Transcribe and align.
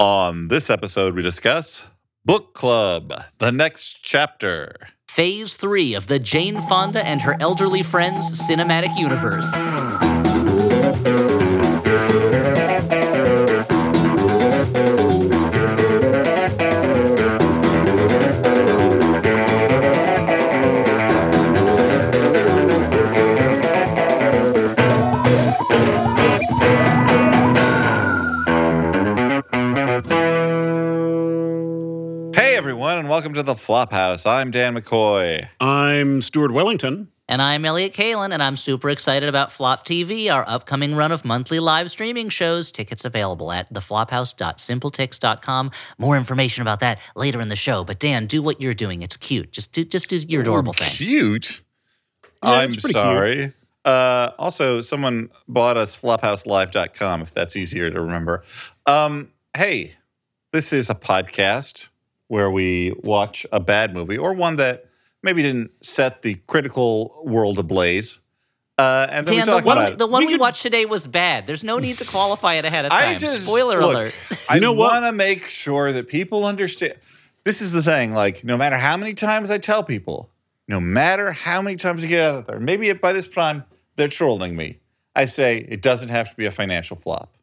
On 0.00 0.46
this 0.46 0.70
episode, 0.70 1.16
we 1.16 1.22
discuss 1.22 1.88
Book 2.24 2.54
Club, 2.54 3.12
the 3.38 3.50
next 3.50 3.98
chapter. 4.00 4.90
Phase 5.08 5.54
3 5.54 5.94
of 5.94 6.06
the 6.06 6.20
Jane 6.20 6.60
Fonda 6.60 7.04
and 7.04 7.20
her 7.22 7.36
elderly 7.40 7.82
friends 7.82 8.30
cinematic 8.48 8.96
universe. 8.96 9.52
To 33.38 33.44
the 33.44 33.54
Flophouse. 33.54 34.26
I'm 34.28 34.50
Dan 34.50 34.74
McCoy. 34.74 35.48
I'm 35.60 36.20
Stuart 36.22 36.50
Wellington. 36.50 37.06
And 37.28 37.40
I'm 37.40 37.64
Elliot 37.64 37.92
Kalin, 37.92 38.32
and 38.32 38.42
I'm 38.42 38.56
super 38.56 38.90
excited 38.90 39.28
about 39.28 39.52
Flop 39.52 39.86
TV, 39.86 40.28
our 40.28 40.44
upcoming 40.48 40.96
run 40.96 41.12
of 41.12 41.24
monthly 41.24 41.60
live 41.60 41.88
streaming 41.88 42.30
shows. 42.30 42.72
Tickets 42.72 43.04
available 43.04 43.52
at 43.52 43.72
theflophouse.simpletix.com. 43.72 45.70
More 45.98 46.16
information 46.16 46.62
about 46.62 46.80
that 46.80 46.98
later 47.14 47.40
in 47.40 47.46
the 47.46 47.54
show. 47.54 47.84
But 47.84 48.00
Dan, 48.00 48.26
do 48.26 48.42
what 48.42 48.60
you're 48.60 48.74
doing. 48.74 49.02
It's 49.02 49.16
cute. 49.16 49.52
Just 49.52 49.72
do 49.72 49.84
just 49.84 50.08
do 50.08 50.16
your 50.16 50.42
adorable 50.42 50.72
thing. 50.72 50.90
Cute. 50.90 51.62
Yeah, 52.42 52.50
I'm 52.50 52.70
it's 52.70 52.80
pretty 52.80 52.94
cute. 52.94 53.02
sorry. 53.02 53.52
Uh, 53.84 54.32
also, 54.36 54.80
someone 54.80 55.30
bought 55.46 55.76
us 55.76 55.96
flophouselive.com, 55.96 57.22
if 57.22 57.32
that's 57.32 57.54
easier 57.54 57.88
to 57.88 58.00
remember. 58.00 58.42
Um, 58.86 59.30
hey, 59.56 59.94
this 60.52 60.72
is 60.72 60.90
a 60.90 60.94
podcast 60.96 61.86
where 62.28 62.50
we 62.50 62.94
watch 63.02 63.44
a 63.52 63.60
bad 63.60 63.92
movie 63.94 64.16
or 64.16 64.32
one 64.34 64.56
that 64.56 64.86
maybe 65.22 65.42
didn't 65.42 65.70
set 65.84 66.22
the 66.22 66.34
critical 66.46 67.20
world 67.24 67.58
ablaze. 67.58 68.20
Uh, 68.78 69.08
and 69.10 69.26
then 69.26 69.38
Dan, 69.38 69.46
we 69.46 69.50
the 69.50 69.56
talk 69.58 69.64
one, 69.64 69.76
about 69.78 69.90
we, 69.90 69.96
the 69.96 70.06
one 70.06 70.20
We 70.20 70.26
we, 70.26 70.32
could- 70.34 70.40
watched 70.40 70.62
today 70.62 70.84
was 70.84 71.06
bad. 71.08 71.46
There's 71.48 71.64
no 71.64 71.78
need 71.80 71.98
to 71.98 72.04
qualify 72.04 72.54
it 72.54 72.64
ahead 72.64 72.84
of 72.84 72.90
time. 72.92 73.16
I 73.16 73.18
just 73.18 73.42
Spoiler 73.42 73.80
look, 73.80 73.94
alert. 73.94 74.14
I 74.48 74.60
know 74.60 74.72
want 74.72 75.04
to 75.04 75.10
make 75.12 75.48
sure 75.48 75.92
that 75.92 76.06
people 76.06 76.44
understand. 76.44 76.94
This 77.44 77.60
is 77.60 77.72
the 77.72 77.82
thing. 77.82 78.12
Like, 78.12 78.44
no 78.44 78.56
matter 78.56 78.76
how 78.76 78.96
many 78.96 79.14
times 79.14 79.50
I 79.50 79.58
tell 79.58 79.82
people, 79.82 80.30
no 80.68 80.78
matter 80.80 81.32
how 81.32 81.60
many 81.62 81.76
times 81.76 82.04
I 82.04 82.06
get 82.06 82.20
out 82.24 82.46
there, 82.46 82.60
maybe 82.60 82.92
by 82.92 83.12
this 83.12 83.28
time 83.28 83.64
they're 83.96 84.06
trolling 84.06 84.54
me. 84.54 84.78
I 85.16 85.24
say 85.24 85.58
it 85.68 85.82
doesn't 85.82 86.10
have 86.10 86.30
to 86.30 86.36
be 86.36 86.44
a 86.46 86.50
financial 86.52 86.96
flop. 86.96 87.34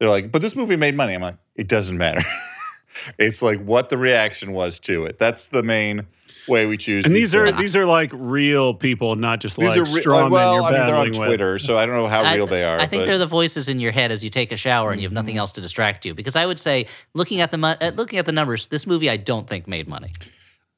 They're 0.00 0.08
like, 0.08 0.32
but 0.32 0.42
this 0.42 0.56
movie 0.56 0.74
made 0.74 0.96
money. 0.96 1.14
I'm 1.14 1.22
like, 1.22 1.36
it 1.54 1.68
doesn't 1.68 1.96
matter. 1.96 2.22
it's 3.18 3.42
like 3.42 3.62
what 3.62 3.88
the 3.88 3.98
reaction 3.98 4.52
was 4.52 4.80
to 4.80 5.04
it. 5.04 5.18
That's 5.18 5.46
the 5.48 5.62
main 5.62 6.06
way 6.48 6.66
we 6.66 6.76
choose. 6.76 7.04
And 7.04 7.14
these 7.14 7.34
are 7.34 7.46
things. 7.46 7.58
these 7.60 7.76
are 7.76 7.86
like 7.86 8.10
real 8.14 8.74
people, 8.74 9.16
not 9.16 9.40
just 9.40 9.56
these 9.56 9.68
like 9.76 9.78
are 9.78 9.94
re- 9.94 10.00
straw 10.00 10.22
men 10.22 10.30
well, 10.30 10.54
you're 10.54 10.62
I 10.64 10.70
mean, 10.70 10.72
they're 10.86 10.94
on 10.96 11.06
battling 11.06 11.20
with. 11.20 11.28
Twitter, 11.28 11.58
so 11.58 11.76
I 11.76 11.86
don't 11.86 11.94
know 11.94 12.06
how 12.06 12.22
I- 12.22 12.34
real 12.34 12.46
they 12.46 12.64
are. 12.64 12.78
I 12.78 12.86
think 12.86 13.02
but- 13.02 13.06
they're 13.06 13.18
the 13.18 13.26
voices 13.26 13.68
in 13.68 13.80
your 13.80 13.92
head 13.92 14.10
as 14.10 14.24
you 14.24 14.30
take 14.30 14.52
a 14.52 14.56
shower 14.56 14.92
and 14.92 15.00
you 15.00 15.06
have 15.06 15.12
nothing 15.12 15.36
else 15.36 15.52
to 15.52 15.60
distract 15.60 16.04
you. 16.04 16.14
Because 16.14 16.36
I 16.36 16.46
would 16.46 16.58
say, 16.58 16.86
looking 17.14 17.40
at 17.40 17.50
the 17.50 17.58
mo- 17.58 17.76
uh, 17.80 17.92
looking 17.94 18.18
at 18.18 18.26
the 18.26 18.32
numbers, 18.32 18.66
this 18.68 18.86
movie 18.86 19.10
I 19.10 19.16
don't 19.16 19.48
think 19.48 19.66
made 19.68 19.88
money. 19.88 20.10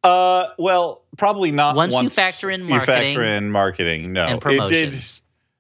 Uh, 0.03 0.47
well, 0.59 1.05
probably 1.17 1.51
not. 1.51 1.75
Once 1.75 2.01
you 2.01 2.11
factor 2.11 2.51
in 2.51 2.69
you 2.69 2.79
factor 2.81 2.93
marketing 3.21 3.21
in 3.37 3.51
marketing. 3.51 4.13
No, 4.13 4.27
and 4.27 4.43
it 4.45 4.69
did 4.69 4.95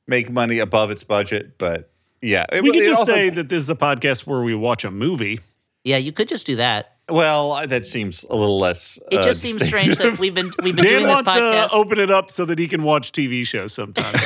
make 0.06 0.30
money 0.30 0.60
above 0.60 0.90
its 0.90 1.02
budget, 1.02 1.58
but 1.58 1.90
yeah, 2.22 2.46
it, 2.52 2.62
We 2.62 2.70
could 2.70 2.82
it 2.82 2.86
just 2.86 3.00
also- 3.00 3.12
say 3.12 3.30
that 3.30 3.48
this 3.48 3.62
is 3.62 3.70
a 3.70 3.74
podcast 3.74 4.26
where 4.26 4.42
we 4.42 4.54
watch 4.54 4.84
a 4.84 4.90
movie. 4.90 5.40
Yeah, 5.86 5.98
you 5.98 6.10
could 6.12 6.26
just 6.28 6.46
do 6.46 6.56
that. 6.56 6.94
Well, 7.08 7.64
that 7.68 7.86
seems 7.86 8.24
a 8.28 8.34
little 8.34 8.58
less. 8.58 8.98
It 9.12 9.18
uh, 9.18 9.22
just 9.22 9.40
seems 9.40 9.64
strange 9.64 9.96
that 9.98 10.18
we've 10.18 10.34
been 10.34 10.50
we've 10.60 10.74
been 10.74 10.84
Dan 10.84 10.92
doing 10.94 11.06
this 11.06 11.14
wants 11.14 11.30
podcast. 11.30 11.68
to 11.68 11.74
open 11.76 12.00
it 12.00 12.10
up 12.10 12.32
so 12.32 12.44
that 12.46 12.58
he 12.58 12.66
can 12.66 12.82
watch 12.82 13.12
TV 13.12 13.46
shows 13.46 13.72
sometimes. 13.72 14.18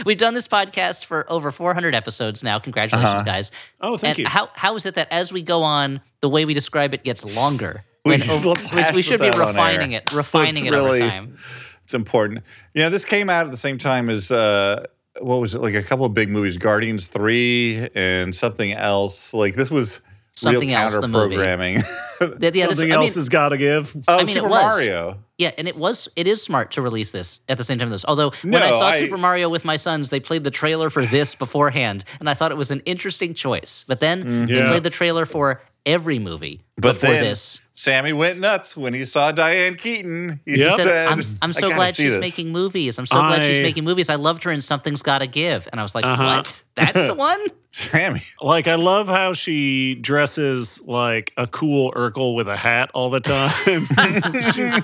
We've 0.06 0.16
done 0.16 0.32
this 0.32 0.48
podcast 0.48 1.04
for 1.04 1.30
over 1.30 1.50
400 1.50 1.94
episodes 1.94 2.42
now. 2.42 2.58
Congratulations, 2.58 3.12
Uh-huh. 3.16 3.22
guys! 3.24 3.50
oh, 3.82 3.98
thank 3.98 4.16
and 4.16 4.18
you. 4.20 4.26
how 4.30 4.48
how 4.54 4.74
is 4.76 4.86
it 4.86 4.94
that 4.94 5.08
as 5.10 5.30
we 5.30 5.42
go 5.42 5.62
on, 5.62 6.00
the 6.20 6.30
way 6.30 6.46
we 6.46 6.54
describe 6.54 6.94
it 6.94 7.04
gets 7.04 7.22
longer? 7.36 7.84
Please, 8.04 8.26
When- 8.26 8.44
let's 8.72 8.72
we- 8.94 9.02
should 9.02 9.20
be 9.20 9.26
refining 9.26 9.92
it, 9.92 10.10
refining 10.10 10.64
it 10.64 10.70
really- 10.70 11.02
over 11.02 11.10
time. 11.10 11.36
it's 11.84 11.92
important. 11.92 12.42
Know, 12.74 12.88
this 12.88 13.04
came 13.04 13.28
out 13.28 13.44
at 13.44 13.50
the 13.50 13.58
same 13.58 13.76
time 13.76 14.08
as 14.08 14.30
uh, 14.30 14.86
what 15.20 15.36
was 15.36 15.54
it? 15.54 15.60
Like 15.60 15.74
a 15.74 15.82
couple 15.82 16.06
of 16.06 16.14
big 16.14 16.30
movies, 16.30 16.56
Guardians 16.56 17.08
Three 17.08 17.90
and 17.94 18.34
something 18.34 18.72
else. 18.72 19.34
Like 19.34 19.54
this 19.54 19.70
was 19.70 20.00
Something 20.34 20.68
real 20.70 20.78
else, 20.78 20.96
the 20.96 21.08
movie. 21.08 21.34
programming. 21.36 21.74
Yeah, 21.74 21.82
yeah, 22.20 22.28
this- 22.50 22.78
Something 22.78 22.92
I 22.92 22.96
else 22.96 23.04
mean, 23.10 23.14
has 23.14 23.28
got 23.28 23.50
to 23.50 23.58
give. 23.58 23.94
oh, 24.08 24.14
I 24.16 24.18
mean, 24.20 24.30
it 24.30 24.32
Super 24.34 24.48
was. 24.48 24.62
Mario. 24.62 25.18
Yeah, 25.38 25.50
and 25.58 25.66
it 25.68 25.76
was 25.76 26.08
it 26.16 26.26
is 26.26 26.42
smart 26.42 26.70
to 26.72 26.82
release 26.82 27.10
this 27.10 27.40
at 27.48 27.58
the 27.58 27.64
same 27.64 27.76
time 27.78 27.88
as 27.88 28.02
this. 28.02 28.04
Although 28.08 28.30
when 28.42 28.62
I 28.62 28.70
saw 28.70 28.88
I- 28.88 28.98
Super 28.98 29.18
Mario 29.18 29.48
with 29.48 29.64
my 29.64 29.76
sons, 29.76 30.08
they 30.10 30.20
played 30.20 30.44
the 30.44 30.50
trailer 30.50 30.88
for 30.88 31.02
this 31.04 31.34
beforehand, 31.44 32.04
and 32.20 32.30
I 32.30 32.34
thought 32.34 32.50
it 32.50 32.56
was 32.56 32.70
an 32.70 32.80
interesting 32.86 33.34
choice. 33.34 33.84
But 33.88 34.00
then 34.00 34.46
they 34.46 34.54
Yeah. 34.54 34.68
played 34.68 34.84
the 34.84 34.90
trailer 34.90 35.26
for 35.26 35.60
every 35.84 36.18
movie 36.20 36.62
But 36.82 36.94
before 36.94 37.10
then 37.10 37.24
this. 37.24 37.60
Sammy 37.74 38.12
went 38.12 38.38
nuts 38.38 38.76
when 38.76 38.92
he 38.94 39.04
saw 39.04 39.32
Diane 39.32 39.76
Keaton. 39.76 40.40
He 40.44 40.58
Yep. 40.60 40.72
Said, 40.72 40.82
said, 40.84 41.08
I'm, 41.08 41.20
I'm 41.40 41.52
so 41.54 41.68
glad 41.74 41.94
she's 41.94 42.12
this." 42.12 42.20
making 42.20 42.50
movies. 42.52 42.98
I'm 42.98 43.06
so 43.06 43.16
glad 43.16 43.42
she's 43.44 43.60
making 43.60 43.84
movies. 43.84 44.10
I 44.10 44.16
loved 44.16 44.44
her 44.44 44.52
in 44.52 44.60
Something's 44.60 45.02
Gotta 45.02 45.26
Give. 45.26 45.66
And 45.72 45.80
I 45.80 45.82
was 45.82 45.94
like, 45.94 46.04
Uh-huh. 46.04 46.22
what? 46.38 46.62
That's 46.74 46.92
the 46.92 47.14
one? 47.16 47.44
Sammy. 47.74 48.22
Like 48.42 48.68
I 48.68 48.74
love 48.74 49.08
how 49.08 49.32
she 49.32 49.94
dresses 49.94 50.80
like 50.82 51.32
a 51.38 51.46
cool 51.46 51.90
Urkel 51.92 52.34
with 52.36 52.46
a 52.46 52.56
hat 52.56 52.90
all 52.92 53.08
the 53.08 53.20
time. 53.20 53.86
she's, 54.52 54.74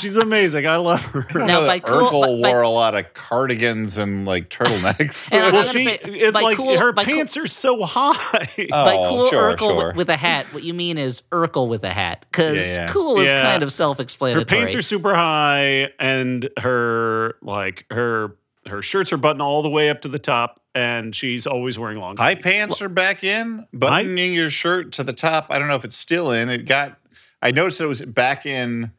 she's 0.00 0.16
amazing. 0.16 0.66
I 0.66 0.76
love 0.76 1.02
her. 1.04 1.26
I 1.34 1.46
Now, 1.46 1.60
by 1.66 1.78
that 1.78 1.86
cool- 1.86 2.10
Urkel 2.10 2.42
by- 2.42 2.48
wore 2.48 2.62
a 2.62 2.68
lot 2.70 2.94
of 2.94 3.12
cardigans 3.12 3.98
and 3.98 4.24
like 4.26 4.48
turtlenecks. 4.48 5.30
And 5.32 5.44
I'm 5.44 5.52
well, 5.52 5.62
she 5.62 5.84
say, 5.84 5.98
it's 6.02 6.34
like 6.34 6.56
cool- 6.56 6.78
her 6.78 6.92
by 6.92 7.04
cool- 7.04 7.14
pants 7.16 7.36
are 7.36 7.46
so 7.46 7.82
high. 7.84 8.48
By 8.70 8.96
Oh, 8.96 9.08
cool 9.10 9.28
sure, 9.28 9.56
Urkel 9.56 9.58
sure. 9.80 9.92
with 9.94 10.08
a 10.08 10.16
hat, 10.16 10.46
what 10.54 10.62
you 10.64 10.72
mean 10.74 10.96
is 10.98 11.20
Urkel 11.32 11.39
with 11.46 11.84
a 11.84 11.90
hat. 11.90 12.26
Because 12.30 12.66
Yeah, 12.66 12.74
yeah. 12.74 12.86
cool 12.88 13.18
is 13.20 13.28
Yeah. 13.28 13.42
kind 13.42 13.62
of 13.62 13.72
self-explanatory. 13.72 14.40
her 14.42 14.44
pants 14.44 14.74
are 14.74 14.82
super 14.82 15.14
high 15.14 15.88
and 15.98 16.48
her 16.58 17.36
like 17.42 17.86
her 17.90 18.36
her 18.68 18.82
shirts 18.82 19.12
are 19.12 19.16
buttoned 19.16 19.42
all 19.42 19.62
the 19.62 19.70
way 19.70 19.88
up 19.90 20.02
to 20.02 20.08
the 20.08 20.18
top 20.18 20.60
and 20.74 21.14
she's 21.16 21.46
always 21.46 21.78
wearing 21.78 21.98
long 21.98 22.16
High 22.16 22.34
sleeves. 22.34 22.42
pants 22.44 22.82
are 22.82 22.88
back 22.88 23.24
in. 23.24 23.66
Buttoning 23.72 24.34
your 24.34 24.50
shirt 24.50 24.92
to 24.92 25.02
the 25.04 25.12
top. 25.14 25.46
I 25.50 25.58
don't 25.58 25.66
know 25.68 25.74
if 25.76 25.84
it's 25.84 25.96
still 25.96 26.30
in. 26.30 26.48
It 26.48 26.66
got. 26.66 26.96
I 27.42 27.50
noticed 27.50 27.80
it 27.80 27.86
was 27.86 28.02
back 28.02 28.44
in 28.46 28.92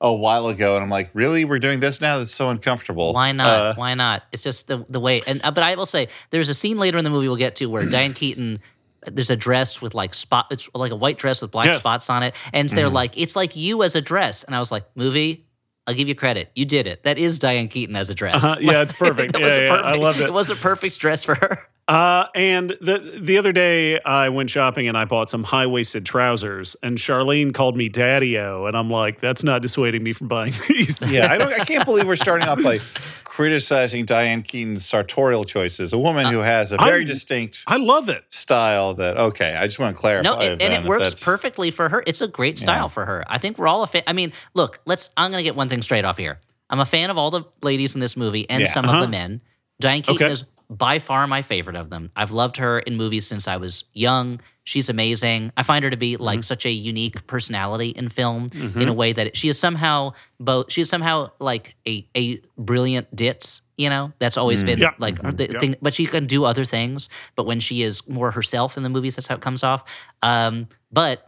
a 0.00 0.10
while 0.14 0.46
ago, 0.48 0.76
and 0.76 0.82
I'm 0.84 0.88
like, 0.88 1.10
really? 1.12 1.44
We're 1.44 1.58
doing 1.58 1.80
this 1.80 2.00
now? 2.00 2.16
That's 2.18 2.30
so 2.32 2.48
uncomfortable. 2.48 3.12
Why 3.12 3.32
not? 3.32 3.48
Uh, 3.48 3.74
Why 3.74 3.92
not? 3.94 4.22
It's 4.32 4.42
just 4.42 4.68
the 4.68 4.86
the 4.88 5.00
way. 5.00 5.20
And 5.26 5.40
uh, 5.44 5.50
but 5.50 5.62
I 5.64 5.74
will 5.74 5.84
say, 5.84 6.08
there's 6.30 6.48
a 6.48 6.54
scene 6.54 6.78
later 6.78 6.96
in 6.96 7.04
the 7.04 7.10
movie 7.10 7.26
we'll 7.28 7.36
get 7.36 7.56
to 7.56 7.66
where 7.66 7.84
Diane 7.90 8.14
Keaton. 8.14 8.60
There's 9.06 9.30
a 9.30 9.36
dress 9.36 9.80
with 9.80 9.94
like 9.94 10.12
spot. 10.14 10.46
It's 10.50 10.68
like 10.74 10.92
a 10.92 10.96
white 10.96 11.16
dress 11.18 11.40
with 11.40 11.50
black 11.50 11.66
Yes. 11.66 11.80
spots 11.80 12.10
on 12.10 12.22
it, 12.22 12.34
and 12.52 12.68
they're 12.68 12.86
Mm-hmm. 12.86 12.94
like, 12.94 13.18
"It's 13.18 13.34
like 13.36 13.56
you 13.56 13.82
as 13.82 13.94
a 13.94 14.00
dress." 14.00 14.44
And 14.44 14.54
I 14.54 14.58
was 14.58 14.70
like, 14.70 14.84
"Movie, 14.94 15.46
I'll 15.86 15.94
give 15.94 16.08
you 16.08 16.14
credit. 16.14 16.50
You 16.54 16.64
did 16.66 16.86
it. 16.86 17.02
That 17.04 17.18
is 17.18 17.38
Diane 17.38 17.68
Keaton 17.68 17.96
as 17.96 18.10
a 18.10 18.14
dress. 18.14 18.44
Uh-huh. 18.44 18.56
Yeah, 18.60 18.82
it's 18.82 18.92
perfect. 19.06 19.36
Yeah, 19.38 19.46
yeah, 19.46 19.72
I 19.72 19.76
perfect. 19.82 20.02
loved 20.02 20.20
it. 20.20 20.24
It 20.24 20.32
was 20.34 20.50
a 20.50 20.56
perfect 20.56 20.98
dress 21.00 21.24
for 21.24 21.34
her. 21.34 21.58
Uh, 21.90 22.26
and 22.36 22.70
the 22.80 23.18
the 23.20 23.36
other 23.36 23.50
day 23.52 24.00
I 24.02 24.28
went 24.28 24.48
shopping 24.48 24.86
and 24.86 24.96
I 24.96 25.04
bought 25.06 25.28
some 25.28 25.42
high 25.42 25.66
waisted 25.66 26.06
trousers 26.06 26.76
and 26.84 26.96
Charlene 26.96 27.52
called 27.52 27.76
me 27.76 27.88
daddy-o 27.88 28.66
and 28.66 28.76
I'm 28.76 28.88
like 28.88 29.18
that's 29.18 29.42
not 29.42 29.60
dissuading 29.60 30.02
me 30.04 30.12
from 30.12 30.28
buying 30.28 30.52
these. 30.68 31.02
yeah, 31.10 31.32
I 31.32 31.36
don't. 31.38 31.52
I 31.52 31.64
can't 31.64 31.84
believe 31.84 32.06
we're 32.06 32.14
starting 32.14 32.46
off 32.46 32.62
by 32.62 32.78
criticizing 33.24 34.04
Diane 34.04 34.42
Keaton's 34.42 34.84
sartorial 34.86 35.44
choices. 35.44 35.92
A 35.92 35.98
woman 35.98 36.26
who 36.32 36.38
has 36.38 36.70
a 36.72 36.76
very 36.76 36.98
I'm- 37.00 37.06
distinct 37.06 37.64
I 37.66 37.76
love 37.78 38.08
it. 38.08 38.24
style. 38.30 38.94
That 38.94 39.16
okay. 39.18 39.56
I 39.56 39.66
just 39.66 39.78
want 39.80 39.96
to 39.96 40.00
clarify. 40.00 40.30
No, 40.30 40.38
it, 40.38 40.62
and 40.62 40.72
it 40.72 40.84
works 40.84 41.22
perfectly 41.24 41.70
for 41.72 41.88
her. 41.88 42.04
It's 42.06 42.20
a 42.20 42.28
great 42.28 42.56
style 42.58 42.84
Yeah. 42.84 42.88
for 42.88 43.04
her. 43.06 43.24
I 43.26 43.38
think 43.38 43.58
we're 43.58 43.66
all 43.68 43.82
a 43.82 43.86
fan. 43.88 44.02
I 44.06 44.12
mean, 44.12 44.32
look, 44.54 44.80
let's. 44.86 45.10
I'm 45.16 45.30
going 45.30 45.40
to 45.40 45.44
get 45.44 45.56
one 45.56 45.68
thing 45.68 45.82
straight 45.82 46.04
off 46.04 46.18
here. 46.18 46.38
I'm 46.68 46.78
a 46.80 46.84
fan 46.86 47.10
of 47.10 47.18
all 47.18 47.30
the 47.32 47.42
ladies 47.64 47.94
in 47.94 48.00
this 48.00 48.16
movie 48.16 48.48
and 48.48 48.62
Yeah. 48.62 48.68
some 48.70 48.84
of 48.84 48.90
Uh-huh. 48.90 49.00
the 49.02 49.08
men. 49.08 49.40
Diane 49.80 50.02
Keaton 50.02 50.22
Okay. 50.26 50.32
is 50.32 50.44
by 50.70 51.00
far 51.00 51.26
my 51.26 51.42
favorite 51.42 51.74
of 51.76 51.90
them. 51.90 52.10
I've 52.14 52.30
loved 52.30 52.56
her 52.58 52.78
in 52.78 52.96
movies 52.96 53.26
since 53.26 53.48
I 53.48 53.56
was 53.56 53.82
young. 53.92 54.40
She's 54.64 54.88
amazing. 54.88 55.50
I 55.56 55.64
find 55.64 55.82
her 55.84 55.90
to 55.90 55.96
be 55.96 56.14
Mm-hmm. 56.14 56.22
like 56.22 56.44
such 56.44 56.64
a 56.64 56.70
unique 56.70 57.26
personality 57.26 57.88
in 57.90 58.08
film 58.08 58.46
in 58.54 58.88
a 58.88 58.92
way 58.92 59.12
that 59.12 59.36
she 59.36 59.48
is 59.48 59.58
somehow 59.58 60.12
both. 60.38 60.70
She 60.72 60.80
is 60.82 60.88
somehow 60.88 61.32
like 61.40 61.74
a 61.88 62.06
a 62.16 62.40
brilliant 62.56 63.14
ditz. 63.14 63.62
You 63.76 63.88
know, 63.90 64.12
that's 64.20 64.36
always 64.36 64.62
been 64.62 64.78
Yeah. 64.78 64.90
like 64.98 65.20
her- 65.22 65.32
the 65.32 65.46
thing. 65.58 65.74
But 65.82 65.92
she 65.94 66.06
can 66.06 66.26
do 66.26 66.44
other 66.44 66.64
things. 66.64 67.08
But 67.34 67.46
when 67.46 67.58
she 67.60 67.82
is 67.82 68.06
more 68.08 68.30
herself 68.30 68.76
in 68.76 68.82
the 68.84 68.90
movies, 68.90 69.16
that's 69.16 69.26
how 69.26 69.34
it 69.36 69.40
comes 69.40 69.64
off. 69.64 69.82
Um, 70.22 70.68
but 70.92 71.26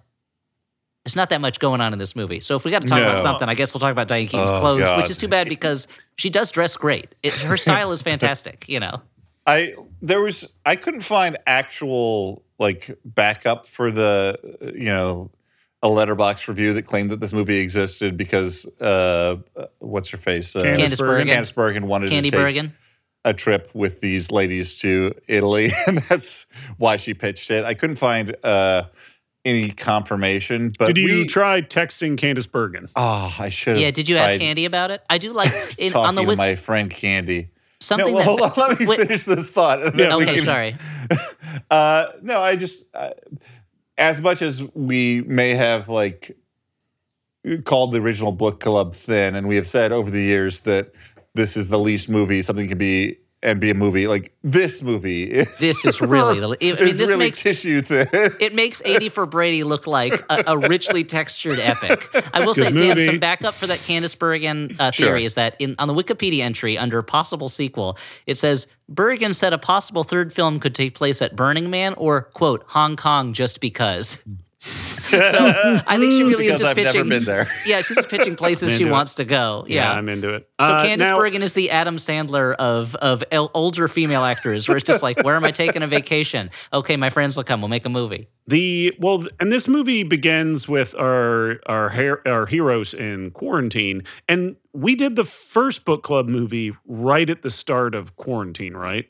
there's 1.05 1.17
not 1.17 1.31
that 1.31 1.41
much 1.41 1.59
going 1.59 1.81
on 1.81 1.93
in 1.93 1.99
this 1.99 2.15
movie. 2.15 2.39
So 2.41 2.55
if 2.55 2.65
we 2.65 2.71
got 2.71 2.83
to 2.83 2.87
talk 2.89 3.01
about 3.01 3.19
something, 3.19 3.49
I 3.49 3.55
guess 3.55 3.75
we'll 3.75 3.81
talk 3.81 3.91
about 3.91 4.07
Diane 4.07 4.29
Keaton's 4.29 4.51
Oh, 4.51 4.61
clothes, 4.61 4.83
God. 4.83 4.99
which 4.99 5.11
is 5.11 5.17
too 5.17 5.27
bad 5.27 5.49
because 5.49 5.89
she 6.17 6.31
does 6.31 6.53
dress 6.53 6.77
great. 6.77 7.15
It, 7.25 7.35
her 7.35 7.57
style 7.57 7.91
is 7.91 8.03
fantastic. 8.03 8.69
You 8.69 8.79
know. 8.81 9.03
I 9.47 9.75
there 10.01 10.21
was 10.21 10.55
I 10.65 10.77
couldn't 10.77 11.01
find 11.03 11.37
actual 11.47 12.45
like 12.59 12.97
backup 13.05 13.67
for 13.67 13.91
the 13.91 14.39
you 14.75 14.87
know 14.87 15.31
a 15.83 15.89
letterbox 15.89 16.47
review 16.47 16.75
that 16.75 16.83
claimed 16.83 17.11
that 17.11 17.19
this 17.21 17.33
movie 17.33 17.59
existed 17.59 18.17
because 18.17 18.67
uh 18.81 19.37
what's 19.81 20.11
her 20.11 20.17
face 20.17 20.55
uh, 20.55 20.63
Candice 20.63 20.77
Candice 20.77 20.99
Bergen. 20.99 21.29
Candice 21.29 21.55
Bergen 21.55 21.87
wanted 21.89 22.11
Candy 22.11 22.31
to 22.31 22.37
take 22.37 22.45
Bergen. 22.45 22.75
a 23.25 23.35
trip 23.35 23.69
with 23.75 24.01
these 24.01 24.31
ladies 24.31 24.77
to 24.77 25.13
Italy, 25.27 25.73
and 25.87 25.99
that's 26.09 26.47
why 26.77 26.97
she 26.97 27.15
pitched 27.15 27.51
it. 27.51 27.65
I 27.65 27.75
couldn't 27.75 27.97
find 27.97 28.37
uh, 28.45 28.85
any 29.45 29.71
confirmation, 29.71 30.73
but 30.79 30.87
Did 30.87 30.99
you 30.99 31.15
we- 31.19 31.27
try 31.27 31.63
texting 31.63 32.17
Candice 32.17 32.51
Bergen? 32.51 32.87
Oh, 32.95 33.35
I 33.41 33.49
should. 33.49 33.79
Yeah, 33.79 33.91
did 33.91 34.09
you 34.09 34.17
ask 34.19 34.37
Candy 34.37 34.67
about 34.67 34.93
it? 34.93 35.03
I 35.11 35.19
do 35.19 35.33
like 35.33 35.51
in, 35.79 35.91
Talking 35.91 36.07
on 36.09 36.15
the 36.15 36.31
to 36.31 36.37
my 36.37 36.55
friend 36.55 36.91
Candy. 36.91 37.51
Something 37.85 38.15
no, 38.15 38.25
well, 38.25 38.37
that. 38.37 38.53
hold 38.53 38.69
on. 38.69 38.69
Let 38.71 38.81
me 38.81 38.87
Wait, 38.87 39.01
finish 39.01 39.25
this 39.25 39.51
thought. 39.51 39.97
Yeah, 39.97 40.17
okay, 40.17 40.35
can- 40.37 40.45
sorry. 40.45 40.77
Uh, 41.71 42.07
no, 42.23 42.41
I 42.41 42.57
just 42.57 42.85
uh, 42.95 43.11
as 43.99 44.23
much 44.23 44.41
as 44.41 44.65
we 44.75 45.21
may 45.23 45.51
have 45.51 45.91
like 45.91 46.35
called 47.65 47.93
the 47.93 48.01
original 48.01 48.33
book 48.33 48.59
club 48.61 48.95
thin, 48.95 49.35
and 49.35 49.47
we 49.47 49.57
have 49.57 49.67
said 49.67 49.93
over 49.93 50.11
the 50.11 50.23
years 50.23 50.61
that 50.61 50.93
this 51.35 51.57
is 51.57 51.69
the 51.69 51.79
least 51.79 52.09
movie 52.09 52.41
something 52.41 52.69
can 52.69 52.79
be 52.79 53.19
and 53.43 53.61
be 53.61 53.71
a 53.71 53.75
movie. 53.75 54.07
Like 54.07 54.33
this 54.43 54.83
movie 54.83 55.25
is 55.25 55.59
This 55.59 55.85
is 55.85 56.01
really 56.01 56.41
the. 56.41 56.49
I 56.61 56.65
mean, 56.65 56.89
is 56.89 56.99
this 56.99 57.09
really 57.09 57.27
makes 57.27 57.43
tissue 57.43 57.81
thin. 57.81 58.09
it 58.13 58.55
makes 58.55 58.83
80 58.85 59.09
for 59.09 59.27
Brady 59.27 59.65
look 59.65 59.87
like 59.87 60.13
a, 60.31 60.45
a 60.49 60.59
richly 60.59 61.05
textured 61.05 61.59
epic. 61.59 62.09
I 62.33 62.45
will 62.45 62.55
say, 62.55 62.71
Good 62.71 62.97
Dan, 62.97 63.07
some 63.07 63.19
backup 63.19 63.55
for 63.55 63.67
that 63.67 63.79
Candice 63.81 64.19
Bergen 64.19 64.77
uh, 64.79 64.91
Sure. 64.91 65.09
theory 65.09 65.25
is 65.25 65.35
that 65.35 65.57
in 65.59 65.75
on 65.79 65.89
the 65.89 65.95
Wikipedia 65.95 66.41
entry 66.43 66.79
under 66.79 67.03
possible 67.03 67.49
sequel, 67.49 67.99
it 68.27 68.37
says 68.37 68.67
Bergen 68.89 69.35
said 69.35 69.53
a 69.53 69.59
possible 69.59 70.05
third 70.05 70.33
film 70.33 70.61
could 70.61 70.75
take 70.75 70.95
place 70.95 71.21
at 71.23 71.35
Burning 71.37 71.71
Man 71.71 71.95
or 71.95 72.23
quote 72.23 72.65
Hong 72.69 72.97
Kong 72.97 73.33
just 73.33 73.61
because. 73.61 74.19
So 74.63 75.19
I 75.87 75.99
think 75.99 76.13
she 76.13 76.23
really 76.23 76.47
is 76.47 76.55
just 76.57 76.65
I've 76.71 76.77
pitching. 76.77 77.09
never 77.09 77.09
been 77.09 77.25
there. 77.25 77.49
Yeah, 77.67 77.81
she's 77.81 77.97
just 77.97 78.09
pitching 78.09 78.37
places 78.37 78.71
she 78.71 78.77
into 78.77 78.89
it. 78.89 78.91
wants 78.93 79.15
to 79.15 79.25
go. 79.25 79.65
Yeah, 79.67 79.91
Yeah. 79.91 79.99
I'm 79.99 80.09
into 80.09 80.33
it. 80.35 80.49
so 80.61 80.67
Uh, 80.67 80.85
Candice 80.87 80.99
now- 80.99 81.17
Bergen 81.19 81.43
is 81.43 81.53
the 81.55 81.71
Adam 81.71 81.97
Sandler 81.97 82.55
of 82.55 82.95
of 82.97 83.25
el- 83.33 83.51
older 83.55 83.89
female 83.89 84.23
actors, 84.25 84.69
where 84.69 84.77
it's 84.77 84.87
just 84.87 85.03
like, 85.03 85.21
where 85.25 85.35
am 85.35 85.45
I 85.45 85.51
taking 85.51 85.83
a 85.83 85.87
vacation? 85.89 86.51
Okay, 86.73 86.97
my 86.97 87.11
friends 87.11 87.37
will 87.37 87.45
come. 87.45 87.61
We'll 87.61 87.69
make 87.69 87.85
a 87.85 87.89
movie. 87.89 88.29
The 88.47 88.95
well, 89.01 89.27
and 89.41 89.51
this 89.53 89.67
movie 89.67 90.05
begins 90.05 90.69
with 90.69 90.95
our 90.95 91.59
our 91.67 91.89
her- 91.91 92.23
our 92.27 92.47
heroes 92.47 92.95
in 92.95 93.33
quarantine, 93.33 94.05
and 94.29 94.57
we 94.73 94.95
did 94.95 95.17
the 95.17 95.25
first 95.25 95.85
book 95.85 96.03
club 96.05 96.29
movie 96.29 96.73
right 96.87 97.29
at 97.29 97.43
the 97.43 97.51
start 97.51 97.95
of 97.97 98.15
quarantine, 98.17 98.75
right? 98.75 99.07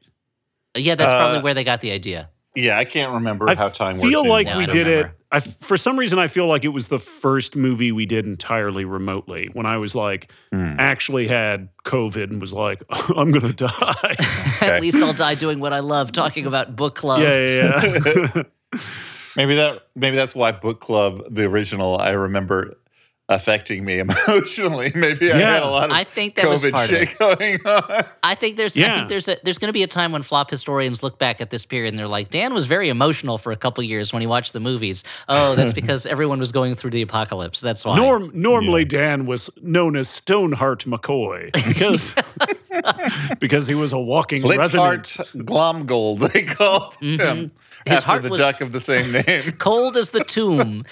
Yeah, 0.74 0.94
that's 0.94 1.10
probably 1.10 1.38
Uh, 1.38 1.42
where 1.42 1.54
they 1.54 1.64
got 1.64 1.82
the 1.82 1.90
idea. 1.92 2.30
Yeah, 2.54 2.78
I 2.78 2.84
can't 2.84 3.12
remember 3.14 3.48
I 3.48 3.54
how 3.54 3.68
time 3.68 3.96
works. 3.96 4.08
feel 4.08 4.26
like 4.28 4.46
No, 4.46 4.56
we 4.58 4.64
I 4.64 4.66
don't 4.66 4.76
did 4.76 4.86
remember. 4.86 5.08
it. 5.08 5.14
I, 5.32 5.40
for 5.40 5.78
some 5.78 5.98
reason, 5.98 6.18
I 6.18 6.28
feel 6.28 6.46
like 6.46 6.62
it 6.64 6.68
was 6.68 6.88
the 6.88 6.98
first 6.98 7.56
movie 7.56 7.90
we 7.90 8.04
did 8.04 8.26
entirely 8.26 8.84
remotely. 8.84 9.48
When 9.54 9.64
I 9.66 9.78
was 9.78 9.94
like, 9.94 10.30
Hmm. 10.52 10.76
actually 10.78 11.26
had 11.26 11.70
COVID 11.84 12.24
and 12.24 12.40
was 12.40 12.52
like, 12.52 12.82
I'm 13.16 13.32
gonna 13.32 13.52
die. 13.54 14.14
At 14.60 14.82
least 14.82 15.02
I'll 15.02 15.14
die 15.14 15.34
doing 15.34 15.58
what 15.58 15.72
I 15.72 15.80
love, 15.80 16.12
talking 16.12 16.44
about 16.46 16.76
book 16.76 16.94
club. 16.94 17.20
yeah, 17.22 17.46
yeah, 17.46 18.26
yeah. 18.34 18.42
Maybe 19.36 19.54
that 19.56 19.86
maybe 19.96 20.14
that's 20.16 20.34
why 20.34 20.52
book 20.52 20.78
club 20.80 21.22
the 21.30 21.44
original 21.44 21.98
I 21.98 22.10
remember 22.10 22.76
affecting 23.28 23.84
me 23.84 23.98
emotionally. 24.26 24.92
Maybe 24.94 25.32
I 25.32 25.38
had 25.38 25.62
a 25.62 25.66
lot 25.66 25.84
of 25.90 25.96
I 25.96 26.04
think 26.04 26.34
that 26.34 26.48
was 26.48 26.62
COVID 26.64 26.74
of 26.82 26.88
shit 26.88 27.18
going 27.18 27.58
on. 27.64 28.04
I 28.22 28.34
think 28.34 28.56
there's 28.56 28.76
I 28.76 28.80
Yeah. 28.80 28.96
think 28.96 29.08
there's 29.08 29.28
a 29.28 29.36
there's 29.42 29.58
going 29.58 29.68
to 29.68 29.72
be 29.72 29.82
a 29.82 29.86
time 29.86 30.12
when 30.12 30.22
flop 30.22 30.50
historians 30.50 31.02
look 31.02 31.18
back 31.18 31.40
at 31.40 31.48
this 31.50 31.64
period 31.64 31.90
and 31.90 31.98
they're 31.98 32.08
like, 32.08 32.30
Dan 32.30 32.52
was 32.52 32.66
very 32.66 32.88
emotional 32.88 33.38
for 33.38 33.52
a 33.52 33.56
couple 33.56 33.82
years 33.84 34.12
when 34.12 34.20
he 34.20 34.26
watched 34.26 34.52
the 34.52 34.60
movies. 34.60 35.04
Oh, 35.28 35.54
that's 35.54 35.72
because 35.82 36.04
everyone 36.04 36.38
was 36.40 36.52
going 36.52 36.74
through 36.74 36.90
the 36.90 37.02
apocalypse. 37.02 37.60
That's 37.60 37.84
why. 37.84 37.96
Norm, 37.96 38.30
normally, 38.34 38.84
Dan 38.84 39.24
was 39.26 39.48
known 39.62 39.96
as 39.96 40.08
Stoneheart 40.08 40.84
McCoy 40.84 41.52
because 41.66 42.12
because 43.40 43.66
he 43.66 43.74
was 43.74 43.92
a 43.92 43.98
walking 43.98 44.46
revenant. 44.46 45.06
Flintheart 45.06 45.46
Glomgold, 45.46 46.32
they 46.32 46.42
called 46.42 46.94
him 46.96 47.12
Mm-hmm. 47.18 47.46
His 47.86 47.96
after 47.98 48.06
heart 48.06 48.22
the 48.22 48.30
was- 48.30 48.40
duck 48.40 48.60
of 48.60 48.72
the 48.72 48.80
same 48.80 49.12
name. 49.26 49.52
Cold 49.58 49.96
as 49.96 50.10
the 50.10 50.24
tomb, 50.24 50.84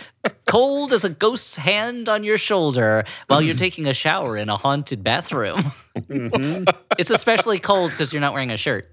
cold 0.47 0.93
as 0.93 1.05
a 1.05 1.11
ghost's 1.11 1.57
hand 1.57 2.09
on 2.09 2.25
your 2.25 2.39
shoulder 2.39 3.05
while 3.29 3.41
you're 3.43 3.55
taking 3.67 3.87
a 3.87 3.95
shower 3.95 4.37
in 4.37 4.49
a 4.49 4.57
haunted 4.57 5.03
bathroom. 5.05 5.59
Mm-hmm. 5.97 6.65
it's 6.99 7.11
especially 7.11 7.59
cold 7.59 7.91
because 7.91 8.13
you're 8.13 8.21
not 8.21 8.33
wearing 8.33 8.51
a 8.51 8.57
shirt. 8.57 8.89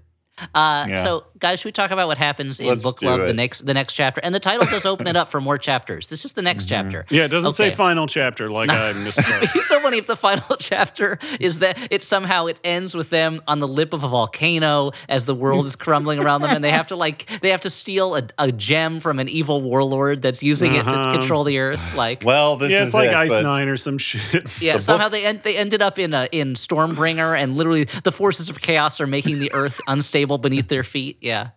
Uh, 0.54 0.86
Yeah. 0.88 0.94
So, 0.96 1.24
guys, 1.38 1.60
should 1.60 1.66
we 1.66 1.72
talk 1.72 1.90
about 1.90 2.08
what 2.08 2.18
happens 2.18 2.60
in 2.60 2.66
Let's 2.66 2.82
book 2.82 2.98
do 3.00 3.06
club 3.06 3.20
the 3.26 3.32
next 3.34 3.66
the 3.66 3.74
next 3.74 3.94
chapter? 3.94 4.20
And 4.24 4.34
the 4.34 4.40
title 4.40 4.66
does 4.66 4.86
open 4.86 5.06
it 5.06 5.16
up 5.16 5.28
for 5.30 5.40
more 5.40 5.58
chapters. 5.58 6.08
This 6.08 6.24
is 6.24 6.32
the 6.32 6.42
next 6.42 6.66
chapter. 6.66 7.04
Yeah, 7.10 7.24
it 7.24 7.28
doesn't 7.28 7.52
say 7.54 7.70
final 7.70 8.06
chapter 8.06 8.50
like 8.50 8.70
I 8.70 8.92
missed. 9.04 9.18
It'd 9.18 9.52
be 9.52 9.62
so 9.62 9.80
funny 9.80 9.98
if 9.98 10.06
the 10.06 10.16
final 10.16 10.56
chapter 10.58 11.18
is 11.40 11.58
that 11.60 11.78
it 11.90 12.02
somehow 12.02 12.46
it 12.46 12.60
ends 12.64 12.94
with 12.94 13.10
them 13.10 13.42
on 13.46 13.60
the 13.60 13.68
lip 13.68 13.92
of 13.92 14.04
a 14.04 14.08
volcano 14.08 14.92
as 15.08 15.24
the 15.26 15.34
world 15.34 15.66
is 15.66 15.76
crumbling 15.76 16.18
around 16.18 16.42
them, 16.42 16.50
and 16.54 16.62
they 16.64 16.70
have 16.70 16.88
to 16.88 16.96
like 16.96 17.26
they 17.40 17.50
have 17.50 17.60
to 17.62 17.70
steal 17.70 18.14
a, 18.16 18.22
a 18.38 18.52
gem 18.52 19.00
from 19.00 19.18
an 19.18 19.28
evil 19.28 19.62
warlord 19.62 20.22
that's 20.22 20.42
using 20.42 20.74
it 20.74 20.86
to 20.88 20.98
Uh-huh. 20.98 21.10
control 21.18 21.44
the 21.44 21.58
earth. 21.58 21.94
Like, 21.94 22.22
Well, 22.24 22.56
this 22.56 22.70
yeah, 22.70 22.82
is 22.82 22.88
it's 22.88 22.94
like 22.94 23.08
it, 23.10 23.14
Ice 23.14 23.30
but- 23.30 23.42
Nine 23.42 23.68
or 23.68 23.76
some 23.76 23.98
shit. 23.98 24.44
yeah, 24.60 24.74
the 24.74 24.80
somehow 24.80 25.04
book- 25.06 25.12
they 25.12 25.24
end, 25.26 25.42
they 25.44 25.56
ended 25.56 25.80
up 25.82 25.98
in 25.98 26.12
a, 26.12 26.28
in 26.32 26.54
Stormbringer, 26.54 27.36
and 27.40 27.56
literally 27.56 27.84
the 28.04 28.12
forces 28.12 28.48
of 28.50 28.60
chaos 28.60 29.00
are 29.00 29.06
making 29.06 29.38
the 29.38 29.50
earth 29.54 29.80
unstable 29.88 30.27
beneath 30.36 30.68
their 30.68 30.84
feet. 30.84 31.16
Yeah. 31.22 31.50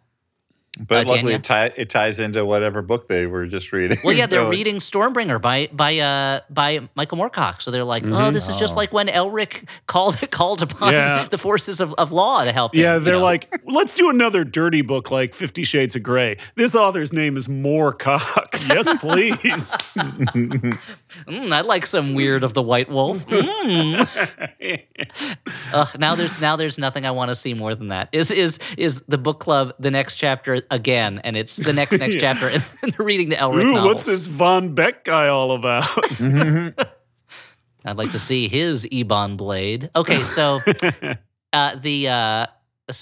But 0.80 1.06
Uh, 1.06 1.10
luckily, 1.10 1.34
it, 1.34 1.44
tie, 1.44 1.66
it 1.76 1.90
ties 1.90 2.20
into 2.22 2.46
whatever 2.46 2.82
book 2.82 3.10
they 3.10 3.26
were 3.26 3.46
just 3.46 3.74
reading. 3.74 3.98
Well, 4.06 4.16
yeah, 4.16 4.26
they're 4.26 4.48
reading 4.48 4.78
Stormbringer 4.78 5.40
by 5.42 5.68
by 5.74 5.98
uh 6.00 6.40
by 6.50 6.88
Michael 6.96 7.18
Moorcock. 7.18 7.62
So 7.62 7.72
they're 7.72 7.84
like, 7.84 8.04
oh, 8.06 8.32
this 8.32 8.48
is 8.48 8.56
just 8.56 8.78
like 8.78 8.94
when 8.94 9.08
Elric 9.10 9.68
called 9.88 10.18
called 10.32 10.62
upon 10.62 10.94
Yeah. 10.94 11.28
the 11.30 11.38
forces 11.38 11.82
of, 11.82 11.94
of 11.98 12.14
law 12.14 12.46
to 12.46 12.54
help. 12.54 12.74
Yeah, 12.74 12.94
you 12.96 13.00
they're 13.02 13.16
know? 13.16 13.22
like, 13.22 13.54
let's 13.66 13.94
do 13.96 14.10
another 14.10 14.46
dirty 14.46 14.82
book 14.82 15.12
like 15.12 15.36
Fifty 15.36 15.66
Shades 15.66 15.94
of 15.98 16.04
Grey. 16.04 16.38
This 16.56 16.74
author's 16.74 17.12
name 17.12 17.36
is 17.36 17.48
Moorcock. 17.50 18.48
Yes, 18.72 18.88
please. 19.00 19.72
mm, 19.98 21.52
I 21.52 21.62
like 21.62 21.86
some 21.86 22.14
weird 22.14 22.44
of 22.44 22.54
the 22.54 22.62
White 22.62 22.90
Wolf. 22.90 23.26
Mm. 23.28 24.08
Ugh, 25.74 26.00
now 26.00 26.16
there's 26.16 26.40
now 26.40 26.56
there's 26.56 26.78
nothing 26.78 27.06
I 27.06 27.12
want 27.12 27.30
to 27.30 27.36
see 27.36 27.54
more 27.54 27.76
than 27.76 27.88
that. 27.90 28.10
Is 28.12 28.30
is 28.32 28.60
is 28.78 29.02
the 29.08 29.18
book 29.18 29.40
club 29.40 29.74
the 29.80 29.92
next 29.92 30.16
chapter 30.16 30.61
again, 30.70 31.20
and 31.24 31.36
it's 31.38 31.56
the 31.58 31.74
next 31.74 31.98
next 32.00 32.16
Yeah. 32.22 32.34
chapter, 32.34 32.48
and 32.48 32.94
they're 32.94 33.06
reading 33.06 33.30
the 33.30 33.36
Elric 33.38 33.64
Ooh, 33.64 33.74
novels. 33.74 33.86
what's 33.96 34.06
this 34.06 34.28
Von 34.28 34.76
Bek 34.76 35.04
guy 35.04 35.28
all 35.28 35.52
about? 35.54 35.88
I'd 37.86 37.98
like 37.98 38.12
to 38.12 38.20
see 38.20 38.48
his 38.48 38.86
Ebon 38.92 39.38
blade. 39.38 39.90
Okay, 39.96 40.20
so 40.20 40.60
uh, 41.54 41.76
the 41.76 42.08
uh, 42.10 42.46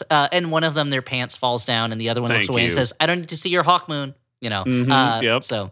uh, 0.10 0.28
and 0.32 0.52
one 0.52 0.64
of 0.64 0.74
them 0.74 0.90
their 0.90 1.02
pants 1.02 1.36
falls 1.36 1.66
down, 1.66 1.92
and 1.92 2.00
the 2.00 2.10
other 2.10 2.22
one 2.22 2.30
looks 2.32 2.48
Thank 2.48 2.56
away 2.56 2.64
and 2.64 2.74
says, 2.74 2.94
"I 3.00 3.06
don't 3.06 3.20
need 3.20 3.30
to 3.30 3.38
see 3.38 3.50
your 3.50 3.64
hawk 3.64 3.90
moon." 3.90 4.16
You 4.40 4.50
know. 4.50 4.64
Mhm, 4.64 4.90
uh, 4.90 5.22
yep. 5.22 5.44
So 5.44 5.72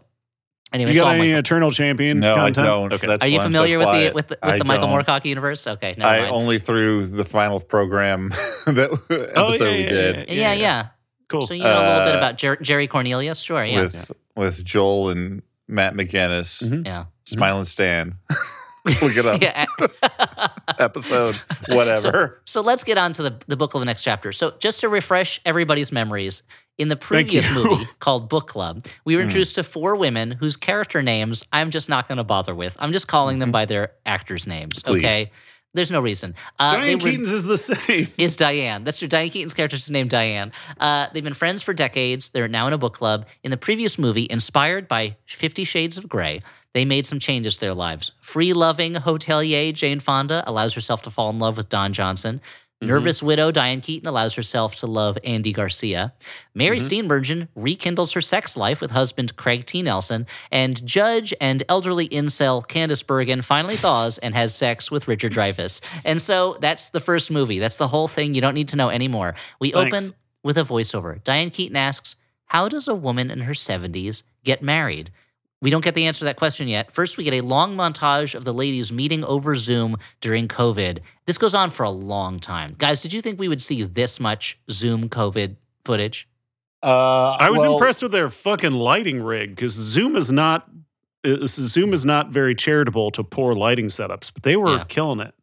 anyway, 0.74 0.90
you 0.90 0.96
it's 0.96 1.02
got 1.02 1.14
any 1.14 1.28
Michael. 1.28 1.38
Eternal 1.38 1.70
Champion 1.70 2.20
No, 2.20 2.34
I 2.36 2.50
don't. 2.50 2.92
Okay. 2.92 3.06
That's 3.06 3.24
Are 3.24 3.28
you 3.28 3.38
why 3.38 3.44
I'm 3.44 3.52
so 3.52 3.60
familiar 3.60 3.78
with 3.78 3.88
the 3.88 4.12
with 4.14 4.28
the, 4.28 4.38
with 4.42 4.54
I 4.54 4.58
the 4.58 4.64
Michael 4.66 4.88
don't. 4.88 5.04
Moorcock 5.06 5.24
universe? 5.24 5.66
Okay, 5.66 5.94
never 5.96 6.06
I 6.10 6.20
mind. 6.20 6.32
only 6.34 6.58
through 6.58 7.06
the 7.06 7.24
final 7.24 7.60
program 7.60 8.28
that 8.66 8.90
episode 9.08 9.32
Oh, 9.36 9.52
yeah, 9.54 9.70
we 9.76 9.84
yeah, 9.84 9.88
did 9.88 10.28
yeah, 10.30 10.52
yeah. 10.52 10.86
Cool. 11.28 11.42
So 11.42 11.54
you 11.54 11.62
know 11.62 11.70
a 11.70 11.86
little 11.88 12.04
bit 12.06 12.14
Uh, 12.14 12.18
about 12.18 12.38
Jer- 12.38 12.56
Jerry 12.56 12.86
Cornelius, 12.86 13.40
sure, 13.40 13.64
yeah, 13.64 13.82
with 13.82 14.12
with 14.36 14.64
Joel 14.64 15.10
and 15.10 15.42
Matt 15.68 15.94
McGinnis, 15.94 16.62
Mhm. 16.62 16.86
yeah, 16.86 17.04
Smile 17.24 17.58
and 17.58 17.68
Stan. 17.68 18.14
Look 19.02 19.16
it 19.18 19.26
up. 19.26 19.42
yeah. 19.42 19.66
Episode, 20.78 21.34
whatever. 21.68 22.40
So 22.46 22.60
let's 22.62 22.84
get 22.84 22.96
on 22.98 23.12
to 23.14 23.22
the, 23.22 23.36
the 23.46 23.56
book 23.56 23.74
of 23.74 23.80
the 23.80 23.84
next 23.84 24.02
chapter. 24.02 24.32
So 24.32 24.54
just 24.60 24.80
to 24.80 24.88
refresh 24.88 25.40
everybody's 25.44 25.92
memories, 25.92 26.42
in 26.78 26.88
the 26.88 26.96
previous 26.96 27.52
movie 27.52 27.84
called 27.98 28.28
Book 28.28 28.46
Club, 28.46 28.84
we 29.04 29.16
were 29.16 29.22
introduced 29.22 29.56
to 29.56 29.64
four 29.64 29.96
women 29.96 30.30
whose 30.30 30.56
character 30.56 31.02
names 31.02 31.44
I'm 31.52 31.70
just 31.70 31.88
not 31.88 32.06
going 32.06 32.18
to 32.18 32.24
bother 32.24 32.54
with. 32.54 32.76
I'm 32.80 32.92
just 32.92 33.08
calling 33.08 33.40
them 33.40 33.50
by 33.50 33.64
their 33.64 33.92
actors' 34.06 34.46
names. 34.46 34.78
Mm-hmm. 34.82 34.90
Please. 34.92 35.04
Okay, 35.04 35.30
there's 35.78 35.90
no 35.90 36.00
reason. 36.00 36.34
Uh, 36.58 36.72
Diane 36.72 36.98
were- 36.98 37.10
Keaton's 37.10 37.32
is 37.32 37.44
the 37.44 37.56
same. 37.56 38.08
is 38.18 38.36
Diane. 38.36 38.84
That's 38.84 38.98
true. 38.98 39.08
Diane 39.08 39.30
Keaton's 39.30 39.54
character 39.54 39.76
is 39.76 39.90
named 39.90 40.10
Diane. 40.10 40.52
Uh, 40.78 41.06
they've 41.12 41.24
been 41.24 41.34
friends 41.34 41.62
for 41.62 41.72
decades. 41.72 42.30
They're 42.30 42.48
now 42.48 42.66
in 42.66 42.72
a 42.72 42.78
book 42.78 42.94
club. 42.94 43.26
In 43.44 43.50
the 43.50 43.56
previous 43.56 43.98
movie, 43.98 44.26
inspired 44.28 44.88
by 44.88 45.16
Fifty 45.26 45.64
Shades 45.64 45.96
of 45.96 46.08
Grey, 46.08 46.42
they 46.74 46.84
made 46.84 47.06
some 47.06 47.18
changes 47.18 47.54
to 47.54 47.60
their 47.60 47.74
lives. 47.74 48.12
Free 48.20 48.52
loving 48.52 48.94
hotelier 48.94 49.72
Jane 49.72 50.00
Fonda 50.00 50.44
allows 50.46 50.74
herself 50.74 51.02
to 51.02 51.10
fall 51.10 51.30
in 51.30 51.38
love 51.38 51.56
with 51.56 51.68
Don 51.68 51.92
Johnson. 51.92 52.40
Mm-hmm. 52.80 52.90
Nervous 52.90 53.20
widow 53.24 53.50
Diane 53.50 53.80
Keaton 53.80 54.08
allows 54.08 54.34
herself 54.34 54.76
to 54.76 54.86
love 54.86 55.18
Andy 55.24 55.52
Garcia. 55.52 56.12
Mary 56.54 56.78
mm-hmm. 56.78 57.08
Steenburgen 57.08 57.48
rekindles 57.56 58.12
her 58.12 58.20
sex 58.20 58.56
life 58.56 58.80
with 58.80 58.92
husband 58.92 59.34
Craig 59.34 59.66
T. 59.66 59.82
Nelson. 59.82 60.28
And 60.52 60.84
judge 60.86 61.34
and 61.40 61.64
elderly 61.68 62.08
incel 62.08 62.64
Candice 62.64 63.04
Bergen 63.04 63.42
finally 63.42 63.74
thaws 63.84 64.18
and 64.18 64.32
has 64.36 64.54
sex 64.54 64.92
with 64.92 65.08
Richard 65.08 65.32
Dreyfuss. 65.32 65.80
And 66.04 66.22
so 66.22 66.56
that's 66.60 66.90
the 66.90 67.00
first 67.00 67.32
movie. 67.32 67.58
That's 67.58 67.76
the 67.76 67.88
whole 67.88 68.06
thing. 68.06 68.34
You 68.34 68.40
don't 68.40 68.54
need 68.54 68.68
to 68.68 68.76
know 68.76 68.90
anymore. 68.90 69.34
We 69.58 69.72
Thanks. 69.72 69.94
open 69.94 70.16
with 70.44 70.56
a 70.56 70.62
voiceover. 70.62 71.22
Diane 71.24 71.50
Keaton 71.50 71.76
asks, 71.76 72.14
How 72.44 72.68
does 72.68 72.86
a 72.86 72.94
woman 72.94 73.32
in 73.32 73.40
her 73.40 73.54
70s 73.54 74.22
get 74.44 74.62
married? 74.62 75.10
We 75.60 75.70
don't 75.70 75.82
get 75.82 75.94
the 75.94 76.06
answer 76.06 76.20
to 76.20 76.24
that 76.26 76.36
question 76.36 76.68
yet. 76.68 76.92
First, 76.92 77.16
we 77.16 77.24
get 77.24 77.34
a 77.34 77.40
long 77.40 77.76
montage 77.76 78.34
of 78.34 78.44
the 78.44 78.54
ladies 78.54 78.92
meeting 78.92 79.24
over 79.24 79.56
Zoom 79.56 79.96
during 80.20 80.46
COVID. 80.46 81.00
This 81.26 81.36
goes 81.36 81.54
on 81.54 81.70
for 81.70 81.82
a 81.82 81.90
long 81.90 82.38
time. 82.38 82.74
Guys, 82.78 83.02
did 83.02 83.12
you 83.12 83.20
think 83.20 83.40
we 83.40 83.48
would 83.48 83.60
see 83.60 83.82
this 83.82 84.20
much 84.20 84.58
Zoom 84.70 85.08
COVID 85.08 85.56
footage? 85.84 86.28
Uh, 86.80 87.36
I 87.40 87.50
was 87.50 87.60
well, 87.62 87.74
impressed 87.74 88.02
with 88.02 88.12
their 88.12 88.28
fucking 88.30 88.72
lighting 88.72 89.20
rig 89.20 89.50
because 89.50 89.72
Zoom 89.72 90.14
is 90.14 90.30
not 90.30 90.68
uh, 91.26 91.46
Zoom 91.46 91.92
is 91.92 92.04
not 92.04 92.28
very 92.30 92.54
charitable 92.54 93.10
to 93.10 93.24
poor 93.24 93.54
lighting 93.54 93.86
setups, 93.86 94.32
but 94.32 94.44
they 94.44 94.56
were 94.56 94.76
Yeah. 94.76 94.84
killing 94.84 95.18
it. 95.18 95.34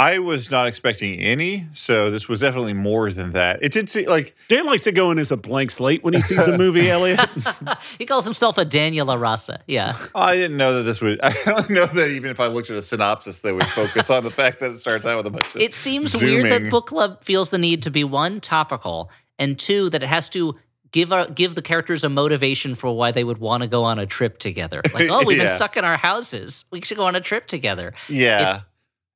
I 0.00 0.20
was 0.20 0.48
not 0.48 0.68
expecting 0.68 1.18
any, 1.18 1.66
so 1.72 2.08
this 2.08 2.28
was 2.28 2.38
definitely 2.38 2.72
more 2.72 3.10
than 3.10 3.32
that. 3.32 3.58
It 3.62 3.72
did 3.72 3.88
seem 3.88 4.08
like 4.08 4.36
Dan 4.46 4.64
likes 4.64 4.84
to 4.84 4.92
go 4.92 5.10
in 5.10 5.18
as 5.18 5.32
a 5.32 5.36
blank 5.36 5.72
slate 5.72 6.04
when 6.04 6.14
he 6.14 6.20
sees 6.20 6.46
a 6.46 6.56
movie, 6.56 6.88
Elliot. 6.90 7.18
he 7.98 8.06
calls 8.06 8.24
himself 8.24 8.58
a 8.58 8.64
Daniel 8.64 9.08
Arasa. 9.08 9.58
Yeah. 9.66 9.96
I 10.14 10.36
didn't 10.36 10.56
know 10.56 10.74
that 10.74 10.82
this 10.84 11.00
would. 11.00 11.20
I 11.22 11.34
don't 11.44 11.70
know 11.70 11.86
that 11.86 12.10
even 12.10 12.30
if 12.30 12.38
I 12.38 12.46
looked 12.46 12.70
at 12.70 12.76
a 12.76 12.82
synopsis, 12.82 13.40
they 13.40 13.52
would 13.52 13.66
focus 13.66 14.08
on 14.08 14.22
the 14.22 14.30
fact 14.30 14.60
that 14.60 14.70
it 14.70 14.78
starts 14.78 15.04
out 15.04 15.16
with 15.16 15.26
a 15.26 15.30
bunch 15.30 15.56
of. 15.56 15.60
It 15.60 15.74
seems 15.74 16.14
weird 16.20 16.48
that 16.50 16.70
book 16.70 16.86
club 16.86 17.24
feels 17.24 17.50
the 17.50 17.58
need 17.58 17.82
to 17.82 17.90
be 17.90 18.04
one 18.04 18.40
topical 18.40 19.10
and 19.36 19.58
two 19.58 19.90
that 19.90 20.04
it 20.04 20.08
has 20.08 20.28
to 20.30 20.56
give 20.92 21.12
our, 21.12 21.26
give 21.28 21.54
the 21.54 21.62
characters 21.62 22.04
a 22.04 22.08
motivation 22.08 22.74
for 22.74 22.94
why 22.94 23.10
they 23.10 23.24
would 23.24 23.38
want 23.38 23.62
to 23.62 23.68
go 23.68 23.84
on 23.84 23.98
a 23.98 24.06
trip 24.06 24.38
together. 24.38 24.80
Like, 24.94 25.10
oh, 25.10 25.24
we've 25.26 25.38
been 25.38 25.48
stuck 25.48 25.76
in 25.76 25.84
our 25.84 25.96
houses. 25.96 26.64
We 26.70 26.80
should 26.82 26.96
go 26.96 27.06
on 27.06 27.16
a 27.16 27.20
trip 27.20 27.46
together. 27.46 27.94
Yeah, 28.08 28.60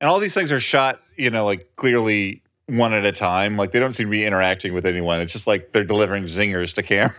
and 0.03 0.09
all 0.11 0.19
these 0.19 0.33
things 0.33 0.51
are 0.51 0.59
shot, 0.59 1.01
you 1.15 1.29
know, 1.29 1.45
like 1.45 1.75
clearly 1.77 2.41
one 2.67 2.93
at 2.93 3.05
a 3.05 3.11
time. 3.11 3.55
Like 3.57 3.71
they 3.71 3.79
don't 3.79 3.93
seem 3.93 4.07
to 4.07 4.11
be 4.11 4.25
interacting 4.25 4.73
with 4.73 4.85
anyone. 4.85 5.19
It's 5.21 5.31
just 5.33 5.47
like 5.47 5.71
they're 5.71 5.83
delivering 5.83 6.25
zingers 6.25 6.73
to 6.75 6.83
camera. 6.83 7.15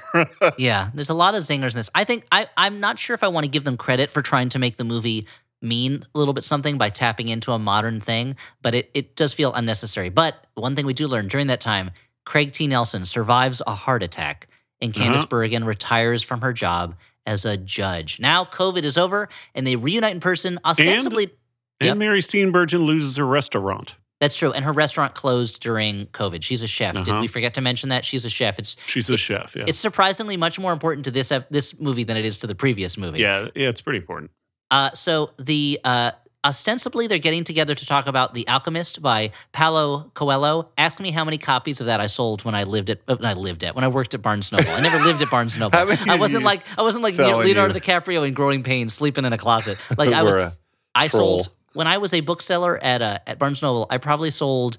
Yeah, 0.59 0.91
there's 0.95 1.11
a 1.11 1.15
lot 1.15 1.35
of 1.35 1.43
zingers 1.43 1.73
in 1.73 1.79
this. 1.81 1.91
I 1.95 2.05
think 2.05 2.27
I 2.31 2.47
I'm 2.57 2.81
not 2.81 2.99
sure 2.99 3.15
if 3.15 3.25
I 3.25 3.29
want 3.29 3.45
to 3.45 3.51
give 3.51 3.65
them 3.65 3.77
credit 3.77 4.11
for 4.11 4.23
trying 4.23 4.51
to 4.51 4.59
make 4.59 4.77
the 4.77 4.85
movie 4.85 5.27
mean 5.63 6.05
a 6.15 6.19
little 6.19 6.35
bit 6.35 6.45
something 6.45 6.77
by 6.77 6.91
tapping 6.91 7.31
into 7.31 7.53
a 7.53 7.59
modern 7.59 8.01
thing, 8.01 8.37
but 8.63 8.75
it 8.75 8.91
it 8.95 9.17
does 9.17 9.33
feel 9.33 9.53
unnecessary. 9.55 10.11
But 10.11 10.47
one 10.55 10.77
thing 10.77 10.85
we 10.87 10.93
do 10.95 11.09
learn 11.09 11.29
during 11.29 11.47
that 11.49 11.61
time, 11.63 11.91
Craig 12.27 12.53
T. 12.53 12.67
Nelson 12.67 13.05
survives 13.07 13.63
a 13.67 13.73
heart 13.75 14.03
attack, 14.03 14.47
and 14.83 14.93
Candice 14.93 15.15
Uh-huh. 15.17 15.27
Bergen 15.27 15.65
retires 15.65 16.23
from 16.23 16.43
her 16.43 16.53
job 16.53 16.97
as 17.27 17.47
a 17.47 17.57
judge. 17.57 18.21
Now 18.21 18.45
COVID 18.45 18.83
is 18.85 18.99
over, 18.99 19.29
and 19.55 19.67
they 19.67 19.77
reunite 19.77 20.13
in 20.15 20.21
person, 20.21 20.59
ostensibly. 20.65 21.25
and 21.25 21.33
Yep. 21.81 21.97
Mary 21.97 22.21
Steenburgen 22.21 22.85
loses 22.85 23.17
her 23.17 23.27
restaurant. 23.27 23.97
That's 24.21 24.37
true, 24.37 24.53
and 24.53 24.65
her 24.65 24.73
restaurant 24.73 25.15
closed 25.15 25.61
during 25.61 26.07
COVID. 26.07 26.43
She's 26.43 26.63
a 26.63 26.69
chef. 26.69 26.95
Did 26.95 27.09
Uh-huh. 27.09 27.21
we 27.21 27.27
forget 27.27 27.55
to 27.55 27.61
mention 27.61 27.89
that 27.91 28.05
she's 28.05 28.25
a 28.25 28.31
chef? 28.31 28.59
It's 28.59 28.77
She's 28.87 29.11
a 29.11 29.19
chef. 29.19 29.55
Yeah, 29.57 29.65
it's 29.67 29.79
surprisingly 29.79 30.37
much 30.37 30.59
more 30.59 30.73
important 30.73 31.05
to 31.07 31.11
this 31.11 31.33
this 31.51 31.79
movie 31.81 32.05
than 32.05 32.17
it 32.17 32.25
is 32.25 32.39
to 32.39 32.47
the 32.47 32.55
previous 32.55 32.97
movie. 32.97 33.21
yeah, 33.21 33.49
yeah. 33.55 33.69
It's 33.69 33.81
pretty 33.81 33.99
important. 33.99 34.31
Uh, 34.71 34.93
so 34.93 35.33
the 35.39 35.81
uh, 35.85 36.13
ostensibly 36.45 37.07
they're 37.07 37.19
getting 37.19 37.45
together 37.45 37.75
to 37.75 37.87
talk 37.87 38.07
about 38.07 38.35
The 38.35 38.47
Alchemist 38.49 39.03
by 39.03 39.33
Paulo 39.53 40.11
Coelho. 40.15 40.71
Ask 40.79 41.01
me 41.01 41.11
how 41.11 41.25
many 41.25 41.37
copies 41.37 41.81
of 41.81 41.87
that 41.87 42.01
I 42.01 42.07
sold 42.07 42.45
when 42.45 42.55
I 42.55 42.63
lived 42.65 42.91
at 42.91 43.01
when 43.07 43.27
I 43.27 43.35
lived 43.35 43.65
at 43.65 43.75
when 43.75 43.85
I 43.85 43.89
worked 43.89 44.15
at 44.15 44.23
Barnes 44.23 44.53
Noble. 44.53 44.71
I 44.71 44.81
never 44.81 44.99
lived 45.05 45.21
at 45.23 45.31
Barnes 45.31 45.59
Noble. 45.59 45.77
I 45.77 46.17
wasn't 46.17 46.45
like 46.45 46.63
I 46.79 46.83
wasn't 46.83 47.03
like 47.05 47.19
Leonardo 47.19 47.75
you? 47.75 47.81
DiCaprio 47.81 48.27
in 48.27 48.33
Growing 48.33 48.63
Pains, 48.63 48.95
sleeping 48.95 49.25
in 49.25 49.33
a 49.33 49.39
closet. 49.39 49.77
Like 49.99 50.11
I 50.11 50.23
was. 50.29 50.35
a 50.37 50.57
I 50.95 51.09
troll. 51.09 51.41
sold 51.41 51.55
when 51.75 51.87
I 51.87 51.99
was 51.99 52.15
a 52.15 52.21
bookseller 52.21 52.83
at 52.83 53.03
uh, 53.03 53.19
at 53.27 53.39
Barnes 53.39 53.63
Noble. 53.63 53.87
I 53.91 53.99
probably 53.99 54.31
sold. 54.31 54.79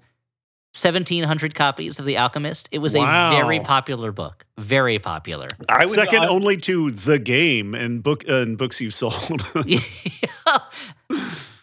1700 0.81 1.55
copies 1.55 1.99
of 1.99 2.05
The 2.05 2.17
Alchemist. 2.17 2.67
It 2.69 2.79
was 2.79 2.95
Wow. 2.95 3.31
a 3.31 3.35
very 3.37 3.61
popular 3.61 4.11
book. 4.11 4.45
Very 4.57 4.99
popular. 4.99 5.47
I 5.69 5.85
was 5.85 5.93
Second 5.93 6.23
on- 6.23 6.27
only 6.29 6.57
to 6.57 6.91
the 6.91 7.17
game 7.17 7.73
and 7.73 8.03
book 8.03 8.25
uh, 8.27 8.41
and 8.41 8.57
books 8.57 8.81
you've 8.81 8.93
sold. 8.93 9.41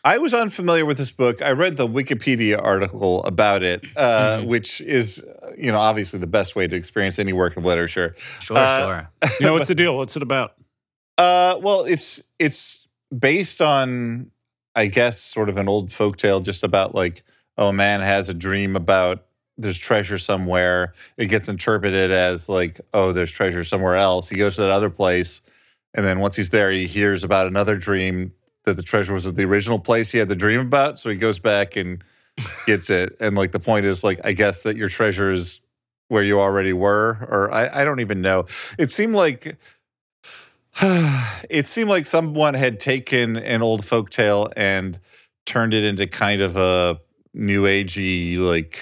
I 0.04 0.18
was 0.18 0.34
unfamiliar 0.34 0.84
with 0.84 0.98
this 0.98 1.12
book. 1.12 1.42
I 1.42 1.52
read 1.52 1.76
the 1.76 1.86
Wikipedia 1.86 2.60
article 2.60 3.22
about 3.24 3.62
it, 3.62 3.84
uh, 3.96 4.38
Mhm. 4.38 4.46
which 4.46 4.80
is, 4.80 5.20
uh, 5.22 5.52
you 5.56 5.70
know, 5.70 5.78
obviously 5.78 6.18
the 6.18 6.26
best 6.26 6.56
way 6.56 6.66
to 6.66 6.74
experience 6.74 7.20
any 7.20 7.32
work 7.32 7.56
of 7.56 7.64
literature. 7.64 8.16
sure, 8.40 8.56
Uh, 8.56 8.80
sure. 8.80 9.10
you 9.40 9.46
know 9.46 9.52
what's 9.52 9.68
the 9.68 9.76
deal? 9.76 9.96
What's 9.96 10.16
it 10.16 10.22
about? 10.22 10.54
Uh, 11.18 11.56
well, 11.60 11.84
it's 11.84 12.20
it's 12.40 12.86
based 13.16 13.62
on, 13.62 14.30
I 14.74 14.86
guess, 14.86 15.18
sort 15.18 15.48
of 15.48 15.56
an 15.56 15.68
old 15.68 15.90
folktale, 15.90 16.42
just 16.42 16.64
about 16.64 16.94
like, 16.94 17.22
oh, 17.58 17.68
a 17.68 17.72
man 17.72 18.00
has 18.00 18.28
a 18.28 18.34
dream 18.34 18.76
about 18.76 19.26
there's 19.58 19.78
treasure 19.78 20.18
somewhere. 20.18 20.94
It 21.18 21.26
gets 21.26 21.48
interpreted 21.48 22.10
as 22.10 22.48
like, 22.48 22.80
oh, 22.94 23.12
there's 23.12 23.30
treasure 23.30 23.64
somewhere 23.64 23.96
else. 23.96 24.28
He 24.28 24.36
goes 24.36 24.56
to 24.56 24.62
that 24.62 24.70
other 24.70 24.90
place, 24.90 25.42
and 25.94 26.06
then 26.06 26.20
once 26.20 26.36
he's 26.36 26.50
there, 26.50 26.70
he 26.70 26.86
hears 26.86 27.22
about 27.22 27.46
another 27.46 27.76
dream 27.76 28.32
that 28.64 28.76
the 28.76 28.82
treasure 28.82 29.12
was 29.12 29.26
at 29.26 29.36
the 29.36 29.44
original 29.44 29.78
place 29.78 30.10
he 30.10 30.18
had 30.18 30.28
the 30.28 30.36
dream 30.36 30.60
about. 30.60 30.98
So 30.98 31.10
he 31.10 31.16
goes 31.16 31.38
back 31.38 31.76
and 31.76 32.02
gets 32.66 32.88
it. 32.90 33.16
And 33.20 33.36
like 33.36 33.52
the 33.52 33.60
point 33.60 33.86
is, 33.86 34.02
like, 34.02 34.20
I 34.24 34.32
guess 34.32 34.62
that 34.62 34.76
your 34.76 34.88
treasure 34.88 35.32
is 35.32 35.60
where 36.08 36.22
you 36.22 36.40
already 36.40 36.72
were, 36.72 37.26
or 37.30 37.52
I, 37.52 37.80
I 37.80 37.84
don't 37.84 38.00
even 38.00 38.22
know. 38.22 38.46
It 38.78 38.92
seemed 38.92 39.14
like 39.14 39.56
it 41.50 41.68
seemed 41.68 41.90
like 41.90 42.06
someone 42.06 42.54
had 42.54 42.80
taken 42.80 43.36
an 43.36 43.62
old 43.62 43.82
folktale 43.82 44.52
and 44.56 44.98
turned 45.44 45.74
it 45.74 45.84
into 45.84 46.06
kind 46.06 46.40
of 46.40 46.56
a 46.56 46.98
new 47.34 47.62
agey 47.64 48.38
like 48.38 48.80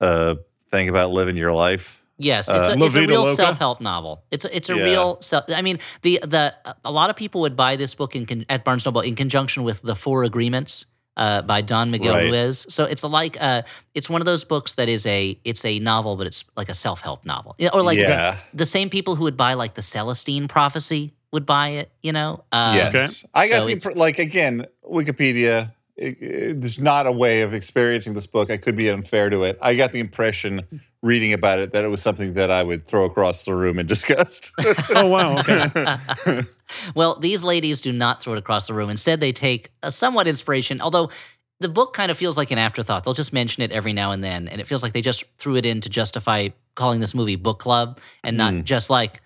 uh 0.00 0.34
thing 0.70 0.88
about 0.88 1.10
living 1.10 1.36
your 1.36 1.52
life. 1.52 2.02
Yes, 2.18 2.48
Uh, 2.48 2.56
it's, 2.56 2.68
a, 2.68 2.84
it's 2.84 2.94
a 2.94 3.06
real 3.06 3.22
Loca? 3.22 3.36
self-help 3.36 3.80
novel. 3.80 4.22
It's 4.30 4.44
a, 4.44 4.56
it's 4.56 4.70
a 4.70 4.76
Yeah. 4.76 4.84
real 4.84 5.20
self. 5.20 5.44
I 5.48 5.62
mean, 5.62 5.78
the 6.02 6.20
the 6.22 6.54
a 6.84 6.90
lot 6.92 7.10
of 7.10 7.16
people 7.16 7.40
would 7.40 7.56
buy 7.56 7.76
this 7.76 7.94
book 7.94 8.14
in 8.14 8.24
con, 8.26 8.44
at 8.48 8.64
Barnes 8.64 8.84
Noble 8.84 9.00
in 9.00 9.14
conjunction 9.14 9.62
with 9.64 9.82
the 9.82 9.96
Four 9.96 10.24
Agreements 10.24 10.84
uh, 11.16 11.42
by 11.42 11.60
Don 11.62 11.90
Miguel 11.90 12.14
Right. 12.14 12.30
Ruiz. 12.30 12.66
So 12.68 12.84
it's 12.84 13.02
like 13.04 13.36
uh, 13.40 13.62
it's 13.94 14.10
one 14.10 14.20
of 14.20 14.26
those 14.26 14.44
books 14.44 14.74
that 14.74 14.88
is 14.88 15.06
a 15.06 15.38
it's 15.44 15.64
a 15.64 15.78
novel, 15.78 16.16
but 16.16 16.26
it's 16.26 16.44
like 16.56 16.68
a 16.68 16.74
self-help 16.74 17.24
novel, 17.24 17.56
or 17.72 17.82
like 17.82 17.98
yeah. 17.98 18.38
the, 18.52 18.58
the 18.58 18.66
same 18.66 18.90
people 18.90 19.14
who 19.14 19.24
would 19.24 19.36
buy 19.36 19.54
like 19.54 19.74
the 19.74 19.82
Celestine 19.82 20.48
Prophecy 20.48 21.12
would 21.32 21.46
buy 21.46 21.68
it. 21.68 21.90
You 22.02 22.12
know, 22.12 22.44
uh, 22.52 22.72
yes. 22.76 22.94
Okay. 23.24 23.30
I 23.34 23.48
got 23.48 23.58
So 23.60 23.66
the 23.66 23.72
it's- 23.72 23.96
like 23.96 24.18
again, 24.18 24.66
Wikipedia 24.84 25.72
it, 25.96 26.20
it- 26.20 26.60
there's 26.60 26.80
not 26.80 27.06
a 27.06 27.12
way 27.12 27.42
of 27.42 27.54
experiencing 27.54 28.14
this 28.14 28.26
book. 28.26 28.50
I 28.50 28.56
could 28.56 28.76
be 28.76 28.88
unfair 28.88 29.30
to 29.30 29.44
it. 29.44 29.58
I 29.62 29.74
got 29.74 29.92
the 29.92 30.00
impression 30.00 30.80
reading 31.04 31.32
about 31.34 31.58
it 31.58 31.72
that 31.72 31.84
it 31.84 31.88
was 31.88 32.00
something 32.02 32.32
that 32.34 32.50
I 32.50 32.62
would 32.62 32.86
throw 32.86 33.04
across 33.04 33.44
the 33.44 33.54
room 33.54 33.78
in 33.78 33.86
disgust. 33.94 34.50
Oh 34.90 35.06
wow. 35.08 35.38
Okay. 35.38 36.40
Well, 36.94 37.18
these 37.20 37.44
ladies 37.44 37.80
do 37.80 37.92
not 37.92 38.20
throw 38.22 38.32
it 38.32 38.38
across 38.38 38.66
the 38.66 38.74
room. 38.74 38.90
Instead, 38.90 39.20
they 39.20 39.30
take 39.32 39.70
a 39.82 39.92
somewhat 39.92 40.26
inspiration, 40.26 40.80
although 40.80 41.10
the 41.60 41.68
book 41.68 41.92
kind 41.92 42.10
of 42.10 42.16
feels 42.18 42.36
like 42.36 42.50
an 42.50 42.58
afterthought. 42.58 43.04
They'll 43.04 43.14
just 43.14 43.32
mention 43.32 43.62
it 43.62 43.70
every 43.70 43.92
now 43.92 44.10
and 44.10 44.24
then, 44.24 44.48
and 44.48 44.60
it 44.60 44.66
feels 44.66 44.82
like 44.82 44.92
they 44.92 45.02
just 45.02 45.24
threw 45.38 45.56
it 45.56 45.64
in 45.66 45.80
to 45.82 45.88
justify 45.90 46.48
calling 46.74 46.98
this 47.00 47.14
movie 47.14 47.36
book 47.36 47.58
club 47.60 48.00
and 48.24 48.36
not 48.36 48.52
Mm. 48.54 48.64
just 48.64 48.90
like 48.90 49.20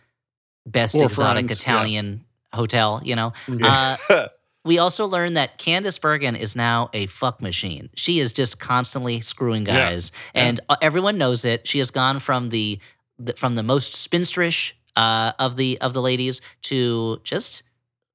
best 0.67 0.95
Or 0.97 1.05
exotic 1.05 1.47
Friends, 1.47 1.61
Italian 1.63 2.25
hotel, 2.53 3.01
you 3.05 3.17
know? 3.17 3.33
Yeah. 3.49 3.97
Uh, 4.11 4.29
we 4.69 4.79
also 4.79 5.07
learned 5.07 5.37
that 5.37 5.59
Candice 5.59 6.01
Bergen 6.01 6.37
is 6.37 6.55
now 6.55 6.91
a 6.93 7.07
fuck 7.07 7.41
machine. 7.43 7.89
She 7.97 8.21
is 8.21 8.33
just 8.33 8.61
constantly 8.61 9.21
screwing 9.21 9.67
Yeah. 9.67 9.91
guys, 9.91 10.13
and 10.35 10.61
uh, 10.69 10.77
everyone 10.83 11.19
knows 11.19 11.45
it. 11.45 11.67
She 11.67 11.79
has 11.79 11.91
gone 11.91 12.21
from 12.21 12.51
the, 12.51 12.79
the 13.19 13.33
from 13.33 13.57
the 13.57 13.63
most 13.63 13.93
spinsterish 13.95 14.73
uh, 14.95 15.33
of 15.39 15.57
the 15.57 15.81
of 15.81 15.93
the 15.95 16.03
ladies 16.03 16.41
to 16.63 17.21
just 17.25 17.63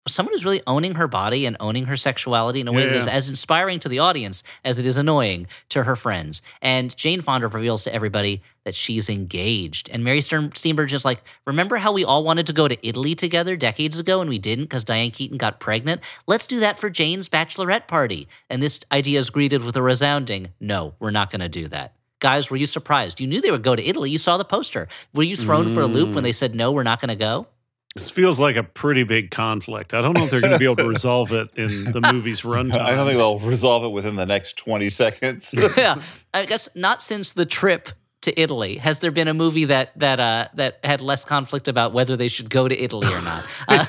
someone 0.08 0.34
who's 0.34 0.44
really 0.44 0.62
owning 0.68 0.96
her 0.96 1.08
body 1.08 1.46
and 1.46 1.56
owning 1.60 1.86
her 1.86 1.96
sexuality 1.96 2.60
in 2.60 2.68
a 2.68 2.72
way 2.72 2.84
Yeah, 2.84 2.90
that 2.90 2.96
is 2.98 3.08
yeah. 3.08 3.14
as 3.14 3.30
inspiring 3.30 3.80
to 3.82 3.90
the 3.90 4.00
audience 4.00 4.44
as 4.66 4.78
it 4.78 4.86
is 4.86 4.98
annoying 4.98 5.48
to 5.70 5.84
her 5.84 5.96
friends. 5.96 6.42
And 6.62 6.96
Jane 6.96 7.22
Fonda 7.22 7.48
reveals 7.48 7.84
to 7.86 7.94
everybody 7.94 8.42
that 8.66 8.76
she's 8.76 9.10
engaged. 9.10 9.90
And 9.90 10.04
Mary 10.04 10.22
Stern 10.22 10.52
Steenburgen 10.52 10.94
is 10.94 11.06
like, 11.06 11.24
remember 11.46 11.78
how 11.78 11.92
we 11.92 12.04
all 12.04 12.24
wanted 12.24 12.48
to 12.48 12.54
go 12.54 12.68
to 12.68 12.88
Italy 12.88 13.16
together 13.16 13.56
decades 13.56 14.00
ago 14.00 14.22
and 14.22 14.30
we 14.30 14.40
didn't 14.40 14.66
because 14.66 14.84
Diane 14.84 15.12
Keaton 15.12 15.38
got 15.38 15.60
pregnant? 15.60 16.02
Let's 16.28 16.48
do 16.48 16.60
that 16.60 16.80
for 16.80 16.90
Jane's 16.90 17.30
bachelorette 17.30 17.88
party. 17.88 18.28
And 18.50 18.62
this 18.62 18.82
idea 18.92 19.20
is 19.20 19.30
greeted 19.30 19.64
with 19.64 19.78
a 19.78 19.82
resounding, 19.82 20.50
no, 20.60 20.96
we're 21.00 21.12
not 21.12 21.32
going 21.32 21.42
to 21.42 21.50
do 21.50 21.68
that. 21.70 21.96
Guys, 22.20 22.50
were 22.50 22.56
you 22.56 22.66
surprised? 22.66 23.20
You 23.20 23.28
knew 23.28 23.42
they 23.42 23.52
would 23.52 23.64
go 23.64 23.76
to 23.76 23.86
Italy. 23.86 24.10
You 24.10 24.18
saw 24.18 24.38
the 24.38 24.46
poster. 24.46 24.88
Were 25.14 25.24
you 25.24 25.36
thrown 25.36 25.68
for 25.68 25.82
a 25.82 25.88
loop 25.88 26.16
when 26.16 26.22
mm. 26.22 26.24
they 26.24 26.32
said, 26.32 26.56
no, 26.56 26.72
we're 26.72 26.84
not 26.84 27.02
going 27.02 27.10
to 27.10 27.16
go? 27.16 27.48
This 27.96 28.10
feels 28.10 28.40
like 28.40 28.56
a 28.56 28.64
pretty 28.64 29.04
big 29.04 29.30
conflict. 29.30 29.94
I 29.94 30.02
don't 30.02 30.18
know 30.18 30.24
if 30.24 30.32
they're 30.32 30.42
going 30.42 30.54
to 30.54 30.60
be 30.60 30.66
able 30.66 30.78
to 30.78 30.88
resolve 30.90 31.32
it 31.32 31.50
in 31.56 31.92
the 31.92 32.02
movie's 32.12 32.42
runtime. 32.42 32.80
I 32.80 32.96
don't 32.96 33.06
think 33.06 33.18
they'll 33.18 33.38
resolve 33.40 33.84
it 33.84 33.90
within 33.90 34.16
the 34.16 34.26
next 34.26 34.58
20 34.58 34.90
seconds. 34.90 35.54
yeah, 35.78 36.02
I 36.34 36.46
guess 36.46 36.68
not 36.76 37.04
since 37.04 37.34
the 37.34 37.46
trip 37.46 37.90
to 38.24 38.40
Italy 38.40 38.78
has 38.78 39.00
there 39.00 39.12
been 39.12 39.28
a 39.28 39.34
movie 39.34 39.66
that 39.66 39.98
that 40.00 40.20
uh, 40.20 40.48
that 40.56 40.80
had 40.84 41.02
less 41.02 41.24
conflict 41.26 41.68
about 41.68 41.94
whether 41.94 42.16
they 42.16 42.30
should 42.30 42.50
go 42.50 42.68
to 42.68 42.76
Italy 42.84 43.08
or 43.08 43.22
not. 43.22 43.46
Uh, 43.68 43.86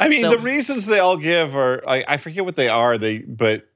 I 0.00 0.08
mean, 0.08 0.22
So- 0.22 0.30
the 0.30 0.38
reasons 0.38 0.86
they 0.86 0.98
all 1.00 1.16
give 1.16 1.56
are 1.56 1.82
I, 1.88 2.04
I 2.06 2.16
forget 2.18 2.44
what 2.44 2.56
they 2.56 2.68
are. 2.68 2.96
They 2.96 3.18
but 3.18 3.66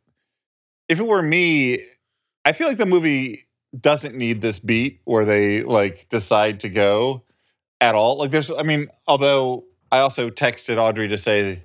if 0.88 1.00
it 1.00 1.06
were 1.06 1.22
me, 1.22 1.84
I 2.44 2.52
feel 2.52 2.68
like 2.68 2.76
the 2.76 2.86
movie 2.86 3.48
doesn't 3.78 4.14
need 4.14 4.40
this 4.40 4.58
beat 4.58 5.00
where 5.04 5.24
they 5.24 5.62
like 5.62 6.06
decide 6.08 6.60
to 6.60 6.68
go 6.68 7.24
at 7.80 7.94
all. 7.94 8.18
Like 8.18 8.30
there's, 8.30 8.50
I 8.50 8.62
mean, 8.62 8.88
although 9.06 9.64
I 9.90 10.00
also 10.00 10.30
texted 10.30 10.78
Audrey 10.78 11.08
to 11.08 11.18
say 11.18 11.62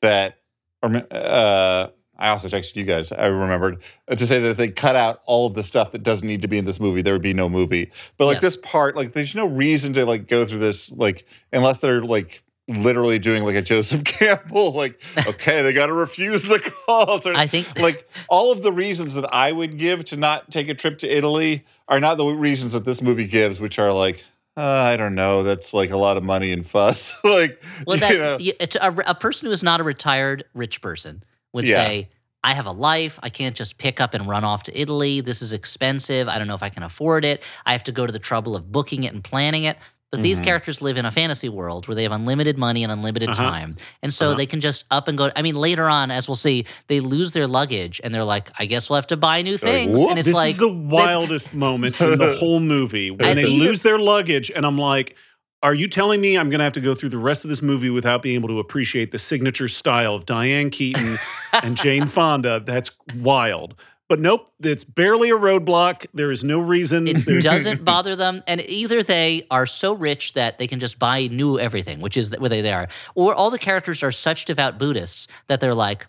that, 0.00 0.38
or 0.82 1.02
uh, 1.10 1.88
I 2.18 2.28
also 2.28 2.48
texted 2.48 2.76
you 2.76 2.84
guys. 2.84 3.12
I 3.12 3.26
remembered 3.26 3.82
uh, 4.08 4.14
to 4.16 4.26
say 4.26 4.40
that 4.40 4.50
if 4.50 4.56
they 4.56 4.68
cut 4.68 4.96
out 4.96 5.22
all 5.26 5.46
of 5.46 5.54
the 5.54 5.64
stuff 5.64 5.92
that 5.92 6.02
doesn't 6.02 6.26
need 6.26 6.42
to 6.42 6.48
be 6.48 6.58
in 6.58 6.64
this 6.64 6.80
movie, 6.80 7.02
there 7.02 7.12
would 7.14 7.22
be 7.22 7.34
no 7.34 7.48
movie. 7.48 7.90
But 8.16 8.26
like 8.26 8.36
Yes. 8.36 8.42
this 8.42 8.56
part, 8.56 8.96
like 8.96 9.12
there's 9.12 9.34
no 9.34 9.46
reason 9.46 9.92
to 9.94 10.04
like 10.06 10.28
go 10.28 10.44
through 10.44 10.60
this, 10.60 10.90
like 10.92 11.26
unless 11.52 11.78
they're 11.78 12.02
like 12.02 12.42
literally 12.68 13.18
doing 13.18 13.44
like 13.44 13.56
a 13.56 13.62
Joseph 13.62 14.04
Campbell, 14.04 14.72
like 14.72 15.00
okay, 15.26 15.62
they 15.62 15.72
got 15.72 15.86
to 15.86 15.92
refuse 15.92 16.42
the 16.44 16.58
calls. 16.86 17.26
Or, 17.26 17.34
I 17.34 17.46
think 17.46 17.78
like 17.80 18.08
all 18.28 18.52
of 18.52 18.62
the 18.62 18.72
reasons 18.72 19.14
that 19.14 19.32
I 19.34 19.52
would 19.52 19.78
give 19.78 20.04
to 20.06 20.16
not 20.16 20.50
take 20.50 20.68
a 20.68 20.74
trip 20.74 20.98
to 20.98 21.08
Italy 21.16 21.64
are 21.88 22.00
not 22.00 22.18
the 22.18 22.26
reasons 22.26 22.72
that 22.72 22.84
this 22.84 23.02
movie 23.02 23.26
gives, 23.26 23.60
which 23.60 23.78
are 23.78 23.92
like. 23.92 24.24
Uh, 24.56 24.60
I 24.60 24.96
don't 24.98 25.14
know. 25.14 25.42
That's 25.42 25.72
like 25.72 25.90
a 25.90 25.96
lot 25.96 26.16
of 26.16 26.24
money 26.24 26.52
and 26.52 26.66
fuss. 26.66 27.14
like, 27.24 27.62
Well, 27.86 27.96
you 27.96 28.00
that 28.00 28.74
know. 28.74 28.88
a, 29.06 29.10
a 29.10 29.14
person 29.14 29.46
who 29.46 29.52
is 29.52 29.62
not 29.62 29.80
a 29.80 29.84
retired 29.84 30.44
rich 30.54 30.80
person 30.82 31.24
would 31.54 31.66
Yeah. 31.66 31.76
say, 31.76 32.10
"I 32.44 32.52
have 32.52 32.66
a 32.66 32.72
life. 32.72 33.18
I 33.22 33.30
can't 33.30 33.56
just 33.56 33.78
pick 33.78 33.98
up 34.00 34.12
and 34.12 34.28
run 34.28 34.44
off 34.44 34.64
to 34.64 34.78
Italy. 34.78 35.20
This 35.22 35.40
is 35.40 35.54
expensive. 35.54 36.28
I 36.28 36.36
don't 36.38 36.48
know 36.48 36.54
if 36.54 36.62
I 36.62 36.68
can 36.68 36.82
afford 36.82 37.24
it. 37.24 37.42
I 37.64 37.72
have 37.72 37.84
to 37.84 37.92
go 37.92 38.04
to 38.06 38.12
the 38.12 38.18
trouble 38.18 38.54
of 38.54 38.70
booking 38.70 39.04
it 39.04 39.14
and 39.14 39.24
planning 39.24 39.64
it." 39.64 39.78
But 40.12 40.20
these 40.22 40.40
Mhm. 40.40 40.44
characters 40.44 40.82
live 40.82 40.98
in 40.98 41.06
a 41.06 41.10
fantasy 41.10 41.48
world 41.48 41.88
where 41.88 41.94
they 41.94 42.02
have 42.02 42.12
unlimited 42.12 42.58
money 42.58 42.82
and 42.82 42.92
unlimited 42.92 43.30
Uh-huh. 43.30 43.42
time. 43.42 43.76
And 44.02 44.12
so 44.12 44.28
Uh-huh. 44.28 44.36
they 44.36 44.44
can 44.44 44.60
just 44.60 44.84
up 44.90 45.08
and 45.08 45.16
go. 45.16 45.30
I 45.34 45.40
mean, 45.40 45.54
later 45.54 45.88
on, 45.88 46.10
as 46.10 46.28
we'll 46.28 46.34
see, 46.34 46.66
they 46.88 47.00
lose 47.00 47.32
their 47.32 47.46
luggage 47.46 47.98
and 48.04 48.14
they're 48.14 48.22
like, 48.22 48.50
I 48.58 48.66
guess 48.66 48.90
we'll 48.90 48.96
have 48.98 49.06
to 49.06 49.16
buy 49.16 49.40
new 49.40 49.52
like, 49.52 49.60
things. 49.60 49.98
"Whoop." 49.98 50.10
and 50.10 50.18
it's 50.18 50.28
like 50.28 50.28
this 50.28 50.34
like, 50.34 50.50
is 50.52 50.58
the 50.58 50.68
wildest 50.68 51.54
moment 51.54 51.98
in 51.98 52.18
the 52.18 52.36
whole 52.38 52.60
movie 52.60 53.10
when 53.10 53.36
they 53.36 53.42
either- 53.44 53.48
lose 53.64 53.80
their 53.80 53.98
luggage, 53.98 54.52
and 54.54 54.66
I'm 54.66 54.76
like, 54.76 55.16
"Are 55.62 55.72
you 55.74 55.88
telling 55.88 56.20
me 56.20 56.36
I'm 56.36 56.50
going 56.50 56.58
to 56.58 56.64
have 56.64 56.74
to 56.74 56.80
go 56.82 56.94
through 56.94 57.08
the 57.08 57.16
rest 57.18 57.44
of 57.44 57.48
this 57.48 57.62
movie 57.62 57.88
without 57.88 58.20
being 58.20 58.34
able 58.34 58.48
to 58.50 58.58
appreciate 58.58 59.12
the 59.12 59.18
signature 59.18 59.66
style 59.68 60.14
of 60.14 60.26
Diane 60.26 60.68
Keaton 60.68 61.18
and 61.62 61.74
Jane 61.74 62.06
Fonda? 62.16 62.60
That's 62.66 62.90
wild." 63.16 63.76
But 64.12 64.20
nope, 64.20 64.50
it's 64.62 64.84
barely 64.84 65.30
a 65.30 65.38
roadblock. 65.38 66.04
There 66.12 66.30
is 66.30 66.44
no 66.44 66.58
reason. 66.60 67.08
it 67.08 67.24
doesn't 67.42 67.82
bother 67.82 68.14
them 68.14 68.42
and 68.46 68.60
either 68.68 69.02
they 69.02 69.46
are 69.50 69.64
so 69.64 69.94
rich 69.94 70.34
that 70.34 70.58
they 70.58 70.66
can 70.66 70.80
just 70.80 70.98
buy 70.98 71.28
new 71.28 71.58
everything 71.58 72.02
which 72.02 72.18
is 72.18 72.30
where 72.36 72.50
they 72.50 72.70
are 72.70 72.88
or 73.14 73.34
all 73.34 73.48
the 73.48 73.58
characters 73.58 74.02
are 74.02 74.12
such 74.12 74.44
devout 74.44 74.78
buddhists 74.78 75.28
that 75.46 75.60
they're 75.62 75.74
like 75.74 76.06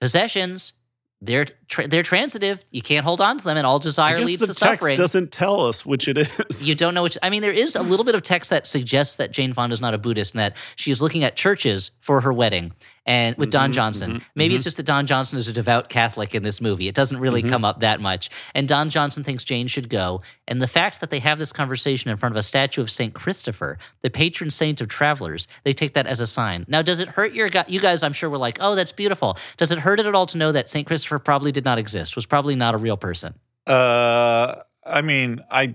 possessions 0.00 0.72
they're 1.20 1.46
tra- 1.68 1.86
they're 1.86 2.02
transitive 2.02 2.64
you 2.72 2.82
can't 2.82 3.04
hold 3.04 3.20
on 3.20 3.38
to 3.38 3.44
them 3.44 3.56
and 3.56 3.64
all 3.64 3.78
desire 3.78 4.18
leads 4.18 4.40
the 4.40 4.48
to 4.48 4.52
text 4.52 4.80
suffering 4.80 4.96
doesn't 4.96 5.30
tell 5.30 5.60
us 5.60 5.86
which 5.86 6.08
it 6.08 6.18
is. 6.18 6.66
you 6.66 6.74
don't 6.74 6.94
know 6.94 7.02
which 7.04 7.16
i 7.22 7.30
mean 7.30 7.42
there 7.42 7.52
is 7.52 7.76
a 7.76 7.82
little 7.82 8.04
bit 8.04 8.16
of 8.16 8.22
text 8.22 8.50
that 8.50 8.66
suggests 8.66 9.16
that 9.16 9.30
jane 9.30 9.52
fonda 9.52 9.72
is 9.72 9.80
not 9.80 9.94
a 9.94 9.98
buddhist 9.98 10.34
and 10.34 10.40
that 10.40 10.56
she's 10.74 11.00
looking 11.00 11.22
at 11.22 11.36
churches 11.36 11.92
for 12.00 12.20
her 12.20 12.32
wedding 12.32 12.72
and 13.06 13.36
with 13.36 13.50
don 13.50 13.70
Mhm, 13.70 13.74
johnson 13.74 14.10
mhm, 14.14 14.22
maybe 14.34 14.52
mhm. 14.52 14.56
it's 14.56 14.64
just 14.64 14.76
that 14.76 14.82
don 14.86 15.06
johnson 15.06 15.38
is 15.38 15.48
a 15.48 15.52
devout 15.52 15.88
catholic 15.88 16.34
in 16.34 16.42
this 16.42 16.60
movie 16.60 16.88
it 16.88 16.94
doesn't 16.94 17.18
really 17.18 17.42
Mhm. 17.42 17.48
come 17.48 17.64
up 17.64 17.80
that 17.80 18.00
much 18.00 18.28
and 18.54 18.68
don 18.68 18.90
johnson 18.90 19.22
thinks 19.24 19.44
jane 19.44 19.66
should 19.68 19.88
go 19.88 20.20
and 20.48 20.60
the 20.60 20.66
fact 20.66 21.00
that 21.00 21.10
they 21.10 21.18
have 21.20 21.38
this 21.38 21.52
conversation 21.52 22.10
in 22.10 22.16
front 22.16 22.32
of 22.34 22.36
a 22.36 22.42
statue 22.42 22.80
of 22.82 22.90
saint 22.90 23.14
christopher 23.14 23.78
the 24.02 24.10
patron 24.10 24.50
saint 24.50 24.80
of 24.80 24.88
travelers 24.88 25.46
they 25.64 25.72
take 25.72 25.94
that 25.94 26.06
as 26.06 26.20
a 26.20 26.26
sign 26.26 26.64
now 26.68 26.82
does 26.82 26.98
it 26.98 27.08
hurt 27.08 27.32
your 27.34 27.48
guy 27.48 27.64
you 27.68 27.80
guys 27.80 28.02
i'm 28.02 28.12
sure 28.12 28.28
were 28.28 28.38
like 28.38 28.58
oh 28.60 28.74
that's 28.74 28.92
beautiful 28.92 29.36
does 29.56 29.70
it 29.70 29.78
hurt 29.78 30.00
it 30.00 30.06
at 30.06 30.14
all 30.14 30.26
to 30.26 30.36
know 30.38 30.52
that 30.52 30.68
saint 30.68 30.86
christopher 30.86 31.18
probably 31.18 31.52
did 31.52 31.64
not 31.64 31.78
exist 31.78 32.16
was 32.16 32.26
probably 32.26 32.56
not 32.56 32.74
a 32.74 32.78
real 32.78 32.96
person 32.96 33.34
Uh, 33.66 34.60
I 34.84 35.02
mean, 35.02 35.40
I 35.50 35.74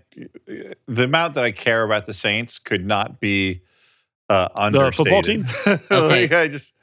the 0.88 1.04
amount 1.04 1.34
that 1.34 1.44
I 1.44 1.52
care 1.52 1.84
about 1.84 2.06
the 2.06 2.14
Saints 2.14 2.58
could 2.60 2.86
not 2.86 3.20
be 3.20 3.62
uh, 4.30 4.48
The 4.72 4.92
football 4.94 5.18
understated. 5.18 5.26
team? 5.26 5.80
like, 5.92 6.32
I 6.32 6.48
just 6.48 6.74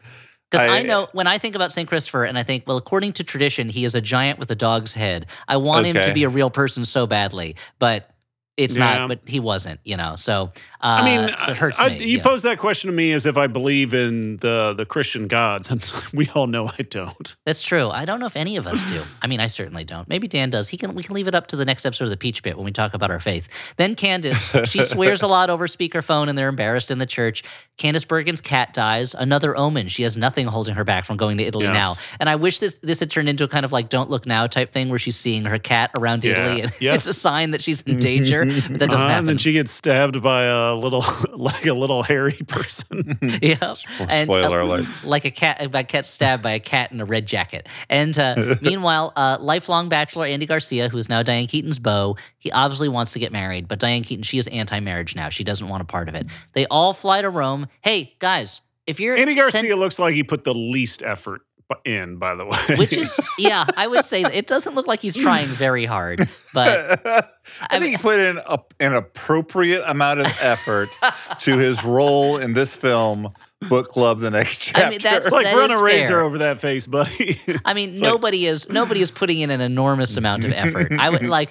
Because 0.50 0.66
I, 0.66 0.78
I- 0.78 0.82
know 0.82 1.08
when 1.12 1.26
I 1.26 1.38
think 1.38 1.54
about 1.54 1.72
St. 1.72 1.88
Christopher 1.88 2.24
and 2.24 2.38
I 2.38 2.42
think, 2.42 2.64
well, 2.66 2.76
according 2.76 3.12
to 3.14 3.24
tradition, 3.24 3.68
he 3.68 3.84
is 3.84 3.94
a 3.94 4.00
giant 4.00 4.38
with 4.38 4.50
a 4.50 4.54
dog's 4.54 4.94
head. 4.94 5.26
I 5.46 5.56
want 5.58 5.86
him 5.86 5.96
to 5.96 6.12
be 6.14 6.24
a 6.24 6.28
real 6.28 6.50
person 6.50 6.84
so 6.84 7.06
badly, 7.06 7.56
but 7.78 8.10
it's 8.56 8.76
Yeah. 8.76 8.98
not, 9.00 9.08
but 9.08 9.20
he 9.26 9.40
wasn't, 9.40 9.78
you 9.84 9.96
know. 9.96 10.16
So, 10.16 10.50
uh, 10.80 10.86
I 11.00 11.04
mean, 11.04 11.30
so 11.38 11.50
it 11.50 11.56
hurts 11.56 11.80
I- 11.80 11.88
me. 11.90 12.04
you 12.04 12.18
know. 12.18 12.22
pose 12.22 12.42
that 12.42 12.58
question 12.58 12.88
to 12.90 12.96
me 12.96 13.12
as 13.12 13.26
if 13.26 13.36
I 13.36 13.46
believe 13.48 13.94
in 13.94 14.36
the 14.38 14.74
the 14.76 14.86
Christian 14.86 15.26
gods, 15.28 15.70
and 15.70 15.90
we 16.12 16.28
all 16.34 16.46
know 16.46 16.70
I 16.78 16.82
don't. 16.82 17.36
That's 17.44 17.62
true. 17.62 17.88
I 17.90 18.04
don't 18.04 18.20
know 18.20 18.26
if 18.26 18.36
any 18.36 18.56
of 18.56 18.66
us 18.66 18.82
do. 18.90 19.02
I 19.22 19.26
mean, 19.26 19.40
I 19.40 19.46
certainly 19.48 19.84
don't. 19.84 20.08
Maybe 20.08 20.28
Dan 20.28 20.50
does. 20.50 20.68
He 20.68 20.76
can. 20.76 20.94
We 20.94 21.02
can 21.02 21.14
leave 21.14 21.26
it 21.28 21.34
up 21.34 21.48
to 21.48 21.56
the 21.56 21.64
next 21.64 21.84
episode 21.84 22.04
of 22.04 22.10
the 22.10 22.16
Peach 22.16 22.42
Bit 22.42 22.56
when 22.56 22.64
we 22.64 22.72
talk 22.72 22.94
about 22.94 23.10
our 23.10 23.20
faith. 23.20 23.48
Then 23.76 23.94
Candice, 23.96 24.66
she 24.70 24.82
swears 24.82 25.22
a 25.22 25.26
lot 25.26 25.50
over 25.50 25.66
speakerphone, 25.66 26.28
and 26.28 26.36
they're 26.38 26.48
embarrassed 26.48 26.90
in 26.90 26.98
the 26.98 27.06
church. 27.06 27.42
Candice 27.78 28.06
Bergen's 28.06 28.40
cat 28.40 28.72
dies. 28.72 29.14
Another 29.14 29.56
omen. 29.56 29.88
She 29.88 30.02
has 30.02 30.16
nothing 30.16 30.46
holding 30.46 30.74
her 30.74 30.84
back 30.84 31.04
from 31.04 31.16
going 31.16 31.38
to 31.38 31.44
Italy 31.44 31.66
Yes. 31.66 31.74
now. 31.74 31.94
And 32.20 32.28
I 32.28 32.36
wish 32.36 32.58
this 32.60 32.78
this 32.82 33.00
had 33.00 33.10
turned 33.10 33.28
into 33.28 33.44
a 33.44 33.48
kind 33.48 33.64
of 33.64 33.72
like 33.72 33.88
"Don't 33.88 34.10
Look 34.10 34.26
Now" 34.26 34.46
type 34.46 34.72
thing, 34.72 34.88
where 34.90 34.98
she's 34.98 35.16
seeing 35.16 35.44
her 35.44 35.58
cat 35.58 35.90
around 35.98 36.24
Yeah. 36.24 36.32
Italy, 36.32 36.60
and 36.62 36.72
Yes. 36.80 36.94
it's 37.06 37.16
a 37.16 37.20
sign 37.20 37.50
that 37.52 37.60
she's 37.62 37.82
in 37.82 37.98
danger. 37.98 38.44
But 38.44 38.54
that 38.54 38.90
doesn't 38.90 38.92
Uh-huh, 38.92 38.96
happen. 38.98 39.18
and 39.20 39.28
then 39.28 39.38
she 39.38 39.52
gets 39.52 39.70
stabbed 39.70 40.22
by 40.22 40.44
a 40.44 40.67
little, 40.74 41.04
like 41.32 41.66
a 41.66 41.74
little 41.74 42.02
hairy 42.02 42.32
person. 42.46 43.18
yeah. 43.42 43.56
And, 44.00 44.28
uh, 44.30 44.32
spoiler 44.32 44.60
alert. 44.60 44.86
like 45.04 45.24
a 45.24 45.30
cat, 45.30 45.74
a 45.74 45.84
cat 45.84 46.06
stabbed 46.06 46.42
by 46.42 46.52
a 46.52 46.60
cat 46.60 46.92
in 46.92 47.00
a 47.00 47.04
red 47.04 47.26
jacket. 47.26 47.68
And 47.88 48.18
uh, 48.18 48.56
meanwhile, 48.60 49.12
uh, 49.16 49.38
lifelong 49.40 49.88
bachelor 49.88 50.26
Andy 50.26 50.46
Garcia, 50.46 50.88
who 50.88 50.98
is 50.98 51.08
now 51.08 51.22
Diane 51.22 51.46
Keaton's 51.46 51.78
beau, 51.78 52.16
he 52.38 52.50
obviously 52.52 52.88
wants 52.88 53.12
to 53.12 53.18
get 53.18 53.32
married, 53.32 53.68
but 53.68 53.78
Diane 53.78 54.02
Keaton, 54.02 54.22
she 54.22 54.38
is 54.38 54.46
anti-marriage 54.48 55.14
now. 55.16 55.28
She 55.28 55.44
doesn't 55.44 55.68
want 55.68 55.82
a 55.82 55.86
part 55.86 56.08
of 56.08 56.14
it. 56.14 56.26
They 56.52 56.66
all 56.66 56.92
fly 56.92 57.22
to 57.22 57.30
Rome. 57.30 57.68
Hey 57.80 58.14
guys, 58.18 58.60
if 58.86 59.00
you're 59.00 59.16
Andy 59.16 59.34
Garcia 59.34 59.60
sent- 59.62 59.78
looks 59.78 59.98
like 59.98 60.14
he 60.14 60.22
put 60.22 60.44
the 60.44 60.54
least 60.54 61.02
effort 61.02 61.42
bu- 61.42 61.47
in. 61.84 62.16
By 62.16 62.34
the 62.34 62.44
way, 62.46 62.58
which 62.76 62.92
is 62.92 63.18
yeah, 63.38 63.64
I 63.76 63.86
would 63.86 64.04
say 64.04 64.22
it 64.22 64.46
doesn't 64.46 64.74
look 64.74 64.86
like 64.86 65.00
he's 65.00 65.16
trying 65.16 65.46
very 65.46 65.84
hard, 65.84 66.20
but 66.54 67.00
I, 67.06 67.22
I 67.62 67.78
think 67.78 67.82
mean- 67.82 67.90
he 67.92 67.96
put 67.98 68.20
in 68.20 68.38
a, 68.46 68.58
an 68.80 68.94
appropriate 68.94 69.82
amount 69.86 70.20
of 70.20 70.26
effort 70.40 70.88
to 71.40 71.58
his 71.58 71.84
role 71.84 72.38
in 72.38 72.54
this 72.54 72.74
film, 72.74 73.32
Book 73.68 73.88
Club: 73.88 74.20
The 74.20 74.30
Next 74.30 74.58
Chapter. 74.58 74.82
I 74.86 74.90
mean, 74.90 74.98
that's- 75.00 75.26
it's 75.26 75.32
like 75.32 75.44
that 75.44 75.56
run 75.56 75.70
a 75.70 75.82
razor 75.82 76.08
fair. 76.08 76.20
over 76.22 76.38
that 76.38 76.58
face, 76.58 76.86
buddy. 76.86 77.38
I 77.64 77.74
mean, 77.74 77.90
like- 77.94 78.02
nobody 78.02 78.46
is 78.46 78.68
nobody 78.70 79.00
is 79.02 79.10
putting 79.10 79.40
in 79.40 79.50
an 79.50 79.60
enormous 79.60 80.16
amount 80.16 80.44
of 80.44 80.52
effort. 80.52 80.92
I 80.98 81.10
would 81.10 81.26
like. 81.26 81.50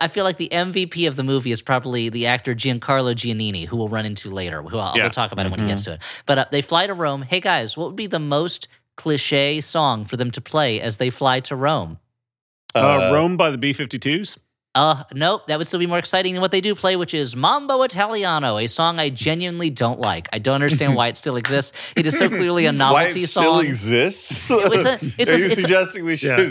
I 0.00 0.08
feel 0.08 0.24
like 0.24 0.36
the 0.38 0.48
MVP 0.50 1.06
of 1.06 1.16
the 1.16 1.22
movie 1.24 1.50
is 1.50 1.60
probably 1.60 2.08
the 2.08 2.26
actor 2.26 2.54
Giancarlo 2.54 3.14
Giannini, 3.14 3.66
who 3.66 3.76
we'll 3.76 3.88
run 3.88 4.06
into 4.06 4.30
later. 4.30 4.62
Who 4.62 4.78
I'll, 4.78 4.96
Yeah. 4.96 5.04
we'll 5.04 5.10
talk 5.10 5.32
about 5.32 5.46
it 5.46 5.50
when 5.50 5.60
he 5.60 5.66
gets 5.66 5.84
to 5.84 5.94
it. 5.94 6.00
But 6.26 6.38
uh, 6.38 6.44
they 6.50 6.62
fly 6.62 6.86
to 6.86 6.94
Rome. 6.94 7.22
Hey 7.22 7.40
guys, 7.40 7.76
what 7.76 7.88
would 7.88 7.96
be 7.96 8.06
the 8.06 8.18
most 8.20 8.68
cliche 9.00 9.60
song 9.60 10.04
for 10.04 10.16
them 10.16 10.30
to 10.32 10.40
play 10.40 10.80
as 10.80 10.96
they 10.96 11.10
fly 11.10 11.40
to 11.40 11.56
Rome? 11.56 11.98
Uh, 12.74 13.10
Rome 13.12 13.36
by 13.36 13.50
the 13.50 13.58
B-52s. 13.58 14.38
Uh, 14.76 15.02
nope, 15.12 15.44
that 15.48 15.58
would 15.58 15.66
still 15.66 15.80
be 15.80 15.86
more 15.86 15.98
exciting 15.98 16.32
than 16.32 16.40
what 16.40 16.52
they 16.52 16.60
do 16.60 16.76
play, 16.76 16.94
which 16.94 17.12
is 17.12 17.34
Mambo 17.34 17.82
Italiano, 17.82 18.56
a 18.58 18.68
song 18.68 19.00
I 19.00 19.10
genuinely 19.10 19.68
don't 19.68 19.98
like. 19.98 20.28
I 20.32 20.38
don't 20.38 20.54
understand 20.54 20.94
why 20.94 21.08
it 21.08 21.16
still 21.16 21.34
exists. 21.36 21.72
It 21.96 22.06
is 22.06 22.16
so 22.16 22.28
clearly 22.38 22.66
a 22.66 22.68
Why 22.70 22.76
novelty 22.78 23.22
it 23.24 23.26
still 23.28 23.54
song. 23.56 23.66
exists? 23.66 24.48
It's 24.48 24.84
a- 24.84 24.98
it's 25.18 25.30
Are 25.30 25.34
a- 25.34 25.38
you 25.38 25.46
it's 25.46 25.56
a- 25.56 25.60
suggesting 25.62 26.04
we 26.04 26.14
Yeah. 26.14 26.50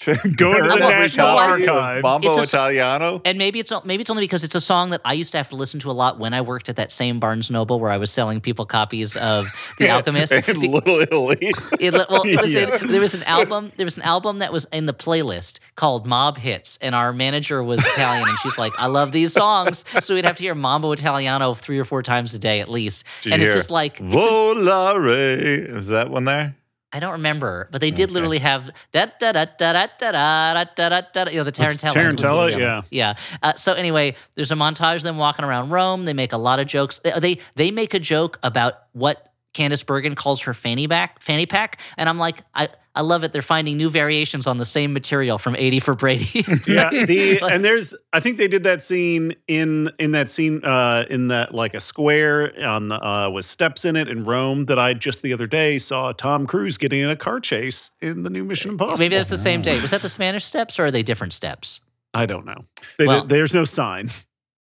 should 0.04 0.36
Go 0.36 0.54
to 0.54 0.68
the 0.68 0.78
National 0.78 1.26
Archives. 1.28 2.24
It's 2.24 2.36
a- 2.38 2.42
Italiano? 2.42 3.20
And 3.24 3.38
maybe 3.38 3.58
it's 3.60 3.72
maybe 3.84 4.00
it's 4.00 4.10
only 4.10 4.22
because 4.22 4.44
it's 4.44 4.54
a 4.54 4.60
song 4.60 4.90
that 4.90 5.00
I 5.04 5.12
used 5.12 5.32
to 5.32 5.38
have 5.38 5.48
to 5.50 5.56
listen 5.56 5.78
to 5.80 5.90
a 5.90 5.92
lot 5.92 6.18
when 6.18 6.32
I 6.34 6.40
worked 6.40 6.68
at 6.68 6.76
that 6.76 6.90
same 6.90 7.20
Barnes 7.20 7.50
Noble 7.50 7.78
where 7.80 7.90
I 7.90 7.96
was 7.98 8.10
selling 8.10 8.40
people 8.40 8.64
copies 8.66 9.16
of 9.16 9.46
The 9.78 9.90
Alchemist. 9.94 10.32
in 10.32 10.60
Be- 10.60 10.68
Little 10.68 11.00
Italy. 11.00 11.36
it, 11.80 11.92
well, 12.08 12.22
it 12.24 12.40
was 12.40 12.52
Yeah. 12.52 12.78
there 12.78 13.00
was 13.00 13.14
an 13.14 13.22
album. 13.24 13.72
There 13.76 13.86
was 13.86 13.96
an 13.96 14.04
album 14.04 14.38
that 14.38 14.52
was 14.52 14.66
in 14.72 14.86
the 14.86 14.94
playlist 14.94 15.60
called 15.76 16.06
Mob 16.06 16.38
Hits, 16.38 16.78
and 16.80 16.94
our 16.94 17.12
manager 17.12 17.62
was 17.62 17.80
Italian, 17.86 18.28
and 18.28 18.38
she's 18.38 18.58
like, 18.58 18.72
"I 18.78 18.86
love 18.86 19.12
these 19.12 19.32
songs," 19.32 19.84
so 20.00 20.14
we'd 20.14 20.24
have 20.24 20.36
to 20.36 20.42
hear 20.42 20.54
Mambo 20.54 20.92
Italiano 20.92 21.54
three 21.54 21.78
or 21.78 21.84
four 21.84 22.02
times 22.02 22.32
a 22.34 22.38
day 22.38 22.60
at 22.60 22.68
least. 22.68 23.04
Did 23.22 23.32
and 23.34 23.42
it's 23.42 23.48
hear 23.50 23.54
just 23.56 23.70
like 23.70 23.98
Volare. 23.98 25.38
Is 25.76 25.88
that 25.88 26.10
one 26.10 26.24
there? 26.24 26.54
I 26.92 26.98
don't 26.98 27.12
remember, 27.12 27.68
but 27.70 27.80
they 27.80 27.90
did 27.92 28.04
Okay. 28.10 28.14
literally 28.14 28.38
have 28.38 28.68
da 28.90 29.06
da 29.20 29.32
da 29.32 29.44
da 29.44 29.72
da 29.72 29.86
da 29.98 30.10
da 30.10 30.64
da 30.64 30.88
da 30.88 31.00
da. 31.12 31.30
You 31.30 31.36
know 31.38 31.44
the 31.44 31.52
Tarantella. 31.52 31.92
Tarantella, 31.92 32.52
other 32.52 32.82
yeah. 32.90 33.14
Uh, 33.42 33.54
so 33.54 33.74
anyway, 33.74 34.16
there's 34.34 34.50
a 34.50 34.56
montage 34.56 34.96
of 34.96 35.02
them 35.02 35.16
walking 35.16 35.44
around 35.44 35.70
Rome. 35.70 36.04
They 36.04 36.14
make 36.14 36.32
a 36.32 36.36
lot 36.38 36.58
of 36.58 36.66
jokes. 36.66 36.98
They 36.98 37.12
they, 37.18 37.38
they 37.54 37.70
make 37.70 37.94
a 37.94 38.00
joke 38.00 38.40
about 38.42 38.74
what 38.92 39.32
Candice 39.54 39.86
Bergen 39.86 40.14
calls 40.16 40.40
her 40.42 40.52
fanny 40.54 40.86
back 40.88 41.22
fanny 41.22 41.46
pack, 41.46 41.80
and 41.96 42.08
I'm 42.08 42.18
like, 42.18 42.42
I 42.54 42.68
I 42.94 43.02
love 43.02 43.22
it. 43.22 43.32
They're 43.32 43.40
finding 43.40 43.76
new 43.76 43.88
variations 43.88 44.46
on 44.48 44.56
the 44.56 44.64
same 44.64 44.92
material 44.92 45.38
from 45.38 45.54
80 45.54 45.80
for 45.80 45.94
Brady. 45.94 46.44
yeah 46.66 46.90
the 46.90 47.38
and 47.42 47.64
there's 47.64 47.94
i 48.12 48.18
think 48.20 48.36
they 48.36 48.48
did 48.48 48.64
that 48.64 48.82
scene 48.82 49.34
in 49.46 49.90
in 49.98 50.10
that 50.12 50.28
scene 50.28 50.60
uh 50.64 51.04
in 51.08 51.28
that 51.28 51.54
like 51.54 51.74
a 51.74 51.80
square 51.80 52.52
on 52.66 52.88
the 52.88 52.96
uh 52.96 53.30
with 53.30 53.44
steps 53.44 53.84
in 53.84 53.94
it 53.96 54.08
in 54.08 54.24
rome 54.24 54.64
that 54.66 54.78
i 54.78 54.92
just 54.92 55.22
the 55.22 55.32
other 55.32 55.46
day 55.46 55.78
saw 55.78 56.12
tom 56.12 56.46
cruise 56.46 56.76
getting 56.76 57.00
in 57.00 57.08
a 57.08 57.16
car 57.16 57.38
chase 57.40 57.90
in 58.00 58.24
the 58.24 58.30
new 58.30 58.42
mission 58.44 58.72
impossible 58.72 58.98
Maybe 58.98 59.14
that's 59.14 59.28
the 59.28 59.36
same 59.36 59.62
day. 59.62 59.80
Was 59.80 59.90
that 59.92 60.02
the 60.02 60.08
Spanish 60.08 60.44
steps 60.44 60.78
or 60.78 60.86
are 60.86 60.90
they 60.90 61.02
different 61.02 61.32
steps? 61.32 61.80
I 62.12 62.26
don't 62.26 62.44
know. 62.44 62.64
They 62.98 63.06
Well- 63.06 63.20
did- 63.20 63.28
there's 63.30 63.54
no 63.54 63.64
sign. 63.64 64.10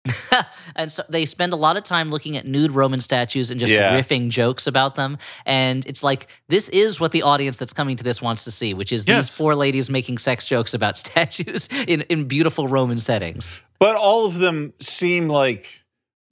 and 0.75 0.91
so 0.91 1.03
they 1.09 1.25
spend 1.25 1.53
a 1.53 1.55
lot 1.55 1.77
of 1.77 1.83
time 1.83 2.09
looking 2.09 2.35
at 2.37 2.45
nude 2.45 2.71
Roman 2.71 2.99
statues 2.99 3.49
and 3.49 3.59
just 3.59 3.71
Yeah. 3.71 3.97
riffing 3.97 4.29
jokes 4.29 4.67
about 4.67 4.95
them. 4.95 5.17
And 5.45 5.85
it's 5.85 6.03
like 6.03 6.27
this 6.49 6.69
is 6.69 6.99
what 6.99 7.11
the 7.11 7.23
audience 7.23 7.57
that's 7.57 7.73
coming 7.73 7.95
to 7.95 8.03
this 8.03 8.21
wants 8.21 8.43
to 8.43 8.51
see, 8.51 8.73
which 8.73 8.91
is 8.91 9.05
Yes. 9.07 9.27
these 9.29 9.37
four 9.37 9.55
ladies 9.55 9.89
making 9.89 10.17
sex 10.17 10.45
jokes 10.45 10.73
about 10.73 10.97
statues 11.03 11.69
in, 11.87 12.01
in 12.01 12.25
beautiful 12.27 12.67
Roman 12.67 12.97
settings. 12.97 13.59
But 13.79 13.95
all 13.95 14.25
of 14.25 14.39
them 14.39 14.73
seem 14.79 15.27
like 15.27 15.81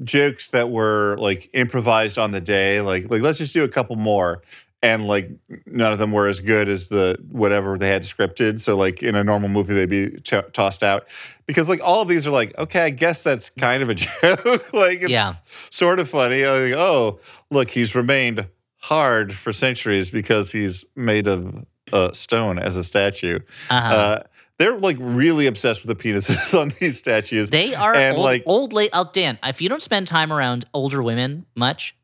jokes 0.04 0.50
that 0.50 0.70
were 0.70 1.16
like 1.20 1.50
improvised 1.54 2.18
on 2.18 2.32
the 2.32 2.42
day. 2.42 2.82
Like, 2.82 3.10
like 3.10 3.22
let's 3.22 3.38
just 3.38 3.54
do 3.54 3.64
a 3.64 3.68
couple 3.70 3.96
more. 3.96 4.42
And 4.84 5.06
like 5.06 5.30
none 5.68 5.94
of 5.94 6.00
them 6.00 6.12
were 6.12 6.28
as 6.28 6.40
good 6.40 6.68
as 6.68 6.90
the 6.90 7.16
whatever 7.30 7.78
they 7.78 7.88
had 7.90 8.02
scripted. 8.02 8.60
So 8.60 8.76
like 8.76 9.04
in 9.04 9.16
a 9.16 9.24
normal 9.24 9.48
movie, 9.50 9.76
they'd 9.76 9.88
be 9.90 10.10
t- 10.22 10.42
tossed 10.54 10.82
out 10.82 11.06
because 11.46 11.70
like 11.70 11.82
all 11.84 12.02
of 12.02 12.08
these 12.08 12.26
are 12.26 12.32
like, 12.32 12.58
okay, 12.58 12.82
I 12.86 12.90
guess 12.90 13.22
that's 13.22 13.52
kind 13.52 13.84
of 13.84 13.90
a 13.90 13.94
joke. 13.96 14.74
like 14.74 15.02
it's 15.04 15.12
Yeah. 15.12 15.34
sort 15.70 16.00
of 16.00 16.10
funny. 16.10 16.44
Like, 16.46 16.74
oh, 16.76 17.20
look, 17.52 17.70
he's 17.70 17.94
remained 17.94 18.48
hard 18.78 19.36
for 19.36 19.54
centuries 19.54 20.10
because 20.10 20.52
he's 20.52 20.84
made 20.96 21.28
of 21.28 21.64
uh, 21.94 22.12
stone 22.14 22.58
as 22.58 22.76
a 22.76 22.84
statue. 22.84 23.38
Uh-huh. 23.70 23.94
Uh, 23.94 24.24
they're 24.58 24.78
like 24.80 24.98
really 25.00 25.46
obsessed 25.46 25.86
with 25.86 25.96
the 25.96 26.04
penises 26.04 26.58
on 26.60 26.72
these 26.80 26.98
statues. 26.98 27.52
They 27.52 27.76
are 27.76 27.94
And, 27.94 28.18
old, 28.18 28.26
like- 28.26 28.44
old 28.48 28.74
late. 28.74 28.90
Oh, 28.94 29.08
Dan, 29.14 29.38
if 29.44 29.62
you 29.62 29.70
don't 29.70 29.82
spend 29.82 30.08
time 30.08 30.34
around 30.34 30.66
older 30.74 31.04
women 31.04 31.46
much, 31.56 31.96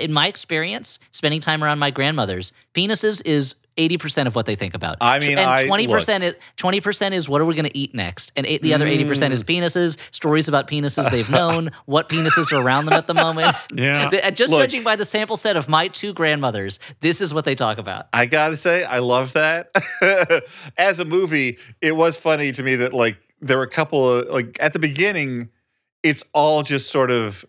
in 0.00 0.12
my 0.12 0.26
experience, 0.28 0.98
spending 1.10 1.40
time 1.40 1.62
around 1.62 1.78
my 1.78 1.90
grandmothers, 1.90 2.52
penises 2.74 3.22
is 3.26 3.56
eighty 3.78 3.96
percent 3.96 4.26
of 4.26 4.34
what 4.34 4.44
they 4.46 4.54
think 4.54 4.74
about. 4.74 4.98
I 5.00 5.18
mean, 5.18 5.38
and 5.38 5.40
I- 5.40 5.66
twenty 5.66 5.86
percent 5.86 6.24
is 6.24 6.34
twenty 6.56 6.80
percent 6.80 7.14
is 7.14 7.28
what 7.28 7.40
are 7.40 7.44
we 7.44 7.54
going 7.54 7.64
to 7.66 7.76
eat 7.76 7.94
next, 7.94 8.32
and 8.36 8.46
eight, 8.46 8.62
the 8.62 8.74
other 8.74 8.86
eighty 8.86 9.04
percent 9.04 9.32
Mm. 9.32 9.34
is 9.34 9.42
penises, 9.42 9.96
stories 10.10 10.46
about 10.48 10.66
penises 10.68 11.10
they've 11.10 11.28
known, 11.30 11.70
what 11.86 12.08
penises 12.08 12.52
are 12.52 12.62
around 12.64 12.84
them 12.86 12.94
at 12.94 13.06
the 13.06 13.14
moment. 13.14 13.54
Yeah. 13.74 14.30
Just 14.30 14.52
Look. 14.52 14.60
judging 14.62 14.82
by 14.82 14.96
the 14.96 15.04
sample 15.06 15.36
set 15.36 15.56
of 15.56 15.68
my 15.68 15.88
two 15.88 16.12
grandmothers, 16.12 16.78
this 17.00 17.20
is 17.22 17.32
what 17.32 17.44
they 17.46 17.54
talk 17.54 17.78
about. 17.78 18.06
I 18.12 18.26
gotta 18.26 18.56
say, 18.58 18.84
I 18.84 18.98
love 18.98 19.32
that. 19.32 19.70
As 20.76 20.98
a 21.00 21.04
movie, 21.06 21.58
it 21.80 21.96
was 21.96 22.16
funny 22.16 22.52
to 22.52 22.62
me 22.62 22.76
that 22.76 22.92
like 22.92 23.16
there 23.40 23.56
were 23.56 23.64
a 23.64 23.68
couple 23.68 24.10
of 24.10 24.28
like 24.28 24.56
at 24.60 24.72
the 24.74 24.78
beginning, 24.78 25.48
it's 26.02 26.22
all 26.34 26.62
just 26.62 26.90
sort 26.90 27.10
of 27.10 27.44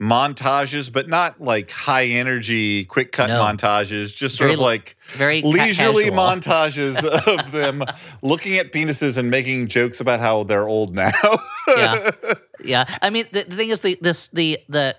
montages, 0.00 0.92
but 0.92 1.08
not 1.08 1.40
like 1.40 1.70
high 1.70 2.06
energy, 2.06 2.84
quick 2.84 3.10
cut 3.12 3.28
No. 3.28 3.40
montages, 3.42 4.14
just 4.14 4.36
sort 4.36 4.48
Very 4.48 4.54
of 4.54 4.60
like 4.60 4.96
Very 5.12 5.42
leisurely 5.42 6.04
casual. 6.04 6.16
montages 6.24 7.04
of 7.04 7.50
them 7.52 7.82
looking 8.22 8.56
at 8.58 8.72
penises 8.72 9.18
and 9.18 9.30
making 9.30 9.68
jokes 9.68 10.00
about 10.00 10.20
how 10.20 10.44
they're 10.44 10.68
old 10.68 10.94
now. 10.94 11.10
Yeah. 11.68 12.10
Yeah, 12.64 12.92
I 13.00 13.10
mean 13.10 13.26
the, 13.30 13.44
the 13.44 13.54
thing 13.54 13.68
is 13.68 13.82
the 13.82 13.96
this 14.00 14.26
the 14.28 14.58
the 14.68 14.96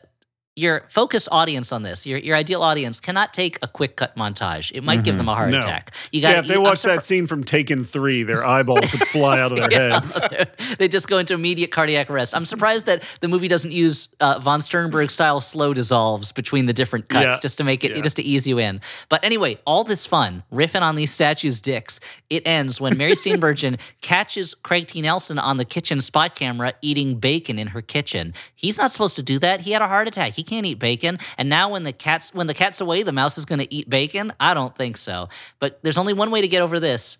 your 0.60 0.84
focus 0.90 1.28
audience 1.32 1.72
on 1.72 1.84
this, 1.84 2.06
your 2.06 2.20
your 2.20 2.36
ideal 2.36 2.62
audience 2.62 3.00
cannot 3.00 3.34
take 3.34 3.58
a 3.62 3.68
quick 3.68 3.96
cut 3.96 4.16
montage. 4.16 4.72
It 4.74 4.84
might 4.84 5.04
give 5.04 5.18
them 5.18 5.30
a 5.30 5.36
heart 5.36 5.52
No. 5.52 5.58
attack. 5.58 5.96
You 6.12 6.22
got 6.22 6.32
yeah, 6.32 6.40
if 6.40 6.48
they 6.48 6.58
watch 6.58 6.82
that 6.84 7.04
scene 7.04 7.28
from 7.28 7.44
Taken 7.44 7.84
3, 7.84 8.24
their 8.24 8.46
eyeballs 8.46 8.92
would 8.92 9.08
fly 9.10 9.40
out 9.40 9.52
of 9.52 9.58
their 9.58 9.70
heads. 9.92 10.20
they 10.78 10.88
just 10.88 11.08
go 11.08 11.18
into 11.18 11.34
immediate 11.34 11.72
cardiac 11.72 12.10
arrest. 12.10 12.36
I'm 12.36 12.46
surprised 12.46 12.86
that 12.88 13.04
the 13.22 13.28
movie 13.28 13.48
doesn't 13.48 13.72
use 13.72 14.10
uh, 14.20 14.40
von 14.40 14.62
Sternberg 14.62 15.10
style 15.12 15.40
slow 15.42 15.74
dissolves 15.74 16.32
between 16.32 16.66
the 16.66 16.74
different 16.74 17.08
cuts 17.10 17.36
Yeah. 17.36 17.40
just 17.42 17.58
to 17.60 17.64
make 17.64 17.84
it 17.84 17.96
Yeah. 17.96 18.02
just 18.02 18.18
to 18.18 18.24
ease 18.24 18.46
you 18.46 18.60
in. 18.60 18.82
But 19.08 19.24
anyway, 19.24 19.58
all 19.66 19.84
this 19.84 20.06
fun 20.06 20.44
riffing 20.52 20.82
on 20.82 20.96
these 20.96 21.12
statues' 21.12 21.62
dicks. 21.62 22.00
It 22.30 22.46
ends 22.48 22.82
when 22.82 22.98
Mary 22.98 23.14
Steenburgen 23.14 23.80
catches 24.02 24.54
Craig 24.56 24.88
T. 24.88 25.02
Nelson 25.02 25.40
on 25.40 25.58
the 25.58 25.66
kitchen 25.66 26.02
spy 26.02 26.28
camera 26.28 26.74
eating 26.82 27.16
bacon 27.20 27.58
in 27.58 27.68
her 27.68 27.82
kitchen. 27.82 28.34
He's 28.56 28.78
not 28.78 28.92
supposed 28.92 29.16
to 29.16 29.24
do 29.24 29.40
that. 29.40 29.62
He 29.62 29.72
had 29.72 29.82
a 29.82 29.88
heart 29.88 30.08
attack. 30.08 30.34
He 30.34 30.44
can't 30.50 30.66
eat 30.66 30.80
bacon. 30.80 31.20
And 31.38 31.48
now 31.50 31.70
when 31.72 31.84
the 31.84 31.94
cat's 31.94 32.34
when 32.34 32.48
the 32.48 32.54
cat's 32.54 32.82
away, 32.82 33.04
the 33.04 33.12
mouse 33.12 33.38
is 33.38 33.46
going 33.46 33.60
to 33.60 33.74
eat 33.74 33.90
bacon. 33.90 34.34
I 34.40 34.54
don't 34.54 34.76
think 34.76 34.98
so. 34.98 35.30
But 35.60 35.80
there's 35.84 35.98
only 35.98 36.14
one 36.14 36.32
way 36.32 36.42
to 36.42 36.48
get 36.48 36.62
over 36.62 36.80
this 36.80 37.18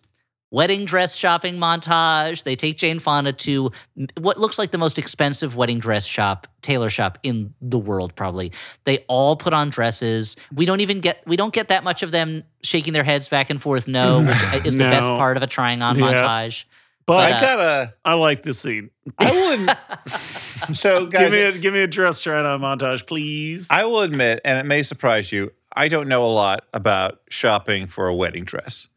wedding 0.52 0.84
dress 0.86 1.16
shopping 1.16 1.58
montage. 1.58 2.44
They 2.44 2.56
take 2.56 2.78
Jane 2.78 2.98
Fonda 2.98 3.32
to 3.34 3.72
what 4.20 4.40
looks 4.40 4.58
like 4.58 4.72
the 4.72 4.80
most 4.80 4.98
expensive 4.98 5.56
wedding 5.56 5.78
dress 5.80 6.06
shop, 6.06 6.48
tailor 6.62 6.90
shop 6.90 7.20
in 7.22 7.54
the 7.62 7.78
world, 7.78 8.16
probably. 8.16 8.52
They 8.86 9.06
all 9.08 9.36
put 9.36 9.54
on 9.54 9.70
dresses. 9.70 10.36
We 10.54 10.66
don't 10.66 10.80
even 10.82 11.02
get 11.02 11.22
we 11.28 11.36
don't 11.36 11.54
get 11.54 11.68
that 11.68 11.84
much 11.84 12.02
of 12.02 12.12
them 12.12 12.44
shaking 12.64 12.94
their 12.94 13.04
heads 13.04 13.30
back 13.30 13.50
and 13.52 13.62
forth. 13.62 13.88
No, 13.88 14.22
which 14.22 14.66
is 14.66 14.76
the 14.78 14.86
best 14.86 15.08
part 15.08 15.38
of 15.38 15.44
a 15.44 15.48
trying 15.48 15.82
on 15.84 15.98
Yeah. 15.98 16.14
montage. 16.14 16.66
But 17.10 17.34
I 17.34 17.42
gotta. 17.42 17.94
I 18.06 18.14
like 18.14 18.44
this 18.44 18.60
scene. 18.60 18.92
I 19.18 19.32
will. 19.32 20.74
so, 20.76 21.08
guys, 21.08 21.24
Give 21.24 21.32
me 21.32 21.42
a 21.42 21.52
give 21.58 21.74
me 21.74 21.82
a 21.82 21.88
dress 21.88 22.22
try 22.22 22.40
on 22.40 22.62
montage, 22.62 23.08
please. 23.08 23.68
I 23.72 23.86
will 23.86 24.02
admit, 24.02 24.42
and 24.46 24.60
it 24.60 24.68
may 24.68 24.84
surprise 24.84 25.32
you, 25.32 25.52
I 25.74 25.88
don't 25.88 26.08
know 26.08 26.24
a 26.24 26.30
lot 26.30 26.66
about 26.72 27.22
shopping 27.30 27.88
for 27.88 28.08
a 28.08 28.16
wedding 28.16 28.44
dress. 28.44 28.90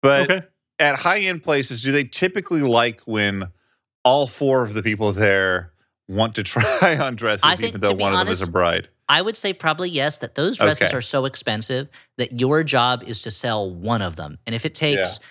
But 0.00 0.30
okay. 0.30 0.46
at 0.78 0.94
high 0.96 1.20
end 1.22 1.42
places, 1.42 1.82
do 1.82 1.90
they 1.90 2.04
typically 2.04 2.62
like 2.62 3.00
when 3.02 3.48
all 4.04 4.28
four 4.28 4.62
of 4.62 4.74
the 4.74 4.82
people 4.84 5.10
there 5.10 5.72
want 6.08 6.36
to 6.36 6.42
try 6.44 6.96
on 6.96 7.16
dresses, 7.16 7.42
I 7.42 7.56
think, 7.56 7.70
even 7.70 7.80
to 7.80 7.88
though 7.88 7.94
be 7.94 8.02
one 8.02 8.12
of 8.12 8.20
them 8.20 8.28
is 8.28 8.42
a 8.42 8.50
bride? 8.50 8.88
I 9.08 9.22
would 9.22 9.36
say 9.36 9.52
probably 9.52 9.88
yes, 9.88 10.18
that 10.18 10.34
those 10.34 10.58
dresses 10.58 10.88
Okay. 10.88 10.96
are 10.96 11.02
so 11.02 11.26
expensive 11.26 11.88
that 12.18 12.40
your 12.40 12.64
job 12.64 13.04
is 13.04 13.20
to 13.20 13.30
sell 13.30 13.70
one 13.70 14.02
of 14.02 14.16
them. 14.16 14.38
And 14.46 14.54
if 14.54 14.64
it 14.64 14.74
takes 14.74 15.18
p- 15.18 15.24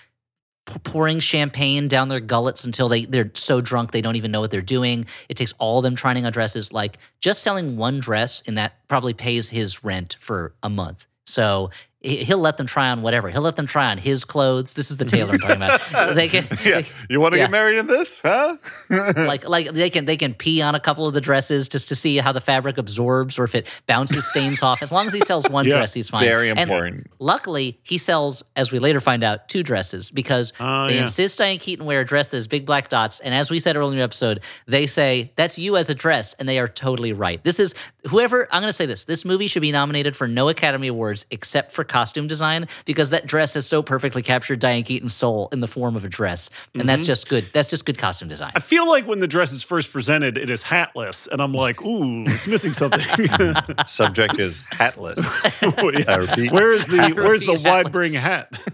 pouring 0.66 1.20
champagne 1.20 1.88
down 1.88 2.08
their 2.08 2.20
gullets 2.20 2.64
until 2.64 2.88
they, 2.88 3.04
they're 3.04 3.30
so 3.34 3.60
drunk 3.60 3.92
they 3.92 4.02
don't 4.02 4.16
even 4.16 4.30
know 4.30 4.40
what 4.40 4.50
they're 4.50 4.60
doing, 4.60 5.06
it 5.28 5.34
takes 5.34 5.54
all 5.58 5.80
them 5.80 5.94
trying 5.94 6.26
on 6.26 6.32
dresses. 6.32 6.72
Like 6.72 6.98
just 7.20 7.42
selling 7.42 7.76
one 7.76 8.00
dress 8.00 8.40
in 8.42 8.56
that 8.56 8.86
probably 8.88 9.14
pays 9.14 9.48
his 9.48 9.84
rent 9.84 10.16
for 10.18 10.54
a 10.62 10.68
month. 10.68 11.06
So 11.24 11.70
he'll 12.00 12.38
let 12.38 12.56
them 12.56 12.66
try 12.66 12.90
on 12.90 13.02
whatever. 13.02 13.28
He'll 13.30 13.42
let 13.42 13.56
them 13.56 13.66
try 13.66 13.90
on 13.90 13.98
his 13.98 14.24
clothes. 14.24 14.74
This 14.74 14.90
is 14.90 14.96
the 14.98 15.04
tailor 15.04 15.32
I'm 15.32 15.38
talking 15.38 15.56
about. 15.56 16.14
They 16.16 16.28
can, 16.28 16.46
Yeah. 16.64 16.82
You 17.10 17.20
want 17.20 17.32
to 17.32 17.38
yeah. 17.38 17.44
get 17.44 17.50
married 17.50 17.78
in 17.78 17.86
this, 17.86 18.20
huh? 18.24 18.56
like 18.90 19.48
like 19.48 19.70
they 19.70 19.90
can 19.90 20.04
they 20.04 20.16
can 20.16 20.34
pee 20.34 20.62
on 20.62 20.74
a 20.74 20.80
couple 20.80 21.06
of 21.06 21.14
the 21.14 21.20
dresses 21.20 21.68
just 21.68 21.88
to 21.88 21.94
see 21.96 22.16
how 22.18 22.32
the 22.32 22.40
fabric 22.40 22.78
absorbs 22.78 23.38
or 23.38 23.44
if 23.44 23.54
it 23.54 23.66
bounces 23.86 24.26
stains 24.26 24.62
off. 24.62 24.82
As 24.82 24.92
long 24.92 25.06
as 25.06 25.12
he 25.12 25.20
sells 25.20 25.48
one 25.48 25.64
Yeah, 25.66 25.76
dress, 25.76 25.94
he's 25.94 26.08
fine. 26.08 26.24
Very 26.24 26.50
And 26.50 26.58
important. 26.60 27.06
luckily, 27.18 27.78
he 27.82 27.98
sells, 27.98 28.42
as 28.56 28.70
we 28.72 28.78
later 28.78 29.00
find 29.00 29.24
out, 29.24 29.48
two 29.48 29.62
dresses 29.62 30.10
because 30.10 30.52
Oh, 30.60 30.86
they 30.86 30.94
yeah. 30.96 31.02
insist 31.02 31.38
Diane 31.38 31.58
Keaton 31.58 31.86
wear 31.86 32.00
a 32.02 32.04
dress 32.06 32.28
that 32.28 32.36
has 32.36 32.46
big 32.46 32.66
black 32.66 32.88
dots. 32.88 33.20
And 33.20 33.34
as 33.34 33.50
we 33.50 33.58
said 33.58 33.76
earlier 33.76 33.92
in 33.92 33.98
the 33.98 34.04
episode, 34.04 34.40
they 34.66 34.86
say 34.86 35.32
that's 35.36 35.58
you 35.58 35.76
as 35.76 35.90
a 35.90 35.94
dress, 35.94 36.34
and 36.34 36.48
they 36.48 36.58
are 36.58 36.68
totally 36.68 37.12
right. 37.12 37.42
This 37.42 37.58
is 37.58 37.74
whoever 38.08 38.46
I'm 38.52 38.60
going 38.62 38.68
to 38.68 38.72
say 38.72 38.86
this. 38.86 39.04
This 39.04 39.24
movie 39.24 39.46
should 39.48 39.62
be 39.62 39.72
nominated 39.72 40.16
for 40.16 40.28
no 40.28 40.48
Academy 40.48 40.88
Awards 40.88 41.26
except 41.30 41.72
for 41.72 41.84
costume 41.88 42.26
design 42.26 42.68
because 42.84 43.10
that 43.10 43.26
dress 43.26 43.54
has 43.54 43.66
so 43.66 43.82
perfectly 43.82 44.22
captured 44.22 44.58
Diane 44.60 44.82
Keaton's 44.82 45.14
soul 45.14 45.48
in 45.52 45.60
the 45.60 45.66
form 45.68 45.96
of 45.96 46.04
a 46.04 46.08
dress, 46.08 46.50
and 46.74 46.80
Mm-hmm. 46.82 46.86
that's 46.88 47.02
just 47.04 47.28
good. 47.28 47.44
That's 47.52 47.68
just 47.68 47.84
good 47.86 47.98
costume 47.98 48.28
design. 48.28 48.52
I 48.54 48.60
feel 48.60 48.88
like 48.88 49.06
when 49.06 49.20
the 49.20 49.26
dress 49.28 49.52
is 49.52 49.62
first 49.62 49.92
presented, 49.92 50.36
it 50.38 50.50
is 50.50 50.62
hatless, 50.62 51.26
and 51.26 51.40
I'm 51.40 51.52
like, 51.52 51.82
ooh, 51.82 52.22
it's 52.24 52.46
missing 52.46 52.72
something. 52.74 53.00
Subject 53.86 54.38
is 54.38 54.62
hatless. 54.72 55.18
Yeah. 55.96 56.04
I 56.08 56.16
repeat. 56.16 56.52
Where 56.52 56.72
is 56.72 56.84
the 56.86 57.12
where's 57.16 57.46
the 57.46 57.52
repeat, 57.52 57.66
wide 57.66 57.86
hatless. 57.86 57.92
bring 57.92 58.12
hat? 58.14 58.52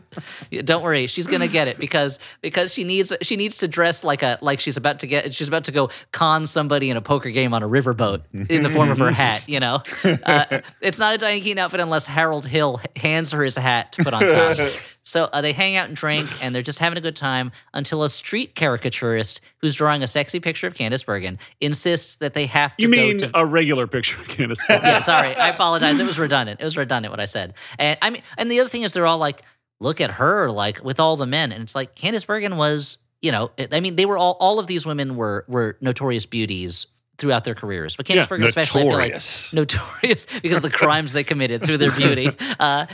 Yeah, 0.51 0.61
Don't 0.63 0.83
worry, 0.83 1.07
she's 1.07 1.27
gonna 1.27 1.49
get 1.49 1.69
it 1.69 1.79
because 1.79 2.19
because 2.43 2.73
she 2.75 2.85
needs 2.85 3.13
she 3.23 3.37
needs 3.37 3.57
to 3.59 3.69
dress 3.69 4.05
like 4.05 4.23
a 4.23 4.39
like 4.43 4.61
she's 4.61 4.77
about 4.77 4.99
to 5.01 5.07
get 5.07 5.33
she's 5.33 5.49
about 5.49 5.65
to 5.65 5.73
go 5.73 5.89
con 6.13 6.47
somebody 6.47 6.91
in 6.91 6.97
a 6.99 7.01
poker 7.01 7.31
game 7.31 7.55
on 7.55 7.63
a 7.63 7.69
riverboat 7.69 8.23
in 8.51 8.63
the 8.63 8.69
form 8.69 8.91
of 8.91 8.99
her 8.99 9.11
hat. 9.11 9.49
You 9.49 9.61
know, 9.61 9.83
uh, 10.05 10.61
it's 10.83 10.99
not 10.99 11.15
a 11.15 11.19
Diane 11.19 11.41
Keaton 11.41 11.59
outfit 11.59 11.81
unless 11.81 12.07
Harold 12.07 12.45
Hill 12.47 12.81
hands 13.03 13.33
her 13.33 13.45
his 13.45 13.57
hat 13.57 13.93
to 13.93 14.05
put 14.05 14.15
on 14.15 14.23
top. 14.23 14.59
So 15.05 15.25
uh, 15.25 15.41
they 15.41 15.53
hang 15.53 15.75
out 15.75 15.89
and 15.89 15.97
drink, 15.97 16.29
and 16.45 16.55
they're 16.55 16.63
just 16.63 16.79
having 16.79 16.97
a 16.97 17.01
good 17.01 17.17
time 17.17 17.51
until 17.75 18.05
a 18.05 18.09
street 18.09 18.55
caricaturist 18.55 19.41
who's 19.59 19.75
drawing 19.75 20.05
a 20.05 20.07
sexy 20.07 20.39
picture 20.39 20.69
of 20.69 20.75
Candice 20.75 21.05
Bergen 21.05 21.41
insists 21.61 22.15
that 22.17 22.35
they 22.35 22.47
have 22.47 22.77
to 22.77 22.83
You 22.83 22.89
mean 22.89 23.19
to 23.19 23.31
a 23.35 23.45
regular 23.45 23.89
picture 23.89 24.21
of 24.21 24.29
Candice? 24.29 24.65
Bergen. 24.69 24.85
yeah, 24.85 25.01
sorry. 25.01 25.35
I 25.35 25.49
apologize. 25.49 25.99
It 25.99 26.07
was 26.07 26.21
redundant. 26.21 26.61
It 26.61 26.65
was 26.65 26.77
redundant 26.77 27.11
what 27.11 27.19
I 27.19 27.25
said. 27.25 27.55
And 27.81 27.99
I 28.01 28.11
mean, 28.11 28.23
and 28.39 28.49
the 28.49 28.61
other 28.61 28.69
thing 28.69 28.83
is 28.83 28.93
they're 28.93 29.07
all 29.07 29.19
like, 29.19 29.43
look 29.81 30.01
at 30.01 30.13
her, 30.13 30.49
like 30.51 30.85
with 30.85 31.01
all 31.01 31.17
the 31.17 31.27
men. 31.27 31.51
And 31.51 31.65
it's 31.65 31.75
like 31.75 31.97
Candice 31.97 32.25
Bergen 32.25 32.57
was, 32.57 32.99
you 33.21 33.33
know, 33.33 33.51
I 33.73 33.81
mean, 33.81 33.97
they 33.97 34.07
were 34.07 34.17
all 34.17 34.37
all 34.39 34.61
of 34.61 34.69
these 34.69 34.87
women 34.87 35.17
were 35.17 35.45
were 35.49 35.79
notorious 35.81 36.27
beauties 36.27 36.87
throughout 37.19 37.45
their 37.45 37.55
careers. 37.55 37.97
But 37.97 38.09
Yeah, 38.09 38.27
especially 38.31 38.83
I 38.83 38.85
feel 38.85 38.93
like 38.93 39.13
Notorious. 39.13 39.53
notorious 39.53 40.27
because 40.43 40.59
of 40.59 40.63
the 40.63 40.71
crimes 40.71 41.13
they 41.13 41.25
committed 41.25 41.63
through 41.63 41.79
their 41.79 41.93
beauty. 41.93 42.31
Uh, 42.59 42.87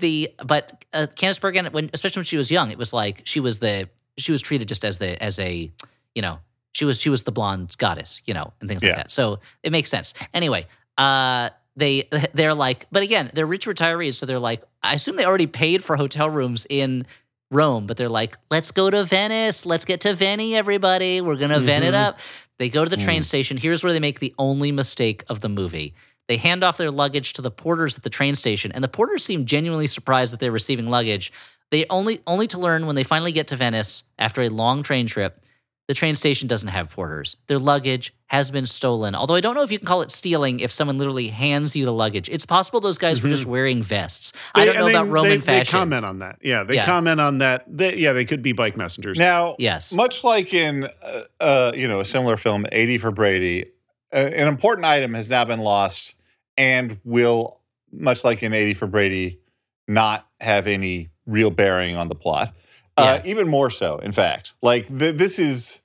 the 0.00 0.30
but 0.44 0.84
uh, 0.92 1.06
Candice 1.16 1.40
Bergen, 1.40 1.66
when 1.66 1.90
especially 1.92 2.20
when 2.20 2.24
she 2.26 2.36
was 2.36 2.50
young, 2.50 2.70
it 2.70 2.78
was 2.78 2.92
like 2.92 3.22
she 3.24 3.40
was 3.40 3.58
the 3.58 3.88
she 4.18 4.30
was 4.30 4.40
treated 4.40 4.68
just 4.68 4.84
as 4.84 4.98
the 4.98 5.20
as 5.22 5.38
a 5.38 5.70
you 6.14 6.22
know 6.22 6.38
she 6.72 6.84
was 6.84 7.00
she 7.00 7.08
was 7.08 7.22
the 7.24 7.32
blonde 7.32 7.74
goddess, 7.78 8.22
you 8.26 8.34
know, 8.34 8.52
and 8.60 8.68
things 8.68 8.84
like 8.84 8.96
that. 8.96 9.10
So 9.10 9.40
it 9.62 9.72
makes 9.72 9.88
sense. 9.90 10.14
Anyway, 10.34 10.66
uh, 10.98 11.50
they 11.76 12.08
they're 12.34 12.54
like, 12.54 12.86
but 12.92 13.02
again, 13.02 13.30
they're 13.34 13.46
rich 13.46 13.66
retirees, 13.66 14.14
so 14.14 14.26
they're 14.26 14.38
like, 14.38 14.62
I 14.82 14.94
assume 14.94 15.16
they 15.16 15.24
already 15.24 15.46
paid 15.46 15.82
for 15.82 15.96
hotel 15.96 16.28
rooms 16.28 16.66
in 16.68 17.06
Rome, 17.50 17.86
but 17.86 17.96
they're 17.96 18.08
like, 18.08 18.36
let's 18.50 18.70
go 18.72 18.90
to 18.90 19.04
Venice. 19.04 19.64
Let's 19.64 19.84
get 19.84 20.00
to 20.00 20.14
Veni, 20.14 20.56
everybody. 20.56 21.20
We're 21.20 21.36
going 21.36 21.50
to 21.50 21.60
Ven 21.60 21.82
it 21.84 21.94
up. 21.94 22.18
They 22.58 22.68
go 22.68 22.84
to 22.84 22.90
the 22.90 22.96
train 22.96 23.22
Mm. 23.22 23.26
station. 23.26 23.56
Here's 23.56 23.82
where 23.84 23.92
they 23.92 24.00
make 24.00 24.18
the 24.20 24.34
only 24.38 24.72
mistake 24.72 25.24
of 25.28 25.40
the 25.40 25.48
movie. 25.48 25.94
They 26.28 26.38
hand 26.38 26.64
off 26.64 26.76
their 26.76 26.90
luggage 26.90 27.34
to 27.34 27.42
the 27.42 27.50
porters 27.50 27.96
at 27.96 28.02
the 28.02 28.10
train 28.10 28.34
station, 28.34 28.72
and 28.72 28.82
the 28.82 28.88
porters 28.88 29.24
seem 29.24 29.44
genuinely 29.46 29.86
surprised 29.86 30.32
that 30.32 30.40
they're 30.40 30.50
receiving 30.50 30.88
luggage. 30.88 31.32
They 31.70 31.86
only 31.90 32.20
only 32.26 32.46
to 32.48 32.58
learn 32.58 32.86
when 32.86 32.96
they 32.96 33.04
finally 33.04 33.32
get 33.32 33.48
to 33.48 33.56
Venice 33.56 34.04
after 34.18 34.42
a 34.42 34.48
long 34.48 34.82
train 34.82 35.06
trip, 35.06 35.40
the 35.88 35.94
train 35.94 36.16
station 36.16 36.48
doesn't 36.48 36.68
have 36.68 36.90
porters. 36.90 37.36
Their 37.46 37.58
luggage 37.60 38.12
has 38.26 38.50
been 38.50 38.66
stolen. 38.66 39.14
Although 39.14 39.36
I 39.36 39.40
don't 39.40 39.54
know 39.54 39.62
if 39.62 39.70
you 39.70 39.78
can 39.78 39.86
call 39.86 40.02
it 40.02 40.10
stealing 40.10 40.58
if 40.58 40.72
someone 40.72 40.98
literally 40.98 41.28
hands 41.28 41.76
you 41.76 41.84
the 41.84 41.92
luggage. 41.92 42.28
It's 42.28 42.44
possible 42.44 42.80
those 42.80 42.98
guys 42.98 43.22
were 43.22 43.28
just 43.28 43.46
wearing 43.46 43.82
vests. 43.82 44.32
I 44.54 44.64
don't 44.64 44.74
know 44.74 44.86
and 44.86 44.96
about 44.96 45.04
they, 45.04 45.10
Roman 45.10 45.30
they, 45.30 45.40
fashion. 45.40 45.64
They 45.64 45.78
comment 45.78 46.04
on 46.04 46.18
that. 46.18 46.38
Yeah, 46.42 46.64
they 46.64 46.74
Yeah. 46.74 46.84
comment 46.84 47.20
on 47.20 47.38
that. 47.38 47.64
They, 47.68 47.96
yeah, 47.96 48.12
they 48.12 48.24
could 48.24 48.42
be 48.42 48.52
bike 48.52 48.76
messengers. 48.76 49.16
Now, 49.16 49.54
Yes. 49.60 49.92
much 49.92 50.24
like 50.24 50.52
in 50.52 50.88
uh, 51.02 51.22
uh, 51.40 51.72
you 51.74 51.86
know 51.86 52.00
a 52.00 52.04
similar 52.04 52.36
film, 52.36 52.66
80 52.72 52.98
for 52.98 53.12
Brady, 53.12 53.66
uh, 54.12 54.16
an 54.16 54.48
important 54.48 54.86
item 54.86 55.14
has 55.14 55.30
now 55.30 55.44
been 55.44 55.60
lost 55.60 56.14
and 56.56 56.98
will, 57.04 57.60
much 57.92 58.24
like 58.24 58.42
in 58.42 58.52
80 58.52 58.74
for 58.74 58.88
Brady, 58.88 59.38
not 59.86 60.26
have 60.40 60.66
any 60.66 61.10
real 61.26 61.50
bearing 61.52 61.94
on 61.94 62.08
the 62.08 62.14
plot. 62.16 62.52
Uh, 62.96 63.20
even 63.24 63.48
more 63.48 63.70
so, 63.70 63.98
in 63.98 64.12
fact. 64.12 64.52
Like 64.62 64.86
th- 64.86 65.16
this 65.16 65.38
is, 65.38 65.80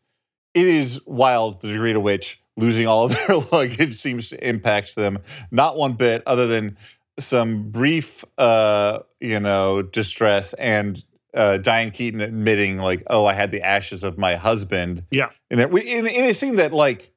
it 0.54 0.68
is 0.68 1.02
wild 1.06 1.62
the 1.62 1.70
degree 1.70 1.94
to 1.94 2.00
which 2.00 2.42
losing 2.58 2.88
all 2.88 3.06
of 3.06 3.12
their 3.28 3.38
luggage 3.52 3.94
seems 3.94 4.30
to 4.30 4.48
impact 4.48 4.96
them. 4.96 5.20
Not 5.52 5.78
one 5.78 5.94
bit, 5.94 6.24
other 6.26 6.48
than 6.48 6.78
some 7.20 7.70
brief, 7.70 8.24
uh, 8.38 9.00
you 9.20 9.40
know, 9.40 9.82
distress 9.82 10.54
and 10.54 11.04
uh, 11.34 11.58
Diane 11.58 11.92
Keaton 11.92 12.22
admitting, 12.22 12.78
like, 12.78 13.04
"Oh, 13.10 13.26
I 13.26 13.34
had 13.34 13.52
the 13.52 13.62
ashes 13.62 14.04
of 14.04 14.18
my 14.18 14.36
husband." 14.36 15.04
Yeah. 15.12 15.30
and 15.50 15.60
that 15.60 15.72
in, 15.72 16.08
in 16.08 16.26
a 16.26 16.34
scene 16.34 16.58
that, 16.58 16.74
like, 16.74 17.12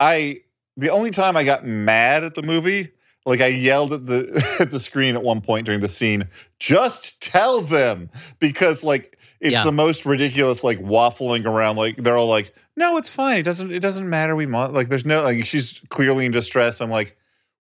I 0.00 0.40
the 0.76 0.90
only 0.90 1.10
time 1.10 1.36
I 1.36 1.44
got 1.44 1.66
mad 1.66 2.24
at 2.24 2.34
the 2.34 2.42
movie, 2.42 2.92
like, 3.26 3.40
I 3.40 3.48
yelled 3.48 3.92
at 3.92 4.06
the 4.06 4.56
at 4.60 4.70
the 4.70 4.80
screen 4.80 5.16
at 5.16 5.22
one 5.22 5.40
point 5.40 5.66
during 5.66 5.80
the 5.80 5.88
scene, 5.88 6.28
"Just 6.58 7.20
tell 7.20 7.60
them," 7.60 8.10
because 8.38 8.82
like 8.82 9.17
it's 9.40 9.52
Yeah. 9.52 9.64
the 9.64 9.72
most 9.72 10.04
ridiculous, 10.06 10.62
like 10.64 10.78
waffling 10.80 11.44
around. 11.46 11.76
Like 11.76 11.96
they're 11.96 12.16
all 12.18 12.28
like, 12.28 12.54
"No, 12.76 12.96
it's 12.96 13.08
fine. 13.08 13.38
It 13.38 13.42
doesn't. 13.44 13.72
It 13.72 13.80
doesn't 13.80 14.08
matter. 14.08 14.34
We 14.36 14.46
want 14.46 14.74
like 14.74 14.88
there's 14.88 15.04
no 15.06 15.22
like 15.22 15.46
she's 15.46 15.80
clearly 15.88 16.26
in 16.26 16.32
distress." 16.32 16.80
I'm 16.80 16.90
like. 16.90 17.16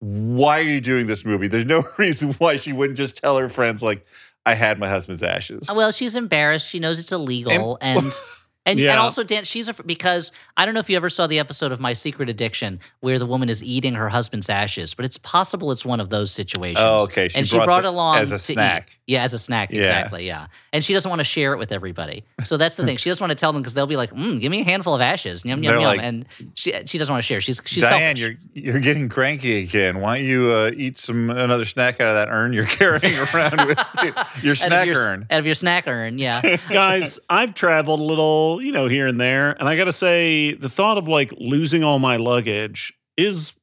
Why 0.03 0.57
are 0.57 0.63
you 0.63 0.81
doing 0.81 1.05
this 1.05 1.23
movie? 1.25 1.47
There's 1.47 1.63
no 1.67 1.83
reason 1.99 2.33
why 2.39 2.55
she 2.55 2.73
wouldn't 2.73 2.97
just 2.97 3.17
tell 3.17 3.37
her 3.37 3.49
friends 3.49 3.83
like 3.83 4.03
I 4.47 4.55
had 4.55 4.79
my 4.79 4.89
husband's 4.89 5.21
ashes. 5.21 5.69
Well, 5.71 5.91
she's 5.91 6.15
embarrassed. 6.15 6.67
She 6.67 6.79
knows 6.79 6.97
it's 6.97 7.11
illegal, 7.11 7.77
and 7.81 7.99
and, 7.99 8.11
and, 8.65 8.79
Yeah. 8.79 8.97
also 8.99 9.23
Dan. 9.23 9.43
She's 9.43 9.67
a, 9.69 9.73
because 9.83 10.31
I 10.57 10.65
don't 10.65 10.73
know 10.73 10.79
if 10.79 10.89
you 10.89 10.95
ever 10.95 11.09
saw 11.09 11.27
the 11.27 11.39
episode 11.39 11.71
of 11.71 11.79
My 11.79 11.93
Secret 11.93 12.29
Addiction 12.29 12.79
where 12.99 13.17
the 13.19 13.25
woman 13.25 13.49
is 13.49 13.63
eating 13.63 13.95
her 13.95 14.07
husband's 14.09 14.49
ashes, 14.49 14.93
but 14.93 15.03
it's 15.05 15.17
possible 15.17 15.71
it's 15.71 15.85
one 15.85 15.99
of 15.99 16.09
those 16.09 16.31
situations. 16.31 16.79
Oh, 16.79 17.03
okay. 17.03 17.27
She 17.29 17.37
and 17.37 17.47
she 17.47 17.55
brought 17.57 17.65
brought 17.65 17.81
the- 17.83 17.87
it 17.89 17.93
along 17.93 18.17
as 18.19 18.31
a 18.31 18.37
to 18.37 18.51
eat. 18.51 18.55
snack. 18.55 18.97
Yeah, 19.07 19.23
as 19.23 19.33
a 19.33 19.39
snack, 19.39 19.71
Yeah. 19.73 19.79
exactly. 19.79 20.25
Yeah, 20.25 20.47
and 20.71 20.85
she 20.85 20.93
doesn't 20.93 21.09
want 21.09 21.19
to 21.19 21.25
share 21.25 21.51
it 21.53 21.57
with 21.59 21.71
everybody. 21.73 22.23
So 22.43 22.55
that's 22.55 22.75
the 22.77 22.85
thing. 22.85 22.95
She 22.97 23.09
doesn't 23.09 23.21
want 23.21 23.31
to 23.31 23.35
tell 23.35 23.51
them 23.51 23.61
because 23.61 23.73
they'll 23.73 23.85
be 23.87 23.97
like, 23.97 24.11
mm, 24.11 24.39
"Give 24.39 24.49
me 24.51 24.61
a 24.61 24.63
handful 24.63 24.95
of 24.95 25.01
ashes." 25.01 25.43
Yum 25.43 25.61
yum 25.63 25.73
They're 25.73 25.81
yum. 25.81 25.97
like- 25.97 26.01
and 26.01 26.25
she 26.53 26.71
she 26.85 26.97
doesn't 26.97 27.11
want 27.11 27.21
to 27.21 27.27
share. 27.27 27.41
She's 27.41 27.59
she's 27.65 27.83
Diane, 27.83 28.15
selfish. 28.15 28.37
you're 28.53 28.73
you're 28.75 28.79
getting 28.79 29.09
cranky 29.09 29.57
again. 29.63 29.99
Why 29.99 30.17
don't 30.19 30.25
you 30.27 30.49
uh, 30.51 30.71
eat 30.77 30.97
some 30.97 31.29
another 31.29 31.65
snack 31.65 31.99
out 31.99 32.07
of 32.07 32.15
that 32.15 32.31
urn 32.33 32.53
you're 32.53 32.65
carrying 32.67 33.17
around 33.33 33.67
with 33.67 33.79
you? 34.03 34.13
your 34.43 34.51
out 34.51 34.57
snack 34.57 34.85
your, 34.85 34.95
urn? 34.97 35.25
out 35.29 35.39
of 35.39 35.45
your 35.45 35.55
snack 35.55 35.87
urn. 35.87 36.17
Yeah. 36.17 36.57
Guys, 36.69 37.19
I've 37.29 37.53
traveled 37.53 37.99
a 37.99 38.03
little, 38.03 38.50
you 38.59 38.71
know, 38.71 38.87
here 38.87 39.07
and 39.07 39.21
there, 39.21 39.51
and 39.59 39.69
I 39.69 39.75
got 39.77 39.85
to 39.85 39.93
say, 39.93 40.53
the 40.53 40.69
thought 40.69 40.97
of 40.97 41.07
like 41.07 41.31
losing 41.37 41.83
all 41.83 41.99
my 41.99 42.17
luggage 42.17 42.93
is 43.17 43.53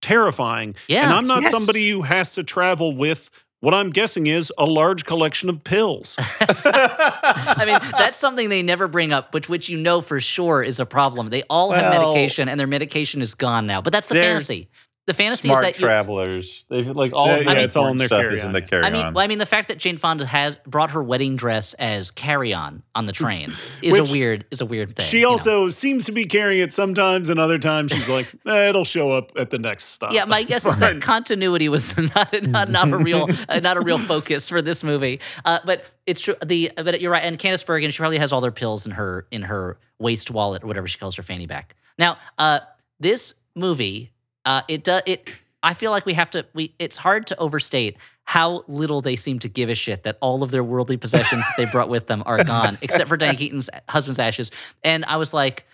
terrifying. 0.00 0.74
Yeah. 0.88 1.04
and 1.04 1.12
I'm 1.12 1.26
not 1.26 1.42
Yes. 1.42 1.52
somebody 1.52 1.90
who 1.90 2.02
has 2.02 2.34
to 2.34 2.42
travel 2.42 2.96
with 2.96 3.30
what 3.60 3.74
I'm 3.74 3.90
guessing 3.90 4.26
is 4.26 4.52
a 4.58 4.64
large 4.66 5.04
collection 5.04 5.48
of 5.48 5.62
pills. 5.62 6.16
I 6.40 7.62
mean, 7.64 7.78
that's 7.92 8.18
something 8.18 8.48
they 8.48 8.62
never 8.62 8.88
bring 8.88 9.12
up, 9.12 9.30
but 9.30 9.48
which 9.48 9.68
you 9.68 9.78
know 9.78 10.00
for 10.00 10.18
sure 10.18 10.62
is 10.64 10.80
a 10.80 10.86
problem. 10.86 11.30
They 11.30 11.44
all 11.48 11.70
have 11.70 11.92
medication, 11.92 12.48
and 12.48 12.58
their 12.58 12.66
medication 12.66 13.22
is 13.22 13.34
gone 13.34 13.66
now. 13.66 13.80
But 13.80 13.92
that's 13.92 14.08
the 14.08 14.16
fantasy. 14.16 14.68
The 15.06 15.14
fantasy 15.14 15.48
Smart 15.48 15.64
is 15.64 15.72
that 15.72 15.80
you, 15.80 15.86
travelers. 15.86 16.64
They've 16.70 16.86
like 16.86 17.12
all 17.12 17.26
Yeah, 17.26 17.34
of 17.38 17.44
the 17.46 17.52
yeah, 17.52 17.58
it's 17.58 17.74
all 17.74 17.88
in 17.88 18.00
important 18.00 18.10
their 18.10 18.30
stuff 18.30 18.38
is 18.38 18.44
in 18.44 18.52
the 18.52 18.62
carry-on. 18.62 18.62
the 18.62 18.62
carry 18.62 18.84
I 18.84 18.90
mean, 19.04 19.14
well, 19.14 19.24
I 19.24 19.26
mean, 19.26 19.38
the 19.38 19.46
fact 19.46 19.66
that 19.68 19.78
Jane 19.78 19.96
Fonda 19.96 20.24
has 20.24 20.54
brought 20.64 20.92
her 20.92 21.02
wedding 21.02 21.34
dress 21.34 21.74
as 21.74 22.12
carry-on 22.12 22.84
on 22.94 23.06
the 23.06 23.12
train 23.12 23.48
is 23.82 23.98
Which 23.98 24.08
a 24.08 24.12
weird 24.12 24.44
is 24.52 24.60
a 24.60 24.66
weird 24.66 24.94
thing. 24.94 25.04
She 25.06 25.18
you 25.18 25.22
know? 25.24 25.30
also 25.30 25.68
seems 25.70 26.04
to 26.04 26.12
be 26.12 26.24
carrying 26.24 26.62
it 26.62 26.70
sometimes, 26.72 27.30
and 27.30 27.40
other 27.40 27.58
times 27.58 27.90
she's 27.90 28.08
like, 28.08 28.32
eh, 28.46 28.68
it'll 28.68 28.84
show 28.84 29.10
up 29.10 29.32
at 29.36 29.50
the 29.50 29.58
next 29.58 29.86
stop. 29.86 30.12
Yeah, 30.12 30.24
my 30.24 30.44
guess 30.44 30.64
is 30.66 30.78
that 30.78 31.00
continuity 31.02 31.68
was 31.68 31.96
not 32.14 32.32
not, 32.44 32.68
not 32.68 32.92
a 32.92 32.98
real 32.98 33.28
uh, 33.48 33.58
not 33.58 33.76
a 33.76 33.80
real 33.80 33.98
focus 33.98 34.48
for 34.48 34.62
this 34.62 34.84
movie. 34.84 35.20
Uh, 35.44 35.58
but 35.64 35.84
it's 36.06 36.20
true. 36.20 36.36
The 36.46 36.70
but 36.76 37.00
you're 37.00 37.10
right. 37.10 37.24
And 37.24 37.36
Candice 37.38 37.66
Bergen, 37.66 37.90
she 37.90 37.98
probably 37.98 38.18
has 38.18 38.32
all 38.32 38.40
their 38.40 38.52
pills 38.52 38.86
in 38.86 38.92
her 38.92 39.26
in 39.32 39.42
her 39.42 39.78
waist 39.98 40.30
wallet 40.30 40.62
or 40.62 40.68
whatever 40.68 40.86
she 40.86 40.98
calls 40.98 41.16
her 41.16 41.24
fanny 41.24 41.48
pack. 41.48 41.74
Now, 41.98 42.18
uh, 42.38 42.60
this 43.00 43.34
movie, 43.56 44.12
uh, 44.44 44.62
it 44.68 44.84
does 44.84 45.02
it. 45.06 45.42
I 45.62 45.74
feel 45.74 45.90
like 45.92 46.06
we 46.06 46.14
have 46.14 46.30
to. 46.30 46.44
We 46.54 46.74
it's 46.78 46.96
hard 46.96 47.26
to 47.28 47.38
overstate 47.38 47.96
how 48.24 48.64
little 48.68 49.00
they 49.00 49.16
seem 49.16 49.38
to 49.40 49.48
give 49.48 49.68
a 49.68 49.74
shit 49.74 50.02
that 50.04 50.18
all 50.20 50.42
of 50.42 50.50
their 50.50 50.64
worldly 50.64 50.96
possessions 50.96 51.42
that 51.44 51.54
they 51.64 51.70
brought 51.70 51.88
with 51.88 52.06
them 52.06 52.22
are 52.26 52.42
gone, 52.44 52.78
except 52.82 53.08
for 53.08 53.16
Diane 53.16 53.36
Keaton's 53.36 53.68
husband's 53.88 54.18
ashes. 54.18 54.50
And 54.84 55.04
I 55.06 55.16
was 55.16 55.34
like, 55.34 55.66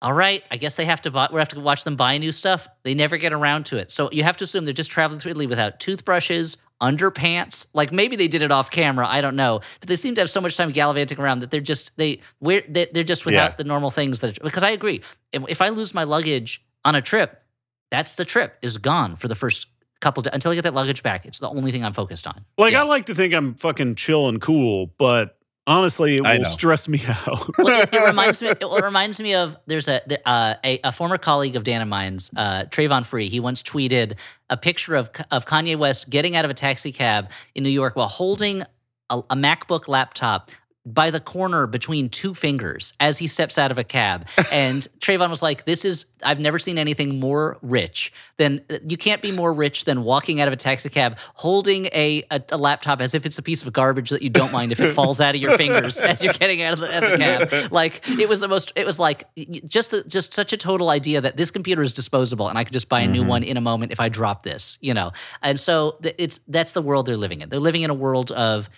all 0.00 0.12
right, 0.14 0.42
I 0.50 0.56
guess 0.56 0.74
they 0.74 0.84
have 0.86 1.02
to 1.02 1.10
buy, 1.10 1.28
we 1.32 1.38
have 1.38 1.48
to 1.48 1.60
watch 1.60 1.84
them 1.84 1.96
buy 1.96 2.16
new 2.18 2.32
stuff. 2.32 2.68
They 2.84 2.94
never 2.94 3.16
get 3.18 3.32
around 3.32 3.66
to 3.66 3.76
it. 3.76 3.90
So 3.90 4.08
you 4.12 4.22
have 4.22 4.36
to 4.38 4.44
assume 4.44 4.64
they're 4.64 4.72
just 4.74 4.90
traveling 4.90 5.18
through 5.20 5.30
Italy 5.30 5.46
without 5.46 5.78
toothbrushes, 5.80 6.56
underpants. 6.80 7.66
Like 7.74 7.92
maybe 7.92 8.16
they 8.16 8.28
did 8.28 8.42
it 8.42 8.50
off 8.52 8.70
camera. 8.70 9.06
I 9.06 9.20
don't 9.20 9.36
know. 9.36 9.60
But 9.80 9.88
they 9.88 9.96
seem 9.96 10.14
to 10.14 10.20
have 10.20 10.30
so 10.30 10.40
much 10.40 10.56
time 10.56 10.70
gallivanting 10.70 11.18
around 11.18 11.40
that 11.40 11.50
they're 11.50 11.60
just 11.60 11.96
they 11.96 12.20
we're 12.40 12.62
they- 12.68 12.86
they're 12.92 13.04
just 13.04 13.24
without 13.26 13.52
Yeah. 13.52 13.56
the 13.56 13.64
normal 13.64 13.90
things 13.90 14.20
that 14.20 14.40
because 14.42 14.62
I 14.62 14.70
agree. 14.70 15.02
If, 15.32 15.42
if 15.48 15.60
I 15.62 15.68
lose 15.70 15.92
my 15.94 16.04
luggage 16.04 16.62
on 16.84 16.94
a 16.94 17.02
trip, 17.02 17.42
that's 17.90 18.14
the 18.14 18.24
trip 18.24 18.56
is 18.62 18.78
gone 18.78 19.16
for 19.16 19.28
the 19.28 19.34
first 19.34 19.66
couple 20.00 20.22
de- 20.22 20.32
until 20.34 20.52
I 20.52 20.54
get 20.54 20.62
that 20.64 20.74
luggage 20.74 21.02
back. 21.02 21.26
It's 21.26 21.38
the 21.38 21.48
only 21.48 21.72
thing 21.72 21.84
I'm 21.84 21.92
focused 21.92 22.26
on. 22.26 22.44
Like, 22.56 22.72
Yeah. 22.72 22.82
I 22.82 22.84
like 22.84 23.06
to 23.06 23.14
think 23.14 23.34
I'm 23.34 23.54
fucking 23.54 23.96
chill 23.96 24.28
and 24.28 24.40
cool, 24.40 24.92
but 24.98 25.36
honestly, 25.66 26.14
it 26.14 26.24
I 26.24 26.34
will 26.36 26.44
know. 26.44 26.48
stress 26.50 26.86
me 26.88 27.02
out. 27.08 27.58
well, 27.58 27.82
it, 27.82 27.92
it 27.92 28.04
reminds 28.06 28.40
me. 28.40 28.48
It 28.48 28.82
reminds 28.84 29.20
me 29.20 29.34
of 29.34 29.56
there's 29.66 29.88
a 29.88 30.00
uh, 30.28 30.54
a, 30.64 30.80
a 30.84 30.92
former 30.92 31.18
colleague 31.18 31.56
of 31.56 31.64
Dan 31.64 31.80
and 31.80 31.90
mine's, 31.90 32.30
uh, 32.36 32.64
Travon 32.70 33.04
Free. 33.04 33.28
He 33.28 33.40
once 33.40 33.62
tweeted 33.62 34.14
a 34.50 34.56
picture 34.56 34.94
of 34.94 35.10
of 35.30 35.46
Kanye 35.46 35.76
West 35.76 36.08
getting 36.10 36.36
out 36.36 36.44
of 36.44 36.50
a 36.50 36.54
taxi 36.54 36.92
cab 36.92 37.30
in 37.54 37.64
New 37.64 37.70
York 37.70 37.96
while 37.96 38.08
holding 38.08 38.62
a, 39.10 39.18
a 39.30 39.34
MacBook 39.36 39.88
laptop 39.88 40.50
by 40.94 41.10
the 41.10 41.20
corner 41.20 41.66
between 41.66 42.08
two 42.08 42.34
fingers 42.34 42.92
as 43.00 43.18
he 43.18 43.26
steps 43.26 43.58
out 43.58 43.70
of 43.70 43.78
a 43.78 43.84
cab. 43.84 44.26
And 44.52 44.86
Travon 45.00 45.28
was 45.30 45.42
like, 45.42 45.64
"This 45.66 45.84
is 45.84 46.06
I've 46.24 46.40
never 46.40 46.58
seen 46.58 46.78
anything 46.78 47.20
more 47.20 47.58
rich 47.62 48.12
than 48.38 48.60
you 48.86 48.96
can't 48.96 49.20
be 49.22 49.30
more 49.30 49.52
rich 49.52 49.84
than 49.84 50.02
walking 50.02 50.40
out 50.40 50.48
of 50.48 50.54
a 50.54 50.56
taxi 50.56 50.88
cab 50.88 51.16
holding 51.34 51.86
a, 51.86 52.22
a, 52.30 52.42
a 52.50 52.56
laptop 52.56 53.00
as 53.00 53.14
if 53.14 53.24
it's 53.26 53.38
a 53.38 53.42
piece 53.42 53.64
of 53.64 53.72
garbage 53.72 54.10
that 54.10 54.22
you 54.22 54.30
don't 54.30 54.50
mind 54.52 54.72
if 54.72 54.80
it 54.80 54.92
falls 54.94 55.20
out 55.20 55.34
of 55.34 55.40
your 55.40 55.56
fingers 55.56 55.98
as 56.10 56.24
you're 56.24 56.32
getting 56.32 56.62
out 56.62 56.72
of 56.74 56.80
the, 56.80 56.96
of 56.96 57.10
the 57.12 57.18
cab. 57.18 57.72
Like 57.72 58.08
it 58.08 58.28
was 58.28 58.40
the 58.40 58.48
most. 58.48 58.72
It 58.74 58.86
was 58.86 58.98
like 58.98 59.28
just 59.66 59.90
the, 59.90 60.02
just 60.04 60.32
such 60.32 60.52
a 60.52 60.56
total 60.56 60.88
idea 60.90 61.20
that 61.20 61.36
this 61.36 61.50
computer 61.50 61.82
is 61.82 61.92
disposable 61.92 62.48
and 62.48 62.58
I 62.58 62.64
could 62.64 62.72
just 62.72 62.88
buy 62.88 63.00
a 63.02 63.06
new 63.06 63.22
Mhm. 63.22 63.26
one 63.28 63.42
in 63.42 63.56
a 63.56 63.60
moment 63.60 63.92
if 63.92 64.00
I 64.00 64.08
drop 64.08 64.42
this. 64.44 64.78
You 64.80 64.94
know, 64.94 65.12
and 65.42 65.60
so 65.60 65.98
it's 66.02 66.40
that's 66.48 66.72
the 66.72 66.82
world 66.82 67.06
they're 67.06 67.16
living 67.16 67.42
in. 67.42 67.48
They're 67.50 67.60
living 67.60 67.82
in 67.82 67.90
a 67.90 67.94
world 67.94 68.32
of 68.32 68.68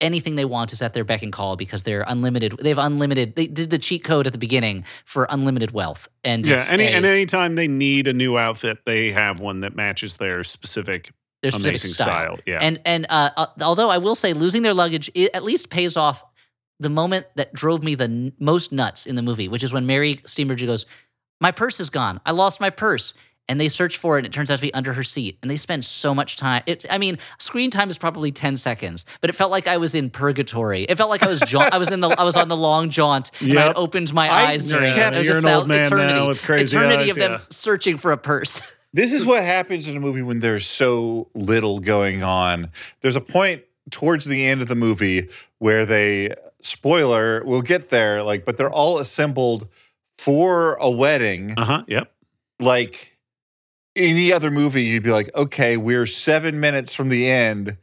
anything 0.00 0.36
they 0.36 0.44
want 0.44 0.72
is 0.72 0.80
at 0.82 0.94
their 0.94 1.04
beck 1.04 1.22
and 1.22 1.32
call 1.32 1.56
because 1.56 1.82
they're 1.82 2.04
unlimited. 2.06 2.54
They 2.60 2.68
have 2.68 2.78
unlimited. 2.78 3.34
They 3.36 3.46
did 3.46 3.70
the 3.70 3.78
cheat 3.78 4.04
code 4.04 4.26
at 4.26 4.32
the 4.32 4.38
beginning 4.38 4.84
for 5.04 5.26
unlimited 5.30 5.72
wealth, 5.72 6.08
and 6.24 6.46
yeah, 6.46 6.64
any, 6.70 6.84
a- 6.84 6.90
and 6.90 7.04
anytime 7.04 7.54
they 7.54 7.68
need 7.68 8.06
a 8.06 8.12
new 8.12 8.36
outfit, 8.38 8.78
they 8.86 9.10
have 9.12 9.40
one 9.40 9.60
that 9.60 9.74
matches 9.74 10.16
their 10.18 10.44
specific, 10.44 11.10
their 11.42 11.50
specific 11.50 11.72
amazing 11.72 11.90
style. 11.94 12.06
style. 12.36 12.38
Yeah. 12.46 12.58
And 12.60 12.80
and 12.84 13.06
uh, 13.08 13.30
uh, 13.36 13.46
although 13.62 13.90
I 13.90 13.98
will 13.98 14.14
say 14.14 14.32
losing 14.32 14.62
their 14.62 14.74
luggage 14.74 15.10
it 15.14 15.30
at 15.34 15.42
least 15.44 15.70
pays 15.70 15.96
off 15.96 16.24
the 16.80 16.88
moment 16.88 17.26
that 17.34 17.52
drove 17.52 17.82
me 17.82 17.94
the 17.96 18.04
n- 18.04 18.32
most 18.38 18.70
nuts 18.72 19.06
in 19.06 19.16
the 19.16 19.22
movie, 19.22 19.48
which 19.48 19.62
is 19.64 19.72
when 19.72 19.86
Mary 19.86 20.16
Steenburgen 20.26 20.66
goes, 20.66 20.86
"My 21.40 21.50
purse 21.50 21.80
is 21.80 21.90
gone. 21.90 22.20
I 22.24 22.30
lost 22.32 22.60
my 22.60 22.70
purse." 22.70 23.14
And 23.48 23.58
they 23.60 23.68
search 23.68 23.96
for 23.96 24.16
it, 24.16 24.20
and 24.20 24.26
it 24.26 24.32
turns 24.32 24.50
out 24.50 24.56
to 24.56 24.62
be 24.62 24.74
under 24.74 24.92
her 24.92 25.02
seat. 25.02 25.38
And 25.40 25.50
they 25.50 25.56
spend 25.56 25.84
so 25.84 26.14
much 26.14 26.36
time. 26.36 26.62
It, 26.66 26.84
I 26.90 26.98
mean, 26.98 27.18
screen 27.38 27.70
time 27.70 27.88
is 27.88 27.96
probably 27.96 28.30
ten 28.30 28.56
seconds, 28.56 29.06
but 29.20 29.30
it 29.30 29.32
felt 29.32 29.50
like 29.50 29.66
I 29.66 29.78
was 29.78 29.94
in 29.94 30.10
purgatory. 30.10 30.82
It 30.84 30.98
felt 30.98 31.08
like 31.08 31.22
I 31.22 31.28
was 31.28 31.40
jaunt. 31.40 31.72
I 31.72 31.78
was 31.78 31.90
in 31.90 32.00
the. 32.00 32.08
I 32.10 32.24
was 32.24 32.36
on 32.36 32.48
the 32.48 32.56
long 32.56 32.90
jaunt, 32.90 33.30
and 33.40 33.58
I 33.58 33.72
opened 33.72 34.12
my 34.12 34.28
I 34.28 34.50
eyes 34.50 34.68
during 34.68 34.92
kept- 34.92 35.14
it. 35.14 35.16
It 35.16 35.18
was 35.18 35.26
You're 35.26 35.38
an 35.38 35.46
old 35.46 35.64
that 35.64 35.68
man 35.68 35.90
now 35.90 35.96
eternity, 35.96 36.28
with 36.28 36.42
crazy 36.42 36.76
eternity 36.76 37.04
eyes, 37.04 37.10
of 37.10 37.16
them 37.16 37.32
yeah. 37.32 37.40
searching 37.50 37.96
for 37.96 38.12
a 38.12 38.18
purse. 38.18 38.62
This 38.94 39.12
is 39.12 39.22
what 39.24 39.42
happens 39.42 39.86
in 39.86 39.98
a 39.98 40.00
movie 40.00 40.22
when 40.22 40.40
there's 40.40 40.66
so 40.66 41.28
little 41.34 41.78
going 41.78 42.22
on. 42.22 42.70
There's 43.02 43.16
a 43.16 43.20
point 43.20 43.62
towards 43.90 44.24
the 44.24 44.46
end 44.46 44.62
of 44.62 44.68
the 44.68 44.74
movie 44.74 45.28
where 45.58 45.84
they 45.84 46.34
spoiler, 46.62 47.44
we'll 47.44 47.62
get 47.62 47.90
there, 47.90 48.22
like, 48.22 48.44
but 48.46 48.56
they're 48.56 48.72
all 48.72 48.98
assembled 48.98 49.68
for 50.16 50.74
a 50.76 50.90
wedding. 50.90 51.54
Uh 51.58 51.64
huh. 51.64 51.82
Yep. 51.86 52.10
Like 52.60 53.07
any 53.98 54.32
other 54.32 54.50
movie, 54.50 54.84
you'd 54.84 55.02
be 55.02 55.10
like, 55.10 55.30
okay, 55.34 55.76
we're 55.76 56.06
seven 56.06 56.60
minutes 56.60 56.94
from 56.94 57.08
the 57.08 57.28
end, 57.28 57.76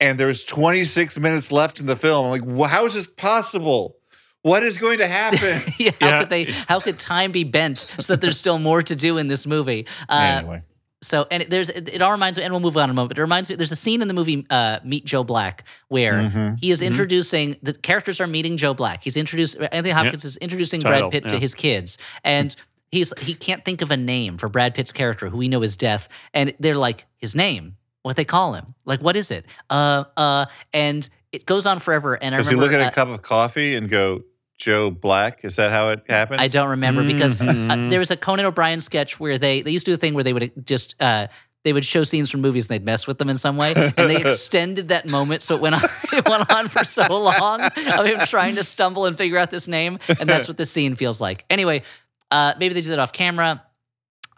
and 0.00 0.18
there's 0.18 0.44
26 0.44 1.18
minutes 1.18 1.50
left 1.50 1.80
in 1.80 1.86
the 1.86 1.96
film. 1.96 2.26
I'm 2.26 2.30
like, 2.30 2.44
"Wh- 2.58 2.70
how 2.70 2.86
is 2.86 2.94
this 2.94 3.06
possible? 3.06 3.96
What 4.42 4.62
is 4.64 4.76
going 4.76 4.98
to 4.98 5.06
happen? 5.06 5.62
yeah, 5.78 5.90
how 6.00 6.08
Yeah. 6.08 6.18
could 6.20 6.30
they? 6.30 6.44
How 6.68 6.80
could 6.80 6.98
time 6.98 7.30
be 7.32 7.44
bent 7.44 7.78
so 7.78 8.12
that 8.12 8.20
there's 8.20 8.36
still 8.38 8.58
more 8.58 8.82
to 8.82 8.94
do 8.96 9.16
in 9.18 9.28
this 9.28 9.46
movie? 9.46 9.86
Uh, 10.08 10.38
anyway, 10.40 10.62
So, 11.00 11.26
and 11.30 11.44
it, 11.44 11.50
there's 11.50 11.68
it, 11.68 11.88
it 11.94 12.02
all 12.02 12.10
reminds 12.10 12.38
me, 12.38 12.44
and 12.44 12.52
we'll 12.52 12.60
move 12.60 12.76
on 12.76 12.84
in 12.84 12.90
a 12.90 12.94
moment. 12.94 13.10
But 13.10 13.18
it 13.18 13.22
reminds 13.22 13.48
me, 13.50 13.54
there's 13.56 13.70
a 13.72 13.76
scene 13.76 14.02
in 14.02 14.08
the 14.08 14.14
movie 14.14 14.44
uh, 14.50 14.80
Meet 14.84 15.04
Joe 15.04 15.22
Black 15.22 15.64
where 15.88 16.14
Mhm. 16.14 16.58
he 16.60 16.72
is 16.72 16.80
Mhm. 16.80 16.86
introducing 16.88 17.56
the 17.62 17.72
characters 17.72 18.20
are 18.20 18.26
meeting 18.26 18.56
Joe 18.56 18.74
Black. 18.74 19.04
He's 19.04 19.16
introduced 19.16 19.56
Anthony 19.60 19.90
Hopkins 19.90 20.24
is 20.24 20.36
introducing 20.38 20.80
Title, 20.80 21.08
Brad 21.08 21.22
Pitt 21.22 21.28
to 21.30 21.38
his 21.38 21.54
kids, 21.54 21.96
and 22.24 22.54
he's 22.92 23.12
he 23.20 23.34
can't 23.34 23.64
think 23.64 23.82
of 23.82 23.90
a 23.90 23.96
name 23.96 24.38
for 24.38 24.48
Brad 24.48 24.74
Pitt's 24.74 24.92
character 24.92 25.28
who 25.28 25.38
we 25.38 25.48
know 25.48 25.62
is 25.62 25.76
Death, 25.76 26.08
and 26.32 26.54
they're 26.60 26.76
like 26.76 27.06
his 27.16 27.34
name, 27.34 27.76
what 28.02 28.14
they 28.14 28.24
call 28.24 28.54
him, 28.54 28.74
like 28.84 29.00
what 29.00 29.16
is 29.16 29.32
it? 29.32 29.46
Uh, 29.68 30.04
uh, 30.16 30.46
and 30.72 31.08
it 31.32 31.46
goes 31.46 31.66
on 31.66 31.78
forever. 31.80 32.14
And 32.22 32.34
I 32.34 32.38
does 32.38 32.48
he 32.50 32.54
look 32.54 32.72
at 32.72 32.80
uh, 32.80 32.88
a 32.88 32.92
cup 32.92 33.08
of 33.08 33.22
coffee 33.22 33.74
and 33.74 33.88
go, 33.90 34.22
Joe 34.58 34.90
Black? 34.90 35.44
Is 35.44 35.56
that 35.56 35.72
how 35.72 35.88
it 35.88 36.02
happens? 36.08 36.40
I 36.40 36.46
don't 36.48 36.68
remember 36.68 37.02
because 37.02 37.40
uh, 37.40 37.44
Mhm. 37.44 37.90
there 37.90 37.98
was 37.98 38.10
a 38.10 38.16
Conan 38.16 38.44
O'Brien 38.46 38.80
sketch 38.80 39.18
where 39.18 39.38
they 39.38 39.62
they 39.62 39.70
used 39.72 39.86
to 39.86 39.90
do 39.90 39.94
a 39.94 39.98
thing 39.98 40.14
where 40.14 40.22
they 40.24 40.32
would 40.34 40.52
just 40.66 40.94
uh, 41.00 41.26
they 41.64 41.72
would 41.72 41.84
show 41.84 42.02
scenes 42.02 42.28
from 42.28 42.40
movies 42.40 42.64
and 42.68 42.70
they'd 42.70 42.84
mess 42.84 43.06
with 43.06 43.18
them 43.18 43.28
in 43.30 43.36
some 43.36 43.56
way, 43.56 43.72
and 43.74 44.10
they 44.10 44.16
extended 44.20 44.88
that 44.88 45.06
moment 45.06 45.42
so 45.42 45.54
it 45.54 45.60
went 45.60 45.76
on 45.76 45.88
it 46.12 46.28
went 46.28 46.52
on 46.52 46.68
for 46.68 46.84
so 46.84 47.06
long 47.08 47.60
of 47.62 48.04
him 48.06 48.18
trying 48.26 48.56
to 48.56 48.62
stumble 48.64 49.06
and 49.06 49.16
figure 49.16 49.38
out 49.38 49.50
this 49.50 49.68
name, 49.68 49.98
and 50.20 50.28
that's 50.28 50.48
what 50.48 50.56
this 50.56 50.70
scene 50.70 50.96
feels 50.96 51.20
like. 51.20 51.44
Anyway, 51.48 51.82
uh, 52.32 52.54
maybe 52.58 52.74
they 52.74 52.80
do 52.80 52.90
that 52.90 52.98
off 52.98 53.12
camera. 53.12 53.62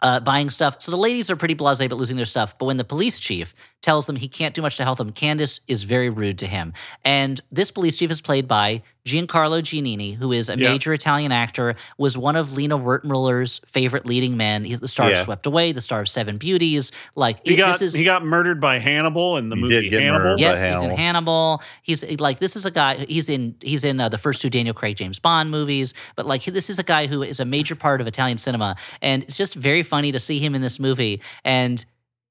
Uh, 0.01 0.19
buying 0.19 0.51
stuff. 0.51 0.81
So 0.81 0.91
the 0.91 0.97
ladies 0.97 1.31
are 1.31 1.35
pretty 1.35 1.55
blasé 1.55 1.85
about 1.85 1.97
losing 1.97 2.17
their 2.17 2.25
stuff. 2.25 2.59
But 2.59 2.65
when 2.65 2.77
the 2.77 2.83
police 2.83 3.17
chief 3.17 3.55
tells 3.85 4.05
them 4.07 4.15
he 4.15 4.27
can't 4.27 4.53
do 4.53 4.61
much 4.61 4.77
to 4.77 4.83
help 4.83 4.97
them, 4.97 5.11
Candice 5.13 5.59
is 5.67 5.83
very 5.83 6.09
rude 6.09 6.39
to 6.39 6.47
him. 6.47 6.73
And 7.05 7.39
this 7.51 7.71
police 7.71 7.95
chief 7.97 8.11
is 8.11 8.19
played 8.19 8.47
by 8.47 8.81
Giancarlo 9.05 9.61
Giannini, 9.61 10.15
who 10.15 10.31
is 10.31 10.49
a 10.49 10.57
Yeah. 10.57 10.71
major 10.71 10.91
Italian 10.91 11.31
actor, 11.31 11.75
was 11.99 12.17
one 12.17 12.35
of 12.35 12.53
Lina 12.53 12.77
Wertmüller's 12.79 13.61
favorite 13.67 14.07
leading 14.07 14.35
men. 14.35 14.65
He's 14.65 14.79
the 14.79 14.87
star 14.87 15.11
of 15.11 15.17
Swept 15.17 15.45
Away, 15.45 15.71
the 15.73 15.81
star 15.81 16.01
of 16.01 16.09
Seven 16.09 16.37
Beauties. 16.37 16.91
Like 17.15 17.37
He 17.45 17.53
it- 17.53 17.57
got 17.57 17.73
this 17.79 17.93
is 17.93 17.93
he 17.93 18.03
got 18.03 18.25
murdered 18.25 18.59
by 18.59 18.79
Hannibal 18.79 19.37
in 19.37 19.49
the 19.49 19.55
He 19.55 19.61
movie 19.61 19.81
did 19.81 19.89
get 19.91 20.01
Hannibal. 20.01 20.19
murdered. 20.25 20.39
Yes, 20.39 20.59
by 20.61 20.69
he's 20.69 20.79
in 20.79 20.89
Hannibal. 20.97 21.61
He's 21.83 22.03
like 22.19 22.39
this 22.39 22.55
is 22.55 22.65
a 22.65 22.71
guy. 22.71 23.05
He's 23.07 23.29
in 23.29 23.53
he's 23.61 23.83
in 23.83 24.01
uh, 24.01 24.09
the 24.09 24.17
first 24.17 24.41
two 24.41 24.49
Daniel 24.49 24.73
Craig 24.73 24.97
James 24.97 25.19
Bond 25.19 25.51
movies. 25.51 25.93
But 26.15 26.25
like 26.25 26.43
this 26.45 26.71
is 26.71 26.79
a 26.79 26.83
guy 26.83 27.05
who 27.05 27.21
is 27.21 27.39
a 27.39 27.45
major 27.45 27.75
part 27.75 28.01
of 28.01 28.07
Italian 28.07 28.39
cinema, 28.39 28.75
and 29.03 29.21
it's 29.21 29.37
just 29.37 29.53
very 29.53 29.83
funny 29.83 30.11
to 30.13 30.19
see 30.19 30.39
him 30.39 30.55
in 30.55 30.61
this 30.63 30.79
movie. 30.79 31.21
And 31.43 31.85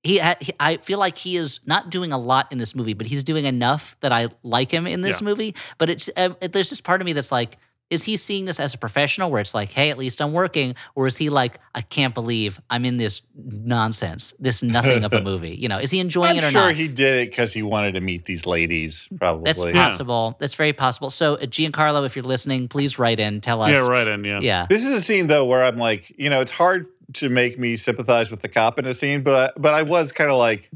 he, 0.04 0.20
he 0.40 0.52
I 0.60 0.76
feel 0.76 0.98
like 1.00 1.18
he 1.18 1.36
is 1.36 1.60
not 1.66 1.90
doing 1.90 2.12
a 2.12 2.18
lot 2.18 2.52
in 2.52 2.58
this 2.58 2.74
movie, 2.76 2.94
but 2.94 3.06
he's 3.06 3.24
doing 3.24 3.46
enough 3.46 3.96
that 4.00 4.12
I 4.12 4.28
like 4.42 4.70
him 4.70 4.86
in 4.86 5.00
this 5.00 5.20
Yeah. 5.20 5.24
movie. 5.24 5.54
But 5.78 5.90
it's 5.90 6.08
um, 6.16 6.36
it, 6.40 6.52
there's 6.52 6.68
just 6.68 6.84
part 6.84 7.00
of 7.00 7.06
me 7.06 7.12
that's 7.14 7.32
like. 7.32 7.58
Is 7.90 8.02
he 8.02 8.16
seeing 8.16 8.46
this 8.46 8.58
as 8.58 8.72
a 8.74 8.78
professional 8.78 9.30
where 9.30 9.42
it's 9.42 9.54
like, 9.54 9.70
hey, 9.70 9.90
at 9.90 9.98
least 9.98 10.22
I'm 10.22 10.32
working? 10.32 10.74
Or 10.94 11.06
is 11.06 11.18
he 11.18 11.28
like, 11.28 11.60
I 11.74 11.82
can't 11.82 12.14
believe 12.14 12.58
I'm 12.70 12.86
in 12.86 12.96
this 12.96 13.20
nonsense, 13.36 14.32
this 14.38 14.62
nothing 14.62 15.04
of 15.04 15.12
a 15.12 15.20
movie? 15.30 15.54
You 15.54 15.68
know, 15.68 15.78
is 15.78 15.90
he 15.90 16.00
enjoying 16.00 16.36
it? 16.36 16.38
I'm 16.38 16.44
it 16.44 16.48
or 16.48 16.50
sure 16.50 16.60
not? 16.68 16.74
he 16.76 16.88
did 16.88 17.18
it 17.20 17.30
because 17.30 17.52
he 17.52 17.62
wanted 17.62 17.92
to 17.94 18.00
meet 18.00 18.24
these 18.24 18.46
ladies. 18.46 19.06
Probably. 19.18 19.44
That's 19.44 19.62
Yeah. 19.64 19.72
possible. 19.72 20.36
That's 20.40 20.54
very 20.54 20.72
possible. 20.72 21.10
So, 21.10 21.34
uh, 21.34 21.40
Giancarlo, 21.40 22.06
if 22.06 22.16
you're 22.16 22.24
listening, 22.24 22.68
please 22.68 22.98
write 22.98 23.20
in. 23.20 23.40
Tell 23.42 23.62
us. 23.62 23.74
Yeah, 23.74 23.86
right. 23.86 24.08
And 24.08 24.24
yeah, 24.24 24.40
Yeah. 24.40 24.66
This 24.68 24.84
is 24.84 24.92
a 24.92 25.00
scene 25.02 25.26
though 25.26 25.44
where 25.44 25.62
I'm 25.62 25.76
like, 25.78 26.12
you 26.18 26.30
know, 26.30 26.40
it's 26.40 26.52
hard 26.52 26.86
to 27.14 27.28
make 27.28 27.58
me 27.58 27.76
sympathize 27.76 28.30
with 28.30 28.40
the 28.40 28.48
cop 28.48 28.78
in 28.78 28.86
a 28.86 28.94
scene, 28.94 29.22
but 29.22 29.50
I, 29.56 29.60
but 29.60 29.74
I 29.74 29.82
was 29.82 30.10
kind 30.12 30.30
of 30.30 30.38
like, 30.38 30.70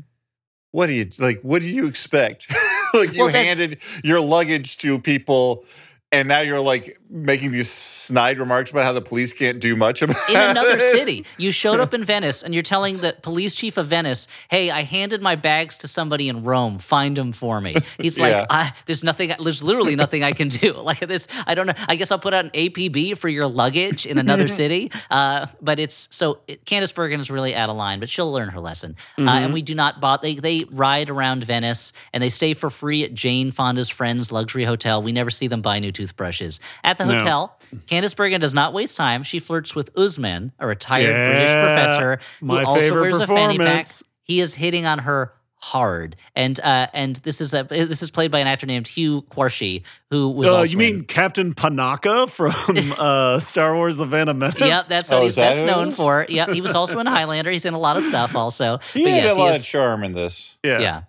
what 0.70 0.86
do 0.86 0.92
you 0.92 1.08
like? 1.18 1.40
What 1.42 1.62
do 1.62 1.66
you 1.68 1.86
expect? 1.86 2.46
like 2.94 3.12
you 3.14 3.22
Well, 3.24 3.32
that- 3.32 3.44
handed 3.46 3.78
your 4.04 4.20
luggage 4.20 4.76
to 4.78 4.98
people, 4.98 5.64
and 6.10 6.26
now 6.26 6.40
you're 6.40 6.60
like 6.60 6.98
making 7.10 7.52
these 7.52 7.70
snide 7.70 8.38
remarks 8.38 8.70
about 8.70 8.84
how 8.84 8.92
the 8.92 9.02
police 9.02 9.32
can't 9.32 9.60
do 9.60 9.76
much 9.76 10.00
about 10.00 10.16
in 10.30 10.40
another 10.40 10.76
it. 10.76 10.96
city. 10.96 11.26
You 11.36 11.52
showed 11.52 11.80
up 11.80 11.92
in 11.92 12.02
Venice 12.14 12.42
and 12.42 12.54
you're 12.54 12.62
telling 12.62 12.98
the 12.98 13.14
police 13.20 13.54
chief 13.54 13.76
of 13.76 13.88
Venice, 13.88 14.26
hey, 14.50 14.70
I 14.70 14.82
handed 14.82 15.20
my 15.22 15.34
bags 15.36 15.78
to 15.78 15.88
somebody 15.88 16.28
in 16.28 16.44
Rome. 16.44 16.78
Find 16.78 17.16
them 17.16 17.32
for 17.32 17.60
me. 17.60 17.76
He's 17.98 18.18
like, 18.18 18.30
Yeah. 18.32 18.46
I, 18.48 18.72
there's 18.86 19.04
nothing, 19.04 19.32
there's 19.42 19.62
literally 19.62 19.96
nothing 19.96 20.24
I 20.24 20.32
can 20.32 20.48
do. 20.48 20.76
Like 20.88 21.00
this, 21.00 21.28
I 21.46 21.54
don't 21.54 21.66
know. 21.66 21.74
I 21.86 21.96
guess 21.96 22.10
I'll 22.10 22.18
put 22.18 22.32
out 22.32 22.46
an 22.46 22.50
APB 22.52 23.18
for 23.18 23.28
your 23.28 23.46
luggage 23.46 24.06
in 24.06 24.16
another 24.16 24.48
city. 24.62 24.90
Uh, 25.10 25.46
but 25.60 25.78
it's 25.78 26.08
so 26.10 26.40
it, 26.46 26.64
Candice 26.64 26.94
Bergen 26.94 27.20
is 27.20 27.30
really 27.30 27.54
out 27.54 27.68
of 27.68 27.76
line, 27.76 28.00
but 28.00 28.08
she'll 28.08 28.32
learn 28.32 28.48
her 28.48 28.60
lesson. 28.60 28.96
Uh, 29.18 29.22
and 29.28 29.52
we 29.52 29.60
do 29.60 29.74
not 29.74 30.00
bot, 30.00 30.22
they, 30.22 30.36
they 30.36 30.64
ride 30.70 31.10
around 31.10 31.44
Venice 31.44 31.92
and 32.14 32.22
they 32.22 32.30
stay 32.30 32.54
for 32.54 32.70
free 32.70 33.04
at 33.04 33.12
Jane 33.12 33.50
Fonda's 33.50 33.90
friend's 33.90 34.32
luxury 34.32 34.64
hotel. 34.64 35.02
We 35.02 35.12
never 35.12 35.30
see 35.30 35.46
them 35.46 35.60
buy 35.60 35.78
new 35.78 35.92
toothbrushes. 35.98 36.60
At 36.84 36.98
the 36.98 37.04
No. 37.06 37.12
hotel, 37.14 37.58
Candice 37.86 38.14
Bergen 38.16 38.40
does 38.40 38.54
not 38.54 38.72
waste 38.72 38.96
time. 38.96 39.22
She 39.22 39.38
flirts 39.40 39.74
with 39.74 39.90
Usman, 39.98 40.52
a 40.58 40.66
retired 40.66 41.12
British 41.12 41.50
Yeah, 41.50 41.64
professor 41.64 42.20
my 42.40 42.60
who 42.60 42.66
also 42.66 43.00
wears 43.00 43.20
a 43.20 43.26
fanny 43.26 43.58
pack. 43.58 43.86
He 44.22 44.40
is 44.40 44.54
hitting 44.54 44.86
on 44.86 45.00
her 45.00 45.32
hard, 45.60 46.14
and 46.36 46.60
uh, 46.60 46.86
and 46.92 47.16
this 47.16 47.40
is 47.40 47.52
a 47.52 47.64
this 47.64 48.00
is 48.02 48.10
played 48.12 48.30
by 48.30 48.38
an 48.38 48.46
actor 48.46 48.66
named 48.66 48.86
Hugh 48.86 49.22
Quarshie, 49.22 49.82
who 50.10 50.28
was 50.28 50.48
Uh, 50.48 50.64
you 50.68 50.76
mean 50.78 50.96
in- 50.98 51.04
Captain 51.04 51.52
Panaka 51.54 52.30
from 52.30 52.52
uh, 52.98 53.40
Star 53.40 53.74
Wars: 53.74 53.96
The 53.96 54.06
Phantom 54.06 54.38
Menace? 54.38 54.60
Yep, 54.60 54.84
that's 54.86 55.10
what 55.10 55.20
Oh, 55.20 55.24
he's 55.24 55.34
that 55.34 55.52
best 55.54 55.64
known 55.64 55.88
is? 55.88 55.96
for. 55.96 56.26
Yep, 56.28 56.50
he 56.50 56.60
was 56.60 56.74
also 56.74 57.00
in 57.00 57.06
Highlander. 57.16 57.50
He's 57.50 57.64
in 57.64 57.74
a 57.74 57.78
lot 57.78 57.96
of 57.96 58.04
stuff 58.04 58.36
also. 58.36 58.78
He 58.94 59.02
but 59.04 59.12
had 59.12 59.24
yes, 59.24 59.32
a 59.32 59.38
lot 59.38 59.50
he 59.52 59.56
of 59.56 59.64
charm 59.64 60.04
in 60.04 60.12
this. 60.12 60.56
yeah. 60.62 60.78
yeah. 60.78 61.02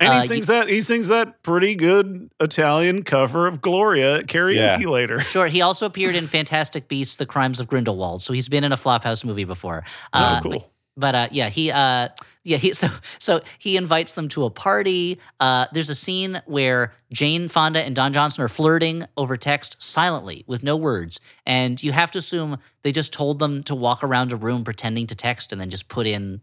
And 0.00 0.12
he 0.14 0.18
Uh, 0.18 0.22
sings 0.22 0.46
that 0.46 0.68
he 0.68 0.80
sings 0.80 1.08
that 1.08 1.42
pretty 1.42 1.74
good 1.74 2.30
Italian 2.40 3.02
cover 3.02 3.46
of 3.46 3.60
Gloria 3.60 4.18
at 4.20 4.26
karaoke 4.26 4.80
Yeah. 4.82 4.88
later. 4.88 5.20
Sure. 5.30 5.46
He 5.46 5.60
also 5.60 5.84
appeared 5.86 6.14
in 6.16 6.26
Fantastic 6.26 6.88
Beasts: 6.88 7.16
The 7.16 7.26
Crimes 7.26 7.60
of 7.60 7.68
Grindelwald, 7.68 8.22
so 8.22 8.32
he's 8.32 8.48
been 8.48 8.64
in 8.64 8.72
a 8.72 8.76
Flophouse 8.78 9.24
movie 9.24 9.44
before. 9.44 9.84
Oh, 10.14 10.18
Uh, 10.18 10.40
cool. 10.40 10.50
But, 10.52 10.64
but, 10.96 11.14
uh, 11.14 11.28
yeah, 11.30 11.50
he 11.50 11.70
uh, 11.70 12.08
yeah 12.44 12.56
he 12.56 12.72
so 12.82 12.88
so 13.18 13.42
he 13.58 13.76
invites 13.76 14.14
them 14.14 14.28
to 14.30 14.44
a 14.44 14.50
party. 14.50 15.18
Uh, 15.38 15.66
there's 15.72 15.90
a 15.90 15.94
scene 15.94 16.40
where 16.46 16.94
Jane 17.12 17.48
Fonda 17.48 17.82
and 17.84 17.94
Don 17.94 18.14
Johnson 18.14 18.42
are 18.42 18.48
flirting 18.48 19.04
over 19.18 19.36
text 19.36 19.76
silently 19.82 20.44
with 20.46 20.62
no 20.62 20.76
words, 20.76 21.20
and 21.44 21.82
you 21.82 21.92
have 21.92 22.10
to 22.12 22.18
assume 22.18 22.56
they 22.82 22.92
just 22.92 23.12
told 23.12 23.38
them 23.38 23.62
to 23.64 23.74
walk 23.74 24.02
around 24.02 24.32
a 24.32 24.36
room 24.36 24.64
pretending 24.64 25.06
to 25.08 25.14
text 25.14 25.52
and 25.52 25.60
then 25.60 25.68
just 25.68 25.88
put 25.88 26.06
in 26.06 26.40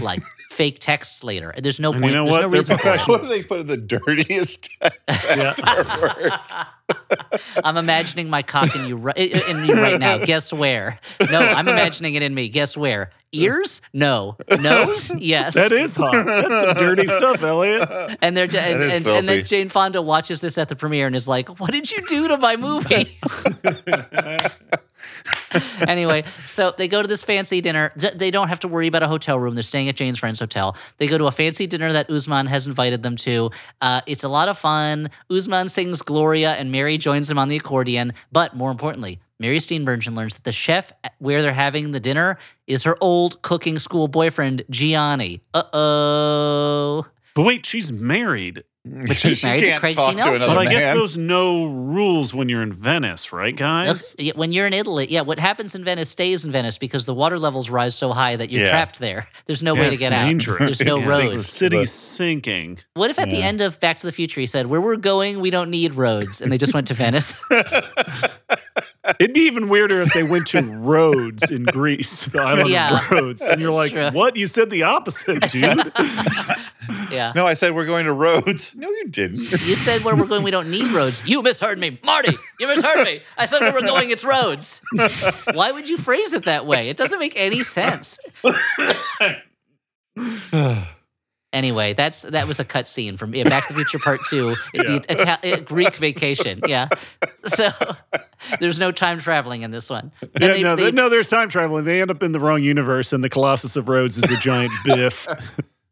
like 0.00 0.22
fake 0.50 0.78
texts 0.78 1.24
later. 1.24 1.52
There's 1.60 1.80
no 1.80 1.92
point. 1.92 2.04
you 2.06 2.10
know 2.12 2.24
there's 2.24 2.30
what? 2.32 2.40
no 2.42 2.48
They're 2.48 2.58
reason 2.60 2.78
for 2.78 2.88
it. 2.88 3.00
professionals. 3.00 3.20
What 3.20 3.28
do 3.28 3.36
they 3.36 3.42
put 3.44 3.60
in 3.60 3.66
the 3.66 3.76
dirtiest 3.76 4.68
text 4.80 5.00
Yeah. 5.36 6.64
I'm 7.64 7.76
imagining 7.76 8.28
my 8.28 8.42
cock 8.42 8.74
in 8.76 8.86
you, 8.86 8.96
ri- 8.96 9.12
in 9.16 9.64
you 9.64 9.74
right 9.74 9.98
now. 9.98 10.18
Guess 10.18 10.52
where? 10.52 10.98
No, 11.30 11.38
I'm 11.38 11.66
imagining 11.66 12.14
it 12.14 12.22
in 12.22 12.34
me. 12.34 12.48
Guess 12.50 12.76
where? 12.76 13.10
Ears? 13.32 13.80
No. 13.92 14.36
Nose? 14.60 15.10
Yes. 15.16 15.54
That 15.54 15.72
is 15.72 15.96
hot. 15.96 16.12
That's 16.26 16.48
some 16.60 16.74
dirty 16.74 17.06
stuff, 17.06 17.42
Elliot. 17.42 17.88
And 18.22 18.36
they're 18.36 18.44
and, 18.44 18.82
and, 18.82 19.06
and 19.08 19.28
then. 19.28 19.44
Jane 19.44 19.68
Fonda 19.70 20.02
watches 20.02 20.40
this 20.40 20.58
at 20.58 20.68
the 20.68 20.76
premiere 20.76 21.06
and 21.06 21.16
is 21.16 21.26
like, 21.26 21.58
"What 21.58 21.72
did 21.72 21.90
you 21.90 22.00
do 22.06 22.28
to 22.28 22.36
my 22.38 22.56
movie?" 22.56 23.18
anyway, 25.88 26.24
so 26.46 26.74
they 26.76 26.88
go 26.88 27.02
to 27.02 27.08
this 27.08 27.22
fancy 27.22 27.60
dinner. 27.60 27.92
They 27.96 28.30
don't 28.30 28.48
have 28.48 28.60
to 28.60 28.68
worry 28.68 28.86
about 28.86 29.02
a 29.02 29.08
hotel 29.08 29.38
room. 29.38 29.54
They're 29.54 29.62
staying 29.62 29.88
at 29.88 29.96
Jane's 29.96 30.18
friend's 30.18 30.40
hotel. 30.40 30.76
They 30.98 31.06
go 31.06 31.18
to 31.18 31.26
a 31.26 31.30
fancy 31.30 31.66
dinner 31.66 31.92
that 31.92 32.10
Usman 32.10 32.46
has 32.46 32.66
invited 32.66 33.02
them 33.02 33.16
to. 33.16 33.50
Uh, 33.80 34.00
it's 34.06 34.24
a 34.24 34.28
lot 34.28 34.48
of 34.48 34.58
fun. 34.58 35.10
Usman 35.30 35.68
sings 35.68 36.02
Gloria, 36.02 36.52
and 36.52 36.72
Mary 36.72 36.98
joins 36.98 37.30
him 37.30 37.38
on 37.38 37.48
the 37.48 37.56
accordion. 37.56 38.12
But 38.32 38.56
more 38.56 38.70
importantly, 38.70 39.20
Mary 39.38 39.58
Steenburgen 39.58 40.14
learns 40.14 40.34
that 40.34 40.44
the 40.44 40.52
chef 40.52 40.92
where 41.18 41.42
they're 41.42 41.52
having 41.52 41.90
the 41.90 42.00
dinner 42.00 42.38
is 42.66 42.82
her 42.84 42.96
old 43.00 43.42
cooking 43.42 43.78
school 43.78 44.08
boyfriend, 44.08 44.62
Gianni. 44.70 45.40
Uh 45.52 45.64
oh. 45.72 47.06
But 47.34 47.42
wait, 47.42 47.66
she's 47.66 47.90
married. 47.90 48.62
But 49.06 49.16
she's 49.16 49.38
She 49.38 49.46
married 49.46 49.60
to 49.60 49.66
can't 49.66 49.80
Craig 49.80 49.94
talk 49.94 50.10
T. 50.10 50.16
to 50.20 50.24
Nelson. 50.24 50.42
another 50.42 50.54
But 50.60 50.68
I 50.68 50.70
guess 50.70 50.82
man. 50.82 50.96
those 50.96 51.16
no 51.16 51.64
rules 51.64 52.34
when 52.34 52.50
you're 52.50 52.62
in 52.62 52.72
Venice, 52.74 53.32
right, 53.32 53.56
guys? 53.56 54.14
That's- 54.14 54.36
when 54.36 54.52
you're 54.52 54.66
in 54.66 54.74
Italy, 54.74 55.06
yeah, 55.08 55.22
what 55.22 55.38
happens 55.38 55.74
in 55.74 55.84
Venice 55.84 56.10
stays 56.10 56.44
in 56.44 56.50
Venice 56.52 56.76
because 56.76 57.06
the 57.06 57.14
water 57.14 57.38
levels 57.38 57.70
rise 57.70 57.94
so 57.94 58.12
high 58.12 58.36
that 58.36 58.50
you're 58.50 58.64
Yeah. 58.64 58.70
trapped 58.70 58.98
there. 58.98 59.26
There's 59.46 59.62
no 59.62 59.74
Yeah, 59.74 59.80
way 59.80 59.86
to 59.86 59.92
it's 59.94 60.00
get 60.00 60.12
dangerous. 60.12 60.60
out. 60.60 60.84
There's 60.84 60.84
no 60.84 60.94
It's 60.96 61.04
The 61.06 61.10
roads. 61.10 61.46
city's 61.48 61.92
sinking. 61.92 62.78
What 62.92 63.08
if 63.08 63.18
at 63.18 63.30
the 63.30 63.42
end 63.42 63.62
of 63.62 63.80
Back 63.80 64.00
to 64.00 64.06
the 64.06 64.12
Future 64.12 64.40
he 64.40 64.46
said, 64.46 64.66
"Where 64.66 64.80
we're 64.82 64.96
going, 64.96 65.40
we 65.40 65.48
don't 65.48 65.70
need 65.70 65.94
roads," 65.94 66.42
and 66.42 66.52
they 66.52 66.58
just 66.58 66.74
went 66.74 66.86
to 66.88 66.94
Venice? 66.94 67.34
It'd 69.20 69.34
be 69.34 69.40
even 69.42 69.68
weirder 69.68 70.02
if 70.02 70.12
they 70.12 70.24
went 70.24 70.48
to 70.48 70.60
Rhodes 70.62 71.48
in 71.50 71.62
Greece, 71.64 72.24
the 72.26 72.42
island 72.42 72.68
Yeah. 72.68 72.98
of 72.98 73.10
Rhodes, 73.10 73.42
and 73.42 73.60
you're 73.60 73.70
like, 73.70 73.92
true. 73.92 74.10
"What? 74.10 74.34
You 74.36 74.46
said 74.48 74.70
the 74.70 74.82
opposite, 74.84 75.48
dude." 75.48 75.92
Yeah. 77.10 77.32
No, 77.34 77.46
I 77.46 77.54
said 77.54 77.74
we're 77.74 77.86
going 77.86 78.04
to 78.04 78.12
Rhodes. 78.12 78.74
No, 78.74 78.88
you 78.90 79.08
didn't. 79.08 79.38
You 79.38 79.74
said 79.74 80.04
where 80.04 80.14
we're 80.14 80.26
going, 80.26 80.42
we 80.42 80.50
don't 80.50 80.70
need 80.70 80.90
roads. 80.90 81.26
You 81.26 81.40
misheard 81.42 81.78
me. 81.78 81.98
Marty, 82.04 82.34
you 82.60 82.66
misheard 82.66 83.04
me. 83.04 83.20
I 83.38 83.46
said 83.46 83.60
where 83.60 83.72
we're 83.72 83.80
going, 83.86 84.10
it's 84.10 84.22
roads. 84.24 84.82
Why 85.54 85.72
would 85.72 85.88
you 85.88 85.96
phrase 85.96 86.34
it 86.34 86.44
that 86.44 86.66
way? 86.66 86.90
It 86.90 86.98
doesn't 86.98 87.18
make 87.18 87.32
any 87.36 87.62
sense. 87.62 88.18
Anyway, 91.54 91.94
that's 91.94 92.22
that 92.22 92.46
was 92.48 92.58
a 92.60 92.64
cut 92.64 92.88
scene 92.88 93.16
from 93.16 93.34
yeah, 93.34 93.44
Back 93.48 93.68
to 93.68 93.72
the 93.72 93.76
Future 93.78 93.98
Part 94.00 94.20
Two, 94.28 94.54
the 94.74 95.04
Ita- 95.08 95.54
uh, 95.54 95.60
Greek 95.60 95.94
vacation. 95.94 96.60
Yeah, 96.66 96.88
so 97.46 97.70
there's 98.60 98.78
no 98.80 98.90
time 98.90 99.18
traveling 99.18 99.62
in 99.62 99.70
this 99.70 99.88
one. 99.88 100.10
And 100.20 100.30
Yeah, 100.40 100.52
they- 100.52 100.62
no, 100.62 100.76
they- 100.76 100.90
no, 100.92 101.08
there's 101.08 101.28
time 101.28 101.48
traveling. 101.48 101.84
They 101.84 102.00
end 102.02 102.10
up 102.10 102.22
in 102.24 102.32
the 102.32 102.40
wrong 102.40 102.62
universe, 102.62 103.12
and 103.12 103.22
the 103.22 103.30
Colossus 103.30 103.76
of 103.76 103.88
Rhodes 103.88 104.16
is 104.16 104.24
a 104.30 104.36
giant 104.36 104.72
biff. 104.84 105.28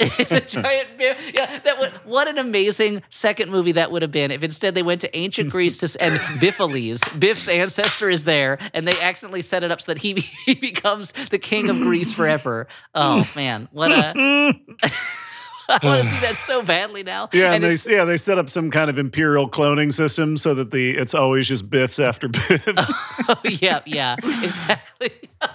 it's 0.01 0.33
a 0.33 0.41
giant 0.41 0.99
bear. 0.99 1.17
Yeah, 1.33 1.61
that 1.61 1.79
would 1.79 1.91
what 2.05 2.27
an 2.27 2.37
amazing 2.39 3.03
second 3.09 3.53
movie 3.53 3.71
that 3.73 3.93
would 3.93 4.03
have 4.03 4.11
been 4.11 4.33
if 4.33 4.43
instead 4.43 4.75
they 4.75 4.83
went 4.83 5.01
to 5.03 5.17
ancient 5.17 5.51
Greece 5.51 5.79
to, 5.79 6.03
and 6.03 6.13
Biffales, 6.41 6.99
Biff's 7.21 7.47
ancestor 7.47 8.11
is 8.11 8.25
there, 8.25 8.59
and 8.75 8.89
they 8.89 9.01
accidentally 9.01 9.43
set 9.43 9.63
it 9.63 9.71
up 9.71 9.81
so 9.81 9.93
that 9.93 9.99
he 10.03 10.15
he 10.45 10.55
becomes 10.55 11.13
the 11.31 11.39
king 11.39 11.71
of 11.71 11.77
Greece 11.77 12.13
forever. 12.13 12.67
Oh 12.97 13.25
man, 13.37 13.69
what 13.71 13.93
a! 13.93 14.55
I 15.69 15.79
want 15.83 16.03
to 16.03 16.09
see 16.09 16.21
that 16.21 16.37
so 16.47 16.63
badly 16.63 17.03
now. 17.03 17.29
Yeah, 17.33 17.53
and, 17.53 17.65
it's- 17.65 17.85
they 17.85 17.95
yeah 17.97 18.05
they 18.05 18.17
set 18.17 18.39
up 18.39 18.49
some 18.51 18.71
kind 18.71 18.91
of 18.91 18.99
imperial 18.99 19.49
cloning 19.49 19.93
system 19.93 20.37
so 20.37 20.55
that 20.55 20.71
the 20.71 20.91
it's 20.91 21.15
always 21.15 21.49
just 21.49 21.71
biffs 21.71 21.99
after 21.99 22.29
biffs. 22.29 22.67
Oh, 23.29 23.37
yeah, 23.45 23.81
yeah, 23.87 24.17
exactly. 24.23 25.11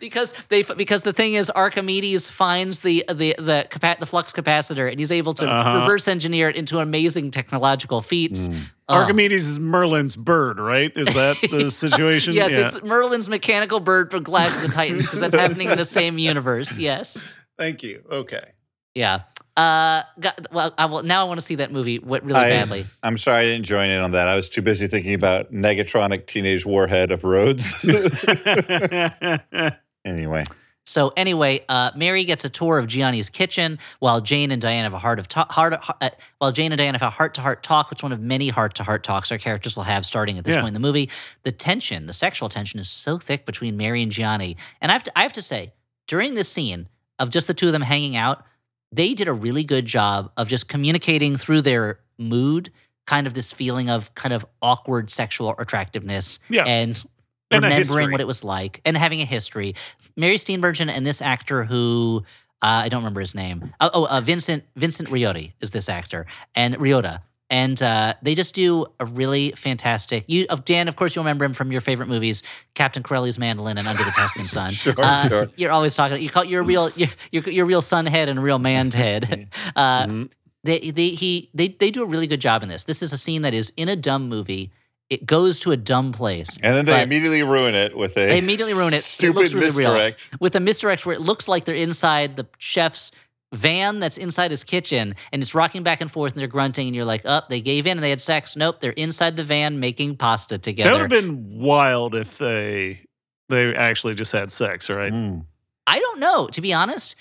Because 0.00 0.32
they 0.48 0.62
because 0.62 1.02
the 1.02 1.12
thing 1.12 1.34
is 1.34 1.50
Archimedes 1.50 2.28
finds 2.30 2.80
the 2.80 3.04
the 3.08 3.34
the 3.38 3.66
capa- 3.70 3.96
the 4.00 4.06
flux 4.06 4.32
capacitor 4.32 4.90
and 4.90 4.98
he's 4.98 5.12
able 5.12 5.34
to 5.34 5.46
Uh-huh. 5.46 5.80
reverse 5.80 6.08
engineer 6.08 6.48
it 6.48 6.56
into 6.56 6.78
amazing 6.78 7.30
technological 7.30 8.00
feats. 8.00 8.48
Oh. 8.88 8.94
Archimedes 8.96 9.46
is 9.48 9.58
Merlin's 9.58 10.16
bird, 10.16 10.58
right? 10.58 10.90
Is 10.96 11.12
that 11.14 11.36
the 11.50 11.70
situation? 11.70 12.32
Yes, 12.32 12.50
yeah. 12.52 12.68
it's 12.68 12.82
Merlin's 12.82 13.28
mechanical 13.28 13.80
bird 13.80 14.10
from 14.10 14.24
Clash 14.24 14.56
of 14.56 14.62
the 14.62 14.68
Titans 14.68 15.04
because 15.04 15.20
that's 15.20 15.36
happening 15.36 15.68
in 15.68 15.76
the 15.76 15.84
same 15.84 16.18
universe. 16.18 16.78
Yes. 16.78 17.22
Thank 17.58 17.82
you. 17.82 18.02
Okay. 18.10 18.52
Yeah. 19.00 19.22
Uh, 19.56 20.02
got, 20.20 20.46
well, 20.52 20.72
I 20.78 20.86
will, 20.86 21.02
now 21.02 21.24
I 21.24 21.28
want 21.28 21.40
to 21.40 21.44
see 21.44 21.56
that 21.56 21.72
movie 21.72 21.98
what 21.98 22.24
really 22.24 22.38
I- 22.38 22.50
badly. 22.50 22.84
I'm 23.02 23.18
sorry 23.18 23.40
I 23.40 23.44
didn't 23.44 23.66
join 23.66 23.90
in 23.90 23.98
on 23.98 24.12
that. 24.12 24.28
I 24.28 24.36
was 24.36 24.48
too 24.48 24.62
busy 24.62 24.86
thinking 24.86 25.14
about 25.14 25.52
Negatronic 25.52 26.26
Teenage 26.26 26.64
Warhead 26.66 27.10
of 27.10 27.24
Rhodes. 27.24 27.84
anyway, 30.04 30.44
So 30.86 31.12
anyway, 31.16 31.64
uh, 31.68 31.90
Mary 31.96 32.24
gets 32.24 32.44
a 32.44 32.48
tour 32.48 32.78
of 32.78 32.86
Gianni's 32.86 33.28
kitchen 33.28 33.78
while 33.98 34.20
Jane 34.20 34.50
and 34.50 34.62
Diane 34.62 34.84
have 34.84 34.94
a 34.94 34.98
heart 34.98 35.18
of 35.18 35.28
ta- 35.28 35.46
heart, 35.50 35.74
uh, 36.00 36.10
while 36.38 36.52
Jane 36.52 36.72
and 36.72 36.78
Diane 36.78 36.94
have 36.94 37.02
a 37.02 37.10
heart 37.10 37.34
to 37.34 37.40
heart 37.40 37.62
talk, 37.62 37.90
which 37.90 38.00
is 38.00 38.02
one 38.02 38.12
of 38.12 38.20
many 38.20 38.48
heart 38.48 38.74
to 38.76 38.84
heart 38.84 39.02
talks 39.02 39.30
our 39.32 39.38
characters 39.38 39.76
will 39.76 39.84
have 39.84 40.06
starting 40.06 40.38
at 40.38 40.44
this 40.44 40.54
Yeah. 40.54 40.60
point 40.62 40.68
in 40.68 40.74
the 40.74 40.80
movie. 40.86 41.10
The 41.42 41.52
tension, 41.52 42.06
the 42.06 42.12
sexual 42.12 42.48
tension, 42.48 42.80
is 42.80 42.88
so 42.88 43.18
thick 43.18 43.44
between 43.46 43.76
Mary 43.76 44.02
and 44.02 44.12
Gianni, 44.12 44.56
and 44.80 44.90
I 44.90 44.94
have 44.94 45.02
to 45.04 45.18
I 45.18 45.22
have 45.22 45.32
to 45.34 45.42
say 45.42 45.72
during 46.06 46.34
this 46.34 46.48
scene 46.48 46.88
of 47.18 47.30
just 47.30 47.46
the 47.46 47.54
two 47.54 47.66
of 47.66 47.72
them 47.72 47.82
hanging 47.82 48.16
out, 48.16 48.44
they 48.92 49.14
did 49.14 49.28
a 49.28 49.32
really 49.32 49.64
good 49.64 49.86
job 49.86 50.30
of 50.36 50.48
just 50.48 50.68
communicating 50.68 51.36
through 51.36 51.62
their 51.62 52.00
mood, 52.18 52.70
kind 53.06 53.26
of 53.26 53.34
this 53.34 53.52
feeling 53.52 53.90
of 53.90 54.14
kind 54.14 54.32
of 54.32 54.44
awkward 54.62 55.10
sexual 55.10 55.54
attractiveness 55.58 56.38
Yeah. 56.48 56.64
and 56.64 57.02
And 57.50 57.62
remembering 57.64 58.12
what 58.12 58.20
it 58.20 58.26
was 58.26 58.44
like 58.44 58.80
and 58.84 58.96
having 58.96 59.20
a 59.20 59.24
history. 59.24 59.74
Mary 60.16 60.36
Steenburgen 60.36 60.88
and 60.90 61.06
this 61.06 61.20
actor 61.22 61.64
who 61.64 62.24
uh, 62.62 62.84
I 62.84 62.88
don't 62.90 63.00
remember 63.00 63.20
his 63.20 63.34
name. 63.34 63.62
Oh, 63.80 63.90
oh 63.94 64.06
uh, 64.06 64.20
Vincent 64.20 64.64
Vincent 64.76 65.08
Riotta 65.08 65.52
is 65.60 65.70
this 65.70 65.88
actor 65.88 66.26
and 66.54 66.76
Riotta. 66.76 67.20
And 67.50 67.82
uh, 67.82 68.14
they 68.22 68.36
just 68.36 68.54
do 68.54 68.86
a 69.00 69.04
really 69.06 69.50
fantastic. 69.56 70.24
You, 70.28 70.46
of 70.50 70.64
Dan, 70.64 70.86
of 70.86 70.94
course, 70.94 71.16
you'll 71.16 71.24
remember 71.24 71.44
him 71.44 71.52
from 71.52 71.72
your 71.72 71.80
favorite 71.80 72.08
movies, 72.08 72.44
Captain 72.74 73.02
Corelli's 73.02 73.40
Mandolin 73.40 73.76
and 73.76 73.88
Under 73.88 74.04
the 74.04 74.12
Tuscan 74.12 74.46
Sun. 74.56 74.70
Sure, 74.70 74.94
Uh, 74.96 75.28
sure. 75.28 75.48
You're 75.56 75.72
always 75.72 75.94
talking. 75.96 76.22
You 76.22 76.30
call 76.30 76.44
you're 76.44 76.60
a 76.62 76.64
real 76.64 76.90
you're, 76.94 77.08
you're, 77.32 77.64
a 77.64 77.66
real 77.66 77.80
sun 77.82 78.06
head 78.06 78.28
and 78.28 78.38
a 78.38 78.42
real 78.42 78.60
man 78.60 78.90
head. 78.92 79.48
Uh, 79.76 80.06
Mhm. 80.06 80.30
they 80.62 80.78
they 80.92 81.08
he 81.10 81.50
they 81.52 81.68
they 81.68 81.90
do 81.90 82.02
a 82.02 82.06
really 82.06 82.26
good 82.28 82.40
job 82.40 82.62
in 82.62 82.68
this. 82.68 82.84
This 82.84 83.02
is 83.02 83.12
a 83.12 83.18
scene 83.18 83.42
that 83.42 83.52
is 83.54 83.72
in 83.76 83.88
a 83.88 83.96
dumb 83.96 84.28
movie. 84.28 84.70
It 85.08 85.26
goes 85.26 85.58
to 85.60 85.72
a 85.72 85.76
dumb 85.76 86.12
place, 86.12 86.56
and 86.62 86.72
then 86.76 86.84
they 86.84 87.02
immediately 87.02 87.42
ruin 87.42 87.74
it 87.74 87.96
with 87.96 88.12
a 88.16 88.26
They 88.28 88.38
immediately 88.38 88.74
ruin 88.74 88.94
it. 88.94 88.98
It 88.98 89.02
Stupid 89.02 89.34
looks 89.40 89.52
really 89.54 89.66
real. 89.76 89.92
misdirect. 89.94 90.30
with 90.38 90.54
a 90.54 90.60
misdirect 90.60 91.04
where 91.04 91.16
it 91.16 91.20
looks 91.20 91.48
like 91.48 91.64
they're 91.64 91.74
inside 91.74 92.36
the 92.36 92.46
chef's 92.58 93.10
van 93.52 93.98
that's 93.98 94.16
inside 94.16 94.50
his 94.50 94.62
kitchen 94.64 95.14
and 95.32 95.42
it's 95.42 95.54
rocking 95.54 95.82
back 95.82 96.00
and 96.00 96.10
forth 96.10 96.32
and 96.32 96.40
they're 96.40 96.46
grunting 96.48 96.86
and 96.86 96.94
you're 96.94 97.04
like, 97.04 97.22
oh, 97.24 97.42
they 97.48 97.60
gave 97.60 97.86
in 97.86 97.98
and 97.98 98.02
they 98.04 98.10
had 98.10 98.20
sex. 98.20 98.56
Nope, 98.56 98.80
they're 98.80 98.92
inside 98.92 99.36
the 99.36 99.44
van 99.44 99.80
making 99.80 100.16
pasta 100.16 100.56
together. 100.58 100.90
That 100.90 101.02
would 101.02 101.12
have 101.12 101.24
been 101.24 101.58
wild 101.58 102.14
if 102.14 102.38
they 102.38 103.00
they 103.48 103.74
actually 103.74 104.14
just 104.14 104.32
had 104.32 104.50
sex, 104.50 104.88
right? 104.88 105.12
Mm. 105.12 105.44
I 105.86 105.98
don't 105.98 106.20
know, 106.20 106.46
to 106.48 106.60
be 106.60 106.72
honest. 106.72 107.16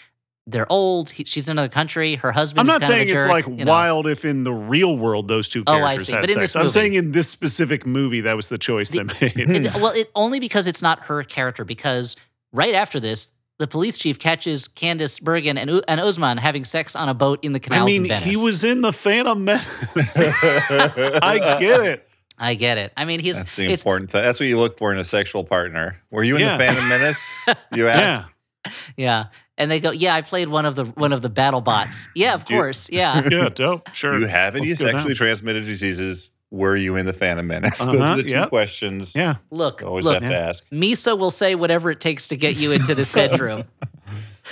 They're 0.47 0.71
old. 0.71 1.11
He, 1.11 1.25
she's 1.25 1.47
in 1.47 1.51
another 1.51 1.69
country. 1.69 2.15
Her 2.15 2.31
husband. 2.31 2.61
I'm 2.61 2.65
not 2.65 2.81
kind 2.81 2.91
saying 2.91 3.11
of 3.11 3.17
a 3.17 3.21
it's 3.21 3.29
like 3.29 3.45
you 3.47 3.65
know. 3.65 3.71
wild 3.71 4.07
if 4.07 4.25
in 4.25 4.43
the 4.43 4.51
real 4.53 4.97
world 4.97 5.27
those 5.27 5.47
two 5.47 5.63
Oh, 5.67 5.73
I 5.73 5.77
characters 5.79 6.07
see. 6.07 6.13
had 6.13 6.21
But 6.21 6.29
in 6.31 6.33
sex. 6.37 6.41
this 6.43 6.55
I'm 6.55 6.61
movie- 6.63 6.71
saying 6.73 6.93
in 6.95 7.11
this 7.11 7.29
specific 7.29 7.85
movie, 7.85 8.21
that 8.21 8.35
was 8.35 8.49
the 8.49 8.57
choice 8.57 8.89
The- 8.89 9.03
they 9.03 9.31
made. 9.35 9.65
It- 9.67 9.73
well, 9.75 9.91
it, 9.93 10.09
only 10.15 10.39
because 10.39 10.65
it's 10.65 10.81
not 10.81 11.05
her 11.05 11.21
character. 11.23 11.65
Because 11.65 12.15
right 12.51 12.73
after 12.73 12.99
this, 12.99 13.31
the 13.59 13.67
police 13.67 13.97
chief 13.97 14.17
catches 14.19 14.67
Candice 14.67 15.21
Bergen 15.21 15.57
and, 15.57 15.69
U- 15.69 15.81
and 15.87 15.99
Osman 16.01 16.37
having 16.37 16.63
sex 16.63 16.95
on 16.95 17.09
a 17.09 17.13
boat 17.13 17.39
in 17.43 17.53
the 17.53 17.57
I 17.57 17.59
canals 17.59 17.93
in 17.93 18.01
mean, 18.03 18.09
Venice. 18.09 18.23
he 18.25 18.35
was 18.37 18.63
in 18.63 18.81
the 18.81 18.91
Phantom 18.93 19.43
Menace. 19.45 19.67
I 20.17 21.57
get 21.59 21.81
it. 21.81 22.09
I 22.37 22.53
get 22.55 22.77
it. 22.77 22.93
I 22.95 23.03
mean, 23.05 23.19
he's 23.19 23.37
That's 23.37 23.55
the 23.55 23.71
important 23.71 24.11
thing. 24.11 24.23
That's 24.23 24.39
what 24.39 24.47
you 24.47 24.57
look 24.57 24.77
for 24.77 24.93
in 24.93 24.97
a 24.97 25.03
sexual 25.05 25.43
partner. 25.43 26.01
Were 26.09 26.23
you 26.23 26.35
in 26.35 26.41
Yeah. 26.41 26.57
the 26.57 26.63
Phantom 26.65 26.87
Menace? 26.89 27.27
You 27.75 27.85
Yeah. 27.87 28.25
asked. 28.65 28.75
yeah, 28.97 29.25
and 29.57 29.69
they 29.71 29.79
go, 29.79 29.91
yeah, 29.91 30.15
I 30.15 30.21
played 30.21 30.47
one 30.49 30.65
of 30.65 30.75
the 30.75 30.85
one 30.85 31.13
of 31.13 31.21
the 31.21 31.29
battle 31.29 31.61
bots. 31.61 32.07
Yeah, 32.15 32.33
of 32.33 32.49
you- 32.49 32.55
course, 32.57 32.89
yeah. 32.89 33.21
Yeah, 33.29 33.49
dope. 33.49 33.93
Sure. 33.93 34.17
You 34.19 34.25
have 34.27 34.55
any 34.55 34.69
sexually 34.69 35.13
down. 35.13 35.15
transmitted 35.15 35.65
diseases? 35.65 36.31
Were 36.51 36.75
you 36.75 36.95
in 36.95 37.05
the 37.05 37.13
Phantom 37.13 37.45
Menace? 37.45 37.77
Those 37.79 37.95
Uh-huh, 37.95 38.03
are 38.13 38.17
the 38.17 38.23
two 38.23 38.29
yep. 38.31 38.49
questions 38.49 39.13
Yeah. 39.15 39.35
Look, 39.51 39.81
you 39.81 39.87
always 39.87 40.05
look, 40.05 40.21
have 40.23 40.31
to 40.31 40.37
ask. 40.37 40.67
Misa 40.71 41.17
will 41.17 41.29
say 41.31 41.55
whatever 41.55 41.91
it 41.91 41.99
takes 42.01 42.27
to 42.29 42.35
get 42.37 42.57
you 42.57 42.71
into 42.71 42.95
this 42.95 43.11
bedroom. 43.21 43.65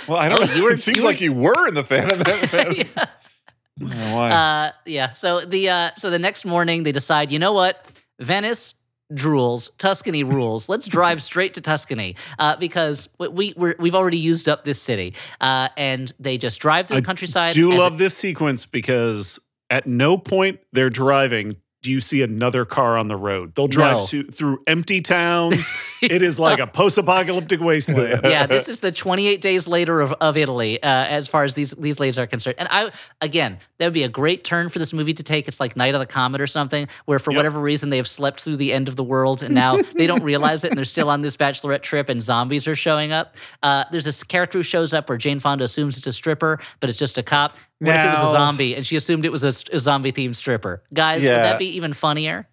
Well, 0.06 0.18
I 0.18 0.28
don't 0.28 0.40
Oh, 0.42 0.44
know. 0.46 0.54
you 0.54 0.62
were- 0.64 0.72
it 0.72 0.78
seems 0.78 0.98
you 0.98 1.02
were- 1.02 1.08
like 1.08 1.20
you 1.20 1.32
were 1.32 1.66
in 1.68 1.74
the 1.74 1.82
Phantom 1.84 2.18
Menace. 2.26 2.52
yeah. 2.78 3.04
Why? 4.14 4.30
Uh, 4.30 4.70
yeah. 4.86 5.12
So 5.12 5.40
the 5.40 5.68
uh, 5.70 5.90
so 5.96 6.10
the 6.10 6.18
next 6.18 6.44
morning 6.44 6.82
they 6.82 6.92
decide, 6.92 7.30
you 7.30 7.38
know 7.38 7.52
what, 7.52 7.84
Venice 8.20 8.74
drools, 9.12 9.70
Tuscany 9.78 10.22
rules. 10.24 10.68
Let's 10.68 10.86
drive 10.86 11.22
straight 11.22 11.54
to 11.54 11.60
Tuscany 11.60 12.16
uh, 12.38 12.56
because 12.56 13.08
we, 13.18 13.28
we 13.28 13.54
we're, 13.56 13.74
we've 13.78 13.94
already 13.94 14.18
used 14.18 14.48
up 14.48 14.64
this 14.64 14.82
city, 14.82 15.14
uh, 15.40 15.68
and 15.76 16.12
they 16.18 16.38
just 16.38 16.60
drive 16.60 16.88
through 16.88 17.00
the 17.00 17.06
countryside. 17.06 17.40
I 17.40 17.52
countryside. 17.54 17.72
do 17.72 17.78
love 17.78 17.94
it- 17.94 17.98
this 17.98 18.16
sequence 18.16 18.66
because 18.66 19.38
at 19.70 19.86
no 19.86 20.18
point 20.18 20.58
they're 20.72 20.90
driving 20.90 21.56
do 21.80 21.92
you 21.92 22.00
see 22.00 22.22
another 22.22 22.64
car 22.64 22.96
on 22.98 23.06
the 23.06 23.16
road. 23.16 23.54
They'll 23.54 23.68
drive 23.68 23.98
No. 23.98 24.06
to, 24.06 24.24
through 24.24 24.62
empty 24.66 25.00
towns. 25.00 25.70
it 26.02 26.22
is 26.22 26.36
like 26.38 26.58
a 26.58 26.66
post-apocalyptic 26.66 27.60
wasteland. 27.60 28.20
yeah, 28.24 28.46
this 28.46 28.68
is 28.68 28.80
the 28.80 28.90
28 28.90 29.40
days 29.40 29.68
later 29.68 30.00
of, 30.00 30.12
of 30.20 30.36
Italy, 30.36 30.82
uh, 30.82 30.86
as 30.86 31.28
far 31.28 31.44
as 31.44 31.54
these 31.54 31.70
these 31.72 32.00
ladies 32.00 32.18
are 32.18 32.26
concerned. 32.26 32.56
And 32.58 32.66
I, 32.70 32.90
again, 33.20 33.58
that 33.78 33.86
would 33.86 33.94
be 33.94 34.02
a 34.02 34.08
great 34.08 34.42
turn 34.42 34.68
for 34.70 34.80
this 34.80 34.92
movie 34.92 35.14
to 35.14 35.22
take. 35.22 35.46
It's 35.46 35.60
like 35.60 35.76
Night 35.76 35.94
of 35.94 36.00
the 36.00 36.06
Comet 36.06 36.40
or 36.40 36.48
something, 36.48 36.88
where 37.04 37.20
for 37.20 37.30
Yep. 37.30 37.36
whatever 37.36 37.60
reason 37.60 37.90
they 37.90 37.96
have 37.98 38.08
slept 38.08 38.40
through 38.40 38.56
the 38.56 38.72
end 38.72 38.88
of 38.88 38.96
the 38.96 39.04
world, 39.04 39.42
and 39.44 39.54
now 39.54 39.76
they 39.96 40.08
don't 40.08 40.24
realize 40.24 40.64
it, 40.64 40.70
and 40.72 40.76
they're 40.78 40.84
still 40.84 41.08
on 41.10 41.20
this 41.20 41.36
bachelorette 41.36 41.82
trip, 41.82 42.08
and 42.08 42.20
zombies 42.20 42.66
are 42.66 42.74
showing 42.74 43.12
up. 43.12 43.36
Uh, 43.62 43.84
there's 43.92 44.04
this 44.04 44.24
character 44.24 44.58
who 44.58 44.62
shows 44.64 44.92
up 44.92 45.08
where 45.08 45.18
Jane 45.18 45.38
Fonda 45.38 45.64
assumes 45.64 45.96
it's 45.96 46.08
a 46.08 46.12
stripper, 46.12 46.58
but 46.80 46.90
it's 46.90 46.98
just 46.98 47.18
a 47.18 47.22
cop. 47.22 47.56
What 47.80 47.94
if 47.94 48.04
it 48.04 48.08
was 48.08 48.28
a 48.30 48.32
zombie, 48.32 48.74
and 48.74 48.84
she 48.84 48.96
assumed 48.96 49.24
it 49.24 49.32
was 49.32 49.44
a, 49.44 49.74
a 49.74 49.78
zombie 49.78 50.12
themed 50.12 50.34
stripper? 50.36 50.82
Guys, 50.92 51.22
would 51.22 51.30
that 51.30 51.58
be 51.58 51.76
even 51.76 51.92
funnier? 51.92 52.48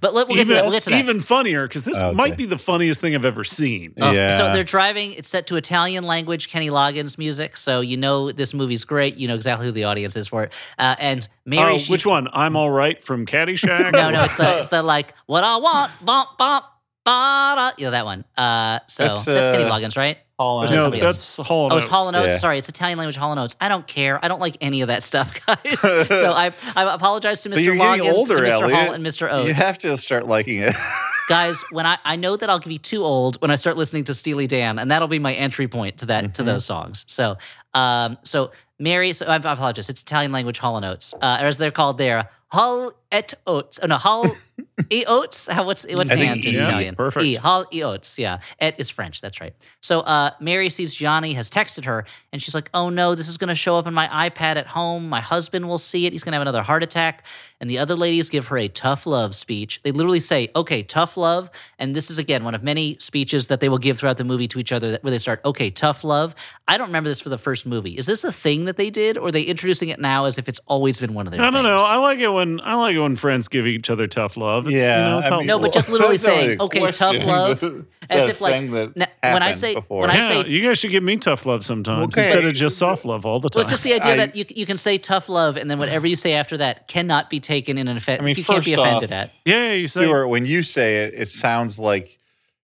But 0.00 0.14
let, 0.14 0.28
we'll 0.28 0.36
get 0.36 0.46
to 0.46 0.54
that. 0.54 0.62
We'll 0.62 0.70
get 0.72 0.84
to 0.84 0.90
that. 0.90 0.98
even 1.00 1.18
funnier 1.18 1.66
because 1.66 1.84
this 1.84 1.98
Okay. 1.98 2.14
might 2.14 2.36
be 2.36 2.44
the 2.46 2.58
funniest 2.58 3.00
thing 3.00 3.16
I've 3.16 3.24
ever 3.24 3.42
seen. 3.42 3.94
Oh, 4.00 4.12
Yeah. 4.12 4.38
So 4.38 4.52
they're 4.52 4.62
driving. 4.62 5.12
It's 5.14 5.28
set 5.28 5.48
to 5.48 5.56
Italian 5.56 6.04
language, 6.04 6.48
Kenny 6.50 6.70
Loggins 6.70 7.18
music. 7.18 7.56
So 7.56 7.80
you 7.80 7.96
know 7.96 8.30
this 8.30 8.54
movie's 8.54 8.84
great. 8.84 9.16
You 9.16 9.26
know 9.26 9.34
exactly 9.34 9.66
who 9.66 9.72
the 9.72 9.82
audience 9.84 10.14
is 10.14 10.28
for 10.28 10.44
it. 10.44 10.52
Uh, 10.78 10.94
and 11.00 11.26
Mary, 11.44 11.74
Oh, 11.74 11.78
she- 11.78 11.90
which 11.90 12.06
one? 12.06 12.28
I'm 12.32 12.54
all 12.54 12.70
right 12.70 13.02
from 13.02 13.26
Caddyshack. 13.26 13.90
No, 13.92 14.10
no, 14.10 14.22
it's 14.22 14.36
the 14.36 14.58
it's 14.58 14.68
the 14.68 14.82
like 14.84 15.14
what 15.26 15.42
I 15.42 15.56
want, 15.56 15.90
bump 16.04 16.38
bump, 16.38 16.64
ba 17.04 17.72
You 17.76 17.86
know 17.86 17.90
that 17.90 18.04
one. 18.04 18.24
Uh, 18.36 18.78
so 18.86 19.04
that's, 19.04 19.24
That's, 19.24 19.48
Kenny 19.48 19.64
uh, 19.64 19.70
Loggins, 19.72 19.96
right? 19.96 20.18
Hall 20.38 20.62
and 20.62 20.70
no, 20.70 20.76
somebody 20.82 21.00
that's 21.02 21.36
Hall 21.38 21.64
and 21.64 21.72
Oh, 21.72 21.76
it's 21.78 21.86
Oates. 21.86 21.90
Hall 21.92 22.08
and 22.08 22.16
Oates. 22.16 22.32
Yeah. 22.32 22.38
Sorry, 22.38 22.58
it's 22.58 22.68
Italian 22.68 22.96
language 22.98 23.16
Hall 23.16 23.32
and 23.32 23.40
Oates. 23.40 23.56
I 23.60 23.68
don't 23.68 23.86
care. 23.86 24.24
I 24.24 24.28
don't 24.28 24.40
like 24.40 24.56
any 24.60 24.82
of 24.82 24.88
that 24.88 25.02
stuff, 25.02 25.32
guys. 25.46 25.80
so 25.80 26.32
I 26.32 26.52
I 26.76 26.94
apologize 26.94 27.42
to 27.42 27.48
But 27.50 27.58
Mr. 27.58 27.64
you're 27.64 27.74
Loggins, 27.74 28.12
older, 28.12 28.36
to 28.36 28.42
Mr. 28.42 28.72
Hall, 28.72 28.92
and 28.92 29.04
Mr. 29.04 29.32
Oates. 29.32 29.48
You 29.48 29.54
have 29.54 29.78
to 29.78 29.96
start 29.96 30.26
liking 30.26 30.58
it. 30.58 30.74
guys 31.28 31.62
when 31.72 31.84
i 31.84 31.98
i 32.06 32.16
know 32.16 32.38
that 32.38 32.48
i'll 32.48 32.58
be 32.58 32.78
too 32.78 33.04
old 33.04 33.38
when 33.42 33.50
i 33.50 33.54
start 33.54 33.76
listening 33.76 34.02
to 34.02 34.14
steely 34.14 34.46
dan 34.46 34.78
and 34.78 34.90
that'll 34.90 35.08
be 35.08 35.18
my 35.18 35.34
entry 35.34 35.68
point 35.68 35.98
to 35.98 36.06
that 36.06 36.32
to 36.32 36.40
Mhm. 36.42 36.46
those 36.46 36.64
songs 36.64 37.04
so 37.06 37.36
um 37.74 38.16
so 38.22 38.50
Mary, 38.80 39.12
so 39.12 39.26
I 39.26 39.34
apologize. 39.34 39.88
It's 39.88 40.00
Italian 40.02 40.30
language 40.30 40.56
Hall 40.58 40.76
and 40.76 40.86
Oates, 40.86 41.12
uh, 41.20 41.38
or 41.40 41.46
as 41.48 41.56
they're 41.58 41.72
called 41.72 41.98
there, 41.98 42.30
Hall 42.50 42.92
et 43.12 43.34
Oates. 43.46 43.78
Oh 43.82 43.86
no, 43.86 43.96
Hall 43.96 44.26
e 44.90 45.04
Oates. 45.06 45.46
How 45.48 45.64
what's 45.64 45.86
what's 45.94 46.10
I 46.10 46.16
think 46.16 46.30
and 46.30 46.44
in. 46.44 46.56
Italian? 46.62 46.94
Perfect. 46.94 47.24
E 47.24 47.34
Hall 47.34 47.64
e 47.72 47.82
Oates. 47.82 48.18
Yeah, 48.18 48.40
et 48.60 48.74
is 48.78 48.88
French. 48.90 49.20
That's 49.20 49.40
right. 49.40 49.54
So 49.82 50.00
uh, 50.00 50.30
Mary 50.40 50.68
sees 50.70 50.94
Johnny 50.94 51.32
has 51.34 51.50
texted 51.50 51.84
her, 51.84 52.04
and 52.32 52.42
she's 52.42 52.54
like, 52.54 52.70
"Oh 52.74 52.88
no, 52.90 53.14
this 53.14 53.28
is 53.28 53.36
going 53.36 53.48
to 53.48 53.54
show 53.54 53.76
up 53.78 53.86
on 53.86 53.94
my 53.94 54.30
iPad 54.30 54.56
at 54.56 54.66
home. 54.66 55.08
My 55.08 55.20
husband 55.20 55.68
will 55.68 55.78
see 55.78 56.06
it. 56.06 56.12
He's 56.12 56.22
going 56.24 56.32
to 56.32 56.36
have 56.36 56.42
another 56.42 56.62
heart 56.62 56.82
attack." 56.82 57.24
And 57.60 57.68
the 57.68 57.78
other 57.78 57.96
ladies 57.96 58.28
give 58.30 58.46
her 58.48 58.56
a 58.58 58.68
tough 58.68 59.04
love 59.06 59.34
speech. 59.34 59.80
They 59.82 59.90
literally 59.90 60.20
say, 60.20 60.50
"Okay, 60.54 60.82
tough 60.82 61.16
love," 61.16 61.50
and 61.78 61.94
this 61.94 62.10
is 62.10 62.18
again 62.18 62.44
one 62.44 62.54
of 62.54 62.62
many 62.62 62.96
speeches 62.98 63.48
that 63.48 63.60
they 63.60 63.68
will 63.68 63.78
give 63.78 63.98
throughout 63.98 64.16
the 64.16 64.24
movie 64.24 64.48
to 64.48 64.58
each 64.58 64.72
other, 64.72 64.92
that- 64.92 65.02
where 65.04 65.10
they 65.10 65.18
start, 65.18 65.40
"Okay, 65.44 65.70
tough 65.70 66.04
love." 66.04 66.34
I 66.66 66.76
don't 66.78 66.88
remember 66.88 67.08
this 67.10 67.20
for 67.20 67.28
the 67.30 67.38
first 67.38 67.66
movie. 67.66 67.96
Is 67.96 68.06
this 68.06 68.22
a 68.24 68.32
thing 68.32 68.66
that 68.66 68.76
they 68.76 68.90
did, 68.90 69.18
or 69.18 69.28
are 69.28 69.32
they 69.32 69.42
introducing 69.42 69.88
it 69.88 69.98
now 70.00 70.24
as 70.26 70.38
if 70.38 70.48
it's 70.48 70.60
always 70.66 70.98
been 70.98 71.14
one 71.14 71.26
of 71.26 71.32
their? 71.32 71.42
I 71.42 71.50
don't 71.50 71.64
know. 71.64 71.76
I 71.78 71.96
like 71.96 72.18
it 72.20 72.28
when 72.38 72.60
I 72.62 72.74
like 72.74 72.94
it 72.96 72.98
when 73.00 73.14
friends 73.16 73.48
give 73.48 73.66
each 73.66 73.90
other 73.90 74.06
tough 74.06 74.36
love. 74.36 74.66
It's, 74.66 74.74
you 74.74 74.80
Yeah, 74.80 75.08
know, 75.10 75.18
it's 75.18 75.26
I 75.28 75.36
mean, 75.38 75.46
No, 75.46 75.58
but 75.58 75.72
just 75.72 75.88
literally 75.88 76.16
that's 76.16 76.24
not 76.24 76.30
really 76.32 76.46
saying, 76.46 76.60
a 76.60 76.64
okay, 76.64 76.90
tough 76.90 77.24
love, 77.24 77.60
but 77.60 77.72
as 78.10 78.22
it's 78.22 78.30
if, 78.30 78.40
like, 78.40 78.52
thing 78.54 78.74
n- 78.74 79.06
when 79.20 79.42
I 79.42 79.52
say- 79.52 79.74
before. 79.74 80.00
when 80.02 80.10
I 80.10 80.16
yeah, 80.16 80.42
say- 80.42 80.48
you 80.48 80.62
guys 80.62 80.78
should 80.78 80.90
give 80.90 81.02
me 81.02 81.16
tough 81.18 81.44
love 81.46 81.64
sometimes 81.64 82.14
Okay. 82.14 82.24
instead 82.24 82.44
of 82.44 82.54
just 82.54 82.78
soft 82.78 83.04
love 83.04 83.26
all 83.26 83.40
the 83.40 83.48
time. 83.48 83.58
Well, 83.60 83.62
it's 83.62 83.70
just 83.70 83.82
the 83.84 83.92
idea 83.94 84.12
I- 84.14 84.16
that 84.16 84.36
you 84.36 84.44
you 84.54 84.64
can 84.66 84.78
say 84.78 84.96
tough 84.98 85.28
love, 85.28 85.56
and 85.56 85.70
then 85.70 85.78
whatever 85.78 86.06
you 86.06 86.16
say 86.16 86.32
after 86.34 86.56
that 86.58 86.88
cannot 86.88 87.28
be 87.30 87.40
taken 87.40 87.76
in 87.78 87.88
an 87.88 87.96
offense. 87.96 88.22
I 88.22 88.24
mean, 88.24 88.34
you 88.36 88.44
can't 88.44 88.64
be 88.64 88.72
offended 88.74 89.10
off- 89.12 89.18
at. 89.18 89.32
yeah, 89.44 89.72
you 89.74 89.88
say. 89.88 90.00
Stuart, 90.00 90.28
when 90.28 90.46
you 90.46 90.62
say 90.62 91.04
it, 91.04 91.14
it 91.16 91.28
sounds 91.28 91.78
like 91.78 92.18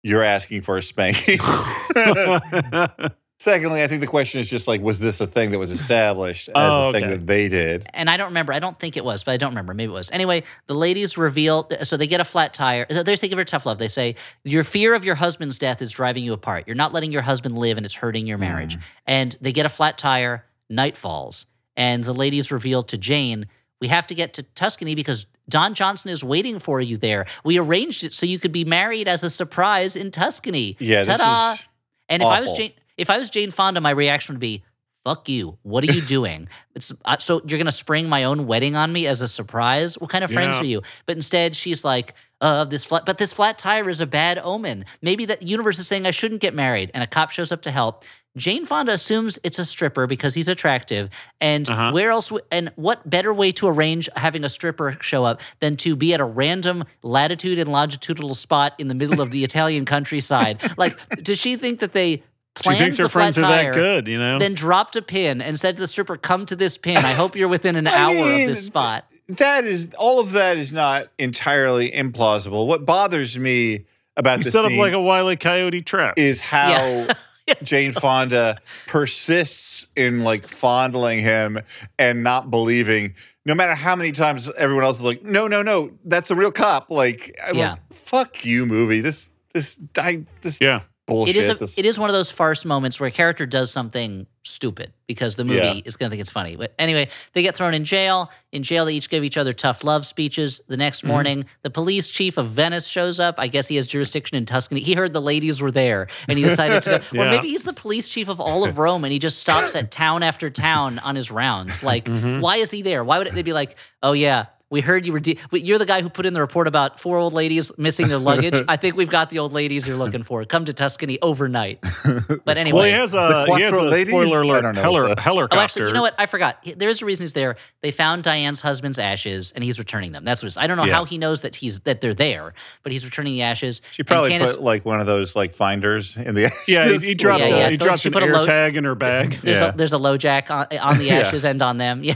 you're 0.04 0.24
asking 0.24 0.62
for 0.62 0.78
a 0.78 0.82
spanking. 0.82 1.40
Secondly, 3.40 3.84
I 3.84 3.88
think 3.88 4.02
the 4.02 4.08
question 4.08 4.42
is 4.42 4.50
just 4.50 4.68
like, 4.68 4.82
was 4.82 5.00
this 5.00 5.22
a 5.22 5.28
thing 5.28 5.52
that 5.52 5.60
was 5.60 5.70
established 5.80 6.50
as 6.50 6.54
Oh, 6.56 6.90
a 6.90 6.94
thing 6.94 7.04
okay. 7.04 7.14
that 7.14 7.28
they 7.28 7.48
did? 7.48 7.88
And 7.94 8.10
I 8.10 8.18
don't 8.18 8.30
remember. 8.30 8.52
I 8.52 8.60
don't 8.60 8.78
think 8.80 8.98
it 8.98 9.06
was, 9.06 9.24
but 9.24 9.34
I 9.34 9.38
don't 9.38 9.52
remember. 9.52 9.76
Maybe 9.76 9.92
it 9.92 9.94
was. 9.94 10.10
Anyway, 10.12 10.44
the 10.66 10.74
ladies 10.74 11.18
reveal. 11.18 11.70
So 11.84 11.98
they 11.98 12.08
get 12.08 12.20
a 12.20 12.24
flat 12.26 12.54
tire. 12.56 12.88
They 12.90 13.16
say 13.16 13.28
give 13.28 13.38
her 13.38 13.46
tough 13.46 13.68
love. 13.68 13.78
They 13.78 13.88
say 13.90 14.16
your 14.44 14.64
fear 14.64 14.96
of 14.96 15.06
your 15.06 15.16
husband's 15.16 15.60
death 15.60 15.82
is 15.84 15.92
driving 15.92 16.24
you 16.24 16.34
apart. 16.34 16.64
You're 16.66 16.76
not 16.76 16.94
letting 16.94 17.12
your 17.12 17.22
husband 17.22 17.58
live, 17.58 17.78
and 17.78 17.86
it's 17.86 17.96
hurting 17.96 18.26
your 18.26 18.40
marriage. 18.40 18.76
Hmm. 18.76 18.82
And 19.06 19.38
they 19.40 19.52
get 19.52 19.66
a 19.66 19.70
flat 19.70 19.98
tire. 19.98 20.44
Night 20.70 20.98
falls, 20.98 21.46
and 21.78 22.04
the 22.04 22.14
ladies 22.14 22.52
reveal 22.52 22.84
to 22.84 22.98
Jane, 22.98 23.46
"We 23.80 23.88
have 23.88 24.06
to 24.08 24.16
get 24.16 24.34
to 24.34 24.44
Tuscany 24.44 24.96
because." 24.96 25.28
Don 25.50 25.76
Johnson 25.76 26.12
is 26.12 26.26
waiting 26.26 26.60
for 26.60 26.82
you 26.82 26.98
there. 26.98 27.26
We 27.46 27.58
arranged 27.58 28.04
it 28.04 28.14
so 28.14 28.26
you 28.26 28.38
could 28.38 28.52
be 28.52 28.66
married 28.66 29.08
as 29.08 29.24
a 29.24 29.30
surprise 29.30 29.96
in 29.96 30.12
Tuscany. 30.12 30.76
Yeah, 30.78 31.04
Ta-da! 31.04 31.54
is 31.54 31.66
And 32.10 32.22
if 32.22 32.28
I 32.28 32.42
was. 32.42 32.52
Jane, 32.52 32.74
if 32.98 33.10
I 33.10 33.18
was 33.18 33.30
Jane 33.30 33.52
Fonda, 33.52 33.82
my 33.82 33.92
reaction 33.92 34.36
would 34.36 34.40
be, 34.40 34.64
"Fuck 35.06 35.30
you! 35.30 35.58
What 35.64 35.84
are 35.88 35.92
you 35.92 36.02
doing? 36.18 36.48
it's 36.76 36.92
uh, 37.06 37.18
so 37.20 37.42
you're 37.48 37.58
gonna 37.60 37.72
spring 37.72 38.08
my 38.10 38.24
own 38.26 38.48
wedding 38.48 38.76
on 38.76 38.92
me 38.94 39.08
as 39.08 39.22
a 39.22 39.28
surprise? 39.28 39.98
What 39.98 40.10
kind 40.10 40.24
of 40.24 40.32
friends 40.32 40.56
Yeah. 40.58 40.62
are 40.62 40.66
you?" 40.66 40.82
But 41.06 41.16
instead, 41.16 41.56
she's 41.56 41.84
like, 41.86 42.14
"Uh, 42.42 42.66
this 42.66 42.84
flat, 42.84 43.06
but 43.06 43.18
this 43.18 43.34
flat 43.34 43.58
tire 43.58 43.90
is 43.90 44.02
a 44.02 44.06
bad 44.08 44.40
omen. 44.44 44.86
Maybe 45.02 45.26
that 45.26 45.42
universe 45.48 45.80
is 45.80 45.88
saying 45.88 46.06
I 46.06 46.12
shouldn't 46.12 46.42
get 46.42 46.54
married." 46.54 46.92
And 46.94 47.04
a 47.04 47.08
cop 47.08 47.30
shows 47.32 47.52
up 47.52 47.62
to 47.64 47.72
help. 47.72 48.04
Jane 48.36 48.68
Fonda 48.68 48.92
assumes 48.92 49.40
it's 49.44 49.58
a 49.58 49.66
stripper 49.66 50.06
because 50.06 50.36
he's 50.36 50.48
attractive. 50.48 51.10
And 51.42 51.68
Uh-huh. 51.68 51.90
where 51.92 52.12
else? 52.12 52.28
w- 52.28 52.46
And 52.52 52.72
what 52.76 53.10
better 53.10 53.34
way 53.34 53.52
to 53.54 53.66
arrange 53.68 54.08
having 54.16 54.44
a 54.44 54.50
stripper 54.50 54.96
show 55.02 55.24
up 55.26 55.42
than 55.60 55.76
to 55.78 55.96
be 55.96 56.14
at 56.14 56.20
a 56.20 56.24
random 56.24 56.84
latitude 57.02 57.58
and 57.58 57.72
longitudinal 57.72 58.36
spot 58.36 58.76
in 58.78 58.90
the 58.90 58.94
middle 58.94 59.22
of 59.22 59.32
the 59.32 59.44
Italian 59.50 59.86
countryside? 59.86 60.62
Like, 60.78 60.96
does 61.24 61.40
she 61.40 61.56
think 61.56 61.80
that 61.80 61.94
they 61.94 62.22
she 62.58 62.64
planned 62.64 62.80
thinks 62.80 62.98
the 62.98 63.04
her 63.04 63.10
flat 63.10 63.34
friends 63.34 63.38
are 63.38 63.42
tire? 63.42 63.74
that 63.74 63.80
good, 63.80 64.08
you 64.08 64.18
know? 64.18 64.40
then 64.40 64.54
dropped 64.54 64.96
a 64.96 65.02
pin 65.02 65.42
and 65.42 65.60
said 65.60 65.76
to 65.78 65.82
the 65.82 65.88
stripper, 65.88 66.18
"Come 66.18 66.46
to 66.48 66.56
this 66.56 66.78
pin. 66.78 66.98
I 66.98 67.14
hope 67.14 67.36
you're 67.36 67.48
within 67.48 67.76
an 67.76 67.88
hour 67.88 68.14
mean, 68.14 68.42
of 68.42 68.48
this 68.50 68.66
spot." 68.66 69.06
that 69.30 69.66
is 69.66 69.90
all 69.98 70.20
of 70.22 70.32
that 70.32 70.58
is 70.58 70.72
not 70.72 71.08
entirely 71.18 71.92
implausible. 71.92 72.66
What 72.68 72.86
bothers 72.86 73.38
me 73.38 73.86
about 74.16 74.38
you 74.40 74.44
the 74.46 74.52
set 74.52 74.66
up 74.66 74.72
like 74.72 74.94
a 74.94 75.02
wily 75.02 75.36
coyote 75.36 75.82
trap. 75.82 76.18
is 76.18 76.40
how 76.40 77.08
Yeah. 77.48 77.54
Jane 77.64 77.92
Fonda 77.94 78.58
persists 78.88 79.88
in 79.96 80.24
like 80.24 80.48
fondling 80.48 81.20
him 81.22 81.60
and 81.98 82.24
not 82.24 82.50
believing. 82.52 83.16
No 83.46 83.56
matter 83.56 83.74
how 83.74 83.96
many 83.96 84.12
times 84.12 84.50
everyone 84.58 84.84
else 84.84 84.98
is 85.00 85.06
like, 85.06 85.24
no, 85.24 85.48
no, 85.48 85.62
no, 85.62 85.92
that's 86.04 86.30
a 86.30 86.36
real 86.36 86.52
cop. 86.52 86.90
Like, 86.90 87.40
Yeah. 87.54 87.72
like, 87.72 87.94
fuck 87.94 88.44
you, 88.44 88.66
movie. 88.66 89.00
This, 89.00 89.32
this, 89.54 89.80
I, 89.98 90.24
this 90.42 90.60
yeah. 90.60 90.82
Bullshit. 91.08 91.36
It 91.36 91.40
is 91.40 91.50
a, 91.50 91.56
this, 91.56 91.78
it 91.78 91.86
is 91.86 91.98
one 91.98 92.10
of 92.10 92.14
those 92.14 92.30
farce 92.30 92.66
moments 92.66 93.00
where 93.00 93.08
a 93.08 93.12
character 93.12 93.46
does 93.46 93.72
something 93.72 94.28
stupid 94.44 94.94
because 95.08 95.36
the 95.36 95.44
movie 95.44 95.58
Yeah. 95.60 95.82
is 95.84 95.98
going 95.98 96.10
to 96.10 96.12
think 96.12 96.22
it's 96.22 96.30
funny. 96.30 96.56
But 96.56 96.74
anyway, 96.80 97.10
they 97.34 97.42
get 97.42 97.56
thrown 97.56 97.74
in 97.74 97.84
jail. 97.84 98.32
In 98.54 98.64
jail, 98.64 98.86
they 98.86 98.94
each 98.94 99.10
give 99.10 99.24
each 99.26 99.36
other 99.38 99.52
tough 99.52 99.84
love 99.84 100.06
speeches. 100.06 100.62
The 100.68 100.78
next 100.78 101.00
Mm-hmm. 101.00 101.08
morning, 101.08 101.46
the 101.64 101.70
police 101.70 102.08
chief 102.08 102.38
of 102.38 102.48
Venice 102.50 102.88
shows 102.88 103.20
up. 103.20 103.36
I 103.38 103.48
guess 103.48 103.68
he 103.68 103.76
has 103.78 103.88
jurisdiction 103.88 104.38
in 104.38 104.46
Tuscany. 104.46 104.80
He 104.82 104.94
heard 104.94 105.12
the 105.14 105.22
ladies 105.22 105.62
were 105.62 105.72
there 105.72 106.08
and 106.30 106.38
he 106.38 106.44
decided 106.44 106.82
to 106.84 106.90
go. 107.12 107.20
Or 107.22 107.26
maybe 107.30 107.50
he's 107.50 107.64
the 107.64 107.74
police 107.74 108.08
chief 108.08 108.30
of 108.30 108.40
all 108.40 108.64
of 108.68 108.78
Rome 108.78 109.04
and 109.04 109.12
he 109.12 109.20
just 109.20 109.40
stops 109.40 109.76
at 109.76 109.92
town 109.92 110.24
after 110.24 110.50
town 110.50 111.00
on 111.00 111.16
his 111.16 111.30
rounds. 111.32 111.84
Like, 111.84 112.06
Mm-hmm. 112.06 112.40
why 112.42 112.58
is 112.58 112.72
he 112.72 112.82
there? 112.82 113.04
Why 113.04 113.18
would 113.18 113.28
they 113.34 113.42
be 113.44 113.54
like, 113.54 113.76
oh, 114.04 114.14
yeah. 114.14 114.46
We 114.70 114.82
heard 114.82 115.06
you 115.06 115.14
were. 115.14 115.20
De- 115.22 115.38
wait, 115.52 115.64
you're 115.64 115.78
the 115.78 115.86
guy 115.86 116.02
who 116.02 116.10
put 116.10 116.26
in 116.26 116.34
the 116.34 116.42
report 116.42 116.68
about 116.68 117.00
four 117.00 117.18
old 117.18 117.32
ladies 117.34 117.72
missing 117.78 118.10
their 118.10 118.18
luggage. 118.18 118.56
I 118.68 118.76
think 118.76 118.98
we've 118.98 119.10
got 119.10 119.30
the 119.30 119.40
old 119.40 119.54
ladies 119.54 119.88
you're 119.88 119.96
looking 119.98 120.24
for. 120.24 120.44
Come 120.44 120.66
to 120.66 120.74
Tuscany 120.74 121.18
overnight. 121.22 121.80
But 122.46 122.58
anyway, 122.58 122.76
Well, 122.80 122.86
he 122.86 122.92
has 122.92 123.14
uh, 123.16 123.46
a, 123.50 123.56
he 123.58 123.62
has 123.64 123.74
a 123.74 123.82
ladies? 123.82 124.12
spoiler 124.14 124.40
I 124.40 124.42
alert 124.42 124.62
don't 124.64 124.76
know 124.76 124.82
helir- 124.84 125.10
what 125.10 125.20
helicopter. 125.20 125.58
Oh, 125.58 125.62
actually, 125.62 125.88
you 125.88 125.94
know 125.94 126.02
what? 126.02 126.16
I 126.18 126.26
forgot. 126.26 126.58
There 126.78 126.90
is 126.90 127.02
a 127.02 127.06
reason 127.06 127.24
he's 127.24 127.34
there. 127.34 127.56
They 127.82 127.92
found 127.92 128.24
Diane's 128.24 128.60
husband's 128.62 129.00
ashes, 129.00 129.52
and 129.54 129.64
he's 129.64 129.80
returning 129.80 130.12
them. 130.12 130.24
That's 130.26 130.42
what 130.42 130.48
it 130.48 130.50
is. 130.50 130.58
I 130.58 130.68
don't 130.68 130.78
know 130.78 130.86
Yeah. 130.86 130.94
how 130.94 131.06
he 131.06 131.18
knows 131.18 131.42
that 131.42 131.56
he's 131.56 131.80
that 131.82 132.02
they're 132.02 132.14
there, 132.14 132.54
but 132.84 132.92
he's 132.92 133.06
returning 133.06 133.34
the 133.34 133.42
ashes. 133.44 133.82
she 133.92 134.04
probably 134.04 134.32
Candice- 134.32 134.52
put 134.56 134.62
like 134.64 134.86
one 134.86 135.00
of 135.00 135.06
those 135.08 135.36
like 135.36 135.54
finders 135.54 136.16
in 136.18 136.36
the. 136.36 136.50
Yeah, 136.68 136.90
he, 136.90 136.98
he 137.08 137.14
dropped, 137.16 137.42
Yeah, 137.42 137.48
a, 137.48 137.58
yeah. 137.60 137.70
he 137.70 137.78
dropped 137.78 138.02
she 138.02 138.10
an 138.10 138.14
put 138.14 138.24
a 138.24 138.28
air 138.28 138.34
load- 138.34 138.46
tag 138.46 138.76
in 138.78 138.84
her 138.84 138.96
bag. 138.96 139.32
There's 139.42 139.60
Yeah. 139.60 139.68
a 139.68 139.76
there's 139.78 139.94
a 139.94 139.98
LoJack 139.98 140.50
on, 140.52 140.78
on 140.80 140.98
the 140.98 141.06
Yeah. 141.06 141.20
ashes 141.20 141.46
and 141.46 141.62
on 141.62 141.78
them. 141.78 142.04
Yeah. 142.08 142.16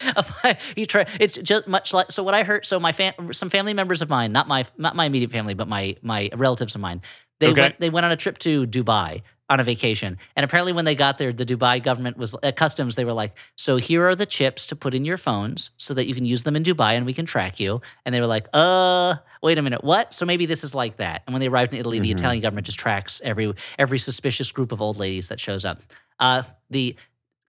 he 0.76 0.86
try, 0.86 1.06
it's 1.20 1.34
just 1.36 1.66
much 1.68 1.92
like 1.92 2.10
so 2.10 2.22
what 2.22 2.34
I 2.34 2.42
heard 2.42 2.66
so 2.66 2.78
my 2.80 2.92
fam, 2.92 3.32
some 3.32 3.50
family 3.50 3.74
members 3.74 4.02
of 4.02 4.08
mine 4.08 4.32
not 4.32 4.48
my 4.48 4.64
not 4.76 4.96
my 4.96 5.04
immediate 5.06 5.30
family 5.30 5.54
but 5.54 5.68
my 5.68 5.96
my 6.02 6.30
relatives 6.34 6.74
of 6.74 6.80
mine 6.80 7.00
they 7.40 7.48
Okay. 7.50 7.60
went 7.60 7.80
they 7.80 7.90
went 7.90 8.06
on 8.06 8.12
a 8.12 8.16
trip 8.16 8.38
to 8.38 8.66
Dubai 8.66 9.22
on 9.50 9.60
a 9.60 9.64
vacation. 9.64 10.16
And 10.36 10.42
apparently 10.44 10.72
when 10.72 10.86
they 10.86 10.94
got 10.94 11.18
there 11.18 11.32
the 11.32 11.44
Dubai 11.44 11.82
government 11.82 12.16
was 12.16 12.34
at 12.42 12.56
customs 12.56 12.96
they 12.96 13.04
were 13.04 13.12
like 13.12 13.36
so 13.56 13.76
here 13.76 14.04
are 14.08 14.14
the 14.16 14.24
chips 14.26 14.66
to 14.68 14.76
put 14.76 14.94
in 14.94 15.04
your 15.04 15.18
phones 15.18 15.70
so 15.76 15.92
that 15.94 16.06
you 16.06 16.14
can 16.14 16.24
use 16.24 16.42
them 16.44 16.56
in 16.56 16.62
Dubai 16.62 16.92
and 16.94 17.04
we 17.06 17.12
can 17.12 17.26
track 17.26 17.60
you. 17.60 17.80
And 18.04 18.14
they 18.14 18.20
were 18.20 18.26
like 18.26 18.48
uh 18.54 19.16
wait 19.42 19.58
a 19.58 19.62
minute 19.62 19.84
what? 19.84 20.14
So 20.14 20.24
maybe 20.24 20.46
this 20.46 20.64
is 20.64 20.74
like 20.74 20.96
that. 20.96 21.22
And 21.26 21.34
when 21.34 21.40
they 21.40 21.48
arrived 21.48 21.74
in 21.74 21.80
Italy 21.80 22.00
the 22.00 22.08
Mhm. 22.08 22.12
Italian 22.18 22.42
government 22.42 22.66
just 22.66 22.78
tracks 22.78 23.20
every 23.22 23.52
every 23.78 23.98
suspicious 23.98 24.50
group 24.50 24.72
of 24.72 24.80
old 24.80 24.98
ladies 24.98 25.28
that 25.28 25.38
shows 25.40 25.64
up. 25.64 25.82
Uh 26.18 26.42
the 26.70 26.96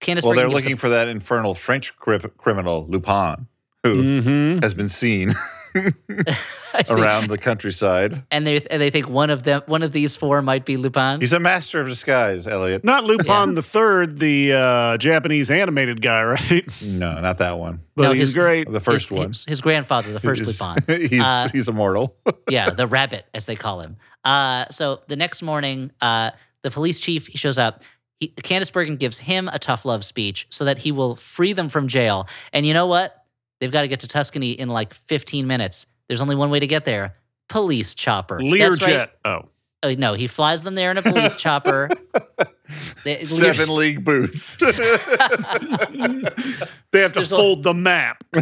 Candice 0.01 0.23
Well, 0.23 0.33
they're 0.35 0.45
Bergen 0.45 0.49
gives 0.51 0.63
the- 0.63 0.69
looking 0.69 0.77
for 0.77 0.89
that 0.89 1.07
infernal 1.07 1.55
French 1.55 1.95
cri- 1.97 2.19
criminal 2.37 2.85
Lupin, 2.89 3.47
who 3.83 4.01
Mm-hmm. 4.21 4.63
has 4.63 4.73
been 4.73 4.89
seen 4.89 5.33
around 6.89 7.29
the 7.29 7.37
countryside. 7.37 8.23
and 8.31 8.45
they 8.45 8.61
and 8.69 8.81
they 8.81 8.89
think 8.89 9.09
one 9.09 9.29
of 9.29 9.43
them 9.43 9.61
one 9.67 9.83
of 9.83 9.91
these 9.91 10.15
four 10.15 10.41
might 10.41 10.65
be 10.65 10.77
Lupin. 10.77 11.19
He's 11.21 11.33
a 11.33 11.39
master 11.39 11.81
of 11.81 11.87
disguise, 11.87 12.47
Elliot. 12.47 12.83
Not 12.83 13.03
Lupin 13.05 13.55
the 13.55 13.61
Third, 13.61 14.19
the 14.19 14.53
uh, 14.53 14.97
Japanese 14.97 15.49
animated 15.49 16.01
guy, 16.01 16.23
right? 16.23 16.81
No, 16.83 17.19
not 17.21 17.37
that 17.39 17.57
one. 17.57 17.81
But 17.95 18.03
No, 18.03 18.11
he's 18.11 18.27
his- 18.27 18.33
great. 18.35 18.71
The 18.71 18.79
first 18.79 19.09
his, 19.09 19.17
one. 19.17 19.27
His, 19.29 19.45
his 19.45 19.61
grandfather, 19.61 20.11
the 20.11 20.19
first 20.19 20.43
He's- 20.45 20.59
Lupin. 20.61 21.01
he's 21.09 21.21
Uh, 21.23 21.47
he's 21.51 21.67
immortal. 21.67 22.15
yeah, 22.49 22.69
the 22.69 22.87
rabbit, 22.87 23.25
as 23.33 23.45
they 23.45 23.55
call 23.55 23.81
him. 23.81 23.97
Uh, 24.23 24.65
so 24.69 25.01
the 25.07 25.15
next 25.15 25.41
morning, 25.41 25.91
uh, 26.01 26.31
the 26.63 26.71
police 26.71 26.99
chief 26.99 27.27
he 27.27 27.37
shows 27.37 27.57
up. 27.57 27.83
He, 28.19 28.29
Candice 28.29 28.71
Bergen 28.71 28.95
gives 28.95 29.19
him 29.19 29.49
a 29.51 29.59
tough 29.59 29.85
love 29.85 30.03
speech 30.03 30.47
so 30.49 30.65
that 30.65 30.77
he 30.77 30.91
will 30.91 31.15
free 31.15 31.53
them 31.53 31.69
from 31.69 31.87
jail. 31.87 32.27
And 32.53 32.65
you 32.65 32.73
know 32.73 32.87
what? 32.87 33.13
They've 33.59 33.71
got 33.71 33.81
to 33.81 33.87
get 33.87 34.01
to 34.01 34.07
Tuscany 34.07 34.51
in 34.51 34.69
like 34.69 34.93
15 34.93 35.47
minutes. 35.47 35.85
There's 36.07 36.21
only 36.21 36.35
one 36.35 36.49
way 36.49 36.59
to 36.59 36.67
get 36.67 36.85
there: 36.85 37.15
police 37.49 37.93
chopper. 37.93 38.41
That's 38.41 38.81
right. 38.81 39.09
Learjet. 39.09 39.09
Oh. 39.25 39.49
Oh, 39.83 39.93
no, 39.93 40.13
he 40.13 40.25
flies 40.25 40.63
them 40.63 40.73
there 40.73 40.89
in 40.89 40.97
a 40.97 41.01
police 41.01 41.35
chopper. 41.37 41.89
They- 43.03 43.23
Seven 43.23 43.75
league 43.75 44.03
boots. 44.03 44.57
They 46.91 47.01
have 47.01 47.11
to 47.11 47.19
There's 47.19 47.31
a- 47.33 47.35
fold 47.35 47.63
the 47.63 47.73
map. 47.73 48.23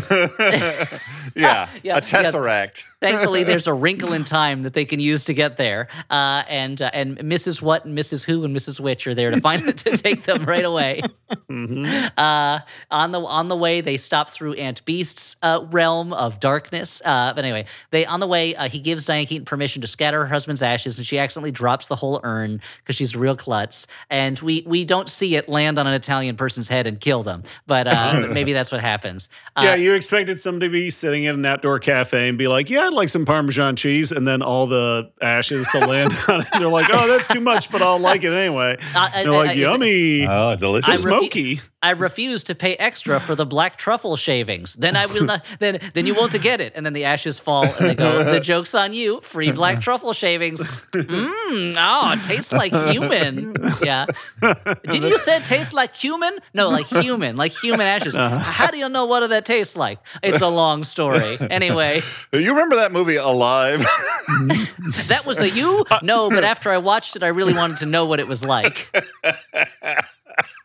yeah, 1.36 1.68
Yeah, 1.84 1.98
a 1.98 2.02
tesseract. 2.02 2.84
Thankfully, 3.02 3.44
there's 3.44 3.66
a 3.66 3.74
wrinkle 3.74 4.14
in 4.14 4.24
time 4.24 4.62
that 4.64 4.74
they 4.74 4.86
can 4.86 5.00
use 5.00 5.24
to 5.26 5.34
get 5.34 5.58
there, 5.58 5.88
uh, 6.12 6.44
and 6.48 6.80
uh, 6.80 6.92
and 6.94 7.18
Mrs. 7.18 7.64
What 7.64 7.84
and 7.86 7.98
Mrs. 7.98 8.24
Who 8.24 8.44
and 8.46 8.56
Mrs. 8.56 8.80
Which 8.80 9.08
are 9.08 9.16
there 9.16 9.32
to 9.32 9.42
find 9.42 9.76
to 9.78 9.98
take 9.98 10.24
them 10.26 10.46
right 10.46 10.64
away. 10.64 11.02
Mhm. 11.50 12.12
Uh, 12.16 12.60
on 12.92 13.12
the 13.12 13.22
on 13.22 13.48
the 13.48 13.58
way, 13.58 13.82
they 13.82 13.98
stop 13.98 14.30
through 14.30 14.54
Aunt 14.54 14.86
Beast's 14.86 15.36
uh, 15.42 15.66
realm 15.72 16.14
of 16.14 16.40
darkness. 16.40 17.02
Uh, 17.04 17.34
but 17.34 17.44
anyway, 17.44 17.66
they 17.90 18.06
on 18.06 18.20
the 18.20 18.28
way, 18.28 18.56
uh, 18.56 18.70
he 18.70 18.78
gives 18.80 19.06
Diane 19.06 19.26
Keaton 19.26 19.46
permission 19.46 19.82
to 19.82 19.88
scatter 19.88 20.20
her 20.20 20.28
husband's 20.32 20.62
ashes, 20.62 20.98
and 21.00 21.08
she 21.08 21.18
accidentally 21.18 21.52
drops 21.52 21.88
the 21.88 21.96
whole 21.96 22.22
urn 22.24 22.62
because 22.84 22.96
she's 22.96 23.16
a 23.16 23.20
real 23.20 23.36
klutz. 23.36 23.88
And 24.14 24.38
we 24.40 24.64
we 24.68 24.86
don't 24.86 25.10
see 25.10 25.36
it 25.36 25.50
land 25.50 25.80
on 25.80 25.88
an 25.88 25.94
Italian 25.94 26.36
person's 26.38 26.70
head 26.70 26.86
and 26.86 27.00
kill 27.00 27.24
them. 27.24 27.42
But 27.66 27.88
uh, 27.88 28.28
maybe 28.32 28.54
that's 28.54 28.72
what 28.72 28.80
happens. 28.80 29.28
Uh, 29.56 29.64
yeah, 29.66 29.76
you 29.76 29.94
expected 29.96 30.40
somebody 30.40 30.68
to 30.68 30.72
be 30.72 30.90
sitting 30.92 31.24
in 31.24 31.34
an 31.36 31.46
outdoor 31.46 31.80
cafe 31.80 32.30
and 32.30 32.38
be 32.38 32.48
like, 32.48 32.70
"Yeah, 32.70 32.82
I'd 32.82 32.94
like 32.94 33.10
some 33.10 33.26
Parmesan 33.26 33.76
cheese," 33.76 34.12
and 34.12 34.28
then 34.28 34.44
all 34.44 34.68
the 34.68 35.12
ashes 35.22 35.68
to 35.70 35.80
land 35.80 36.12
on 36.28 36.42
it. 36.42 36.48
They're 36.60 36.68
like, 36.68 36.90
"Oh, 36.94 37.08
that's 37.08 37.28
too 37.28 37.42
much, 37.42 37.72
but 37.72 37.82
I'll 37.82 38.00
like 38.00 38.24
it 38.24 38.32
anyway." 38.34 38.78
uh, 38.96 39.10
They're 39.24 39.30
uh, 39.34 39.38
like, 39.38 39.50
uh, 39.50 39.54
is- 39.54 39.58
"Yummy, 39.60 40.28
Oh, 40.28 40.56
delicious. 40.56 40.90
I'm 40.90 40.98
refu- 41.06 41.20
smoky." 41.20 41.62
I 41.84 41.92
refuse 41.92 42.44
to 42.44 42.56
pay 42.56 42.76
extra 42.76 43.20
for 43.20 43.36
the 43.36 43.46
black 43.46 43.78
truffle 43.78 44.16
shavings. 44.16 44.74
Then 44.74 44.96
I 44.96 45.06
will 45.06 45.26
not. 45.26 45.44
Then 45.60 45.80
then 45.94 46.08
you 46.08 46.16
won't 46.16 46.34
get 46.42 46.62
it. 46.62 46.72
And 46.76 46.86
then 46.86 46.94
the 46.94 47.04
ashes 47.04 47.40
fall, 47.40 47.66
and 47.66 47.90
they 47.90 47.94
go. 47.96 48.24
The 48.24 48.40
joke's 48.40 48.74
on 48.74 48.94
you. 48.94 49.20
Free 49.20 49.52
black 49.52 49.82
truffle 49.82 50.14
shavings. 50.14 50.62
Mmm. 50.64 51.74
Oh, 51.78 52.16
tastes 52.26 52.54
like 52.54 52.74
human. 52.74 53.54
Yeah. 53.84 54.06
Did 54.90 55.04
you 55.04 55.18
say 55.18 55.38
it 55.38 55.46
tastes 55.46 55.74
like 55.74 55.94
human? 55.94 56.40
No, 56.54 56.70
like 56.70 56.88
human, 56.88 57.36
like 57.36 57.52
human 57.52 57.86
ashes. 57.86 58.16
Uh-huh. 58.16 58.38
How 58.38 58.72
do 58.72 58.78
you 58.78 58.88
know 58.88 59.06
what 59.06 59.28
that 59.30 59.46
tastes 59.46 59.76
like? 59.76 60.00
It's 60.22 60.42
a 60.42 60.48
long 60.48 60.86
story. 60.86 61.38
Anyway, 61.42 62.02
you 62.32 62.52
remember 62.52 62.78
that 62.78 62.92
movie 62.92 63.18
Alive? 63.18 63.80
that 65.08 65.24
was 65.26 65.40
a 65.40 65.50
you? 65.50 65.84
No, 66.02 66.30
but 66.30 66.44
after 66.46 66.70
I 66.70 66.78
watched 66.78 67.18
it, 67.18 67.24
I 67.24 67.28
really 67.28 67.54
wanted 67.54 67.78
to 67.78 67.86
know 67.86 68.06
what 68.06 68.20
it 68.20 68.28
was 68.28 68.44
like. 68.44 68.90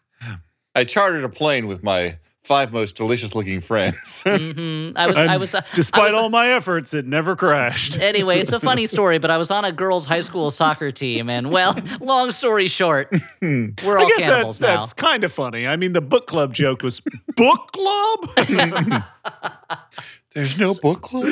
I 0.78 0.84
chartered 0.84 1.24
a 1.24 1.28
plane 1.28 1.66
with 1.66 1.82
my 1.82 2.18
five 2.42 2.72
most 2.72 2.96
delicious 2.96 3.34
looking 3.34 3.60
friends. 3.60 4.22
hmm 4.26 4.92
I 4.96 5.06
was. 5.06 5.18
And 5.18 5.30
I 5.30 5.36
was. 5.36 5.54
uh, 5.54 5.60
I 5.60 5.74
despite 5.74 6.04
was- 6.04 6.14
all 6.14 6.30
my 6.30 6.48
efforts, 6.52 6.94
it 6.94 7.04
never 7.06 7.36
crashed. 7.36 7.98
Anyway, 8.08 8.38
it's 8.38 8.52
a 8.52 8.60
funny 8.60 8.86
story, 8.96 9.18
but 9.18 9.30
I 9.30 9.36
was 9.36 9.50
on 9.50 9.64
a 9.64 9.72
girls' 9.72 10.06
high 10.06 10.20
school 10.20 10.50
soccer 10.50 10.90
team, 10.90 11.28
and 11.28 11.50
well, 11.50 11.76
long 12.00 12.30
story 12.30 12.68
short, 12.68 13.10
we're 13.42 13.98
I 13.98 14.02
all 14.02 14.08
guess 14.08 14.20
that, 14.20 14.60
now. 14.66 14.76
that's 14.76 14.92
kind 14.94 15.24
of 15.24 15.32
funny. 15.32 15.66
I 15.66 15.76
mean, 15.76 15.92
the 15.92 16.00
book 16.00 16.26
club 16.26 16.54
joke 16.54 16.82
was 16.82 17.00
book 17.36 17.72
club 17.72 19.00
There's 20.34 20.56
no 20.58 20.74
book 20.74 21.02
club. 21.02 21.26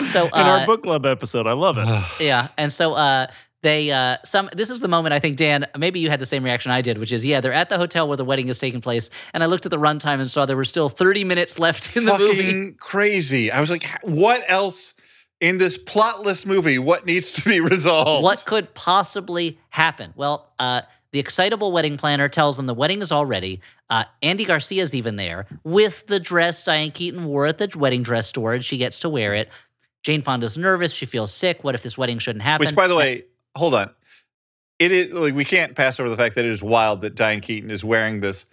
So, 0.00 0.26
in 0.26 0.32
our 0.32 0.60
uh, 0.60 0.66
book 0.66 0.84
club 0.84 1.04
episode. 1.06 1.46
I 1.48 1.54
love 1.54 1.76
it. 1.78 2.24
yeah, 2.24 2.48
and 2.56 2.72
so 2.72 2.94
uh, 2.94 3.26
they 3.62 3.90
uh, 3.90 4.18
some. 4.24 4.48
This 4.52 4.70
is 4.70 4.80
the 4.80 4.88
moment 4.88 5.12
I 5.12 5.18
think 5.18 5.36
Dan, 5.36 5.66
maybe 5.76 5.98
you 6.00 6.10
had 6.10 6.20
the 6.20 6.26
same 6.26 6.44
reaction 6.44 6.70
I 6.70 6.80
did, 6.80 6.98
which 6.98 7.12
is 7.12 7.24
yeah, 7.24 7.40
they're 7.40 7.52
at 7.52 7.68
the 7.70 7.78
hotel 7.78 8.06
where 8.06 8.16
the 8.16 8.24
wedding 8.24 8.48
is 8.48 8.58
taking 8.58 8.80
place, 8.80 9.10
and 9.34 9.42
I 9.42 9.46
looked 9.46 9.66
at 9.66 9.70
the 9.70 9.78
runtime 9.78 10.20
and 10.20 10.30
saw 10.30 10.46
there 10.46 10.56
were 10.56 10.64
still 10.64 10.88
thirty 10.88 11.24
minutes 11.24 11.58
left 11.58 11.96
in 11.96 12.04
the 12.04 12.12
Fucking 12.12 12.26
movie. 12.26 12.72
crazy. 12.78 13.50
I 13.50 13.60
was 13.60 13.70
like, 13.70 13.88
what 14.02 14.44
else 14.48 14.94
in 15.40 15.58
this 15.58 15.76
plotless 15.76 16.46
movie? 16.46 16.78
What 16.78 17.04
needs 17.06 17.32
to 17.34 17.42
be 17.42 17.60
resolved? 17.60 18.22
What 18.22 18.44
could 18.46 18.72
possibly 18.74 19.58
happen? 19.70 20.12
Well, 20.14 20.52
uh, 20.58 20.82
the 21.10 21.18
excitable 21.18 21.72
wedding 21.72 21.96
planner 21.96 22.28
tells 22.28 22.56
them 22.56 22.66
the 22.66 22.74
wedding 22.74 23.02
is 23.02 23.10
all 23.10 23.26
ready. 23.26 23.60
Uh, 23.90 24.04
Andy 24.22 24.44
Garcia's 24.44 24.94
even 24.94 25.16
there 25.16 25.46
with 25.64 26.06
the 26.06 26.20
dress 26.20 26.62
Diane 26.62 26.90
Keaton 26.90 27.24
wore 27.24 27.46
at 27.46 27.58
the 27.58 27.70
wedding 27.76 28.02
dress 28.02 28.26
store, 28.26 28.54
and 28.54 28.64
she 28.64 28.76
gets 28.76 28.98
to 29.00 29.08
wear 29.08 29.34
it. 29.34 29.48
Jane 30.02 30.22
Fonda's 30.22 30.56
nervous. 30.56 30.92
She 30.92 31.06
feels 31.06 31.32
sick. 31.32 31.64
What 31.64 31.74
if 31.74 31.82
this 31.82 31.98
wedding 31.98 32.18
shouldn't 32.18 32.42
happen? 32.42 32.66
Which, 32.66 32.74
by 32.74 32.86
the 32.86 32.94
way, 32.94 33.24
hold 33.58 33.74
on. 33.74 33.90
It 34.78 34.92
is 34.92 35.12
like 35.12 35.34
we 35.34 35.44
can't 35.44 35.74
pass 35.74 35.98
over 35.98 36.08
the 36.08 36.16
fact 36.16 36.36
that 36.36 36.44
it 36.44 36.50
is 36.50 36.62
wild 36.62 37.00
that 37.00 37.14
Diane 37.16 37.40
Keaton 37.40 37.70
is 37.70 37.84
wearing 37.84 38.20
this 38.20 38.46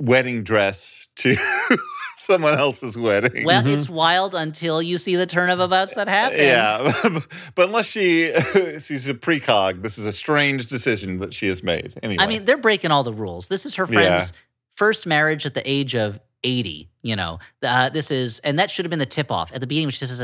wedding 0.00 0.42
dress 0.42 1.08
to 1.16 1.36
someone 2.16 2.58
else's 2.58 2.96
wedding. 2.98 3.44
well, 3.44 3.62
Mhm. 3.62 3.74
it's 3.74 3.88
wild 3.88 4.34
until 4.34 4.80
you 4.82 4.98
see 4.98 5.16
the 5.16 5.26
turn 5.26 5.50
of 5.50 5.60
events 5.60 5.94
that 5.94 6.08
happen. 6.08 6.38
yeah, 6.38 7.20
but 7.54 7.66
unless 7.68 7.86
she 7.86 8.32
she's 8.80 9.08
a 9.08 9.14
precog, 9.14 9.82
this 9.82 9.98
is 9.98 10.06
a 10.06 10.12
strange 10.12 10.66
decision 10.66 11.18
that 11.20 11.34
she 11.34 11.46
has 11.48 11.62
made. 11.62 11.94
Anyway, 12.02 12.22
I 12.22 12.26
mean, 12.26 12.44
they're 12.44 12.56
breaking 12.58 12.90
all 12.90 13.02
the 13.04 13.12
rules. 13.12 13.48
This 13.48 13.66
is 13.66 13.74
her 13.76 13.86
Yeah. 13.88 13.92
friend's 14.18 14.32
first 14.76 15.06
marriage 15.06 15.46
at 15.46 15.54
the 15.54 15.62
age 15.70 15.94
of 15.94 16.18
80, 16.44 16.88
you 17.02 17.16
know. 17.16 17.38
Uh, 17.62 17.88
this 17.88 18.10
is, 18.10 18.38
and 18.40 18.58
that 18.58 18.70
should 18.70 18.84
have 18.84 18.90
been 18.90 18.98
the 18.98 19.06
tip 19.06 19.30
off 19.32 19.50
at 19.52 19.60
the 19.60 19.66
beginning, 19.66 19.86
which 19.88 19.96
she 19.96 20.06
says, 20.06 20.22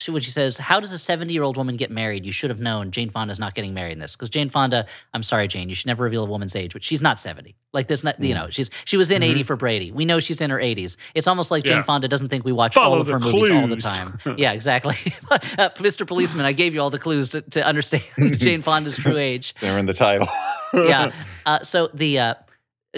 she, 0.00 0.10
when 0.12 0.22
she 0.22 0.30
says, 0.30 0.56
How 0.58 0.78
does 0.80 0.92
a 0.92 0.98
70 0.98 1.32
year 1.34 1.42
old 1.42 1.56
woman 1.56 1.76
get 1.76 1.90
married? 1.90 2.24
You 2.24 2.32
should 2.32 2.50
have 2.50 2.60
known 2.60 2.90
Jane 2.90 3.10
Fonda's 3.10 3.40
not 3.40 3.54
getting 3.54 3.74
married 3.74 3.92
in 3.92 3.98
this. 3.98 4.14
Because 4.14 4.28
Jane 4.30 4.48
Fonda, 4.48 4.86
I'm 5.12 5.22
sorry, 5.22 5.48
Jane, 5.48 5.68
you 5.68 5.74
should 5.74 5.86
never 5.88 6.04
reveal 6.04 6.24
a 6.24 6.28
woman's 6.28 6.54
age, 6.54 6.72
but 6.72 6.84
she's 6.84 7.02
not 7.02 7.18
70. 7.18 7.56
Like 7.72 7.88
this, 7.88 8.04
not, 8.04 8.18
you 8.22 8.34
Mm. 8.34 8.38
know, 8.38 8.50
she's 8.50 8.70
she 8.84 8.96
was 8.96 9.10
in 9.10 9.22
80 9.22 9.42
for 9.42 9.56
Brady. 9.56 9.90
We 9.92 10.04
know 10.04 10.20
she's 10.20 10.40
in 10.40 10.50
her 10.50 10.58
80s. 10.58 10.96
It's 11.14 11.26
almost 11.26 11.50
like 11.50 11.64
Jane 11.64 11.82
Fonda 11.82 12.08
doesn't 12.08 12.28
think 12.28 12.44
we 12.44 12.52
watch 12.52 12.74
Follow 12.74 12.94
all 12.96 13.00
of 13.00 13.08
her 13.08 13.18
movies 13.18 13.50
all 13.50 13.66
the 13.66 13.76
time. 13.76 14.18
yeah, 14.38 14.52
exactly. 14.52 14.94
uh, 15.30 15.68
Mr. 15.76 16.06
Policeman, 16.06 16.46
I 16.46 16.52
gave 16.52 16.74
you 16.74 16.80
all 16.80 16.90
the 16.90 16.98
clues 16.98 17.30
to, 17.30 17.42
to 17.42 17.66
understand 17.66 18.04
Jane 18.38 18.62
Fonda's 18.62 18.96
true 18.96 19.16
age 19.18 19.54
they're 19.60 19.78
in 19.78 19.86
the 19.86 19.94
title. 19.94 20.28
yeah. 20.74 21.10
Uh, 21.44 21.60
so 21.62 21.88
the 21.92 22.18
uh, 22.20 22.34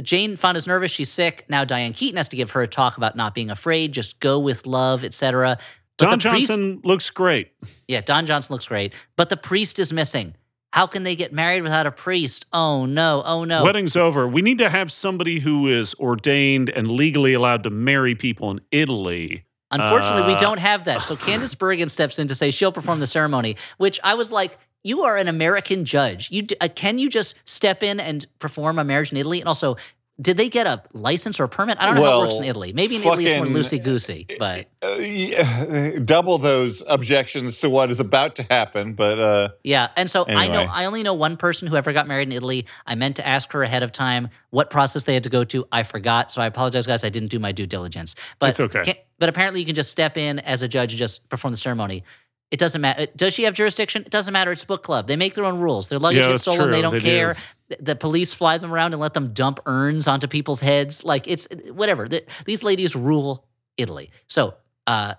Jane 0.02 0.36
Fonda's 0.36 0.66
nervous. 0.68 0.92
She's 0.92 1.10
sick. 1.10 1.44
Now 1.48 1.64
Diane 1.64 1.92
Keaton 1.92 2.16
has 2.16 2.28
to 2.28 2.36
give 2.36 2.52
her 2.52 2.62
a 2.62 2.68
talk 2.68 2.96
about 2.96 3.16
not 3.16 3.34
being 3.34 3.50
afraid. 3.50 3.92
Just 3.92 4.20
go 4.20 4.38
with 4.38 4.66
love, 4.66 5.02
etc. 5.02 5.58
Don 6.06 6.18
the 6.18 6.28
priest- 6.30 6.48
Johnson 6.48 6.80
looks 6.84 7.10
great. 7.10 7.52
yeah, 7.88 8.00
Don 8.00 8.26
Johnson 8.26 8.52
looks 8.54 8.66
great, 8.68 8.92
but 9.16 9.28
the 9.28 9.36
priest 9.36 9.78
is 9.78 9.92
missing. 9.92 10.34
How 10.72 10.86
can 10.86 11.02
they 11.02 11.16
get 11.16 11.32
married 11.32 11.62
without 11.62 11.86
a 11.86 11.90
priest? 11.90 12.46
Oh 12.52 12.86
no! 12.86 13.22
Oh 13.26 13.44
no! 13.44 13.64
Wedding's 13.64 13.96
over. 13.96 14.28
We 14.28 14.40
need 14.42 14.58
to 14.58 14.68
have 14.68 14.92
somebody 14.92 15.40
who 15.40 15.66
is 15.66 15.94
ordained 15.94 16.68
and 16.70 16.88
legally 16.90 17.32
allowed 17.32 17.64
to 17.64 17.70
marry 17.70 18.14
people 18.14 18.50
in 18.52 18.60
Italy. 18.70 19.44
Unfortunately, 19.72 20.26
we 20.28 20.34
Uh. 20.34 20.38
don't 20.38 20.58
have 20.60 20.84
that. 20.84 21.00
So 21.00 21.16
Candice 21.16 21.54
Bergen 21.58 21.88
steps 21.88 22.18
in 22.18 22.28
to 22.28 22.34
say 22.34 22.50
she'll 22.52 22.70
perform 22.72 23.00
the 23.00 23.06
ceremony, 23.08 23.56
which 23.78 23.98
I 24.04 24.14
was 24.14 24.30
like, 24.30 24.58
"You 24.84 25.02
are 25.02 25.16
an 25.16 25.26
American 25.26 25.84
judge. 25.84 26.28
You 26.30 26.46
uh, 26.60 26.68
can 26.74 26.98
you 26.98 27.08
just 27.10 27.34
step 27.44 27.82
in 27.82 27.98
and 27.98 28.24
perform 28.38 28.78
a 28.78 28.84
marriage 28.84 29.10
in 29.10 29.18
Italy?" 29.18 29.40
And 29.40 29.48
also, 29.48 29.76
did 30.20 30.36
they 30.36 30.48
get 30.48 30.66
a 30.66 30.82
license 30.92 31.40
or 31.40 31.44
a 31.44 31.48
permit? 31.48 31.78
I 31.80 31.86
don't 31.86 31.94
know 31.94 32.04
how 32.04 32.20
it 32.20 32.24
works 32.24 32.38
in 32.38 32.44
Italy. 32.44 32.72
Maybe 32.72 32.96
in 32.96 33.02
Italy 33.02 33.26
it's 33.26 33.38
more 33.38 33.46
loosey 33.46 33.82
goosey, 33.82 34.26
but. 34.38 34.66
Uh, 34.82 34.96
yeah, 34.98 35.98
double 36.04 36.38
those 36.38 36.82
objections 36.86 37.60
to 37.60 37.70
what 37.70 37.90
is 37.90 38.00
about 38.00 38.36
to 38.36 38.42
happen, 38.44 38.94
but 38.94 39.18
uh, 39.18 39.48
Yeah, 39.62 39.88
and 39.96 40.10
so 40.10 40.26
I 40.26 40.48
know 40.48 40.62
I 40.62 40.84
only 40.84 41.02
know 41.02 41.14
one 41.14 41.36
person 41.36 41.68
who 41.68 41.76
ever 41.76 41.92
got 41.92 42.06
married 42.06 42.28
in 42.28 42.32
Italy. 42.32 42.66
I 42.86 42.94
meant 42.94 43.16
to 43.16 43.26
ask 43.26 43.52
her 43.52 43.62
ahead 43.62 43.82
of 43.82 43.92
time 43.92 44.28
what 44.50 44.70
process 44.70 45.04
they 45.04 45.14
had 45.14 45.24
to 45.24 45.30
go 45.30 45.44
to. 45.44 45.66
I 45.72 45.82
forgot, 45.82 46.30
so 46.30 46.42
I 46.42 46.46
apologize, 46.46 46.86
guys. 46.86 47.04
I 47.04 47.08
didn't 47.08 47.28
do 47.28 47.38
my 47.38 47.52
due 47.52 47.66
diligence. 47.66 48.14
But 48.38 48.50
It's 48.50 48.60
okay. 48.60 49.04
but 49.18 49.28
apparently, 49.28 49.60
you 49.60 49.66
can 49.66 49.74
just 49.74 49.90
step 49.90 50.16
in 50.16 50.38
as 50.40 50.62
a 50.62 50.68
judge 50.68 50.92
and 50.92 50.98
just 50.98 51.28
perform 51.28 51.52
the 51.52 51.58
ceremony. 51.58 52.04
It 52.50 52.58
doesn't 52.58 52.80
matter. 52.80 53.06
Does 53.14 53.32
she 53.34 53.44
have 53.44 53.54
jurisdiction? 53.54 54.02
It 54.02 54.10
doesn't 54.10 54.32
matter. 54.32 54.50
It's 54.50 54.64
book 54.64 54.82
club. 54.82 55.06
They 55.06 55.16
make 55.16 55.34
their 55.34 55.44
own 55.44 55.60
rules. 55.60 55.88
Their 55.88 56.00
luggage 56.00 56.24
Yeah, 56.24 56.30
gets 56.30 56.42
stolen. 56.42 56.70
They 56.70 56.82
don't 56.82 56.92
They 56.94 56.98
care. 57.00 57.36
The, 57.68 57.76
the 57.80 57.96
police 57.96 58.34
fly 58.34 58.58
them 58.58 58.72
around 58.72 58.92
and 58.92 59.00
let 59.00 59.14
them 59.14 59.32
dump 59.32 59.60
urns 59.66 60.08
onto 60.08 60.26
people's 60.26 60.60
heads. 60.60 61.04
Like 61.04 61.28
it's 61.28 61.46
whatever. 61.70 62.08
The- 62.08 62.24
these 62.46 62.62
ladies 62.64 62.96
rule 62.96 63.46
Italy. 63.76 64.10
So 64.26 64.54
uh, 64.88 65.14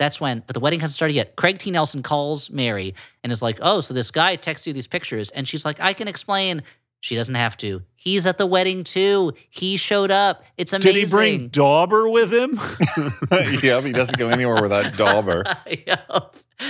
that's 0.00 0.20
when, 0.20 0.42
but 0.44 0.54
the 0.54 0.60
wedding 0.60 0.80
hasn't 0.80 0.96
started 0.96 1.14
yet. 1.14 1.36
Craig 1.36 1.58
T. 1.58 1.70
Nelson 1.70 2.02
calls 2.02 2.50
Mary 2.50 2.96
and 3.22 3.30
is 3.30 3.42
like, 3.42 3.58
"Oh, 3.62 3.80
so 3.80 3.94
this 3.94 4.10
guy 4.10 4.34
texts 4.34 4.66
you 4.66 4.72
these 4.72 4.88
pictures," 4.88 5.30
and 5.30 5.46
she's 5.46 5.64
like, 5.64 5.78
"I 5.80 5.92
can 5.92 6.08
explain." 6.08 6.62
She 7.02 7.16
doesn't 7.16 7.34
have 7.34 7.56
to. 7.56 7.82
He's 7.96 8.28
at 8.28 8.38
the 8.38 8.46
wedding 8.46 8.84
too. 8.84 9.32
He 9.50 9.76
showed 9.76 10.12
up. 10.12 10.44
It's 10.56 10.72
amazing. 10.72 10.92
Did 10.92 11.00
he 11.00 11.10
bring 11.10 11.48
Dauber 11.48 12.08
with 12.08 12.32
him? 12.32 12.52
yeah, 13.60 13.80
he 13.80 13.90
doesn't 13.90 14.16
go 14.16 14.28
anywhere 14.28 14.62
without 14.62 14.96
Dauber. 14.96 15.44
Yeah, 15.86 15.96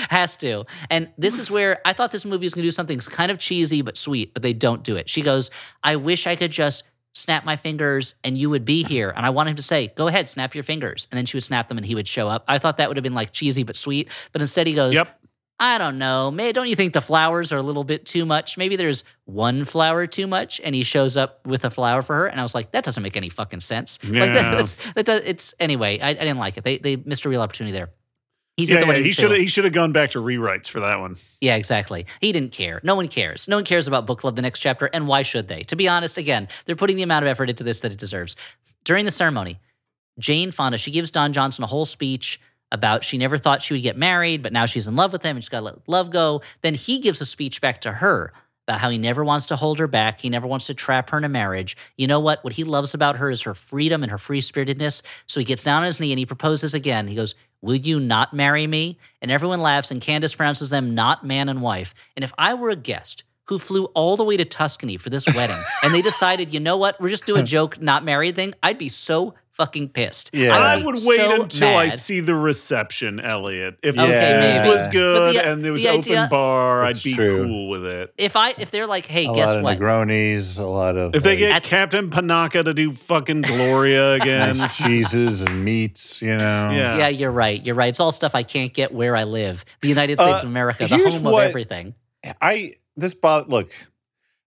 Has 0.09 0.39
to. 0.39 0.65
And 0.89 1.11
this 1.19 1.39
is 1.39 1.51
where 1.51 1.83
I 1.85 1.93
thought 1.93 2.13
this 2.13 2.25
movie 2.25 2.47
was 2.47 2.55
going 2.55 2.63
to 2.63 2.67
do 2.67 2.71
something 2.73 2.99
kind 2.99 3.31
of 3.31 3.39
cheesy 3.39 3.83
but 3.83 3.99
sweet, 3.99 4.33
but 4.33 4.43
they 4.43 4.55
don't 4.55 4.83
do 4.83 4.97
it. 4.97 5.11
She 5.11 5.21
goes, 5.21 5.51
I 5.83 5.97
wish 5.97 6.27
I 6.27 6.35
could 6.35 6.51
just 6.51 6.85
snap 7.13 7.45
my 7.45 7.57
fingers 7.57 8.15
and 8.25 8.39
you 8.39 8.49
would 8.49 8.65
be 8.65 8.85
here. 8.85 9.13
And 9.15 9.27
I 9.27 9.31
want 9.31 9.51
him 9.51 9.57
to 9.57 9.63
say, 9.63 9.93
Go 9.97 10.09
ahead, 10.09 10.31
snap 10.31 10.55
your 10.55 10.65
fingers. 10.65 11.09
And 11.11 11.19
then 11.19 11.27
she 11.27 11.37
would 11.37 11.45
snap 11.45 11.69
them 11.69 11.77
and 11.77 11.87
he 11.87 11.95
would 11.95 12.09
show 12.09 12.27
up. 12.27 12.45
I 12.49 12.57
thought 12.57 12.79
that 12.79 12.89
would 12.89 12.97
have 12.97 13.05
been 13.05 13.13
like 13.15 13.33
cheesy 13.33 13.65
but 13.65 13.77
sweet. 13.77 14.09
But 14.33 14.41
instead 14.41 14.67
he 14.67 14.73
goes, 14.73 14.95
Yep. 14.95 15.19
I 15.65 15.79
don't 15.79 15.97
know. 15.97 16.33
May 16.33 16.51
don't 16.51 16.67
you 16.67 16.75
think 16.75 16.93
the 16.93 17.01
flowers 17.01 17.53
are 17.53 17.57
a 17.57 17.63
little 17.63 17.85
bit 17.85 18.05
too 18.05 18.25
much? 18.25 18.59
Maybe 18.59 18.75
there's 18.75 19.05
one 19.27 19.65
flower 19.65 20.09
too 20.09 20.27
much, 20.27 20.61
and 20.65 20.75
he 20.75 20.83
shows 20.83 21.17
up 21.17 21.47
with 21.47 21.65
a 21.65 21.71
flower 21.71 22.03
for 22.03 22.17
her, 22.17 22.27
and 22.27 22.41
I 22.41 22.43
was 22.43 22.53
like, 22.53 22.73
that 22.73 22.83
doesn't 22.83 23.01
make 23.03 23.17
any 23.17 23.29
fucking 23.29 23.61
sense. 23.61 24.01
Like 24.03 24.13
Yeah. 24.13 24.33
that, 24.33 24.57
that's 24.57 24.77
that 24.95 25.07
does, 25.07 25.23
it's 25.25 25.55
anyway. 25.61 26.01
I, 26.01 26.11
I 26.11 26.15
didn't 26.15 26.39
like 26.39 26.57
it. 26.57 26.65
They 26.65 26.79
they 26.79 26.97
missed 26.97 27.25
a 27.25 27.29
real 27.29 27.41
opportunity 27.41 27.73
there. 27.73 27.91
He's 28.57 28.71
yeah, 28.71 28.81
the 28.85 28.87
yeah, 28.89 28.99
he 28.99 29.13
should 29.13 29.31
have 29.31 29.39
he 29.39 29.47
should 29.47 29.63
have 29.63 29.73
gone 29.73 29.93
back 29.93 30.11
to 30.11 30.19
rewrites 30.19 30.69
for 30.69 30.81
that 30.81 30.99
one. 30.99 31.15
Yeah, 31.41 31.55
exactly. 31.55 32.07
He 32.21 32.33
didn't 32.33 32.51
care. 32.51 32.81
No 32.83 32.97
one 32.97 33.07
cares. 33.07 33.47
No 33.47 33.57
one 33.57 33.65
cares 33.65 33.87
about 33.87 34.05
book 34.05 34.19
club 34.19 34.35
the 34.35 34.43
next 34.43 34.59
chapter, 34.59 34.87
and 34.93 35.07
why 35.07 35.23
should 35.23 35.47
they? 35.47 35.63
To 35.63 35.77
be 35.77 35.87
honest, 35.89 36.19
again, 36.19 36.49
they're 36.67 36.75
putting 36.75 36.97
the 36.97 37.05
amount 37.05 37.25
of 37.25 37.29
effort 37.29 37.49
into 37.51 37.63
this 37.63 37.79
that 37.81 37.93
it 37.93 37.99
deserves. 37.99 38.35
During 38.85 39.05
the 39.05 39.13
ceremony, 39.13 39.61
Jane 40.19 40.51
Fonda, 40.51 40.77
she 40.77 40.91
gives 40.91 41.13
Don 41.13 41.33
Johnson 41.33 41.63
a 41.63 41.69
whole 41.69 41.85
speech 41.85 42.41
about 42.73 43.05
she 43.05 43.19
never 43.19 43.39
thought 43.39 43.63
she 43.63 43.75
would 43.75 43.83
get 43.83 43.97
married, 43.97 44.43
but 44.43 44.53
now 44.53 44.67
she's 44.67 44.89
in 44.89 44.97
love 44.97 45.13
with 45.13 45.23
him 45.23 45.37
and 45.37 45.45
she's 45.45 45.49
got 45.49 45.59
to 45.59 45.65
let 45.67 45.89
love 45.89 46.11
go. 46.11 46.43
Then 46.63 46.75
he 46.75 46.99
gives 46.99 47.21
a 47.21 47.27
speech 47.27 47.61
back 47.61 47.83
to 47.83 47.93
her 47.93 48.33
about 48.67 48.81
how 48.81 48.91
he 48.91 48.99
never 48.99 49.25
wants 49.25 49.47
to 49.47 49.57
hold 49.57 49.79
her 49.79 49.87
back. 49.87 50.21
He 50.21 50.31
never 50.31 50.47
wants 50.47 50.67
to 50.67 50.75
trap 50.75 51.11
her 51.11 51.19
in 51.19 51.25
a 51.25 51.29
marriage. 51.29 51.77
You 51.97 52.07
know 52.07 52.21
what? 52.21 52.43
What 52.43 52.53
he 52.53 52.65
loves 52.65 52.95
about 52.95 53.17
her 53.17 53.31
is 53.31 53.43
her 53.43 53.55
freedom 53.55 54.03
and 54.03 54.11
her 54.11 54.19
free 54.19 54.41
spiritedness. 54.41 55.03
So 55.27 55.41
he 55.41 55.45
gets 55.45 55.63
down 55.63 55.83
on 55.83 55.87
his 55.87 56.01
knee 56.01 56.13
and 56.13 56.19
he 56.19 56.27
proposes 56.27 56.75
again. 56.75 57.07
He 57.07 57.15
goes, 57.15 57.35
Will 57.61 57.77
you 57.77 58.01
not 58.01 58.35
marry 58.35 58.67
me? 58.67 58.99
And 59.21 59.31
everyone 59.31 59.61
laughs, 59.61 59.93
and 59.93 60.01
Candice 60.01 60.37
pronounces 60.37 60.71
them 60.71 60.97
not 60.97 61.25
man 61.25 61.49
and 61.49 61.63
wife. 61.63 61.95
And 62.17 62.25
if 62.25 62.33
I 62.37 62.55
were 62.55 62.71
a 62.71 62.77
guest 62.77 63.23
who 63.47 63.59
flew 63.59 63.85
all 63.87 64.17
the 64.17 64.25
way 64.25 64.37
to 64.37 64.45
Tuscany 64.45 64.97
for 64.97 65.11
this 65.11 65.27
wedding, 65.33 65.57
and 65.85 65.95
they 65.95 66.03
decided, 66.03 66.53
you 66.53 66.59
know 66.59 66.77
what, 66.77 67.01
we're 67.01 67.09
just 67.09 67.25
doing 67.25 67.43
a 67.43 67.47
joke, 67.47 67.81
not 67.81 68.05
married 68.05 68.35
thing. 68.35 68.55
I'd 68.65 68.79
be 68.79 68.89
so 68.89 69.35
fucking 69.53 69.89
pissed. 69.91 70.31
Yeah. 70.33 70.57
I 70.57 70.79
be 70.79 70.85
would 70.85 70.95
wait 71.05 71.19
so 71.21 71.43
until 71.43 71.77
I 71.77 71.89
see 71.89 72.21
the 72.21 72.35
reception, 72.35 73.21
Elliot. 73.21 73.77
If 73.83 73.99
Okay, 73.99 74.07
the 74.07 74.41
maybe. 74.41 74.65
food 74.65 74.73
was 74.73 74.87
good 74.89 75.37
the- 75.37 75.47
and 75.47 75.65
there 75.65 75.73
was 75.73 75.83
the 75.83 75.89
open 75.91 76.29
bar, 76.31 76.85
I'd 76.85 77.03
be 77.03 77.13
true. 77.15 77.45
cool 77.47 77.69
with 77.69 77.85
it. 77.85 78.15
If 78.17 78.35
I 78.37 78.55
if 78.59 78.71
they're 78.71 78.87
like, 78.87 79.07
hey, 79.07 79.27
a 79.27 79.33
guess 79.35 79.49
lot 79.49 79.59
of 79.59 79.65
what? 79.65 79.79
Negronis, 79.79 80.59
a 80.59 80.63
lot 80.67 80.97
of 80.97 81.15
If 81.15 81.23
they 81.23 81.37
get 81.37 81.53
At- 81.53 81.63
Captain 81.65 82.11
Panaka 82.11 82.65
to 82.65 82.73
do 82.75 82.93
fucking 82.95 83.43
Gloria 83.43 84.15
again, 84.21 84.57
nice 84.57 84.77
cheeses 84.77 85.43
and 85.43 85.65
meats, 85.65 86.23
you 86.23 86.35
know. 86.37 86.71
Yeah. 86.73 86.97
Yeah, 86.99 87.09
you're 87.09 87.31
right. 87.31 87.65
You're 87.65 87.75
right. 87.75 87.89
It's 87.91 88.01
all 88.01 88.13
stuff 88.13 88.35
I 88.35 88.43
can't 88.43 88.73
get 88.73 88.93
where 88.95 89.15
I 89.17 89.25
live. 89.25 89.65
The 89.83 89.89
United 89.89 90.19
States 90.19 90.43
Uh, 90.43 90.47
of 90.47 90.51
America, 90.51 90.87
the 90.87 90.97
home 90.97 91.23
what- 91.25 91.45
of 91.45 91.49
everything. 91.51 91.95
I 92.41 92.77
this 92.97 93.15
bo- 93.15 93.45
look, 93.49 93.71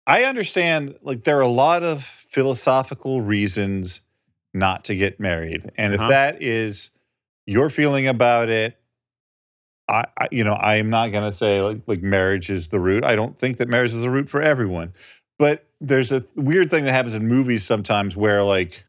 I 0.06 0.24
understand 0.24 0.96
like 1.02 1.24
there 1.24 1.36
are 1.38 1.42
a 1.42 1.46
lot 1.48 1.82
of 1.82 2.04
philosophical 2.04 3.20
reasons 3.20 4.00
not 4.54 4.84
to 4.84 4.96
get 4.96 5.20
married. 5.20 5.70
And 5.76 5.94
if 5.94 6.00
Uh-huh. 6.00 6.08
that 6.10 6.42
is 6.42 6.90
your 7.46 7.70
feeling 7.70 8.06
about 8.08 8.48
it, 8.48 8.78
I, 9.90 10.04
I 10.18 10.28
you 10.30 10.44
know, 10.44 10.54
I 10.54 10.76
am 10.76 10.90
not 10.90 11.12
going 11.12 11.30
to 11.30 11.36
say 11.36 11.60
like 11.60 11.80
like 11.86 12.02
marriage 12.02 12.50
is 12.50 12.68
the 12.68 12.80
root. 12.80 13.04
I 13.04 13.16
don't 13.16 13.38
think 13.38 13.56
that 13.58 13.68
marriage 13.68 13.92
is 13.92 14.00
the 14.00 14.10
root 14.10 14.28
for 14.28 14.40
everyone. 14.42 14.92
But 15.38 15.64
there's 15.80 16.10
a 16.12 16.24
weird 16.34 16.70
thing 16.70 16.84
that 16.84 16.92
happens 16.92 17.14
in 17.14 17.28
movies 17.28 17.64
sometimes 17.64 18.16
where 18.16 18.42
like 18.42 18.84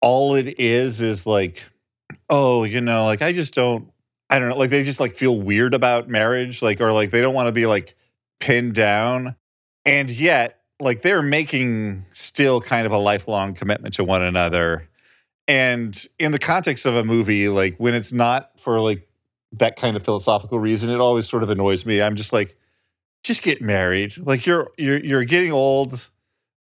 all 0.00 0.34
it 0.34 0.60
is 0.60 1.00
is 1.00 1.26
like 1.26 1.62
oh, 2.30 2.64
you 2.64 2.80
know, 2.80 3.04
like 3.06 3.22
I 3.22 3.32
just 3.32 3.54
don't 3.54 3.90
I 4.30 4.38
don't 4.38 4.48
know, 4.50 4.56
like 4.56 4.70
they 4.70 4.84
just 4.84 5.00
like 5.00 5.14
feel 5.16 5.38
weird 5.40 5.74
about 5.74 6.08
marriage 6.08 6.62
like 6.62 6.80
or 6.80 6.92
like 6.92 7.10
they 7.10 7.20
don't 7.20 7.34
want 7.34 7.48
to 7.48 7.52
be 7.52 7.66
like 7.66 7.94
pinned 8.40 8.74
down. 8.74 9.36
And 9.86 10.10
yet, 10.10 10.60
like 10.80 11.02
they're 11.02 11.22
making 11.22 12.06
still 12.12 12.60
kind 12.60 12.86
of 12.86 12.92
a 12.92 12.98
lifelong 12.98 13.54
commitment 13.54 13.94
to 13.94 14.04
one 14.04 14.22
another. 14.22 14.88
And 15.46 16.06
in 16.18 16.32
the 16.32 16.38
context 16.38 16.86
of 16.86 16.96
a 16.96 17.04
movie, 17.04 17.48
like 17.48 17.76
when 17.78 17.94
it's 17.94 18.12
not 18.12 18.50
for 18.60 18.80
like 18.80 19.06
that 19.52 19.76
kind 19.76 19.96
of 19.96 20.04
philosophical 20.04 20.58
reason, 20.58 20.90
it 20.90 21.00
always 21.00 21.28
sort 21.28 21.42
of 21.42 21.50
annoys 21.50 21.84
me. 21.84 22.00
I'm 22.00 22.16
just 22.16 22.32
like, 22.32 22.56
just 23.22 23.42
get 23.42 23.60
married. 23.60 24.16
Like 24.18 24.46
you're 24.46 24.70
you're 24.78 24.98
you're 25.04 25.24
getting 25.24 25.52
old. 25.52 26.10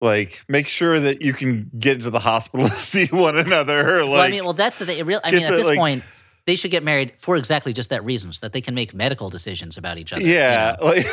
Like 0.01 0.43
make 0.49 0.67
sure 0.67 0.99
that 0.99 1.23
you 1.23 1.33
can 1.33 1.71
get 1.79 1.97
into 1.99 2.11
the 2.11 2.19
hospital 2.19 2.69
to 2.69 2.75
see 2.75 3.07
one 3.07 3.37
another. 3.39 4.03
Like 4.05 4.11
well, 4.11 4.21
I 4.21 4.29
mean, 4.31 4.43
well, 4.45 4.53
that's 4.53 4.79
the 4.79 4.87
thing. 4.87 4.99
It 4.99 5.07
real, 5.07 5.21
I 5.23 5.31
mean, 5.31 5.45
at 5.45 5.51
the, 5.51 5.57
this 5.59 5.67
like- 5.67 5.79
point, 5.79 6.03
they 6.45 6.57
should 6.57 6.73
get 6.73 6.83
married 6.83 7.13
for 7.19 7.37
exactly 7.37 7.73
just 7.73 7.91
that 7.91 8.05
reason, 8.05 8.33
so 8.33 8.41
that 8.41 8.53
they 8.53 8.61
can 8.61 8.75
make 8.75 8.93
medical 8.95 9.31
decisions 9.31 9.79
about 9.79 9.99
each 9.99 10.13
other. 10.13 10.23
you 10.25 10.33
Yeah, 10.35 10.75
know? 10.81 10.87
like 10.89 11.07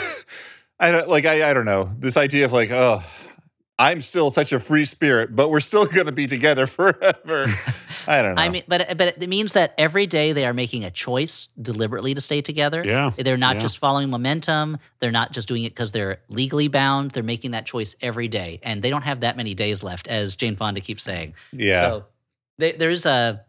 I 0.79 0.89
don't 0.91 1.07
like 1.07 1.25
I 1.25 1.51
I 1.51 1.53
don't 1.53 1.65
know 1.65 1.91
this 1.99 2.17
idea 2.17 2.45
of 2.45 2.51
like 2.51 2.71
oh 2.71 3.03
I'm 3.81 4.01
still 4.01 4.29
such 4.29 4.51
a 4.51 4.59
free 4.59 4.83
spirit, 4.83 5.33
but 5.33 5.49
we're 5.49 5.61
still 5.61 5.85
going 5.95 6.05
to 6.07 6.11
be 6.11 6.27
together 6.27 6.67
forever. 6.67 7.45
I 8.07 8.21
don't 8.21 8.35
know. 8.35 8.41
I 8.41 8.49
mean, 8.49 8.63
but 8.67 8.97
but 8.97 9.17
it 9.23 9.29
means 9.29 9.53
that 9.53 9.73
every 9.77 10.05
day 10.05 10.33
they 10.33 10.45
are 10.45 10.53
making 10.53 10.83
a 10.83 10.91
choice 10.91 11.47
deliberately 11.61 12.13
to 12.13 12.19
stay 12.21 12.41
together. 12.41 12.83
yeah. 12.85 13.11
They're 13.17 13.37
not 13.37 13.55
Yeah. 13.55 13.61
just 13.61 13.77
following 13.77 14.09
momentum. 14.09 14.77
They're 14.99 15.11
not 15.11 15.31
just 15.31 15.47
doing 15.47 15.63
it 15.63 15.69
because 15.69 15.91
they're 15.93 16.19
legally 16.27 16.67
bound. 16.67 17.11
They're 17.11 17.23
making 17.23 17.51
that 17.51 17.65
choice 17.65 17.95
every 18.01 18.27
day, 18.27 18.59
and 18.63 18.81
they 18.83 18.89
don't 18.89 19.03
have 19.03 19.21
that 19.21 19.37
many 19.37 19.53
days 19.53 19.81
left, 19.81 20.07
as 20.09 20.35
Jane 20.35 20.57
Fonda 20.57 20.81
keeps 20.81 21.01
saying. 21.03 21.35
yeah, 21.53 21.79
So 21.79 22.05
they, 22.57 22.73
there's 22.73 23.05
a 23.05 23.45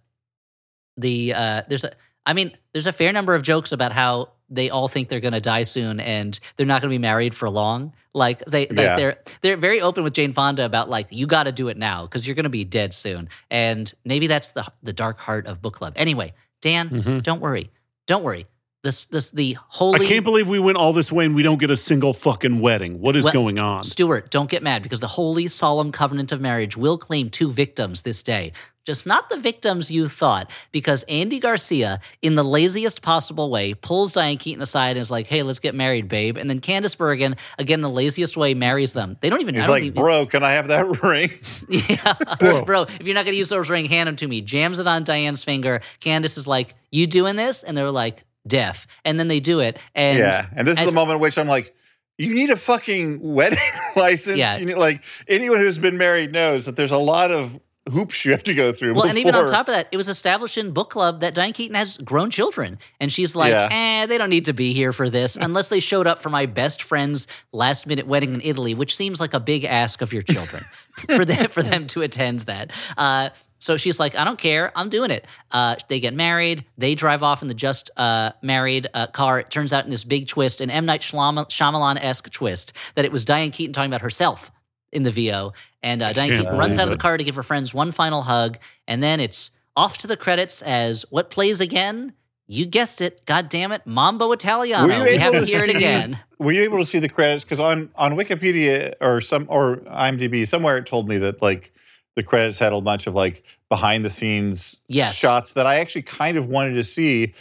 the 0.97 1.35
uh, 1.35 1.63
there's 1.69 1.85
a 1.85 1.93
I 2.27 2.35
mean 2.35 2.53
there's 2.73 2.87
a 2.87 2.93
fair 2.93 3.13
number 3.13 3.35
of 3.35 3.43
jokes 3.43 3.73
about 3.73 3.93
how 3.93 4.31
they 4.51 4.69
all 4.71 4.89
think 4.89 5.09
they're 5.09 5.21
going 5.21 5.33
to 5.33 5.41
die 5.41 5.63
soon 5.63 6.01
and 6.01 6.39
they're 6.57 6.67
not 6.67 6.81
going 6.83 6.91
to 6.91 6.95
be 6.95 6.99
married 6.99 7.35
for 7.35 7.49
long. 7.49 7.93
Like 8.13 8.45
they 8.47 8.67
like 8.67 8.77
Yeah. 8.79 8.97
they're 8.97 9.19
they're 9.43 9.57
very 9.57 9.81
open 9.81 10.03
with 10.05 10.13
Jane 10.13 10.33
Fonda 10.33 10.65
about 10.65 10.91
like 10.91 11.07
you 11.11 11.27
got 11.27 11.45
to 11.45 11.53
do 11.53 11.69
it 11.69 11.77
now 11.77 12.03
because 12.03 12.27
you're 12.27 12.35
going 12.35 12.45
to 12.45 12.51
be 12.51 12.65
dead 12.65 12.93
soon. 12.93 13.29
And 13.51 13.93
maybe 14.05 14.27
that's 14.27 14.51
the 14.51 14.67
the 14.83 14.93
dark 14.93 15.19
heart 15.21 15.47
of 15.47 15.63
book 15.63 15.75
club. 15.75 15.93
Anyway, 15.97 16.35
Dan, 16.61 16.91
Mhm. 16.91 17.23
don't 17.23 17.41
worry, 17.41 17.71
don't 18.07 18.25
worry. 18.25 18.47
This 18.83 19.05
this 19.07 19.31
the 19.31 19.59
I 19.79 19.99
can't 19.99 20.25
believe 20.25 20.49
we 20.49 20.59
went 20.59 20.79
all 20.79 20.95
this 20.95 21.13
way 21.13 21.27
and 21.27 21.35
we 21.35 21.43
don't 21.43 21.61
get 21.61 21.71
a 21.71 21.77
single 21.77 22.15
fucking 22.15 22.61
wedding. 22.61 22.99
What 22.99 23.15
is 23.15 23.25
Well, 23.25 23.35
going 23.35 23.59
on? 23.59 23.85
Stuart, 23.85 24.31
don't 24.31 24.49
get 24.49 24.63
mad 24.63 24.83
because 24.83 25.01
the 25.01 25.07
holy 25.07 25.49
solemn 25.49 25.93
covenant 25.93 26.33
of 26.33 26.41
marriage 26.41 26.79
will 26.79 26.97
claim 26.97 27.29
two 27.29 27.51
victims 27.51 28.03
this 28.03 28.23
day. 28.23 28.53
Just 28.87 29.05
not 29.07 29.29
the 29.29 29.37
victims 29.37 29.91
you 29.91 30.09
thought, 30.09 30.51
because 30.73 31.03
Andy 31.03 31.39
Garcia, 31.39 32.01
in 32.23 32.35
the 32.35 32.43
laziest 32.43 33.03
possible 33.03 33.51
way, 33.51 33.75
pulls 33.75 34.13
Diane 34.13 34.39
Keaton 34.39 34.63
aside 34.63 34.93
and 34.93 35.01
is 35.01 35.11
like, 35.11 35.27
hey, 35.27 35.43
let's 35.43 35.59
get 35.59 35.75
married, 35.75 36.09
babe. 36.09 36.39
And 36.39 36.49
then 36.49 36.61
Candice 36.61 36.97
Bergen, 36.97 37.37
again, 37.59 37.83
the 37.83 37.91
laziest 37.91 38.39
way, 38.39 38.55
marries 38.55 38.95
them. 38.95 39.19
They 39.21 39.29
don't 39.29 39.43
even 39.43 39.55
I 39.57 39.59
he's 39.59 39.67
don't 39.67 39.77
like, 39.77 39.83
even, 39.85 40.03
bro, 40.03 40.25
can 40.25 40.43
I 40.43 40.53
have 40.53 40.69
that 40.69 40.87
ring? 41.03 41.31
Yeah. 41.69 42.15
Bro. 42.39 42.65
Bro, 42.65 42.83
if 42.99 43.07
you're 43.07 43.15
not 43.15 43.27
going 43.27 43.35
to 43.35 43.39
use 43.39 43.51
those 43.51 43.69
ring, 43.69 43.85
hand 43.85 44.07
them 44.09 44.17
to 44.17 44.27
me. 44.27 44.41
Jams 44.41 44.79
it 44.79 44.87
on 44.87 45.05
Diane's 45.05 45.45
finger. 45.45 45.83
Candice 46.01 46.39
is 46.39 46.47
like, 46.47 46.75
you 46.91 47.07
doing 47.07 47.37
this? 47.37 47.63
And 47.63 47.77
they're 47.77 47.91
like, 47.91 48.25
deaf. 48.47 48.87
And 49.05 49.19
then 49.19 49.29
they 49.29 49.41
do 49.41 49.61
it. 49.61 49.79
And 49.95 50.19
yeah, 50.19 50.47
and 50.55 50.67
this 50.67 50.79
is 50.81 50.87
the 50.87 50.95
moment 50.95 51.17
in 51.17 51.21
which 51.23 51.39
I'm 51.39 51.49
like, 51.49 51.75
you 52.19 52.35
need 52.35 52.51
a 52.51 52.57
fucking 52.57 53.21
wedding 53.35 53.59
license. 53.97 54.37
Yeah. 54.37 54.59
You 54.59 54.67
need, 54.67 54.77
like 54.77 55.03
anyone 55.29 55.59
who's 55.59 55.79
been 55.79 55.97
married 55.99 56.33
knows 56.33 56.67
that 56.67 56.77
there's 56.77 56.93
a 56.93 56.99
lot 56.99 57.31
of 57.31 57.59
hoops 57.91 58.25
you 58.25 58.31
have 58.31 58.45
to 58.45 58.55
go 58.55 58.73
through. 58.73 58.95
Well, 58.95 59.07
and 59.07 59.19
even 59.19 59.35
on 59.35 59.49
top 59.49 59.67
of 59.67 59.75
that, 59.75 59.89
it 59.91 59.97
was 59.97 60.07
established 60.07 60.59
in 60.59 60.71
book 60.73 60.91
club 60.91 61.21
that 61.23 61.35
Diane 61.35 61.55
Keaton 61.55 61.75
has 61.75 61.97
grown 61.99 62.31
children. 62.31 62.79
And 63.01 63.11
she's 63.11 63.35
like, 63.35 63.53
Yeah. 63.53 63.69
eh, 64.03 64.07
they 64.07 64.19
don't 64.19 64.29
need 64.31 64.45
to 64.45 64.53
be 64.53 64.75
here 64.75 64.93
for 64.93 65.09
this 65.09 65.37
unless 65.41 65.69
they 65.71 65.81
showed 65.81 66.07
up 66.07 66.21
for 66.23 66.29
my 66.29 66.47
best 66.47 66.83
friend's 66.83 67.27
last 67.53 67.87
minute 67.87 68.07
wedding 68.07 68.35
in 68.35 68.41
Italy, 68.43 68.75
which 68.75 68.95
seems 68.95 69.19
like 69.19 69.33
a 69.35 69.41
big 69.41 69.65
ask 69.65 70.03
of 70.03 70.13
your 70.13 70.23
children 70.23 70.63
for 71.17 71.25
them 71.25 71.49
for 71.49 71.63
them 71.63 71.87
to 71.89 72.03
attend 72.03 72.41
that. 72.41 72.71
Uh, 72.99 73.31
so 73.61 73.77
she's 73.77 74.01
like, 74.01 74.17
I 74.17 74.25
don't 74.25 74.39
care. 74.39 74.73
I'm 74.75 74.89
doing 74.89 75.11
it. 75.11 75.27
Uh, 75.51 75.77
they 75.89 76.01
get 76.01 76.15
married. 76.15 76.65
They 76.79 76.95
drive 76.95 77.23
off 77.23 77.43
in 77.43 77.49
the 77.49 77.55
just 77.55 77.91
uh, 77.97 78.33
married 78.43 78.89
uh, 78.95 79.07
car. 79.09 79.39
It 79.39 79.51
turns 79.51 79.73
out 79.73 79.85
in 79.85 79.91
this 79.91 80.03
big 80.03 80.27
twist, 80.27 80.63
an 80.63 80.71
M. 80.71 80.87
Night 80.87 81.03
Shyamalan 81.03 81.99
esque 82.03 82.31
twist, 82.31 82.73
that 82.95 83.05
it 83.05 83.13
was 83.13 83.25
Diane 83.25 83.51
Keaton 83.51 83.75
talking 83.75 83.91
about 83.91 84.01
herself 84.01 84.51
in 84.93 85.03
the 85.03 85.11
VO. 85.11 85.53
And 85.83 86.03
uh, 86.03 86.13
Diane 86.15 86.31
Keaton 86.31 86.57
runs 86.57 86.79
out 86.79 86.85
of 86.85 86.91
the 86.91 86.99
car 86.99 87.19
to 87.19 87.23
give 87.23 87.35
her 87.35 87.43
friends 87.43 87.75
one 87.75 87.93
final 87.93 88.23
hug. 88.23 88.59
And 88.89 89.03
then 89.03 89.21
it's 89.21 89.51
off 89.77 89.99
to 89.99 90.07
the 90.07 90.17
credits 90.17 90.63
as 90.63 91.05
what 91.11 91.31
plays 91.31 91.61
again? 91.61 92.15
You 92.47 92.65
guessed 92.67 93.03
it. 93.03 93.25
God 93.27 93.51
damn 93.51 93.73
it. 93.73 93.87
Mambo 93.87 94.33
Italiano. 94.33 94.89
Were 94.89 94.99
you 94.99 95.05
We 95.05 95.19
have 95.19 95.35
able 95.35 95.45
to 95.45 95.53
to 95.53 95.57
hear 95.57 95.65
it 95.69 95.77
again. 95.77 96.19
Were 96.39 96.51
you 96.51 96.63
able 96.63 96.79
to 96.79 96.85
see 96.85 96.99
the 96.99 97.09
credits? 97.09 97.45
Because 97.45 97.61
on 97.61 97.91
on 97.95 98.15
Wikipedia 98.17 98.95
or 99.01 99.21
some 99.21 99.47
or 99.49 99.77
IMDb 99.77 100.49
somewhere 100.49 100.79
it 100.79 100.87
told 100.87 101.09
me 101.09 101.19
that 101.19 101.41
like 101.43 101.73
the 102.21 102.27
credits 102.29 102.59
had 102.59 102.73
a 102.75 102.81
bunch 102.83 103.07
of 103.07 103.15
like 103.15 103.43
behind 103.71 104.05
the 104.05 104.11
scenes 104.11 104.79
Yes. 104.89 105.15
shots 105.17 105.55
that 105.55 105.67
I 105.67 105.77
actually 105.77 106.03
kind 106.03 106.37
of 106.37 106.49
wanted 106.49 106.75
to 106.75 106.85
see, 106.85 107.33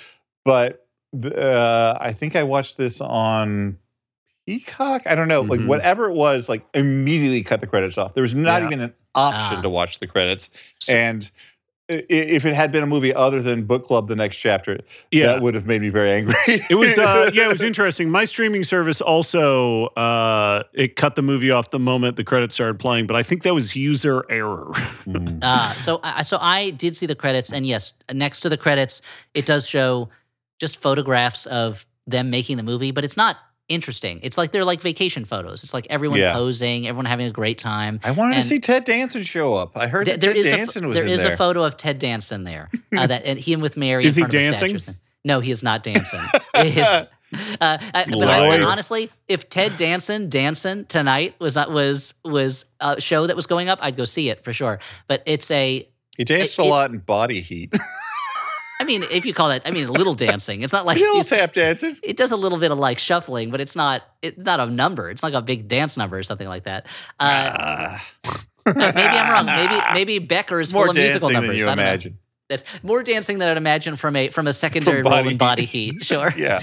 but 0.46 0.88
the, 1.12 1.36
uh, 1.38 1.98
I 2.00 2.14
think 2.14 2.36
I 2.38 2.44
watched 2.44 2.78
this 2.78 3.02
on 3.02 3.78
Peacock. 4.48 5.02
I 5.06 5.16
don't 5.16 5.28
know, 5.28 5.42
like 5.42 5.60
Mhm. 5.60 5.68
whatever 5.68 6.10
it 6.10 6.14
was, 6.14 6.48
like 6.48 6.66
immediately 6.74 7.44
cut 7.44 7.60
the 7.60 7.68
credits 7.68 7.98
off. 7.98 8.14
There 8.14 8.22
was 8.22 8.34
not 8.34 8.62
Yeah. 8.62 8.68
even 8.68 8.80
an 8.82 8.94
option 9.16 9.58
Ah. 9.58 9.62
to 9.62 9.70
watch 9.70 10.00
the 10.00 10.08
credits, 10.08 10.50
and. 10.88 11.30
I- 11.90 12.06
If 12.10 12.46
it 12.46 12.54
had 12.54 12.72
been 12.72 12.84
a 12.84 12.88
movie 12.88 13.14
other 13.14 13.42
than 13.42 13.64
Book 13.64 13.84
Club, 13.86 14.08
the 14.08 14.16
next 14.16 14.38
chapter, 14.38 14.78
Yeah. 15.12 15.28
that 15.28 15.42
would 15.42 15.56
have 15.56 15.66
made 15.66 15.82
me 15.82 15.90
very 15.90 16.12
angry. 16.12 16.36
It 16.70 16.76
was 16.76 16.98
uh, 16.98 17.32
yeah, 17.34 17.46
it 17.46 17.50
was 17.50 17.62
interesting. 17.62 18.10
My 18.10 18.26
streaming 18.26 18.64
service 18.64 19.02
also 19.02 19.86
uh, 19.98 20.64
it 20.74 20.96
cut 20.96 21.16
the 21.16 21.22
movie 21.22 21.52
off 21.52 21.72
the 21.72 21.80
moment 21.80 22.16
the 22.16 22.24
credits 22.24 22.54
started 22.56 22.80
playing, 22.80 23.08
but 23.08 23.16
I 23.16 23.24
think 23.24 23.44
that 23.44 23.54
was 23.54 23.76
user 23.76 24.24
error. 24.30 24.72
Mm. 25.08 25.40
Uh, 25.50 25.72
so, 25.72 26.00
I 26.04 26.22
so 26.22 26.38
I 26.40 26.70
did 26.72 26.96
see 26.96 27.06
the 27.06 27.16
credits, 27.16 27.52
and 27.52 27.66
yes, 27.66 27.94
next 28.14 28.42
to 28.42 28.50
the 28.50 28.58
credits, 28.58 29.02
it 29.34 29.46
does 29.46 29.68
show 29.68 30.10
just 30.60 30.78
photographs 30.78 31.46
of 31.48 31.86
them 32.08 32.30
making 32.30 32.58
the 32.58 32.64
movie, 32.64 32.92
but 32.92 33.04
it's 33.06 33.16
not 33.18 33.38
interesting. 33.70 34.20
It's 34.24 34.38
like 34.38 34.52
they're 34.52 34.66
like 34.66 34.82
vacation 34.82 35.24
photos. 35.26 35.64
It's 35.64 35.74
like 35.74 35.88
everyone 35.90 36.20
Yeah. 36.20 36.34
posing, 36.34 36.88
everyone 36.88 37.06
having 37.06 37.28
a 37.28 37.32
great 37.32 37.58
time. 37.58 38.00
I 38.04 38.12
wanted 38.12 38.36
And- 38.36 38.44
to 38.44 38.50
see 38.50 38.60
Ted 38.60 38.84
Danson 38.86 39.24
show 39.24 39.56
up. 39.56 39.78
I 39.78 39.88
heard 39.88 40.06
Th- 40.06 40.16
that 40.16 40.22
there 40.22 40.32
Ted 40.34 40.40
is 40.40 40.48
a 40.48 40.52
Danson 40.58 40.88
was 40.88 40.98
there 40.98 41.06
in 41.06 41.12
is 41.14 41.24
there. 41.24 41.34
a 41.34 41.38
photo 41.38 41.64
of 41.64 41.78
Ted 41.78 42.00
Danson 42.00 42.44
there. 42.44 42.70
Uh, 42.98 43.08
that 43.12 43.24
and 43.26 43.40
him 43.40 43.62
with 43.62 43.78
Mary. 43.78 44.06
Is 44.06 44.18
in 44.18 44.22
he 44.22 44.26
of 44.26 44.30
dancing? 44.32 44.78
No, 45.24 45.40
he 45.40 45.52
is 45.52 45.64
not 45.64 45.84
dancing. 45.84 46.22
It 46.56 46.78
is- 46.78 46.86
uh, 46.86 47.06
I- 47.62 47.78
but 47.92 48.28
I- 48.28 48.38
hilarious. 48.40 48.68
honestly, 48.68 49.12
if 49.28 49.50
Ted 49.50 49.78
Danson 49.78 50.30
dancing 50.30 50.86
tonight 50.86 51.36
was 51.40 51.56
not 51.56 51.70
was 51.72 52.16
was 52.26 52.66
a 52.80 53.00
show 53.00 53.28
that 53.28 53.36
was 53.36 53.46
going 53.46 53.70
up, 53.70 53.78
I'd 53.84 53.96
go 53.96 54.06
see 54.06 54.30
it 54.30 54.44
for 54.44 54.52
sure. 54.52 54.80
But 55.08 55.22
it's 55.28 55.52
a 55.52 55.88
he 56.18 56.24
danced 56.26 56.58
it- 56.58 56.64
a 56.64 56.66
lot 56.66 56.90
in 56.92 56.98
Body 56.98 57.42
Heat. 57.42 57.72
I 58.80 58.86
mean, 58.86 59.04
if 59.12 59.26
you 59.26 59.34
call 59.34 59.50
that, 59.50 59.64
I 59.66 59.72
mean, 59.72 59.86
a 59.86 59.92
little 59.92 60.14
dancing. 60.14 60.62
It's 60.62 60.72
not 60.72 60.86
like 60.86 60.98
he's, 60.98 61.28
tap 61.28 61.52
dancing. 61.54 61.98
it 62.02 62.16
does 62.16 62.32
a 62.32 62.38
little 62.38 62.58
bit 62.58 62.72
of 62.72 62.80
like 62.80 62.98
shuffling, 62.98 63.52
but 63.52 63.60
it's 63.60 63.76
not 63.76 64.04
it's 64.22 64.38
not 64.38 64.60
a 64.60 64.66
number. 64.68 65.10
It's 65.10 65.22
like 65.24 65.34
a 65.34 65.42
big 65.42 65.68
dance 65.68 65.98
number 65.98 66.18
or 66.18 66.24
something 66.24 66.48
like 66.48 66.64
that. 66.64 66.86
Uh, 67.20 67.52
Ah. 67.54 68.06
maybe 68.66 69.02
I'm 69.02 69.32
wrong. 69.32 69.46
Maybe 69.46 69.82
maybe 69.94 70.20
Becker 70.26 70.60
is 70.60 70.72
more 70.74 70.84
full 70.86 70.92
of 70.92 70.96
musical 70.98 71.30
numbers. 71.30 71.50
than 71.50 71.58
you 71.58 71.64
I 71.66 71.68
don't 71.68 71.78
know. 71.78 71.84
imagine. 71.84 72.18
That's 72.48 72.64
more 72.82 73.04
dancing 73.04 73.38
than 73.40 73.50
I'd 73.50 73.58
imagine 73.58 73.96
from 73.96 74.16
a 74.16 74.30
from 74.30 74.48
a 74.48 74.54
secondary 74.54 75.04
From 75.04 75.12
role 75.12 75.28
in 75.28 75.38
Body 75.38 75.66
Heat. 75.66 76.04
Sure. 76.06 76.34
Yeah. 76.38 76.60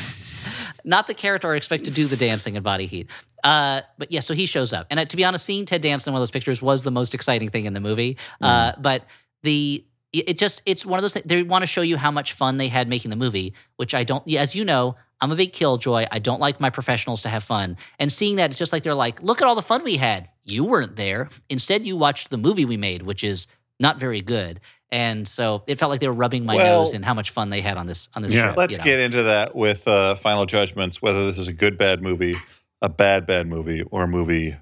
not 0.84 1.06
the 1.08 1.14
character 1.14 1.52
I 1.52 1.56
expect 1.56 1.84
to 1.84 1.90
do 1.90 2.06
the 2.06 2.16
dancing 2.16 2.54
in 2.56 2.62
Body 2.62 2.86
Heat. 2.86 3.08
Uh, 3.44 3.82
but 3.98 4.10
yeah, 4.10 4.20
so 4.20 4.34
he 4.34 4.46
shows 4.46 4.72
up, 4.72 4.86
and 4.90 4.98
uh, 4.98 5.04
to 5.04 5.16
be 5.16 5.24
honest, 5.24 5.44
seeing 5.44 5.64
Ted 5.66 5.82
dance 5.82 6.06
in 6.06 6.12
one 6.12 6.18
of 6.18 6.22
those 6.22 6.30
pictures 6.32 6.60
was 6.62 6.82
the 6.82 6.90
most 6.90 7.14
exciting 7.14 7.48
thing 7.50 7.66
in 7.66 7.74
the 7.74 7.80
movie. 7.80 8.16
Uh, 8.40 8.72
but 8.78 9.04
the 9.42 9.84
it 10.20 10.30
it 10.30 10.38
just 10.38 10.62
it's 10.66 10.84
one 10.86 10.98
of 10.98 11.02
those 11.02 11.12
things 11.14 11.26
they 11.26 11.42
want 11.42 11.62
to 11.62 11.66
show 11.66 11.80
you 11.82 11.96
how 11.96 12.10
much 12.10 12.32
fun 12.32 12.56
they 12.58 12.68
had 12.68 12.88
making 12.88 13.10
the 13.10 13.16
movie, 13.16 13.54
which 13.76 13.94
I 13.94 14.04
don't. 14.04 14.28
As 14.34 14.54
you 14.54 14.64
know, 14.64 14.96
I'm 15.20 15.30
a 15.30 15.36
big 15.36 15.52
killjoy. 15.52 16.06
I 16.10 16.18
don't 16.18 16.40
like 16.40 16.60
my 16.60 16.70
professionals 16.70 17.22
to 17.22 17.28
have 17.28 17.44
fun, 17.44 17.76
and 17.98 18.12
seeing 18.12 18.36
that 18.36 18.50
it's 18.50 18.58
just 18.58 18.72
like 18.72 18.82
they're 18.82 18.94
like, 18.94 19.22
look 19.22 19.40
at 19.42 19.48
all 19.48 19.54
the 19.54 19.62
fun 19.62 19.84
we 19.84 19.96
had. 19.96 20.28
You 20.44 20.64
weren't 20.64 20.96
there. 20.96 21.28
Instead, 21.48 21.86
you 21.86 21.96
watched 21.96 22.30
the 22.30 22.38
movie 22.38 22.64
we 22.64 22.76
made, 22.76 23.02
which 23.02 23.24
is 23.24 23.46
not 23.80 23.98
very 23.98 24.20
good. 24.22 24.60
And 24.92 25.26
so 25.26 25.64
it 25.66 25.80
felt 25.80 25.90
like 25.90 25.98
they 26.00 26.06
were 26.06 26.14
rubbing 26.14 26.44
my 26.46 26.54
Well- 26.54 26.82
nose 26.84 26.94
in 26.94 27.02
how 27.02 27.12
much 27.14 27.30
fun 27.30 27.50
they 27.50 27.60
had 27.60 27.76
on 27.76 27.86
this 27.86 28.08
on 28.14 28.22
this 28.22 28.32
Yeah. 28.32 28.42
trip. 28.44 28.56
Let's 28.56 28.74
you 28.74 28.78
know? 28.78 28.84
get 28.84 29.00
into 29.00 29.22
that 29.24 29.54
with 29.56 29.86
uh, 29.88 30.14
final 30.14 30.46
judgments. 30.46 31.02
Whether 31.02 31.26
this 31.26 31.38
is 31.38 31.48
a 31.48 31.52
good 31.52 31.76
bad 31.76 32.02
movie, 32.02 32.36
a 32.80 32.88
bad 32.88 33.26
bad 33.26 33.48
movie, 33.48 33.82
or 33.90 34.04
a 34.04 34.08
movie 34.08 34.54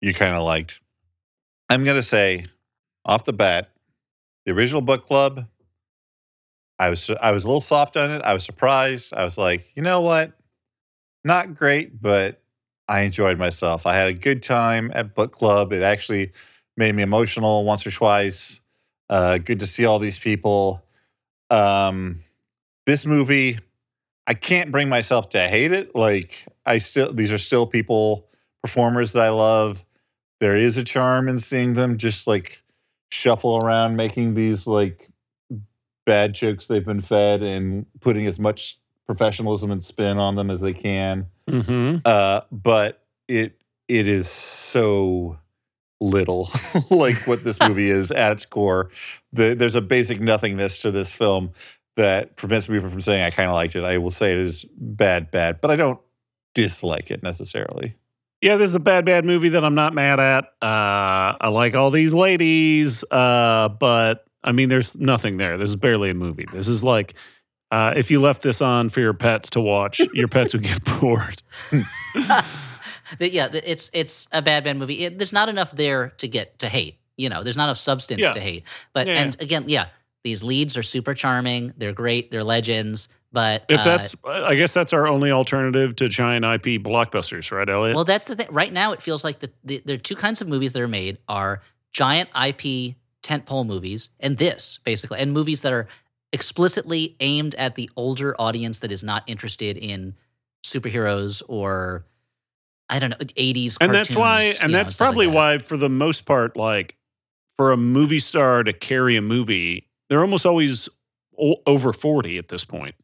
you 0.00 0.12
kind 0.12 0.34
of 0.34 0.42
liked. 0.42 0.80
I'm 1.68 1.84
gonna 1.84 2.02
say, 2.02 2.46
off 3.04 3.24
the 3.24 3.32
bat, 3.32 3.70
the 4.50 4.56
original 4.56 4.82
book 4.82 5.06
club. 5.06 5.46
I 6.78 6.90
was 6.90 7.08
I 7.22 7.30
was 7.30 7.44
a 7.44 7.46
little 7.46 7.60
soft 7.60 7.96
on 7.96 8.10
it. 8.10 8.22
I 8.22 8.34
was 8.34 8.44
surprised. 8.44 9.14
I 9.14 9.22
was 9.22 9.38
like, 9.38 9.70
you 9.76 9.82
know 9.82 10.00
what, 10.00 10.32
not 11.24 11.54
great, 11.54 12.02
but 12.02 12.42
I 12.88 13.02
enjoyed 13.02 13.38
myself. 13.38 13.86
I 13.86 13.94
had 13.94 14.08
a 14.08 14.12
good 14.12 14.42
time 14.42 14.90
at 14.92 15.14
book 15.14 15.30
club. 15.30 15.72
It 15.72 15.82
actually 15.82 16.32
made 16.76 16.94
me 16.94 17.02
emotional 17.02 17.64
once 17.64 17.86
or 17.86 17.92
twice. 17.92 18.60
Uh, 19.08 19.38
good 19.38 19.60
to 19.60 19.66
see 19.66 19.84
all 19.84 20.00
these 20.00 20.18
people. 20.18 20.82
Um, 21.48 22.24
this 22.86 23.06
movie, 23.06 23.58
I 24.26 24.34
can't 24.34 24.72
bring 24.72 24.88
myself 24.88 25.28
to 25.30 25.46
hate 25.46 25.72
it. 25.72 25.94
Like 25.94 26.44
I 26.66 26.78
still, 26.78 27.12
these 27.12 27.30
are 27.30 27.38
still 27.38 27.66
people, 27.66 28.26
performers 28.62 29.12
that 29.12 29.22
I 29.22 29.30
love. 29.30 29.84
There 30.40 30.56
is 30.56 30.76
a 30.76 30.82
charm 30.82 31.28
in 31.28 31.38
seeing 31.38 31.74
them 31.74 31.98
just 31.98 32.26
like 32.26 32.62
shuffle 33.10 33.58
around, 33.58 33.96
making 33.96 34.34
these 34.34 34.66
like 34.66 35.08
bad 36.06 36.34
jokes 36.34 36.66
they've 36.66 36.84
been 36.84 37.00
fed 37.00 37.42
and 37.42 37.86
putting 38.00 38.26
as 38.26 38.38
much 38.38 38.78
professionalism 39.06 39.70
and 39.70 39.84
spin 39.84 40.18
on 40.18 40.36
them 40.36 40.50
as 40.50 40.60
they 40.60 40.72
can. 40.72 41.26
Mm-hmm. 41.48 41.98
Uh, 42.04 42.42
but 42.50 43.04
it 43.28 43.60
it 43.88 44.06
is 44.06 44.28
so 44.28 45.38
little 46.00 46.50
like 46.90 47.16
what 47.26 47.44
this 47.44 47.58
movie 47.60 47.90
is 47.90 48.10
at 48.10 48.32
its 48.32 48.46
core. 48.46 48.90
The, 49.32 49.54
there's 49.54 49.74
a 49.74 49.80
basic 49.80 50.20
nothingness 50.20 50.78
to 50.78 50.90
this 50.90 51.14
film 51.14 51.52
that 51.96 52.36
prevents 52.36 52.68
me 52.68 52.80
from 52.80 53.00
saying 53.00 53.22
I 53.22 53.30
kind 53.30 53.48
of 53.48 53.54
liked 53.54 53.76
it. 53.76 53.84
I 53.84 53.98
will 53.98 54.10
say 54.10 54.32
it 54.32 54.38
is 54.38 54.64
bad, 54.76 55.30
bad, 55.30 55.60
but 55.60 55.70
I 55.70 55.76
don't 55.76 56.00
dislike 56.54 57.10
it 57.10 57.22
necessarily. 57.22 57.96
Yeah, 58.42 58.56
this 58.56 58.70
is 58.70 58.74
a 58.74 58.80
bad, 58.80 59.04
bad 59.04 59.24
movie 59.24 59.50
that 59.50 59.64
I'm 59.64 59.74
not 59.74 59.92
mad 59.94 60.18
at. 60.18 60.44
Uh, 60.62 61.36
I 61.40 61.48
like 61.48 61.74
all 61.74 61.90
these 61.90 62.14
ladies, 62.14 63.04
uh, 63.10 63.68
but 63.68 64.24
I 64.42 64.52
mean, 64.52 64.68
there's 64.70 64.96
nothing 64.96 65.36
there. 65.36 65.58
This 65.58 65.68
is 65.68 65.76
barely 65.76 66.10
a 66.10 66.14
movie. 66.14 66.46
This 66.50 66.66
is 66.68 66.82
like 66.82 67.14
uh, 67.70 67.92
if 67.96 68.10
you 68.10 68.20
left 68.20 68.40
this 68.42 68.60
on 68.62 68.88
for 68.88 69.00
your 69.00 69.12
pets 69.12 69.50
to 69.50 69.60
watch, 69.60 70.00
your 70.14 70.26
pets 70.28 70.54
would 70.54 70.62
get 70.62 70.82
bored. 71.00 71.42
Yeah, 73.18 73.48
it's 73.52 73.90
it's 73.92 74.28
a 74.30 74.40
bad 74.40 74.62
bad 74.62 74.76
movie. 74.76 75.04
It, 75.04 75.18
there's 75.18 75.32
not 75.32 75.48
enough 75.48 75.72
there 75.74 76.10
to 76.18 76.28
get 76.28 76.60
to 76.60 76.68
hate. 76.68 76.98
You 77.16 77.28
know, 77.28 77.42
there's 77.42 77.56
not 77.56 77.64
enough 77.64 77.78
substance 77.78 78.22
Yeah. 78.22 78.30
to 78.30 78.40
hate. 78.40 78.62
But 78.92 79.08
Yeah, 79.08 79.14
and 79.14 79.36
again, 79.42 79.64
yeah, 79.66 79.86
these 80.24 80.42
leads 80.42 80.76
are 80.76 80.82
super 80.82 81.14
charming. 81.14 81.72
They're 81.76 81.92
great. 81.92 82.30
They're 82.30 82.44
legends. 82.44 83.08
But 83.32 83.64
If 83.68 83.80
uh, 83.80 83.84
that's, 83.84 84.16
I 84.24 84.54
guess 84.56 84.74
that's 84.74 84.92
our 84.92 85.06
only 85.06 85.30
alternative 85.30 85.94
to 85.96 86.08
giant 86.08 86.44
IP 86.44 86.82
blockbusters, 86.82 87.50
right, 87.52 87.68
Elliot? 87.68 87.94
well, 87.94 88.04
that's 88.04 88.24
the 88.24 88.34
thing. 88.34 88.48
Right 88.50 88.72
now, 88.72 88.92
it 88.92 89.02
feels 89.02 89.22
like 89.22 89.38
the, 89.38 89.50
the 89.62 89.80
there 89.84 89.94
are 89.94 89.98
two 89.98 90.16
kinds 90.16 90.40
of 90.40 90.48
movies 90.48 90.72
that 90.72 90.82
are 90.82 90.88
made: 90.88 91.18
are 91.28 91.62
giant 91.92 92.28
IP 92.30 92.96
tentpole 93.22 93.64
movies, 93.66 94.10
and 94.18 94.36
this 94.36 94.80
basically, 94.84 95.20
and 95.20 95.32
movies 95.32 95.62
that 95.62 95.72
are 95.72 95.86
explicitly 96.32 97.16
aimed 97.20 97.54
at 97.54 97.76
the 97.76 97.88
older 97.96 98.34
audience 98.40 98.80
that 98.80 98.90
is 98.90 99.02
not 99.04 99.22
interested 99.28 99.76
in 99.76 100.14
superheroes 100.64 101.42
or 101.48 102.04
I 102.88 102.98
don't 102.98 103.10
know, 103.10 103.16
80s 103.18 103.76
and 103.80 103.94
that's 103.94 104.14
why, 104.14 104.42
and 104.42 104.60
you 104.62 104.68
know, 104.68 104.72
that's 104.78 104.94
stuff 104.94 105.06
like 105.06 105.14
probably 105.14 105.26
that. 105.26 105.32
why, 105.32 105.58
for 105.58 105.76
the 105.76 105.88
most 105.88 106.26
part, 106.26 106.56
like 106.56 106.96
for 107.56 107.70
a 107.70 107.76
movie 107.76 108.18
star 108.18 108.64
to 108.64 108.72
carry 108.72 109.16
a 109.16 109.22
movie, 109.22 109.86
they're 110.10 110.20
almost 110.20 110.44
always 110.44 110.90
o- 111.40 111.62
over 111.66 111.94
40 111.94 112.36
at 112.36 112.48
this 112.48 112.64
point, 112.64 112.94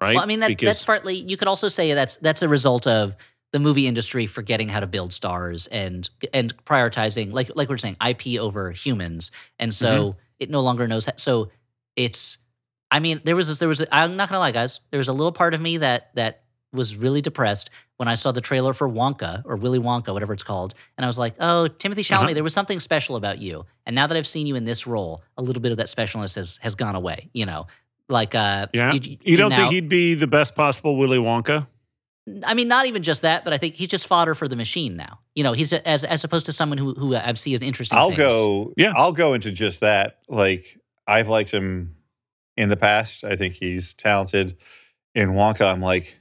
right? 0.00 0.14
Well, 0.16 0.24
I 0.24 0.26
mean, 0.26 0.40
that, 0.40 0.48
Because- 0.48 0.66
that's 0.68 0.84
partly. 0.84 1.14
You 1.14 1.36
could 1.36 1.46
also 1.46 1.68
say 1.68 1.94
that's 1.94 2.16
that's 2.16 2.42
a 2.42 2.48
result 2.48 2.88
of 2.88 3.14
the 3.52 3.58
movie 3.60 3.86
industry 3.86 4.26
forgetting 4.26 4.68
how 4.68 4.80
to 4.80 4.86
build 4.86 5.12
stars 5.12 5.68
and 5.68 6.08
and 6.34 6.52
prioritizing, 6.64 7.32
like 7.32 7.50
like 7.54 7.68
we 7.68 7.74
we're 7.74 7.78
saying, 7.78 7.96
IP 8.04 8.40
over 8.40 8.72
humans, 8.72 9.30
and 9.60 9.72
so 9.72 10.10
Mm-hmm. 10.10 10.18
it 10.40 10.50
no 10.50 10.60
longer 10.60 10.88
knows. 10.88 11.04
That, 11.06 11.20
so 11.20 11.50
it's. 11.94 12.38
I 12.90 13.00
mean, 13.00 13.20
there 13.24 13.36
was 13.36 13.48
this, 13.48 13.58
there 13.58 13.68
was. 13.68 13.82
A, 13.82 13.94
I'm 13.94 14.16
not 14.16 14.28
gonna 14.30 14.38
lie, 14.40 14.50
guys. 14.52 14.80
There 14.90 14.98
was 14.98 15.08
a 15.08 15.12
little 15.12 15.32
part 15.32 15.52
of 15.54 15.60
me 15.60 15.76
that 15.78 16.10
that 16.14 16.42
was 16.72 16.94
really 16.96 17.20
depressed 17.20 17.70
when 17.96 18.08
I 18.08 18.14
saw 18.14 18.30
the 18.32 18.40
trailer 18.40 18.72
for 18.74 18.88
Wonka 18.88 19.42
or 19.46 19.56
Willy 19.56 19.78
Wonka, 19.78 20.12
whatever 20.12 20.32
it's 20.32 20.42
called, 20.42 20.74
and 20.96 21.04
I 21.04 21.06
was 21.08 21.18
like, 21.18 21.34
"Oh, 21.40 21.66
Timothée 21.78 22.04
Chalamet, 22.04 22.24
Uh-huh. 22.24 22.34
there 22.34 22.44
was 22.44 22.52
something 22.52 22.78
special 22.80 23.16
about 23.16 23.38
you." 23.38 23.64
And 23.86 23.94
now 23.96 24.06
that 24.06 24.16
I've 24.16 24.26
seen 24.26 24.46
you 24.46 24.54
in 24.56 24.64
this 24.64 24.86
role, 24.86 25.22
a 25.36 25.42
little 25.42 25.62
bit 25.62 25.72
of 25.72 25.78
that 25.78 25.86
specialness 25.86 26.34
has 26.36 26.58
has 26.62 26.74
gone 26.74 26.94
away. 26.94 27.30
You 27.32 27.46
know, 27.46 27.66
like 28.08 28.34
uh, 28.34 28.66
yeah. 28.74 28.92
you, 28.92 29.16
You, 29.22 29.36
don't 29.36 29.50
now- 29.50 29.56
think 29.56 29.72
he'd 29.72 29.88
be 29.88 30.14
the 30.14 30.26
best 30.26 30.54
possible 30.54 30.96
Willy 30.98 31.18
Wonka? 31.18 31.66
I 32.44 32.52
mean, 32.52 32.68
not 32.68 32.84
even 32.84 33.02
just 33.02 33.22
that, 33.22 33.42
but 33.42 33.54
I 33.54 33.58
think 33.58 33.74
he's 33.74 33.88
just 33.88 34.06
fodder 34.06 34.34
for 34.34 34.46
the 34.46 34.56
machine 34.56 34.96
now. 34.96 35.20
You 35.34 35.42
know, 35.44 35.54
he's 35.54 35.72
a, 35.72 35.86
as 35.88 36.04
as 36.04 36.24
opposed 36.24 36.44
to 36.46 36.52
someone 36.52 36.76
who 36.76 36.92
who 36.92 37.16
I 37.16 37.32
see 37.34 37.54
as 37.54 37.60
interesting. 37.62 37.96
I'll 37.96 38.08
things. 38.08 38.18
go. 38.18 38.72
Yeah. 38.76 38.92
I'll 38.94 39.12
go 39.12 39.32
into 39.32 39.50
just 39.50 39.80
that. 39.80 40.18
Like 40.28 40.78
I've 41.06 41.28
liked 41.28 41.50
him 41.50 41.96
in 42.58 42.68
the 42.68 42.76
past. 42.76 43.24
I 43.24 43.34
think 43.36 43.54
he's 43.54 43.94
talented. 43.94 44.58
In 45.14 45.30
Wonka, 45.30 45.64
I'm 45.72 45.80
like, 45.80 46.17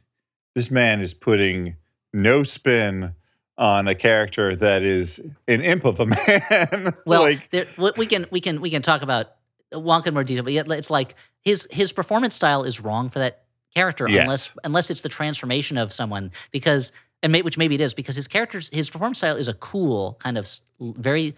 this 0.57 0.71
man 0.71 1.01
is 1.01 1.13
putting 1.13 1.75
no 2.13 2.41
spin 2.41 3.13
on 3.59 3.87
a 3.87 3.93
character 3.93 4.55
that 4.55 4.81
is 4.81 5.19
an 5.47 5.61
imp 5.61 5.85
of 5.85 5.99
a 5.99 6.05
man. 6.07 6.95
Well, 7.05 7.21
like 7.21 7.51
there, 7.51 7.65
we 7.95 8.07
can 8.07 8.25
we 8.31 8.41
can 8.41 8.59
we 8.59 8.71
can 8.71 8.81
talk 8.81 9.03
about 9.03 9.35
Wonka 9.71 10.07
in 10.07 10.15
more 10.15 10.23
detail, 10.23 10.43
but 10.43 10.53
yet 10.53 10.67
it's 10.71 10.89
like 10.89 11.13
his 11.45 11.67
his 11.69 11.93
performance 11.93 12.33
style 12.33 12.63
is 12.63 12.79
wrong 12.81 13.11
for 13.11 13.19
that 13.19 13.43
character 13.75 14.09
Yes. 14.09 14.23
unless 14.23 14.53
unless 14.63 14.89
it's 14.89 15.01
the 15.01 15.09
transformation 15.09 15.77
of 15.77 15.93
someone 15.93 16.31
because 16.51 16.91
and 17.21 17.31
may, 17.31 17.43
which 17.43 17.59
maybe 17.59 17.75
it 17.75 17.81
is 17.81 17.93
because 17.93 18.15
his 18.15 18.27
character's 18.27 18.67
his 18.73 18.89
performance 18.89 19.19
style 19.19 19.35
is 19.35 19.47
a 19.47 19.53
cool 19.53 20.17
kind 20.19 20.39
of 20.39 20.49
very 20.79 21.35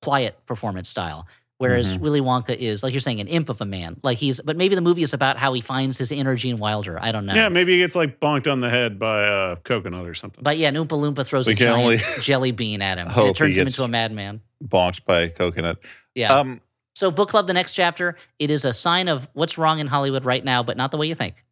quiet 0.00 0.38
performance 0.46 0.88
style. 0.88 1.26
Whereas 1.58 1.94
Mm-hmm. 1.94 2.02
Willy 2.04 2.20
Wonka 2.20 2.56
is, 2.56 2.82
like 2.84 2.92
you're 2.92 3.00
saying, 3.00 3.20
an 3.20 3.26
imp 3.26 3.48
of 3.48 3.60
a 3.60 3.64
man. 3.64 3.98
Like 4.04 4.16
he's, 4.18 4.40
but 4.40 4.56
maybe 4.56 4.74
the 4.76 4.80
movie 4.80 5.02
is 5.02 5.12
about 5.12 5.36
how 5.38 5.52
he 5.52 5.60
finds 5.60 5.98
his 5.98 6.12
inner 6.12 6.36
Gene 6.36 6.56
Wilder. 6.56 6.98
I 7.02 7.10
don't 7.10 7.26
know. 7.26 7.34
Yeah, 7.34 7.48
maybe 7.48 7.72
he 7.72 7.78
gets 7.78 7.96
like 7.96 8.20
bonked 8.20 8.50
on 8.50 8.60
the 8.60 8.70
head 8.70 8.96
by 8.98 9.24
a 9.24 9.56
coconut 9.56 10.06
or 10.06 10.14
something. 10.14 10.42
But 10.42 10.56
yeah, 10.56 10.68
an 10.68 10.76
Oompa 10.76 10.88
Loompa 10.88 11.26
throws 11.26 11.48
We 11.48 11.54
a 11.54 11.56
giant 11.56 11.82
only 11.82 11.96
jelly 12.20 12.52
bean 12.52 12.80
at 12.80 12.98
him. 12.98 13.08
And 13.08 13.18
it 13.28 13.34
turns 13.36 13.58
him 13.58 13.66
into 13.66 13.82
a 13.82 13.88
madman. 13.88 14.40
bonked 14.64 15.04
by 15.04 15.22
a 15.22 15.30
coconut. 15.30 15.78
Yeah. 16.14 16.32
Um, 16.32 16.60
so, 16.94 17.10
book 17.10 17.28
club, 17.28 17.46
the 17.48 17.54
next 17.54 17.72
chapter, 17.74 18.16
it 18.38 18.50
is 18.50 18.64
a 18.64 18.72
sign 18.72 19.08
of 19.08 19.28
what's 19.32 19.58
wrong 19.58 19.78
in 19.80 19.86
Hollywood 19.88 20.24
right 20.24 20.44
now, 20.44 20.62
but 20.62 20.76
not 20.76 20.90
the 20.92 20.96
way 20.96 21.06
you 21.08 21.14
think. 21.16 21.44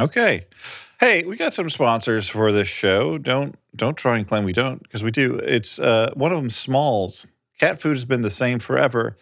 Okay. 0.00 0.46
Hey, 1.00 1.24
we 1.24 1.36
got 1.36 1.52
some 1.54 1.68
sponsors 1.70 2.28
for 2.28 2.50
this 2.52 2.68
show. 2.68 3.18
Don't 3.18 3.56
don't 3.76 3.96
try 3.96 4.18
and 4.18 4.26
claim 4.28 4.44
we 4.44 4.52
don't 4.52 4.82
because 4.82 5.02
we 5.04 5.10
do. 5.10 5.36
It's 5.36 5.78
uh, 5.78 6.10
one 6.14 6.32
of 6.32 6.38
them. 6.38 6.50
Smalls. 6.50 7.26
Cat 7.60 7.80
food 7.80 7.92
has 7.96 8.04
been 8.04 8.22
the 8.22 8.30
same 8.30 8.58
forever. 8.58 9.16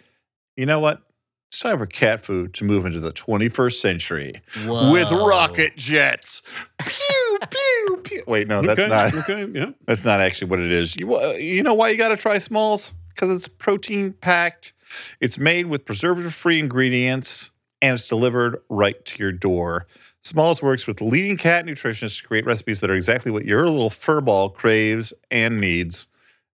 You 0.56 0.66
know 0.66 0.80
what? 0.80 1.02
It's 1.50 1.58
time 1.58 1.78
for 1.78 1.86
cat 1.86 2.24
food 2.24 2.54
to 2.54 2.64
move 2.64 2.86
into 2.86 3.00
the 3.00 3.12
21st 3.12 3.72
century 3.80 4.40
Whoa. 4.64 4.92
with 4.92 5.10
rocket 5.10 5.76
jets. 5.76 6.42
Pew 6.78 7.38
pew 7.50 8.00
pew. 8.04 8.22
Wait, 8.28 8.46
no, 8.46 8.62
that's 8.62 8.80
okay, 8.80 8.88
not. 8.88 9.14
okay. 9.14 9.46
Yeah, 9.52 9.70
That's 9.86 10.04
not 10.04 10.20
actually 10.20 10.48
what 10.48 10.60
it 10.60 10.70
is. 10.70 10.94
You, 10.94 11.12
uh, 11.16 11.32
you 11.32 11.64
know 11.64 11.74
why 11.74 11.88
you 11.88 11.96
got 11.96 12.08
to 12.08 12.16
try 12.16 12.38
Smalls? 12.38 12.94
Because 13.08 13.30
it's 13.32 13.48
protein 13.48 14.12
packed. 14.12 14.74
It's 15.20 15.38
made 15.38 15.66
with 15.66 15.84
preservative 15.84 16.34
free 16.34 16.60
ingredients 16.60 17.50
and 17.82 17.94
it's 17.94 18.06
delivered 18.06 18.62
right 18.68 19.04
to 19.06 19.18
your 19.18 19.32
door. 19.32 19.86
Smalls 20.22 20.62
works 20.62 20.86
with 20.86 21.00
leading 21.00 21.36
cat 21.36 21.64
nutritionists 21.64 22.20
to 22.20 22.28
create 22.28 22.44
recipes 22.46 22.80
that 22.80 22.90
are 22.90 22.94
exactly 22.94 23.32
what 23.32 23.44
your 23.44 23.66
little 23.68 23.90
furball 23.90 24.54
craves 24.54 25.12
and 25.30 25.60
needs. 25.60 26.06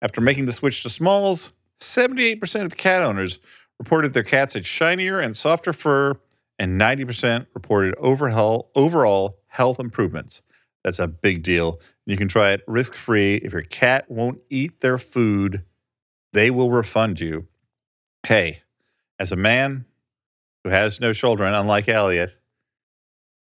After 0.02 0.22
making 0.22 0.46
the 0.46 0.54
switch 0.54 0.84
to 0.84 0.90
Smalls, 0.90 1.52
78% 1.80 2.64
of 2.64 2.78
cat 2.78 3.02
owners 3.02 3.40
reported 3.80 4.14
their 4.14 4.24
cats 4.24 4.54
had 4.54 4.66
shinier 4.66 5.20
and 5.20 5.36
softer 5.36 5.74
fur, 5.74 6.16
and 6.58 6.80
90% 6.80 7.48
reported 7.54 7.96
overall, 7.98 8.72
overall 8.76 9.40
health 9.48 9.80
improvements. 9.80 10.42
That's 10.84 11.00
a 11.00 11.08
big 11.08 11.44
deal. 11.44 11.82
You 12.06 12.16
can 12.16 12.28
try 12.28 12.52
it 12.52 12.62
risk 12.68 12.94
free. 12.94 13.36
If 13.36 13.54
your 13.54 13.64
cat 13.64 14.10
won't 14.10 14.40
eat 14.50 14.82
their 14.82 14.98
food, 14.98 15.64
they 16.32 16.52
will 16.52 16.70
refund 16.70 17.20
you. 17.20 17.48
Hey, 18.26 18.62
as 19.20 19.32
a 19.32 19.36
man 19.36 19.86
who 20.64 20.70
has 20.70 21.00
no 21.00 21.12
children, 21.14 21.54
unlike 21.54 21.90
Elliot, 21.90 22.38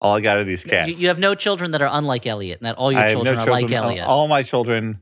All 0.02 0.16
I 0.16 0.22
got 0.22 0.38
are 0.38 0.44
these 0.44 0.64
cats. 0.64 1.00
You, 1.00 1.08
have 1.08 1.20
no 1.20 1.36
children 1.36 1.72
that 1.72 1.82
are 1.82 1.90
unlike 1.92 2.26
Elliot, 2.26 2.60
and 2.60 2.66
that 2.66 2.76
all 2.76 2.92
your 2.92 3.08
children 3.10 3.36
no 3.36 3.42
are 3.42 3.46
children. 3.46 3.64
like 3.64 3.72
Elliot. 3.72 4.08
All 4.08 4.28
my 4.28 4.42
children 4.44 5.00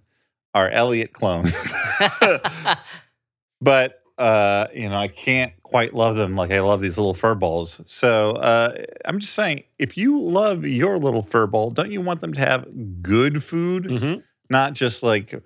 are 0.54 0.70
Elliot 0.70 1.14
clones. 1.14 1.74
but 3.62 3.99
uh, 4.20 4.68
you 4.74 4.90
know, 4.90 4.98
I 4.98 5.08
can't 5.08 5.54
quite 5.64 5.94
love 5.96 6.16
them 6.16 6.36
like 6.36 6.52
I 6.52 6.60
love 6.60 6.82
these 6.82 6.98
little 6.98 7.14
fur 7.14 7.36
balls. 7.36 7.82
So 7.86 8.32
uh, 8.34 8.74
I'm 9.06 9.20
just 9.20 9.34
saying, 9.34 9.64
if 9.80 9.98
you 9.98 10.20
love 10.22 10.66
your 10.66 10.98
little 11.00 11.24
fur 11.24 11.48
ball, 11.48 11.72
don't 11.72 11.92
you 11.92 12.02
want 12.02 12.20
them 12.20 12.34
to 12.34 12.40
have 12.42 12.68
good 13.02 13.44
food, 13.44 13.86
Mhm. 13.86 14.24
not 14.50 14.74
just 14.74 15.02
like 15.04 15.42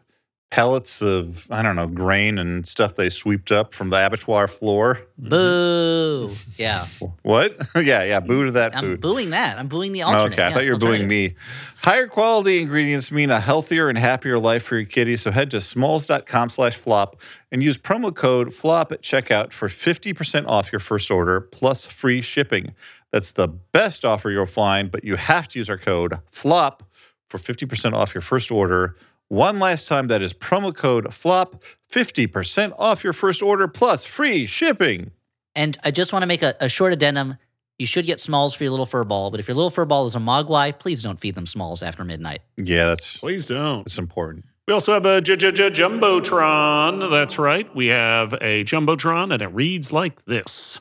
pellets 0.53 1.01
of 1.01 1.47
I 1.49 1.63
don't 1.63 1.75
know 1.75 1.87
grain 1.87 2.37
and 2.37 2.67
stuff 2.67 2.95
they 2.95 3.09
sweeped 3.09 3.51
up 3.51 3.73
from 3.73 3.89
the 3.89 4.05
abattoir 4.05 4.47
floor? 4.47 5.01
Mm-hmm. 5.19 5.29
Boo. 5.29 6.29
Yeah. 6.57 6.85
What? 7.23 7.57
yeah, 7.75 8.03
yeah. 8.03 8.19
Boo 8.19 8.45
to 8.45 8.51
that 8.51 8.77
I'm 8.77 8.83
food. 8.83 9.01
booing 9.01 9.31
that. 9.31 9.57
I'm 9.57 9.67
booing 9.67 9.93
the 9.93 10.03
alternate. 10.03 10.33
Okay, 10.33 10.43
I 10.43 10.49
Yeah, 10.49 10.53
thought 10.53 10.65
you 10.65 10.73
were 10.73 10.77
booing 10.77 11.07
me. 11.07 11.33
Higher 11.77 12.05
quality 12.05 12.61
ingredients 12.61 13.11
mean 13.11 13.31
a 13.31 13.39
healthier 13.39 13.89
and 13.89 13.97
happier 13.97 14.37
life 14.37 14.61
for 14.63 14.75
your 14.75 14.85
kitty. 14.85 15.17
So 15.17 15.31
head 15.31 15.49
to 15.51 15.59
smalls.com 15.59 16.49
slash 16.51 16.75
flop 16.77 17.19
and 17.51 17.63
use 17.63 17.75
promo 17.75 18.15
code 18.15 18.53
FLOP 18.53 18.91
at 18.91 19.01
checkout 19.01 19.53
for 19.53 19.67
50% 19.67 20.47
off 20.47 20.71
your 20.71 20.79
first 20.79 21.09
order 21.09 21.41
plus 21.41 21.87
free 21.87 22.21
shipping. 22.21 22.75
That's 23.11 23.31
the 23.31 23.47
best 23.47 24.05
offer 24.05 24.29
you'll 24.29 24.45
find, 24.45 24.91
but 24.91 25.03
you 25.03 25.15
have 25.15 25.47
to 25.47 25.57
use 25.59 25.67
our 25.69 25.79
code 25.79 26.13
FLOP 26.29 26.83
for 27.27 27.39
50% 27.39 27.93
off 27.93 28.13
your 28.13 28.21
first 28.21 28.51
order. 28.51 28.95
One 29.33 29.57
last 29.57 29.87
time, 29.87 30.09
that 30.09 30.21
is 30.21 30.31
promo 30.31 30.75
code 30.75 31.11
FLOP, 31.11 31.59
50% 31.91 32.71
off 32.77 33.03
your 33.03 33.13
first 33.13 33.41
order 33.41 33.67
plus 33.67 34.05
free 34.05 34.45
shipping. 34.45 35.09
And 35.55 35.75
I 35.83 35.89
just 35.89 36.13
want 36.13 36.21
to 36.21 36.27
make 36.27 36.43
a, 36.43 36.53
a 36.61 36.69
short 36.69 36.93
addendum. 36.93 37.37
You 37.79 37.87
should 37.87 38.05
get 38.05 38.19
smalls 38.19 38.53
for 38.53 38.63
your 38.63 38.69
little 38.69 38.85
fur 38.85 39.03
ball, 39.03 39.31
but 39.31 39.39
if 39.39 39.47
your 39.47 39.55
little 39.55 39.71
fur 39.71 39.85
ball 39.85 40.05
is 40.05 40.13
a 40.13 40.19
mogwai, 40.19 40.77
please 40.77 41.01
don't 41.01 41.19
feed 41.19 41.33
them 41.33 41.47
smalls 41.47 41.81
after 41.81 42.03
midnight. 42.03 42.41
Yeah, 42.57 42.85
that's, 42.85 43.17
Please 43.17 43.47
don't. 43.47 43.87
it's 43.87 43.97
important. 43.97 44.45
We 44.67 44.73
also 44.75 44.93
have 44.93 45.07
a 45.07 45.19
j- 45.19 45.35
j- 45.35 45.51
j- 45.51 45.71
Jumbotron. 45.71 47.09
That's 47.09 47.39
right. 47.39 47.75
We 47.75 47.87
have 47.87 48.33
a 48.33 48.63
Jumbotron, 48.63 49.33
and 49.33 49.41
it 49.41 49.47
reads 49.47 49.91
like 49.91 50.25
this 50.25 50.79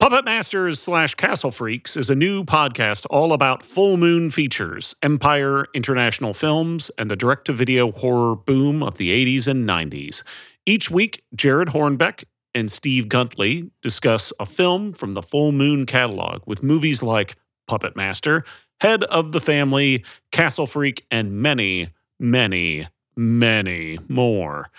Puppet 0.00 0.24
Masters 0.24 0.78
slash 0.78 1.16
Castle 1.16 1.50
Freaks 1.50 1.96
is 1.96 2.08
a 2.08 2.14
new 2.14 2.44
podcast 2.44 3.04
all 3.10 3.32
about 3.32 3.64
full 3.64 3.96
moon 3.96 4.30
features, 4.30 4.94
Empire 5.02 5.66
International 5.74 6.32
Films, 6.32 6.88
and 6.96 7.10
the 7.10 7.16
direct 7.16 7.46
to 7.46 7.52
video 7.52 7.90
horror 7.90 8.36
boom 8.36 8.80
of 8.80 8.96
the 8.96 9.10
80s 9.10 9.48
and 9.48 9.68
90s. 9.68 10.22
Each 10.64 10.88
week, 10.88 11.24
Jared 11.34 11.70
Hornbeck 11.70 12.22
and 12.54 12.70
Steve 12.70 13.06
Guntley 13.06 13.72
discuss 13.82 14.32
a 14.38 14.46
film 14.46 14.92
from 14.92 15.14
the 15.14 15.22
Full 15.22 15.50
Moon 15.50 15.84
catalog 15.84 16.42
with 16.46 16.62
movies 16.62 17.02
like 17.02 17.34
Puppet 17.66 17.96
Master, 17.96 18.44
Head 18.80 19.02
of 19.02 19.32
the 19.32 19.40
Family, 19.40 20.04
Castle 20.30 20.68
Freak, 20.68 21.06
and 21.10 21.32
many, 21.32 21.88
many, 22.20 22.86
many 23.16 23.98
more. 24.06 24.70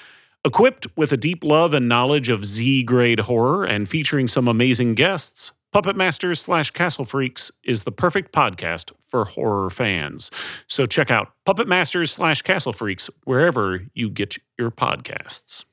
Equipped 0.49 0.87
with 0.97 1.11
a 1.11 1.17
deep 1.17 1.43
love 1.43 1.75
and 1.75 1.87
knowledge 1.87 2.27
of 2.27 2.43
Z 2.43 2.81
grade 2.81 3.19
horror 3.19 3.65
and 3.65 3.87
featuring 3.87 4.27
some 4.27 4.47
amazing 4.47 4.95
guests, 4.95 5.51
Puppet 5.71 5.95
Masters 5.95 6.39
slash 6.41 6.71
Castle 6.71 7.05
Freaks 7.05 7.51
is 7.63 7.83
the 7.83 7.91
perfect 7.91 8.33
podcast 8.33 8.91
for 9.07 9.25
horror 9.25 9.69
fans. 9.69 10.31
So 10.65 10.87
check 10.87 11.11
out 11.11 11.33
Puppet 11.45 11.67
Masters 11.67 12.11
slash 12.11 12.41
Castle 12.41 12.73
Freaks 12.73 13.11
wherever 13.25 13.83
you 13.93 14.09
get 14.09 14.39
your 14.57 14.71
podcasts. 14.71 15.65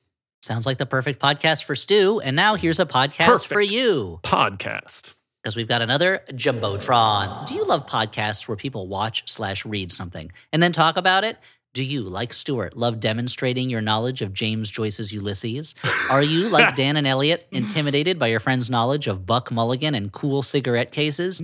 Sounds 0.43 0.67
like 0.67 0.77
the 0.77 0.85
perfect 0.85 1.19
podcast 1.19 1.63
for 1.63 1.75
Stu. 1.75 2.21
And 2.23 2.35
now 2.35 2.53
here's 2.53 2.79
a 2.79 2.85
podcast 2.85 3.47
for 3.47 3.61
you 3.61 4.19
Podcast. 4.21 5.15
because 5.41 5.55
we've 5.55 5.67
got 5.67 5.81
another 5.81 6.21
Jumbotron. 6.33 7.47
Do 7.47 7.55
you 7.55 7.63
love 7.65 7.87
podcasts 7.87 8.47
where 8.47 8.55
people 8.57 8.87
watch 8.87 9.23
slash 9.27 9.65
read 9.65 9.91
something 9.91 10.31
and 10.53 10.61
then 10.61 10.71
talk 10.71 10.97
about 10.97 11.23
it? 11.23 11.39
Do 11.77 11.83
you, 11.83 12.01
like 12.01 12.33
Stuart, 12.33 12.75
love 12.75 12.99
demonstrating 12.99 13.69
your 13.69 13.81
knowledge 13.81 14.23
of 14.23 14.33
James 14.33 14.71
Joyce's 14.71 15.13
Ulysses? 15.13 15.75
Are 16.09 16.23
you, 16.23 16.49
like 16.49 16.73
Dan 16.75 16.97
and 16.97 17.05
Elliot, 17.05 17.47
intimidated 17.51 18.17
by 18.17 18.25
your 18.29 18.39
friend's 18.39 18.67
knowledge 18.67 19.05
of 19.05 19.27
Buck 19.27 19.51
Mulligan 19.51 19.93
and 19.93 20.11
cool 20.11 20.41
cigarette 20.41 20.91
cases? 20.91 21.37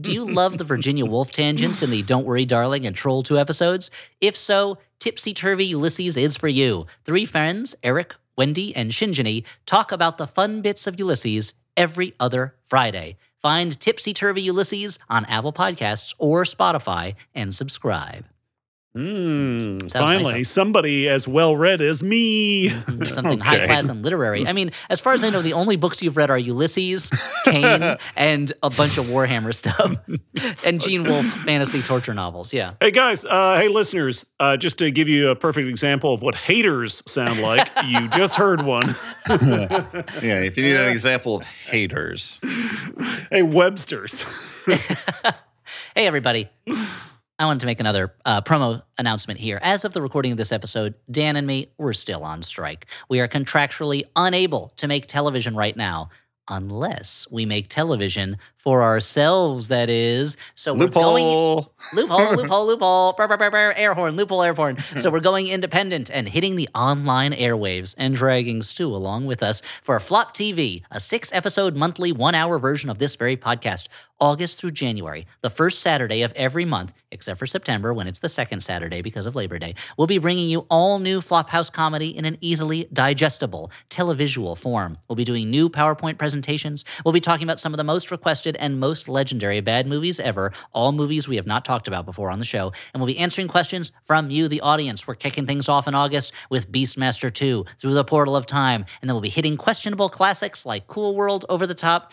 Do 0.00 0.12
you 0.12 0.32
love 0.32 0.58
the 0.58 0.62
Virginia 0.62 1.04
Woolf 1.04 1.32
tangents 1.32 1.82
in 1.82 1.90
the 1.90 2.04
Don't 2.04 2.24
Worry, 2.24 2.44
Darling 2.44 2.86
and 2.86 2.94
Troll 2.94 3.24
2 3.24 3.36
episodes? 3.36 3.90
If 4.20 4.36
so, 4.36 4.78
Tipsy 5.00 5.34
Turvy 5.34 5.64
Ulysses 5.64 6.16
is 6.16 6.36
for 6.36 6.46
you. 6.46 6.86
Three 7.04 7.24
friends, 7.24 7.74
Eric, 7.82 8.14
Wendy, 8.38 8.76
and 8.76 8.92
Shinjini, 8.92 9.42
talk 9.66 9.90
about 9.90 10.18
the 10.18 10.28
fun 10.28 10.62
bits 10.62 10.86
of 10.86 11.00
Ulysses 11.00 11.54
every 11.76 12.14
other 12.20 12.54
Friday. 12.64 13.16
Find 13.42 13.80
Tipsy 13.80 14.14
Turvy 14.14 14.42
Ulysses 14.42 15.00
on 15.08 15.24
Apple 15.24 15.52
Podcasts 15.52 16.14
or 16.18 16.44
Spotify 16.44 17.16
and 17.34 17.52
subscribe. 17.52 18.24
Mm, 18.96 19.88
finally, 19.92 20.32
nice. 20.32 20.50
somebody 20.50 21.08
as 21.08 21.28
well 21.28 21.54
read 21.56 21.80
as 21.80 22.02
me. 22.02 22.68
Something 23.04 23.40
Okay. 23.40 23.48
high 23.60 23.66
class 23.66 23.88
and 23.88 24.02
literary. 24.02 24.44
I 24.48 24.52
mean, 24.52 24.72
as 24.88 24.98
far 24.98 25.12
as 25.12 25.22
I 25.22 25.30
know, 25.30 25.42
the 25.42 25.52
only 25.52 25.76
books 25.76 26.02
you've 26.02 26.16
read 26.16 26.28
are 26.28 26.36
Ulysses, 26.38 27.08
Cain, 27.44 27.96
and 28.16 28.52
a 28.64 28.70
bunch 28.70 28.98
of 28.98 29.04
Warhammer 29.06 29.54
stuff, 29.54 29.96
and 30.66 30.80
Gene 30.80 31.04
Wolfe 31.04 31.24
fantasy 31.44 31.82
torture 31.82 32.14
novels. 32.14 32.52
Yeah. 32.52 32.72
Hey 32.80 32.90
guys, 32.90 33.24
uh, 33.24 33.58
hey 33.60 33.68
listeners, 33.68 34.26
uh, 34.40 34.56
just 34.56 34.76
to 34.78 34.90
give 34.90 35.08
you 35.08 35.28
a 35.28 35.36
perfect 35.36 35.68
example 35.68 36.12
of 36.12 36.20
what 36.20 36.34
haters 36.34 37.00
sound 37.06 37.40
like, 37.40 37.68
you 37.86 38.08
just 38.08 38.34
heard 38.34 38.62
one. 38.62 38.82
Yeah, 39.28 40.40
if 40.40 40.56
you 40.56 40.64
need 40.64 40.74
an 40.76 40.88
example 40.88 41.36
of 41.36 41.42
haters. 41.44 42.40
Hey 43.30 43.42
Webster's. 43.42 44.24
Hey, 45.94 46.06
everybody. 46.06 46.48
I 47.40 47.46
wanted 47.46 47.60
to 47.60 47.66
make 47.66 47.80
another 47.80 48.14
uh, 48.26 48.42
promo 48.42 48.82
announcement 48.98 49.40
here. 49.40 49.58
As 49.62 49.86
of 49.86 49.94
the 49.94 50.02
recording 50.02 50.30
of 50.30 50.36
this 50.36 50.52
episode, 50.52 50.92
Dan 51.10 51.36
and 51.36 51.46
me, 51.46 51.72
we're 51.78 51.94
still 51.94 52.22
on 52.22 52.42
strike. 52.42 52.84
We 53.08 53.18
are 53.20 53.28
contractually 53.28 54.02
unable 54.14 54.74
to 54.76 54.86
make 54.86 55.06
television 55.06 55.56
right 55.56 55.74
now. 55.74 56.10
Unless 56.48 57.28
we 57.30 57.46
make 57.46 57.68
television 57.68 58.36
for 58.60 58.82
ourselves, 58.82 59.68
that 59.68 59.88
is. 59.88 60.36
So 60.54 60.74
we're 60.74 60.88
going 60.88 61.24
Loophole. 61.24 61.72
loophole, 61.94 62.36
loophole, 62.36 62.66
loophole, 62.66 63.12
brr, 63.14 63.26
brr, 63.26 63.38
brr, 63.38 63.50
brr, 63.50 63.72
air 63.74 63.94
horn, 63.94 64.16
loophole, 64.16 64.42
air 64.42 64.52
horn. 64.52 64.78
So 64.78 65.08
hmm. 65.08 65.14
we're 65.14 65.20
going 65.20 65.48
independent 65.48 66.10
and 66.10 66.28
hitting 66.28 66.56
the 66.56 66.68
online 66.74 67.32
airwaves 67.32 67.94
and 67.96 68.14
dragging 68.14 68.60
Stu 68.60 68.94
along 68.94 69.24
with 69.24 69.42
us 69.42 69.62
for 69.82 69.98
Flop 69.98 70.34
TV, 70.34 70.82
a 70.90 71.00
six 71.00 71.32
episode 71.32 71.74
monthly 71.74 72.12
one 72.12 72.34
hour 72.34 72.58
version 72.58 72.90
of 72.90 72.98
this 72.98 73.16
very 73.16 73.34
podcast, 73.34 73.88
August 74.20 74.58
through 74.58 74.72
January, 74.72 75.26
the 75.40 75.48
first 75.48 75.80
Saturday 75.80 76.20
of 76.20 76.32
every 76.34 76.66
month, 76.66 76.92
except 77.10 77.38
for 77.38 77.46
September 77.46 77.94
when 77.94 78.06
it's 78.06 78.18
the 78.18 78.28
second 78.28 78.60
Saturday 78.60 79.00
because 79.00 79.24
of 79.24 79.34
Labor 79.34 79.58
Day. 79.58 79.74
We'll 79.96 80.06
be 80.06 80.18
bringing 80.18 80.50
you 80.50 80.66
all 80.68 80.98
new 80.98 81.20
Flophouse 81.20 81.72
comedy 81.72 82.14
in 82.14 82.26
an 82.26 82.36
easily 82.42 82.86
digestible 82.92 83.72
televisual 83.88 84.58
form. 84.58 84.98
We'll 85.08 85.16
be 85.16 85.24
doing 85.24 85.48
new 85.48 85.70
PowerPoint 85.70 86.18
presentations. 86.18 86.84
We'll 87.04 87.14
be 87.14 87.20
talking 87.20 87.44
about 87.44 87.58
some 87.58 87.72
of 87.72 87.78
the 87.78 87.84
most 87.84 88.10
requested 88.10 88.49
and 88.58 88.80
most 88.80 89.08
legendary 89.08 89.60
bad 89.60 89.86
movies 89.86 90.20
ever, 90.20 90.52
all 90.72 90.92
movies 90.92 91.28
we 91.28 91.36
have 91.36 91.46
not 91.46 91.64
talked 91.64 91.88
about 91.88 92.06
before 92.06 92.30
on 92.30 92.38
the 92.38 92.44
show. 92.44 92.72
And 92.92 93.00
we'll 93.00 93.06
be 93.06 93.18
answering 93.18 93.48
questions 93.48 93.92
from 94.04 94.30
you, 94.30 94.48
the 94.48 94.60
audience. 94.60 95.06
We're 95.06 95.14
kicking 95.14 95.46
things 95.46 95.68
off 95.68 95.86
in 95.86 95.94
August 95.94 96.32
with 96.48 96.70
Beastmaster 96.70 97.32
2 97.32 97.64
Through 97.78 97.94
the 97.94 98.04
Portal 98.04 98.36
of 98.36 98.46
Time. 98.46 98.84
And 99.00 99.08
then 99.08 99.14
we'll 99.14 99.22
be 99.22 99.28
hitting 99.28 99.56
questionable 99.56 100.08
classics 100.08 100.66
like 100.66 100.86
Cool 100.86 101.14
World, 101.14 101.44
Over 101.48 101.66
the 101.66 101.74
Top, 101.74 102.12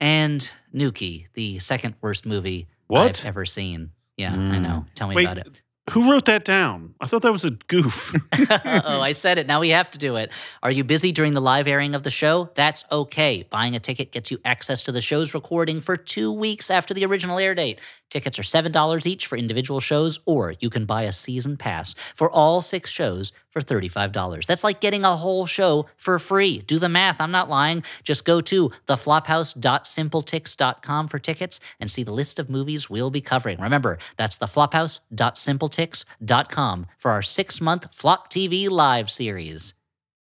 and 0.00 0.50
Nukie, 0.74 1.26
the 1.34 1.58
second 1.58 1.94
worst 2.00 2.26
movie 2.26 2.68
What? 2.88 3.20
I've 3.20 3.26
ever 3.26 3.44
seen. 3.44 3.90
Yeah, 4.16 4.32
I 4.32 4.56
hmm. 4.56 4.62
know. 4.62 4.86
Tell 4.94 5.08
me 5.08 5.14
Wait, 5.14 5.24
about 5.24 5.38
it. 5.38 5.62
Who 5.90 6.10
wrote 6.10 6.26
that 6.26 6.44
down? 6.44 6.94
I 7.00 7.06
thought 7.06 7.22
that 7.22 7.32
was 7.32 7.44
a 7.44 7.50
goof. 7.50 8.14
oh, 8.64 9.00
I 9.00 9.12
said 9.12 9.38
it. 9.38 9.48
Now 9.48 9.58
we 9.58 9.70
have 9.70 9.90
to 9.90 9.98
do 9.98 10.14
it. 10.14 10.30
Are 10.62 10.70
you 10.70 10.84
busy 10.84 11.10
during 11.10 11.34
the 11.34 11.40
live 11.40 11.66
airing 11.66 11.96
of 11.96 12.04
the 12.04 12.10
show? 12.10 12.50
That's 12.54 12.84
okay. 12.92 13.44
Buying 13.50 13.74
a 13.74 13.80
ticket 13.80 14.12
gets 14.12 14.30
you 14.30 14.38
access 14.44 14.84
to 14.84 14.92
the 14.92 15.00
show's 15.00 15.34
recording 15.34 15.80
for 15.80 15.96
two 15.96 16.32
weeks 16.32 16.70
after 16.70 16.94
the 16.94 17.04
original 17.04 17.36
air 17.38 17.54
date. 17.56 17.80
Tickets 18.12 18.38
are 18.38 18.42
$7 18.42 19.06
each 19.06 19.26
for 19.26 19.38
individual 19.38 19.80
shows, 19.80 20.18
or 20.26 20.52
you 20.60 20.68
can 20.68 20.84
buy 20.84 21.04
a 21.04 21.12
season 21.12 21.56
pass 21.56 21.94
for 22.14 22.30
all 22.30 22.60
six 22.60 22.90
shows 22.90 23.32
for 23.48 23.62
$35. 23.62 24.44
That's 24.44 24.62
like 24.62 24.82
getting 24.82 25.06
a 25.06 25.16
whole 25.16 25.46
show 25.46 25.86
for 25.96 26.18
free. 26.18 26.58
Do 26.58 26.78
the 26.78 26.90
math. 26.90 27.22
I'm 27.22 27.30
not 27.30 27.48
lying. 27.48 27.82
Just 28.02 28.26
go 28.26 28.42
to 28.42 28.70
theflophouse.simpletix.com 28.86 31.08
for 31.08 31.18
tickets 31.18 31.58
and 31.80 31.90
see 31.90 32.02
the 32.02 32.12
list 32.12 32.38
of 32.38 32.50
movies 32.50 32.90
we'll 32.90 33.08
be 33.08 33.22
covering. 33.22 33.58
Remember, 33.58 33.96
that's 34.18 34.36
theflophouse.simpletix.com 34.36 36.86
for 36.98 37.10
our 37.12 37.22
six 37.22 37.62
month 37.62 37.94
Flop 37.94 38.30
TV 38.30 38.68
live 38.68 39.08
series. 39.08 39.72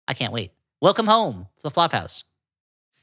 I 0.07 0.13
can't 0.13 0.31
wait. 0.31 0.53
Welcome 0.79 1.07
home 1.07 1.47
to 1.57 1.63
the 1.63 1.69
Flophouse. 1.69 2.23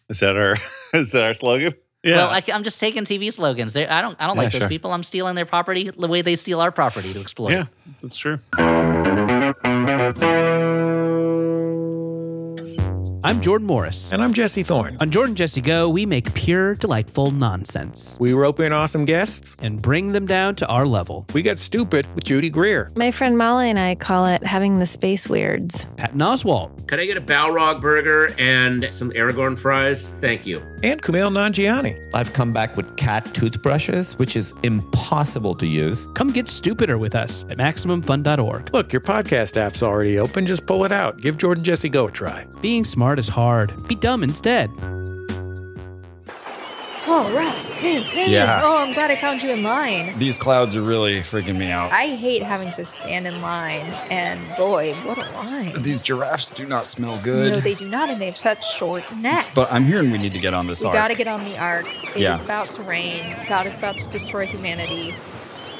Is 0.08 0.20
that 0.20 0.38
our 0.38 0.56
is 0.98 1.12
that 1.12 1.24
our 1.24 1.34
slogan? 1.34 1.74
Yeah. 2.02 2.16
Well, 2.16 2.30
I, 2.30 2.42
am 2.48 2.62
just 2.62 2.80
taking 2.80 3.04
TV 3.04 3.30
slogans. 3.32 3.72
They're, 3.74 3.90
I 3.92 4.00
don't. 4.00 4.16
I 4.20 4.26
don't 4.26 4.36
Yeah, 4.36 4.42
like 4.42 4.52
those 4.52 4.60
sure. 4.62 4.68
people. 4.68 4.92
I'm 4.92 5.02
stealing 5.02 5.34
their 5.34 5.44
property 5.44 5.90
the 5.90 6.08
way 6.08 6.22
they 6.22 6.34
steal 6.36 6.60
our 6.60 6.72
property 6.72 7.12
to 7.12 7.20
exploit. 7.20 7.50
yeah, 7.52 7.64
that's 8.00 8.16
true. 8.16 8.38
I'm 13.22 13.42
Jordan 13.42 13.66
Morris. 13.66 14.10
And 14.12 14.22
I'm 14.22 14.32
Jesse 14.32 14.62
Thorne. 14.62 14.96
On 14.98 15.10
Jordan 15.10 15.34
Jesse 15.36 15.60
Go, 15.60 15.90
we 15.90 16.06
make 16.06 16.32
pure, 16.32 16.74
delightful 16.74 17.30
nonsense 17.30 18.16
We 18.18 18.32
rope 18.32 18.60
in 18.60 18.72
awesome 18.72 19.04
guests. 19.04 19.56
and 19.60 19.80
bring 19.80 20.12
them 20.12 20.24
down 20.26 20.54
to 20.56 20.66
our 20.68 20.86
level. 20.86 21.26
We 21.34 21.42
get 21.42 21.58
stupid 21.58 22.12
with 22.14 22.24
Judy 22.24 22.48
Greer. 22.48 22.90
My 22.96 23.10
friend 23.10 23.36
Molly 23.36 23.68
and 23.68 23.78
I 23.78 23.94
call 23.94 24.24
it 24.24 24.42
having 24.42 24.78
the 24.78 24.86
space 24.86 25.28
weirds. 25.28 25.84
Patton 25.96 26.18
Oswalt, 26.20 26.88
Could 26.88 26.98
I 26.98 27.04
get 27.04 27.18
a 27.18 27.20
Balrog 27.20 27.80
burger 27.82 28.34
and 28.38 28.90
some 28.90 29.10
Aragorn 29.10 29.58
fries? 29.58 30.08
Thank 30.08 30.46
you. 30.46 30.62
And 30.82 31.02
Kumail 31.02 31.30
Nanjiani. 31.30 32.10
I've 32.14 32.32
come 32.32 32.52
back 32.52 32.76
with 32.76 32.96
cat 32.96 33.32
toothbrushes, 33.34 34.18
which 34.18 34.36
is 34.36 34.54
impossible 34.62 35.54
to 35.56 35.66
use. 35.66 36.06
come 36.14 36.32
get 36.32 36.48
stupider 36.48 36.98
with 36.98 37.14
us 37.14 37.44
at 37.50 37.58
MaximumFun.org. 37.58 38.72
Look, 38.72 38.92
your 38.92 39.00
podcast 39.00 39.56
app's 39.56 39.82
already 39.82 40.18
open. 40.18 40.46
Just 40.46 40.66
pull 40.66 40.84
it 40.84 40.92
out. 40.92 41.18
Give 41.18 41.36
Jordan 41.36 41.64
Jesse 41.64 41.88
Go 41.88 42.08
a 42.08 42.10
try. 42.10 42.46
Being 42.60 42.84
smart 42.84 43.18
is 43.18 43.28
hard. 43.28 43.86
Be 43.88 43.94
dumb 43.94 44.22
instead. 44.22 44.70
Oh, 47.12 47.32
Russ. 47.34 47.74
Hey, 47.74 48.00
hey. 48.02 48.30
Yeah. 48.30 48.60
Oh, 48.62 48.76
I'm 48.78 48.92
glad 48.94 49.10
I 49.10 49.16
found 49.16 49.42
you 49.42 49.50
in 49.50 49.64
line. 49.64 50.16
These 50.18 50.38
clouds 50.38 50.76
are 50.76 50.82
really 50.82 51.20
freaking 51.20 51.56
me 51.56 51.68
out. 51.70 51.90
I 51.90 52.06
hate 52.14 52.40
having 52.42 52.70
to 52.70 52.84
stand 52.84 53.26
in 53.26 53.42
line, 53.42 53.84
and 54.12 54.38
boy, 54.56 54.94
what 55.04 55.18
a 55.18 55.28
line. 55.32 55.72
These 55.82 56.02
giraffes 56.02 56.50
do 56.50 56.66
not 56.66 56.86
smell 56.86 57.20
good. 57.24 57.50
No, 57.52 57.60
they 57.60 57.74
do 57.74 57.88
not, 57.88 58.10
and 58.10 58.20
they 58.20 58.26
have 58.26 58.36
such 58.36 58.64
short 58.76 59.02
necks. 59.16 59.48
but 59.56 59.72
I'm 59.72 59.84
hearing 59.86 60.12
we 60.12 60.18
need 60.18 60.32
to 60.34 60.38
get 60.38 60.54
on 60.54 60.68
this 60.68 60.82
We 60.82 60.86
arc. 60.86 60.94
gotta 60.94 61.14
get 61.16 61.26
on 61.26 61.42
the 61.42 61.58
ark. 61.58 61.86
It 62.10 62.16
is 62.16 62.22
Yeah. 62.22 62.40
about 62.40 62.70
to 62.72 62.82
rain. 62.84 63.24
God 63.48 63.66
is 63.66 63.76
about 63.76 63.98
to 63.98 64.08
destroy 64.08 64.46
humanity. 64.46 65.12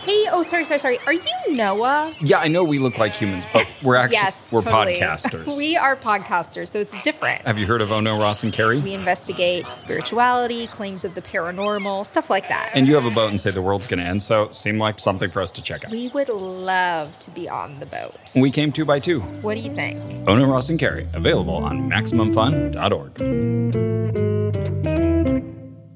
Hey, 0.03 0.25
oh, 0.33 0.43
sorry, 0.43 0.65
sorry, 0.65 0.81
sorry. 0.81 0.99
Are 1.01 1.13
you 1.13 1.21
Noah? 1.51 2.15
yeah, 2.21 2.39
I 2.39 2.49
know 2.49 2.65
we 2.65 2.79
look 2.79 2.97
like 2.97 3.13
humans, 3.13 3.45
but 3.53 3.71
we're 3.83 3.97
actually 3.97 4.15
yes, 4.15 4.51
we're 4.51 4.63
totally. 4.63 4.99
podcasters. 4.99 5.47
we 5.59 5.77
are 5.77 5.95
podcasters, 5.95 6.69
so 6.69 6.81
it's 6.81 6.99
different. 7.03 7.43
Have 7.43 7.59
you 7.59 7.67
heard 7.67 7.83
of 7.83 7.93
Ono 7.93 8.19
Ross 8.19 8.43
and 8.43 8.51
Carrie? 8.51 8.81
We 8.81 8.95
investigate 8.95 9.67
spirituality, 9.67 10.69
claims 10.69 11.05
of 11.05 11.15
the 11.15 11.21
paranormal, 11.21 12.07
stuff 12.07 12.31
like 12.31 12.49
that. 12.49 12.71
and 12.73 12.89
you 12.89 12.95
have 12.95 13.05
a 13.05 13.11
boat 13.11 13.29
and 13.29 13.39
say 13.39 13.51
the 13.51 13.61
world's 13.61 13.87
going 13.87 14.01
to 14.01 14.07
end, 14.07 14.23
so 14.23 14.45
it 14.45 14.57
seemed 14.57 14.79
like 14.79 14.99
something 14.99 15.31
for 15.31 15.43
us 15.43 15.51
to 15.51 15.63
check 15.63 15.85
out. 15.85 15.91
we 15.91 16.09
would 16.09 16.31
love 16.31 17.17
to 17.19 17.31
be 17.33 17.47
on 17.47 17.79
the 17.79 17.87
boat. 17.87 18.15
We 18.35 18.51
came 18.51 18.73
two 18.73 18.87
by 18.87 19.01
two. 19.01 19.21
What 19.21 19.59
do 19.59 19.63
you 19.63 19.75
think? 19.75 20.01
Ono 20.27 20.47
Ross 20.47 20.71
and 20.71 20.79
Carrie, 20.79 21.09
available 21.13 21.57
on 21.57 21.91
MaximumFun.org. 21.91 24.30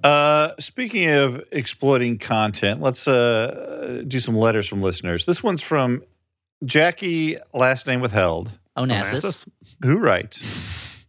Uh, 0.04 0.52
speaking 0.58 1.08
of 1.08 1.42
exploiting 1.50 2.18
content, 2.18 2.82
let's 2.82 3.08
uh, 3.08 4.02
do 4.06 4.20
some 4.20 4.36
letters 4.36 4.68
from 4.68 4.82
listeners. 4.82 5.24
This 5.24 5.42
one's 5.42 5.62
from 5.62 6.02
Jackie, 6.62 7.38
last 7.54 7.86
name 7.86 8.00
withheld, 8.00 8.58
Onassis. 8.76 9.48
who 9.82 9.98
writes 9.98 11.06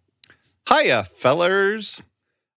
Hiya, 0.69 1.03
fellers. 1.03 2.01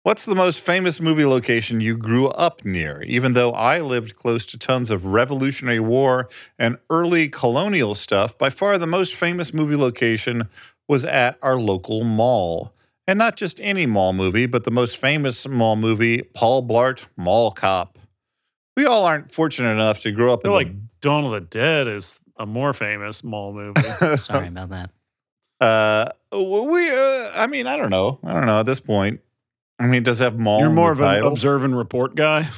What's 0.03 0.25
the 0.25 0.37
most 0.37 0.61
famous 0.61 1.01
movie 1.01 1.25
location 1.25 1.81
you 1.81 1.97
grew 1.97 2.29
up 2.29 2.65
near? 2.65 3.03
Even 3.03 3.33
though 3.33 3.51
I 3.51 3.81
lived 3.81 4.15
close 4.15 4.47
to 4.47 4.59
tons 4.59 4.91
of 4.91 5.05
Revolutionary 5.07 5.81
War 5.81 6.29
and 6.59 6.79
early 6.91 7.29
colonial 7.29 7.95
stuff, 7.97 8.39
by 8.39 8.51
far 8.51 8.79
the 8.79 8.87
most 8.87 9.17
famous 9.17 9.53
movie 9.53 9.75
location 9.75 10.49
was 10.87 11.05
at 11.05 11.39
our 11.43 11.59
local 11.59 12.05
mall. 12.05 12.73
And 13.09 13.19
not 13.19 13.37
just 13.37 13.61
any 13.61 13.87
mall 13.87 14.13
movie, 14.13 14.47
but 14.47 14.65
the 14.65 14.71
most 14.71 14.97
famous 14.97 15.47
mall 15.47 15.77
movie, 15.77 16.23
Paul 16.23 16.67
Blart 16.67 17.03
Mall 17.17 17.53
Cop. 17.53 17.99
We 18.77 18.85
all 18.85 19.05
aren't 19.05 19.31
fortunate 19.31 19.71
enough 19.71 20.01
to 20.03 20.11
grow 20.11 20.33
up 20.33 20.41
I 20.41 20.49
in 20.49 20.53
feel 20.53 20.53
the 20.53 20.57
like 20.57 21.01
Dawn 21.01 21.25
of 21.25 21.33
the 21.33 21.41
Dead 21.41 21.87
is 21.89 22.21
a 22.37 22.47
more 22.47 22.75
famous 22.75 23.23
mall 23.23 23.53
movie. 23.53 23.81
Sorry 24.17 24.49
about 24.49 24.71
that. 24.71 24.91
Uh, 25.61 26.11
we. 26.33 26.91
Uh, 26.91 27.31
I 27.35 27.47
mean, 27.47 27.67
I 27.67 27.77
don't 27.77 27.91
know. 27.91 28.19
I 28.25 28.35
don't 28.35 28.47
know 28.47 28.61
at 28.61 28.67
this 28.67 28.81
point. 28.81 29.21
I 29.79 29.87
mean, 29.87 30.03
does 30.03 30.19
have 30.19 30.39
mall? 30.39 30.59
You're 30.61 30.69
in 30.69 30.75
more 30.75 30.95
the 30.95 31.03
of 31.03 31.19
an 31.19 31.25
observe 31.25 31.65
and 31.65 31.77
report 31.77 32.15
guy. 32.15 32.49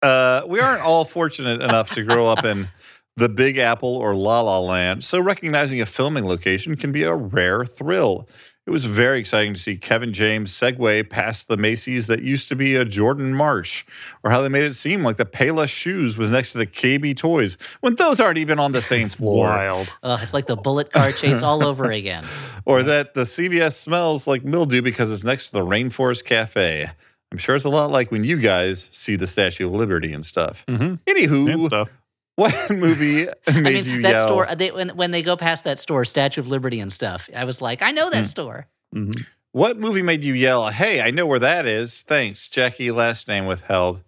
Uh, 0.00 0.42
we 0.46 0.60
aren't 0.60 0.82
all 0.82 1.04
fortunate 1.04 1.60
enough 1.60 1.90
to 1.90 2.04
grow 2.04 2.28
up 2.28 2.44
in 2.44 2.68
the 3.16 3.28
Big 3.28 3.58
Apple 3.58 3.96
or 3.96 4.14
La 4.14 4.40
La 4.40 4.60
Land, 4.60 5.02
so 5.02 5.20
recognizing 5.20 5.80
a 5.80 5.86
filming 5.86 6.24
location 6.24 6.76
can 6.76 6.92
be 6.92 7.02
a 7.02 7.14
rare 7.14 7.64
thrill. 7.64 8.28
It 8.68 8.70
was 8.70 8.84
very 8.84 9.18
exciting 9.18 9.54
to 9.54 9.58
see 9.58 9.78
Kevin 9.78 10.12
James 10.12 10.52
segue 10.52 11.08
past 11.08 11.48
the 11.48 11.56
Macy's 11.56 12.06
that 12.08 12.20
used 12.20 12.50
to 12.50 12.54
be 12.54 12.76
a 12.76 12.84
Jordan 12.84 13.32
Marsh, 13.32 13.86
or 14.22 14.30
how 14.30 14.42
they 14.42 14.50
made 14.50 14.64
it 14.64 14.74
seem 14.74 15.02
like 15.02 15.16
the 15.16 15.24
Payless 15.24 15.70
shoes 15.70 16.18
was 16.18 16.30
next 16.30 16.52
to 16.52 16.58
the 16.58 16.66
KB 16.66 17.16
Toys 17.16 17.56
when 17.80 17.94
those 17.94 18.20
aren't 18.20 18.36
even 18.36 18.58
on 18.58 18.72
the 18.72 18.82
same 18.92 19.08
floor. 19.08 19.46
Wild. 19.46 19.90
Uh, 20.02 20.18
it's 20.20 20.34
like 20.34 20.44
the 20.44 20.54
bullet 20.54 20.92
car 20.92 21.12
chase 21.12 21.42
all 21.42 21.64
over 21.64 21.90
again. 21.92 22.24
or 22.66 22.82
that 22.82 23.14
the 23.14 23.22
CVS 23.22 23.72
smells 23.72 24.26
like 24.26 24.44
mildew 24.44 24.82
because 24.82 25.10
it's 25.10 25.24
next 25.24 25.46
to 25.48 25.52
the 25.54 25.64
Rainforest 25.64 26.26
Cafe. 26.26 26.90
I'm 27.32 27.38
sure 27.38 27.54
it's 27.56 27.64
a 27.64 27.70
lot 27.70 27.90
like 27.90 28.10
when 28.10 28.22
you 28.22 28.36
guys 28.36 28.90
see 28.92 29.16
the 29.16 29.26
Statue 29.26 29.66
of 29.68 29.72
Liberty 29.72 30.12
and 30.12 30.26
stuff. 30.26 30.66
Mhm. 30.68 30.98
Anywho, 31.06 31.50
And 31.50 31.64
stuff. 31.64 31.90
What 32.38 32.70
movie 32.70 33.26
made 33.26 33.32
I 33.48 33.60
mean, 33.60 33.84
you 33.84 34.02
that 34.02 34.14
yell? 34.14 34.26
store, 34.28 34.54
they, 34.54 34.70
when, 34.70 34.90
when 34.90 35.10
they 35.10 35.22
go 35.22 35.36
past 35.36 35.64
that 35.64 35.78
store, 35.80 36.04
Statue 36.04 36.40
of 36.40 36.46
Liberty 36.48 36.78
and 36.78 36.92
stuff, 36.92 37.28
I 37.34 37.44
was 37.44 37.60
like, 37.60 37.82
I 37.82 37.90
know 37.90 38.08
that 38.10 38.18
Hmm. 38.20 38.24
store. 38.24 38.66
Mhm. 38.94 39.26
What 39.52 39.78
movie 39.78 40.02
made 40.02 40.22
you 40.22 40.34
yell, 40.34 40.68
"Hey, 40.68 41.00
I 41.00 41.10
know 41.10 41.26
where 41.26 41.38
that 41.40 41.66
is"? 41.66 42.02
Thanks, 42.06 42.48
Jackie. 42.48 42.90
Last 42.92 43.26
name 43.28 43.46
withheld. 43.46 44.02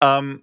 Um, 0.00 0.42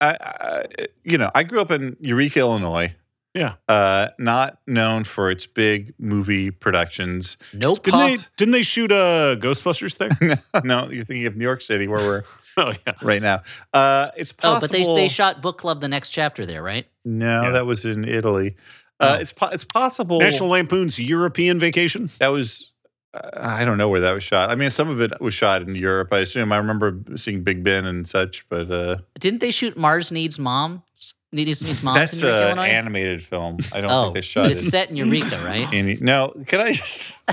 I, 0.00 0.16
I 0.20 0.64
you 1.02 1.18
know, 1.18 1.30
I 1.34 1.42
grew 1.42 1.60
up 1.60 1.70
in 1.70 1.96
Eureka, 2.00 2.38
Illinois. 2.40 2.94
Yeah. 3.34 3.54
Uh, 3.68 4.08
not 4.18 4.58
known 4.66 5.02
for 5.04 5.30
its 5.30 5.44
big 5.44 5.92
movie 5.98 6.50
productions. 6.52 7.36
Nope. 7.52 7.82
Didn't 7.82 7.98
they, 8.00 8.16
didn't 8.36 8.52
they 8.52 8.62
shoot 8.62 8.92
a 8.92 9.36
Ghostbusters 9.40 9.98
there? 9.98 10.38
no, 10.64 10.88
you're 10.88 11.04
thinking 11.04 11.26
of 11.26 11.36
New 11.36 11.44
York 11.44 11.60
City, 11.60 11.88
where 11.88 11.98
we're 11.98 12.22
oh, 12.56 12.72
yeah. 12.86 12.92
right 13.02 13.20
now. 13.20 13.42
Uh, 13.72 14.10
it's 14.16 14.32
Oh, 14.38 14.54
possible. 14.54 14.60
but 14.60 14.70
they, 14.70 14.84
they 15.02 15.08
shot 15.08 15.42
Book 15.42 15.58
Club 15.58 15.80
the 15.80 15.88
next 15.88 16.10
chapter 16.10 16.46
there, 16.46 16.62
right? 16.62 16.86
no, 17.04 17.42
Yeah. 17.44 17.50
that 17.50 17.66
was 17.66 17.84
in 17.84 18.04
Italy. 18.04 18.56
Uh, 19.00 19.16
Oh. 19.16 19.20
It's 19.20 19.32
po- 19.32 19.48
it's 19.48 19.64
possible. 19.64 20.20
National 20.20 20.50
Lampoon's 20.50 21.00
European 21.00 21.58
Vacation. 21.58 22.08
That 22.20 22.28
was. 22.28 22.70
Uh, 23.12 23.28
I 23.34 23.64
don't 23.64 23.76
know 23.78 23.88
where 23.88 24.00
that 24.00 24.12
was 24.12 24.22
shot. 24.22 24.50
I 24.50 24.54
mean, 24.54 24.70
some 24.70 24.88
of 24.88 25.00
it 25.00 25.20
was 25.20 25.34
shot 25.34 25.62
in 25.62 25.74
Europe. 25.74 26.12
I 26.12 26.18
assume. 26.20 26.52
I 26.52 26.58
remember 26.58 27.00
seeing 27.16 27.42
Big 27.42 27.64
Ben 27.64 27.84
and 27.86 28.06
such, 28.06 28.48
but 28.48 28.70
uh, 28.70 28.98
Didn't 29.18 29.40
they 29.40 29.50
shoot 29.50 29.76
Mars 29.76 30.12
Needs 30.12 30.38
Moms? 30.38 31.14
Needs 31.34 31.62
Needs 31.62 31.82
Moms 31.82 31.98
that's 31.98 32.14
in 32.18 32.26
Eureka, 32.28 32.52
an 32.52 32.58
animated 32.60 33.22
film. 33.22 33.58
I 33.72 33.80
don't 33.80 33.90
oh, 33.90 34.02
think 34.04 34.14
they 34.16 34.20
shot 34.22 34.46
it. 34.46 34.52
it's 34.52 34.68
set 34.68 34.90
in 34.90 34.96
Eureka, 34.96 35.42
right? 35.44 35.70
in, 35.72 35.98
no, 36.00 36.32
can 36.46 36.60
I 36.60 36.72
just? 36.72 37.16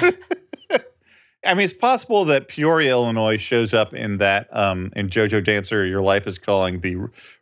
I 1.44 1.56
mean, 1.56 1.64
it's 1.64 1.74
possible 1.74 2.26
that 2.26 2.48
Peoria, 2.48 2.92
Illinois, 2.92 3.38
shows 3.38 3.74
up 3.74 3.94
in 3.96 4.18
that 4.18 4.48
um, 4.56 4.92
in 4.96 5.10
JoJo 5.10 5.44
Dancer. 5.44 5.86
Your 5.86 6.02
life 6.02 6.28
is 6.28 6.38
calling 6.38 6.82
the 6.82 6.98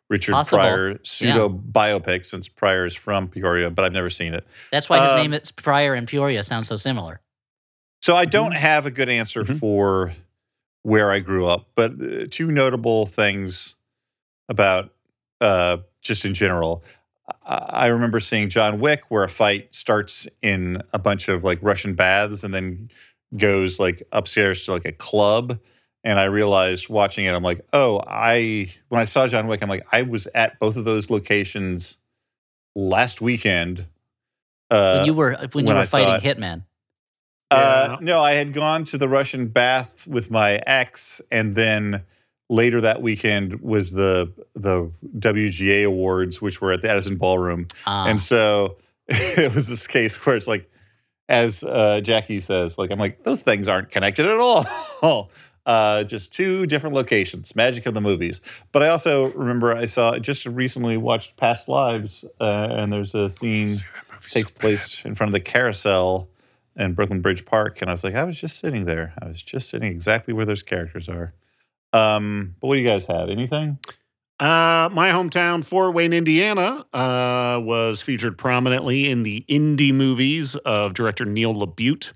Richard 0.10 0.32
Possible. 0.32 0.60
Pryor 0.60 1.00
pseudo 1.04 1.50
biopic, 1.50 2.26
since 2.26 2.48
Pryor 2.48 2.86
is 2.86 2.96
from 2.96 3.28
Peoria, 3.28 3.70
but 3.70 3.84
I've 3.84 3.92
never 3.94 4.10
seen 4.10 4.34
it. 4.34 4.48
That's 4.72 4.90
why 4.90 5.04
his 5.04 5.12
Um, 5.12 5.18
name 5.18 5.34
is 5.34 5.52
Pryor 5.52 5.94
and 5.96 6.08
Peoria 6.08 6.44
sound 6.44 6.66
so 6.66 6.76
similar. 6.78 7.20
So 8.02 8.16
I 8.16 8.24
don't 8.26 8.54
have 8.54 8.86
a 8.86 8.92
good 8.92 9.10
answer 9.10 9.44
Mhm. 9.44 9.60
for 9.60 10.14
where 10.84 11.12
I 11.12 11.20
grew 11.20 11.46
up, 11.48 11.68
but 11.76 11.92
uh, 12.02 12.26
two 12.32 12.50
notable 12.52 13.06
things 13.06 13.76
about 14.48 14.94
uh, 15.42 15.78
just 16.02 16.26
in 16.26 16.34
general. 16.34 16.84
I 17.46 17.56
I 17.72 17.88
remember 17.88 18.20
seeing 18.20 18.50
John 18.50 18.80
Wick, 18.80 19.10
where 19.10 19.24
a 19.24 19.30
fight 19.30 19.74
starts 19.74 20.28
in 20.42 20.82
a 20.94 21.00
bunch 21.00 21.28
of 21.28 21.44
like 21.44 21.60
Russian 21.62 21.94
baths 21.96 22.44
and 22.44 22.54
then 22.54 22.90
goes 23.38 23.80
like 23.80 24.04
upstairs 24.12 24.66
to 24.66 24.72
like 24.74 24.86
a 24.86 24.92
club. 24.92 25.60
And 26.04 26.18
I 26.18 26.26
realized 26.26 26.88
watching 26.88 27.26
it, 27.26 27.34
I'm 27.34 27.44
like, 27.44 27.62
oh, 27.74 28.02
I 28.08 28.72
when 28.88 29.02
I 29.02 29.06
saw 29.06 29.28
John 29.28 29.48
Wick, 29.48 29.62
I'm 29.62 29.70
like, 29.70 29.86
I 29.92 30.04
was 30.04 30.28
at 30.34 30.60
both 30.60 30.78
of 30.78 30.86
those 30.86 31.10
locations 31.10 31.98
last 32.76 33.22
weekend. 33.22 33.86
Uh, 34.72 34.98
when 34.98 35.06
you 35.06 35.14
were 35.14 35.36
when 35.52 35.68
you 35.68 35.74
were 35.74 35.80
I 35.80 35.86
fighting. 35.86 36.22
Hitman. 36.22 36.64
uh, 37.52 37.88
Yeah. 37.90 37.98
no, 38.02 38.20
I 38.22 38.34
had 38.34 38.54
gone 38.54 38.84
to 38.86 38.98
the 38.98 39.10
Russian 39.10 39.48
bath 39.48 40.08
with 40.08 40.32
my 40.32 40.62
ex, 40.66 41.22
and 41.32 41.56
then 41.56 42.04
later 42.50 42.82
that 42.82 43.02
weekend 43.02 43.62
was 43.62 43.92
the 43.92 44.32
the 44.56 44.92
WGA 45.18 45.86
awards, 45.86 46.42
which 46.42 46.62
were 46.62 46.72
at 46.72 46.82
the 46.82 46.90
Edison 46.90 47.16
Ballroom, 47.16 47.68
Uh, 47.86 48.06
and 48.08 48.22
so 48.22 48.78
it 49.08 49.54
was 49.54 49.68
this 49.68 49.88
case 49.88 50.24
where 50.26 50.36
it's 50.36 50.48
like, 50.48 50.70
as 51.28 51.64
uh, 51.64 52.02
Jackie 52.02 52.40
says, 52.40 52.78
like 52.78 52.92
I'm 52.92 53.00
like 53.00 53.24
those 53.24 53.42
things 53.42 53.68
aren't 53.70 53.92
connected 53.92 54.26
at 54.26 54.40
all. 54.40 54.66
Uh, 55.66 56.04
just 56.04 56.34
two 56.34 56.66
different 56.66 56.96
locations, 56.96 57.56
magic 57.56 57.86
of 57.86 57.94
the 57.94 58.02
movies. 58.02 58.42
But 58.72 58.82
I 58.82 58.88
also 58.88 59.32
remember 59.34 59.76
I 59.76 59.86
saw 59.86 60.18
just 60.18 60.48
recently 60.48 60.98
watched 60.98 61.38
Past 61.38 61.68
Lives, 61.68 62.26
uh, 62.42 62.68
and 62.72 62.92
there's 62.92 63.14
a 63.14 63.30
scene 63.30 63.70
takes 64.28 64.50
place 64.50 65.06
in 65.06 65.14
front 65.14 65.30
of 65.30 65.34
the 65.34 65.40
carousel 65.40 66.28
in 66.76 66.94
Brooklyn 66.94 67.22
Bridge 67.22 67.46
Park, 67.46 67.82
and 67.82 67.90
I 67.90 67.94
was 67.94 68.04
like, 68.04 68.16
I 68.16 68.24
was 68.24 68.40
just 68.40 68.58
sitting 68.58 68.86
there. 68.86 69.14
I 69.22 69.28
was 69.28 69.44
just 69.44 69.70
sitting 69.70 69.92
exactly 69.92 70.34
where 70.34 70.46
those 70.46 70.64
characters 70.64 71.08
are. 71.08 71.34
Um, 71.94 72.56
but 72.60 72.68
what 72.68 72.76
do 72.76 72.82
you 72.82 72.88
guys 72.88 73.06
have? 73.08 73.30
Anything? 73.30 73.80
Uh, 74.40 74.90
my 74.94 75.10
hometown, 75.12 75.66
Fort 75.66 75.94
Wayne, 75.94 76.14
Indiana, 76.14 76.86
uh, 76.94 77.60
was 77.62 78.02
featured 78.02 78.38
prominently 78.38 79.10
in 79.10 79.24
the 79.24 79.44
indie 79.50 79.94
movies 79.94 80.56
of 80.58 80.94
director 80.94 81.26
Neil 81.26 81.54
LaBute. 81.54 82.14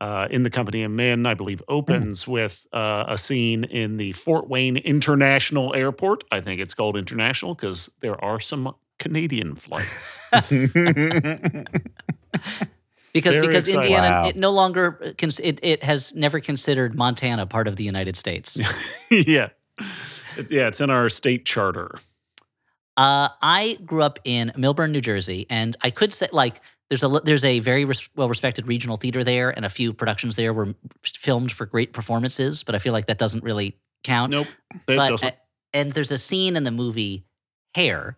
uh, 0.00 0.28
in 0.30 0.42
the 0.42 0.50
company 0.50 0.82
of 0.82 0.90
men, 0.90 1.24
I 1.26 1.34
believe, 1.34 1.62
opens 1.68 2.26
with 2.28 2.66
uh, 2.72 3.04
a 3.08 3.16
scene 3.16 3.64
in 3.64 3.96
the 3.96 4.12
Fort 4.12 4.48
Wayne 4.48 4.76
International 4.76 5.74
Airport. 5.74 6.24
I 6.30 6.40
think 6.40 6.60
it's 6.60 6.74
called 6.74 6.96
International 6.96 7.54
because 7.54 7.90
there 8.00 8.22
are 8.22 8.38
some 8.38 8.74
Canadian 8.98 9.54
flights. 9.56 10.18
because 13.14 13.34
Very 13.36 13.46
because 13.46 13.66
exciting. 13.68 13.92
Indiana 13.92 14.08
Wow. 14.22 14.28
it 14.28 14.36
no 14.36 14.50
longer 14.50 15.14
cons- 15.16 15.40
it 15.40 15.60
it 15.62 15.82
has 15.82 16.14
never 16.14 16.40
considered 16.40 16.94
Montana 16.94 17.46
part 17.46 17.66
of 17.68 17.76
the 17.76 17.84
United 17.84 18.16
States. 18.16 18.60
yeah. 19.10 19.48
It's, 20.36 20.50
yeah, 20.52 20.66
it's 20.66 20.80
in 20.80 20.90
our 20.90 21.08
state 21.08 21.46
charter. 21.46 21.98
Uh, 22.96 23.28
I 23.42 23.78
grew 23.84 24.02
up 24.02 24.18
in 24.24 24.52
Millburn, 24.56 24.90
New 24.90 25.00
Jersey, 25.00 25.46
and 25.50 25.76
I 25.80 25.90
could 25.90 26.12
say 26.12 26.28
like 26.32 26.60
there's 26.90 27.02
a 27.02 27.08
there's 27.24 27.44
a 27.44 27.58
very 27.60 27.84
res- 27.84 28.08
well 28.14 28.28
respected 28.28 28.66
regional 28.66 28.96
theater 28.96 29.24
there, 29.24 29.50
and 29.50 29.64
a 29.64 29.70
few 29.70 29.92
productions 29.92 30.36
there 30.36 30.52
were 30.52 30.74
filmed 31.04 31.50
for 31.50 31.66
great 31.66 31.92
performances. 31.92 32.62
But 32.62 32.74
I 32.74 32.78
feel 32.78 32.92
like 32.92 33.06
that 33.06 33.18
doesn't 33.18 33.42
really 33.42 33.76
count. 34.04 34.30
Nope. 34.32 34.46
It 34.72 34.80
but 34.96 35.08
doesn't. 35.10 35.28
uh, 35.28 35.36
and 35.72 35.92
there's 35.92 36.10
a 36.12 36.18
scene 36.18 36.56
in 36.56 36.62
the 36.64 36.70
movie 36.70 37.24
Hair 37.74 38.16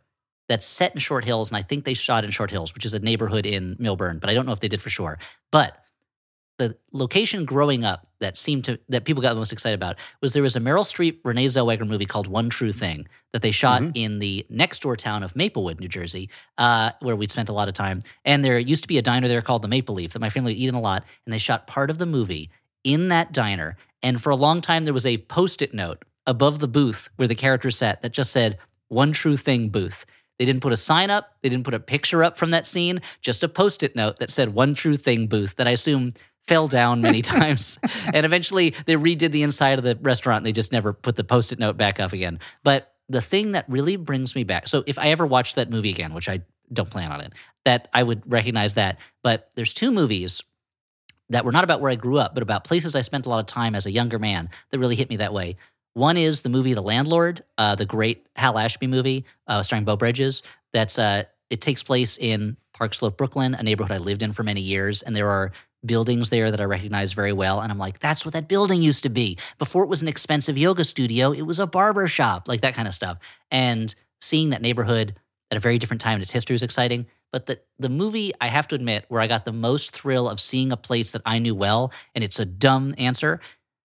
that's 0.48 0.66
set 0.66 0.93
in 0.93 0.98
Short 1.01 1.24
Hills, 1.24 1.51
and 1.51 1.56
I 1.56 1.62
think 1.62 1.85
they 1.85 1.94
shot 1.94 2.24
in 2.24 2.31
Short 2.31 2.51
Hills, 2.51 2.73
which 2.74 2.85
is 2.85 2.94
a 2.94 2.98
neighborhood 2.98 3.47
in 3.47 3.77
Millburn, 3.77 4.20
but 4.20 4.31
I 4.31 4.35
don't 4.35 4.47
know 4.47 4.52
if 4.52 4.60
they 4.60 4.68
did 4.68 4.82
for 4.82 4.90
sure. 4.90 5.18
But 5.51 5.77
the 6.59 6.74
location 6.93 7.44
growing 7.44 7.85
up 7.85 8.06
that 8.20 8.39
seemed 8.39 8.64
to 8.64 8.78
that 8.89 9.05
people 9.05 9.20
got 9.20 9.35
the 9.35 9.39
most 9.39 9.52
excited 9.52 9.74
about 9.74 9.97
was 10.23 10.32
there 10.32 10.43
was 10.43 10.56
a 10.56 10.60
Meryl 10.60 10.85
Streep 10.85 11.18
Renee 11.23 11.47
Zellweger 11.47 11.86
movie 11.86 12.06
called 12.06 12.27
One 12.28 12.48
True 12.48 12.73
Thing 12.73 13.06
that 13.35 13.43
they 13.43 13.51
shot 13.51 13.82
Mhm. 13.82 13.93
in 13.94 14.18
the 14.20 14.47
next 14.48 14.81
door 14.81 14.97
town 14.97 15.23
of 15.23 15.36
Maplewood, 15.36 15.81
New 15.81 15.89
Jersey, 15.89 16.31
uh, 16.56 16.93
where 17.01 17.14
we'd 17.14 17.31
spent 17.31 17.51
a 17.51 17.52
lot 17.52 17.68
of 17.68 17.74
time. 17.74 18.01
And 18.24 18.43
there 18.43 18.59
used 18.59 18.85
to 18.85 18.89
be 18.89 18.97
a 18.97 19.02
diner 19.02 19.28
there 19.28 19.43
called 19.43 19.60
the 19.60 19.68
Maple 19.68 19.94
Leaf 19.94 20.14
that 20.14 20.20
my 20.20 20.31
family 20.31 20.55
would 20.55 20.59
eat 20.59 20.68
in 20.68 20.74
a 20.74 20.81
lot, 20.81 21.05
and 21.27 21.32
they 21.35 21.39
shot 21.39 21.66
part 21.66 21.90
of 21.90 21.98
the 21.98 22.06
movie 22.06 22.48
in 22.85 23.09
that 23.09 23.32
diner. 23.32 23.77
And 24.02 24.23
for 24.23 24.31
a 24.31 24.36
long 24.36 24.62
time, 24.62 24.85
there 24.85 24.94
was 24.94 25.05
a 25.05 25.18
post-it 25.18 25.74
note 25.74 26.05
above 26.27 26.60
the 26.60 26.68
booth 26.68 27.10
where 27.16 27.28
the 27.28 27.35
characters 27.35 27.77
sat 27.77 28.01
that 28.01 28.12
just 28.14 28.32
said 28.32 28.56
"One 28.89 29.12
True 29.12 29.36
Thing 29.36 29.68
Booth." 29.68 30.06
They 30.38 30.44
didn't 30.44 30.62
put 30.62 30.72
a 30.72 30.76
sign 30.76 31.10
up. 31.10 31.34
They 31.42 31.48
didn't 31.48 31.64
put 31.64 31.74
a 31.74 31.80
picture 31.80 32.22
up 32.22 32.36
from 32.36 32.50
that 32.50 32.66
scene. 32.66 33.00
Just 33.20 33.42
a 33.42 33.48
post-it 33.48 33.96
note 33.96 34.18
that 34.18 34.30
said 34.30 34.54
"One 34.54 34.74
True 34.74 34.96
Thing 34.96 35.26
Booth." 35.26 35.56
That 35.56 35.66
I 35.66 35.72
assume 35.72 36.12
fell 36.46 36.68
down 36.68 37.00
many 37.00 37.22
times. 37.34 37.78
and 38.12 38.24
eventually, 38.24 38.74
they 38.86 38.94
redid 38.94 39.32
the 39.32 39.42
inside 39.42 39.78
of 39.78 39.84
the 39.84 39.98
restaurant. 40.00 40.38
And 40.38 40.46
they 40.46 40.52
just 40.52 40.72
never 40.72 40.92
put 40.92 41.16
the 41.16 41.24
post-it 41.24 41.58
note 41.58 41.76
back 41.76 41.98
up 42.00 42.12
again. 42.12 42.38
But 42.62 42.92
the 43.08 43.20
thing 43.20 43.52
that 43.52 43.64
really 43.68 43.96
brings 43.96 44.34
me 44.34 44.44
back. 44.44 44.68
So 44.68 44.82
if 44.86 44.98
I 44.98 45.08
ever 45.08 45.26
watch 45.26 45.54
that 45.54 45.70
movie 45.70 45.90
again, 45.90 46.12
which 46.12 46.28
I 46.28 46.42
don't 46.72 46.90
plan 46.90 47.12
on 47.12 47.20
it, 47.20 47.32
that 47.64 47.88
I 47.94 48.02
would 48.02 48.22
recognize 48.30 48.74
that. 48.74 48.98
But 49.22 49.50
there's 49.54 49.72
two 49.72 49.90
movies 49.90 50.42
that 51.28 51.44
were 51.44 51.52
not 51.52 51.64
about 51.64 51.80
where 51.80 51.90
I 51.90 51.96
grew 51.96 52.18
up, 52.18 52.34
but 52.34 52.42
about 52.42 52.64
places 52.64 52.94
I 52.94 53.00
spent 53.00 53.26
a 53.26 53.28
lot 53.28 53.40
of 53.40 53.46
time 53.46 53.74
as 53.74 53.86
a 53.86 53.90
younger 53.90 54.18
man 54.18 54.48
that 54.70 54.78
really 54.78 54.96
hit 54.96 55.10
me 55.10 55.16
that 55.16 55.32
way. 55.32 55.56
One 55.97 56.18
is 56.18 56.43
the 56.43 56.51
movie 56.51 56.74
The 56.74 56.82
Landlord, 56.82 57.43
uh, 57.56 57.74
the 57.74 57.86
great 57.86 58.27
Hal 58.36 58.59
Ashby 58.59 58.86
movie 58.86 59.24
uh, 59.47 59.62
starring 59.62 59.86
Beau 59.86 59.97
Bridges. 59.97 60.43
That's 60.74 60.98
uh, 60.98 61.23
it 61.48 61.62
takes 61.62 61.82
place 61.82 62.18
in 62.18 62.59
Park 62.74 62.93
Slope, 62.93 63.16
Brooklyn, 63.16 63.55
a 63.55 63.62
neighborhood 63.62 63.93
I 63.93 63.97
lived 63.97 64.23
in 64.23 64.32
for 64.32 64.43
many 64.43 64.60
years, 64.60 65.01
and 65.01 65.16
there 65.16 65.31
are 65.31 65.52
buildings 65.86 66.28
there 66.28 66.51
that 66.51 66.60
I 66.60 66.64
recognize 66.64 67.14
very 67.14 67.32
well. 67.32 67.62
And 67.62 67.73
I'm 67.73 67.78
like, 67.78 67.98
that's 67.98 68.27
what 68.27 68.35
that 68.35 68.47
building 68.47 68.82
used 68.82 69.05
to 69.05 69.09
be. 69.09 69.39
Before 69.59 69.85
it 69.85 69.89
was 69.89 70.02
an 70.02 70.09
expensive 70.09 70.59
yoga 70.59 70.85
studio, 70.85 71.32
it 71.32 71.40
was 71.40 71.59
a 71.59 71.66
barber 71.66 72.06
shop, 72.09 72.47
like 72.47 72.60
that 72.60 72.74
kind 72.74 72.86
of 72.86 72.93
stuff. 72.93 73.16
And 73.51 73.94
seeing 74.20 74.51
that 74.51 74.60
neighborhood 74.60 75.14
at 75.51 75.56
a 75.56 75.60
very 75.60 75.78
different 75.78 76.02
time 76.02 76.16
in 76.16 76.20
its 76.20 76.31
history 76.31 76.52
was 76.52 76.62
exciting. 76.62 77.06
But 77.32 77.47
the 77.47 77.60
the 77.78 77.89
movie, 77.89 78.32
I 78.40 78.48
have 78.48 78.68
to 78.68 78.74
admit, 78.74 79.06
where 79.09 79.20
I 79.20 79.27
got 79.27 79.44
the 79.44 79.52
most 79.52 79.93
thrill 79.93 80.28
of 80.28 80.40
seeing 80.40 80.73
a 80.73 80.77
place 80.77 81.10
that 81.12 81.23
I 81.24 81.39
knew 81.39 81.55
well, 81.55 81.93
and 82.14 82.23
it's 82.23 82.39
a 82.39 82.44
dumb 82.44 82.94
answer. 82.98 83.40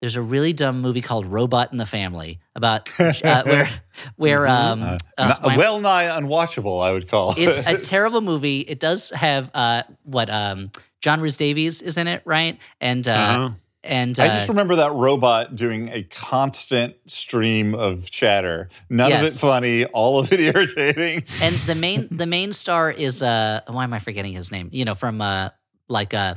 There's 0.01 0.15
a 0.15 0.21
really 0.21 0.53
dumb 0.53 0.79
movie 0.81 1.01
called 1.01 1.25
Robot 1.25 1.71
in 1.73 1.77
the 1.77 1.85
Family 1.85 2.39
about 2.55 2.89
uh, 2.99 3.43
where 3.43 3.69
where 4.15 4.47
um, 4.47 4.81
Uh, 4.83 4.97
uh, 5.17 5.35
my- 5.43 5.57
well 5.57 5.79
nigh 5.81 6.05
unwatchable, 6.05 6.81
I 6.81 6.91
would 6.93 7.09
call 7.09 7.33
it's 7.37 7.59
it. 7.59 7.67
a 7.67 7.77
terrible 7.83 8.21
movie. 8.21 8.59
It 8.61 8.79
does 8.79 9.09
have 9.09 9.51
uh, 9.53 9.83
what 10.03 10.29
um, 10.29 10.71
John 11.01 11.19
Rhys 11.19 11.35
Davies 11.35 11.81
is 11.81 11.97
in 11.97 12.07
it, 12.07 12.21
right? 12.25 12.57
And 12.79 13.05
uh, 13.07 13.11
Uh-huh. 13.11 13.49
and 13.83 14.17
uh, 14.17 14.23
I 14.23 14.27
just 14.29 14.47
remember 14.47 14.77
that 14.77 14.93
robot 14.93 15.55
doing 15.55 15.89
a 15.89 16.03
constant 16.03 16.95
stream 17.07 17.75
of 17.75 18.09
chatter. 18.09 18.69
None 18.89 19.11
of 19.11 19.23
it 19.23 19.33
funny, 19.33 19.83
all 19.85 20.17
of 20.19 20.31
it 20.31 20.39
irritating. 20.55 21.23
and 21.41 21.55
the 21.67 21.75
main 21.75 22.07
the 22.09 22.25
main 22.25 22.53
star 22.53 22.89
is 22.89 23.21
uh 23.21 23.61
why 23.67 23.83
am 23.83 23.93
I 23.93 23.99
forgetting 23.99 24.31
his 24.31 24.49
name? 24.49 24.69
You 24.71 24.85
know, 24.85 24.95
from 24.95 25.19
uh 25.19 25.49
like 25.89 26.13
uh 26.13 26.35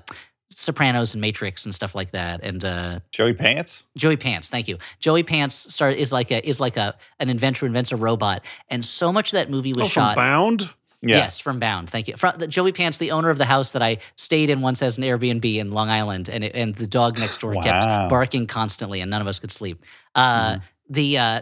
Sopranos 0.58 1.14
and 1.14 1.20
Matrix 1.20 1.64
and 1.64 1.74
stuff 1.74 1.94
like 1.94 2.10
that. 2.12 2.42
And 2.42 2.64
uh 2.64 3.00
Joey 3.10 3.32
Pants? 3.34 3.84
Joey 3.96 4.16
Pants, 4.16 4.48
thank 4.50 4.68
you. 4.68 4.78
Joey 5.00 5.22
Pants 5.22 5.72
star 5.72 5.90
is 5.90 6.12
like 6.12 6.30
a 6.30 6.46
is 6.46 6.60
like 6.60 6.76
a 6.76 6.94
an 7.20 7.28
inventor 7.28 7.60
who 7.60 7.66
invents 7.66 7.92
a 7.92 7.96
robot. 7.96 8.42
And 8.68 8.84
so 8.84 9.12
much 9.12 9.32
of 9.32 9.36
that 9.36 9.50
movie 9.50 9.72
was 9.72 9.86
Oh, 9.86 9.90
from 9.90 10.02
shot 10.02 10.16
Bound? 10.16 10.70
Yeah. 11.04 11.16
Yes, 11.16 11.40
from 11.40 11.58
Bound. 11.58 11.90
Thank 11.90 12.06
you. 12.06 12.16
From, 12.16 12.38
the, 12.38 12.46
Joey 12.46 12.70
Pants, 12.70 12.98
the 12.98 13.10
owner 13.10 13.28
of 13.30 13.36
the 13.36 13.44
house 13.44 13.72
that 13.72 13.82
I 13.82 13.98
stayed 14.14 14.50
in 14.50 14.60
once 14.60 14.82
as 14.82 14.98
an 14.98 15.02
Airbnb 15.04 15.44
in 15.56 15.72
Long 15.72 15.88
Island, 15.88 16.28
and 16.28 16.44
it, 16.44 16.54
and 16.54 16.76
the 16.76 16.86
dog 16.86 17.18
next 17.18 17.40
door 17.40 17.54
Wow. 17.54 17.62
kept 17.62 17.84
barking 18.08 18.46
constantly, 18.46 19.00
and 19.00 19.10
none 19.10 19.20
of 19.20 19.26
us 19.26 19.40
could 19.40 19.50
sleep. 19.50 19.84
Uh, 20.14 20.58
The 20.88 21.18
uh, 21.18 21.40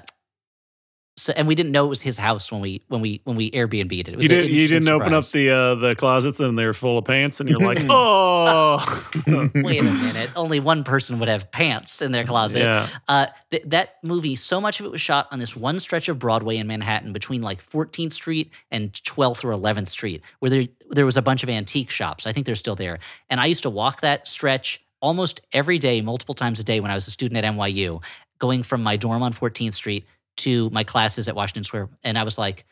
so 1.21 1.35
and 1.37 1.47
we 1.47 1.55
didn't 1.55 1.73
know 1.73 1.85
it 1.85 1.89
was 1.89 2.01
his 2.01 2.17
house 2.17 2.51
when 2.51 2.63
we 2.63 2.83
when 2.89 3.03
we 3.03 3.21
when 3.25 3.37
we 3.37 3.51
Airbnb'd 3.51 3.93
it. 3.93 4.09
It 4.09 4.17
was 4.17 4.25
You, 4.25 4.29
did, 4.29 4.51
you 4.51 4.67
didn't 4.67 4.89
open 4.89 5.13
up 5.13 5.27
the 5.27 5.51
uh, 5.51 5.75
the 5.75 5.95
closets 5.95 6.41
and 6.41 6.59
they're 6.59 6.73
full 6.73 6.97
of 6.97 7.05
pants, 7.05 7.41
and 7.41 7.49
you're 7.49 7.61
like, 7.61 7.79
oh, 7.91 9.11
Wait 9.55 9.81
a 9.81 9.85
minute. 9.85 10.31
Only 10.35 10.61
one 10.61 10.83
person 10.83 11.19
would 11.19 11.29
have 11.29 11.53
pants 11.53 12.01
in 12.01 12.13
their 12.13 12.25
closet. 12.25 12.61
yeah. 12.61 12.89
Uh, 13.07 13.27
th- 13.51 13.65
that 13.67 13.97
movie, 14.03 14.35
so 14.35 14.61
much 14.61 14.81
of 14.81 14.87
it 14.87 14.93
was 14.93 15.01
shot 15.01 15.29
on 15.31 15.39
this 15.39 15.55
one 15.55 15.79
stretch 15.79 16.09
of 16.09 16.19
Broadway 16.19 16.57
in 16.57 16.67
Manhattan 16.67 17.13
between 17.13 17.43
like 17.43 17.63
14th 17.63 18.15
Street 18.15 18.51
and 18.71 18.93
12th 18.93 19.45
or 19.45 19.53
11th 19.53 19.89
Street, 19.89 20.23
where 20.39 20.51
there 20.51 20.65
there 20.89 21.05
was 21.05 21.19
a 21.19 21.23
bunch 21.23 21.43
of 21.43 21.51
antique 21.51 21.91
shops. 21.91 22.27
I 22.27 22.33
think 22.33 22.47
they're 22.47 22.55
still 22.55 22.77
there. 22.77 22.99
And 23.29 23.41
I 23.41 23.47
used 23.47 23.65
to 23.65 23.71
walk 23.71 24.01
that 24.01 24.27
stretch 24.27 24.83
almost 25.01 25.41
every 25.53 25.79
day, 25.79 26.01
multiple 26.01 26.35
times 26.35 26.61
a 26.61 26.65
day 26.65 26.81
when 26.81 26.91
I 26.91 26.95
was 26.95 27.07
a 27.07 27.11
student 27.11 27.45
at 27.45 27.55
NYU, 27.55 28.03
going 28.39 28.63
from 28.63 28.83
my 28.83 28.97
dorm 28.97 29.23
on 29.23 29.33
14th 29.33 29.75
Street 29.75 30.07
to 30.41 30.69
my 30.71 30.85
classes 30.85 31.29
at 31.29 31.35
Washington 31.35 31.65
Square. 31.65 31.89
And 32.05 32.19
I 32.19 32.23
was 32.25 32.37
like, 32.39 32.65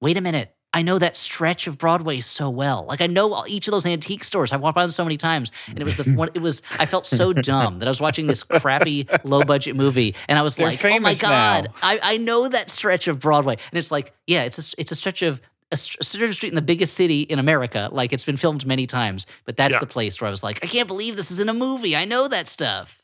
wait 0.00 0.16
a 0.16 0.20
minute. 0.20 0.54
I 0.74 0.80
know 0.80 0.98
that 0.98 1.16
stretch 1.16 1.66
of 1.66 1.76
Broadway 1.76 2.20
so 2.20 2.48
well. 2.48 2.86
Like 2.88 3.02
I 3.02 3.06
know 3.06 3.44
each 3.46 3.68
of 3.68 3.72
those 3.72 3.84
antique 3.84 4.24
stores. 4.24 4.52
I've 4.54 4.62
walked 4.62 4.74
by 4.74 4.80
them 4.82 4.90
so 4.90 5.04
many 5.04 5.18
times, 5.18 5.52
and 5.68 5.78
it 5.78 5.84
was 5.84 5.98
the 5.98 6.10
one. 6.14 6.30
It 6.32 6.40
was. 6.40 6.62
I 6.78 6.86
felt 6.86 7.04
so 7.04 7.34
dumb 7.34 7.78
that 7.80 7.86
I 7.86 7.90
was 7.90 8.00
watching 8.00 8.26
this 8.26 8.42
crappy, 8.42 9.06
low 9.24 9.42
budget 9.44 9.76
movie, 9.76 10.14
and 10.30 10.38
I 10.38 10.42
was 10.42 10.56
They're 10.56 10.68
like, 10.68 10.82
"Oh 10.82 10.98
my 10.98 11.12
god. 11.12 11.68
I, 11.82 12.00
I 12.02 12.16
know 12.16 12.48
that 12.48 12.70
stretch 12.70 13.06
of 13.06 13.20
Broadway." 13.20 13.52
And 13.70 13.78
it's 13.78 13.90
like, 13.90 14.14
yeah, 14.26 14.44
it's 14.44 14.72
a 14.72 14.80
it's 14.80 14.92
a 14.92 14.96
stretch 14.96 15.20
of 15.20 15.42
a 15.72 15.74
a 15.74 15.76
stretch 15.76 16.22
of 16.30 16.34
street 16.34 16.48
in 16.48 16.54
the 16.54 16.62
biggest 16.62 16.94
city 16.94 17.20
in 17.20 17.38
America. 17.38 17.90
Like 17.92 18.14
it's 18.14 18.24
been 18.24 18.38
filmed 18.38 18.64
many 18.64 18.86
times, 18.86 19.26
but 19.44 19.58
that's 19.58 19.74
Yeah. 19.74 19.80
the 19.80 19.86
place 19.86 20.22
where 20.22 20.28
I 20.28 20.30
was 20.30 20.42
like, 20.42 20.60
I 20.64 20.68
can't 20.68 20.88
believe 20.88 21.16
this 21.16 21.30
is 21.30 21.38
in 21.38 21.50
a 21.50 21.54
movie. 21.54 21.94
I 21.94 22.06
know 22.06 22.28
that 22.28 22.48
stuff. 22.48 23.02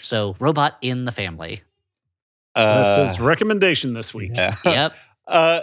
So, 0.00 0.36
Robot 0.40 0.78
in 0.80 1.04
the 1.04 1.12
Family. 1.12 1.60
That's 2.64 2.94
Uh, 2.94 3.06
his 3.06 3.20
recommendation 3.20 3.94
this 3.94 4.12
week. 4.14 4.32
yeah. 4.34 4.54
Yep. 4.64 4.94
Uh, 5.28 5.60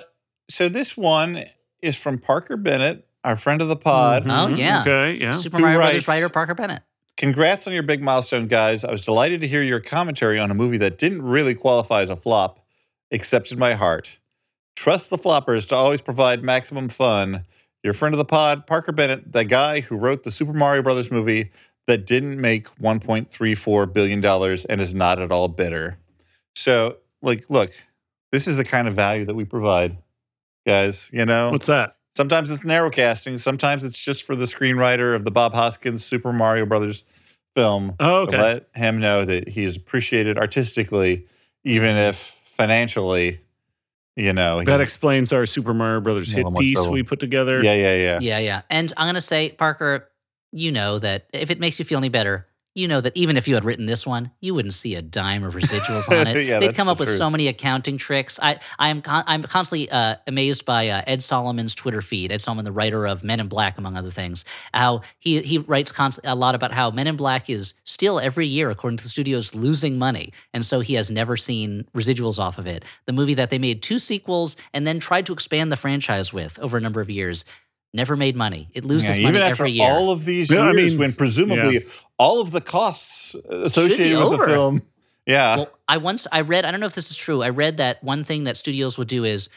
so 0.47 0.69
this 0.69 0.95
one 0.95 1.43
is 1.81 1.95
from 1.95 2.19
Parker 2.19 2.55
Bennett, 2.55 3.07
our 3.23 3.35
friend 3.35 3.63
of 3.63 3.67
the 3.67 3.75
pod. 3.75 4.21
Oh, 4.27 4.29
Mhm. 4.29 4.57
yeah. 4.57 4.81
Okay. 4.81 5.13
Yeah. 5.19 5.31
Super 5.31 5.57
Who 5.57 5.63
Mario 5.63 5.79
Brothers 5.79 6.07
writer 6.07 6.29
Parker 6.29 6.53
Bennett. 6.53 6.83
Congrats 7.17 7.65
on 7.65 7.73
your 7.73 7.81
big 7.81 8.03
milestone, 8.03 8.45
guys. 8.47 8.83
I 8.83 8.91
was 8.91 9.01
delighted 9.01 9.41
to 9.41 9.47
hear 9.47 9.63
your 9.63 9.79
commentary 9.79 10.37
on 10.37 10.51
a 10.51 10.53
movie 10.53 10.77
that 10.77 10.99
didn't 10.99 11.23
really 11.23 11.55
qualify 11.55 12.01
as 12.03 12.09
a 12.11 12.15
flop, 12.15 12.59
except 13.09 13.51
in 13.51 13.57
my 13.57 13.73
heart. 13.73 14.19
Trust 14.75 15.09
the 15.09 15.17
floppers 15.17 15.67
to 15.69 15.75
always 15.75 16.01
provide 16.01 16.43
maximum 16.43 16.87
fun. 16.89 17.45
Your 17.83 17.93
friend 17.93 18.13
of 18.13 18.17
the 18.19 18.25
pod, 18.25 18.67
Parker 18.67 18.91
Bennett, 18.91 19.31
the 19.31 19.45
guy 19.45 19.79
who 19.79 19.95
wrote 19.97 20.23
the 20.23 20.31
Super 20.31 20.53
Mario 20.53 20.83
Brothers 20.83 21.09
movie 21.09 21.51
that 21.87 22.05
didn't 22.05 22.39
make 22.39 22.67
$1.34 22.79 23.91
billion 23.93 24.23
and 24.69 24.81
is 24.81 24.93
not 24.93 25.19
at 25.19 25.31
all 25.31 25.47
bitter. 25.47 25.97
So, 26.55 26.97
like, 27.21 27.49
look, 27.49 27.71
this 28.31 28.47
is 28.47 28.57
the 28.57 28.63
kind 28.65 28.87
of 28.87 28.95
value 28.95 29.25
that 29.25 29.35
we 29.35 29.45
provide, 29.45 29.97
guys. 30.65 31.09
You 31.13 31.25
know, 31.25 31.51
What's 31.51 31.65
that? 31.67 31.97
Sometimes 32.15 32.49
it's 32.49 32.63
narrow 32.63 32.89
casting. 32.89 33.37
Sometimes 33.37 33.83
it's 33.83 33.99
just 33.99 34.23
for 34.23 34.35
the 34.35 34.45
screenwriter 34.45 35.15
of 35.15 35.25
the 35.25 35.31
Bob 35.31 35.53
Hoskins 35.53 36.05
Super 36.05 36.31
Mario 36.31 36.65
Brothers 36.65 37.03
film 37.55 37.93
Oh, 37.99 38.21
okay. 38.21 38.31
to 38.31 38.37
let 38.37 38.67
him 38.73 38.99
know 38.99 39.25
that 39.25 39.49
he 39.49 39.63
is 39.65 39.75
appreciated 39.75 40.37
artistically, 40.37 41.25
even 41.65 41.97
if 41.97 42.39
financially, 42.45 43.41
you 44.15 44.31
know. 44.31 44.63
That 44.63 44.79
explains 44.79 45.33
our 45.33 45.45
Super 45.45 45.73
Mario 45.73 45.99
Brothers 45.99 46.31
hit 46.31 46.45
piece 46.55 46.75
trouble. 46.75 46.93
we 46.93 47.03
put 47.03 47.19
together. 47.19 47.61
yeah, 47.61 47.73
yeah, 47.73 47.95
yeah. 47.97 48.19
Yeah, 48.21 48.39
yeah. 48.39 48.61
And 48.69 48.93
I'm 48.95 49.05
going 49.05 49.15
to 49.15 49.21
say, 49.21 49.49
Parker, 49.49 50.09
you 50.53 50.71
know 50.71 50.99
that 50.99 51.27
if 51.33 51.51
it 51.51 51.59
makes 51.59 51.79
you 51.79 51.85
feel 51.85 51.97
any 51.97 52.07
better, 52.09 52.47
you 52.75 52.87
know 52.89 52.99
that 53.01 53.15
even 53.15 53.37
if 53.37 53.47
you 53.47 53.55
had 53.55 53.63
written 53.63 53.85
this 53.85 54.05
one, 54.05 54.29
you 54.41 54.53
wouldn't 54.53 54.73
see 54.73 54.95
a 54.95 55.01
dime 55.01 55.43
of 55.45 55.55
residuals 55.55 56.09
on 56.11 56.27
it. 56.27 56.35
Yeah, 56.45 56.59
They've 56.59 56.67
that's 56.67 56.77
come 56.77 56.87
the 56.87 56.91
up 56.91 56.99
with 56.99 57.07
truth. 57.07 57.17
so 57.17 57.29
many 57.29 57.47
accounting 57.47 57.97
tricks. 57.97 58.37
I 58.41 58.59
I 58.77 58.89
am 58.89 59.01
con- 59.01 59.23
I'm 59.25 59.43
constantly 59.43 59.89
uh, 59.89 60.17
amazed 60.27 60.65
by 60.65 60.89
uh, 60.89 61.01
Ed 61.07 61.23
Solomon's 61.23 61.73
Twitter 61.73 62.01
feed. 62.01 62.31
Ed 62.31 62.41
Solomon, 62.41 62.65
the 62.65 62.71
writer 62.73 63.07
of 63.07 63.23
Men 63.23 63.39
in 63.39 63.47
Black, 63.47 63.77
among 63.77 63.95
other 63.97 64.09
things, 64.09 64.43
how 64.73 65.01
he 65.19 65.41
he 65.41 65.57
writes 65.59 65.91
const- 65.91 66.19
a 66.25 66.35
lot 66.35 66.53
about 66.53 66.73
how 66.73 66.91
Men 66.91 67.07
in 67.07 67.15
Black 67.15 67.49
is 67.49 67.73
still 67.85 68.19
every 68.19 68.45
year, 68.45 68.69
according 68.69 68.97
to 68.97 69.03
the 69.03 69.09
studios, 69.09 69.55
losing 69.55 69.97
money, 69.97 70.33
and 70.53 70.65
so 70.65 70.81
he 70.81 70.95
has 70.95 71.09
never 71.09 71.37
seen 71.37 71.87
residuals 71.95 72.37
off 72.39 72.57
of 72.57 72.67
it. 72.67 72.83
The 73.05 73.13
movie 73.13 73.35
that 73.35 73.49
they 73.49 73.57
made 73.57 73.81
two 73.81 73.97
sequels 73.99 74.57
and 74.73 74.85
then 74.85 74.99
tried 74.99 75.25
to 75.27 75.33
expand 75.33 75.71
the 75.71 75.77
franchise 75.77 76.33
with 76.33 76.59
over 76.59 76.77
a 76.77 76.81
number 76.81 76.99
of 76.99 77.09
years. 77.09 77.45
Never 77.93 78.17
made 78.17 78.35
money. 78.35 78.67
It 78.73 78.83
loses 78.83 79.17
Yeah, 79.17 79.23
money 79.23 79.37
after 79.39 79.51
every 79.63 79.71
year. 79.71 79.87
all 79.89 80.11
of 80.11 80.25
these 80.25 80.51
Yeah, 80.51 80.59
I 80.63 80.73
years, 80.73 80.91
mean, 80.95 80.99
when 80.99 81.13
presumably 81.13 81.85
all 82.17 82.41
of 82.41 82.51
the 82.51 82.61
costs 82.61 83.35
associated 83.49 84.17
with 84.19 84.39
the 84.39 84.45
film, 84.45 84.81
yeah, 85.25 85.57
well, 85.57 85.71
I 85.87 85.97
once 85.97 86.27
I 86.31 86.41
read. 86.41 86.65
I 86.65 86.71
don't 86.71 86.79
know 86.79 86.85
if 86.85 86.95
this 86.95 87.11
is 87.11 87.17
true. 87.17 87.43
I 87.43 87.49
read 87.49 87.77
that 87.77 88.03
one 88.03 88.23
thing 88.23 88.45
that 88.45 88.57
studios 88.57 88.97
would 88.97 89.07
do 89.07 89.23
is 89.23 89.49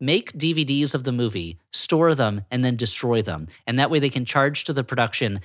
make 0.00 0.32
DVDs 0.32 0.94
of 0.94 1.04
the 1.04 1.12
movie, 1.12 1.58
store 1.72 2.14
them, 2.14 2.44
and 2.50 2.64
then 2.64 2.76
destroy 2.76 3.22
them, 3.22 3.48
and 3.66 3.78
that 3.78 3.90
way 3.90 3.98
they 3.98 4.10
can 4.10 4.24
charge 4.24 4.64
to 4.64 4.72
the 4.72 4.84
production 4.84 5.40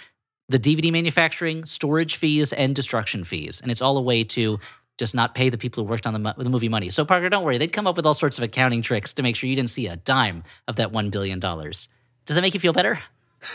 the 0.50 0.60
DVD 0.60 0.92
manufacturing, 0.92 1.64
storage 1.64 2.18
fees, 2.18 2.52
and 2.52 2.76
destruction 2.76 3.24
fees, 3.24 3.62
and 3.62 3.72
it's 3.72 3.82
all 3.82 3.98
a 3.98 4.02
way 4.02 4.24
to 4.26 4.60
just 4.98 5.16
not 5.16 5.34
pay 5.34 5.50
the 5.50 5.58
people 5.58 5.84
who 5.84 5.90
worked 5.90 6.06
on 6.06 6.14
the, 6.14 6.20
mo- 6.20 6.34
the 6.38 6.50
movie 6.50 6.70
money. 6.70 6.90
So 6.90 7.04
Parker, 7.06 7.30
don't 7.30 7.44
worry. 7.44 7.58
They'd 7.58 7.72
come 7.74 7.88
up 7.88 7.96
with 7.96 8.06
all 8.06 8.14
sorts 8.14 8.38
of 8.38 8.44
accounting 8.44 8.82
tricks 8.82 9.14
to 9.14 9.24
make 9.24 9.36
sure 9.36 9.50
you 9.50 9.56
didn't 9.56 9.72
see 9.72 9.88
a 9.88 9.96
dime 9.96 10.44
of 10.68 10.76
that 10.76 10.92
one 10.92 11.10
billion 11.10 11.40
dollars. 11.40 11.88
Does 12.26 12.36
that 12.36 12.42
make 12.42 12.54
you 12.54 12.60
feel 12.60 12.74
better? 12.74 13.00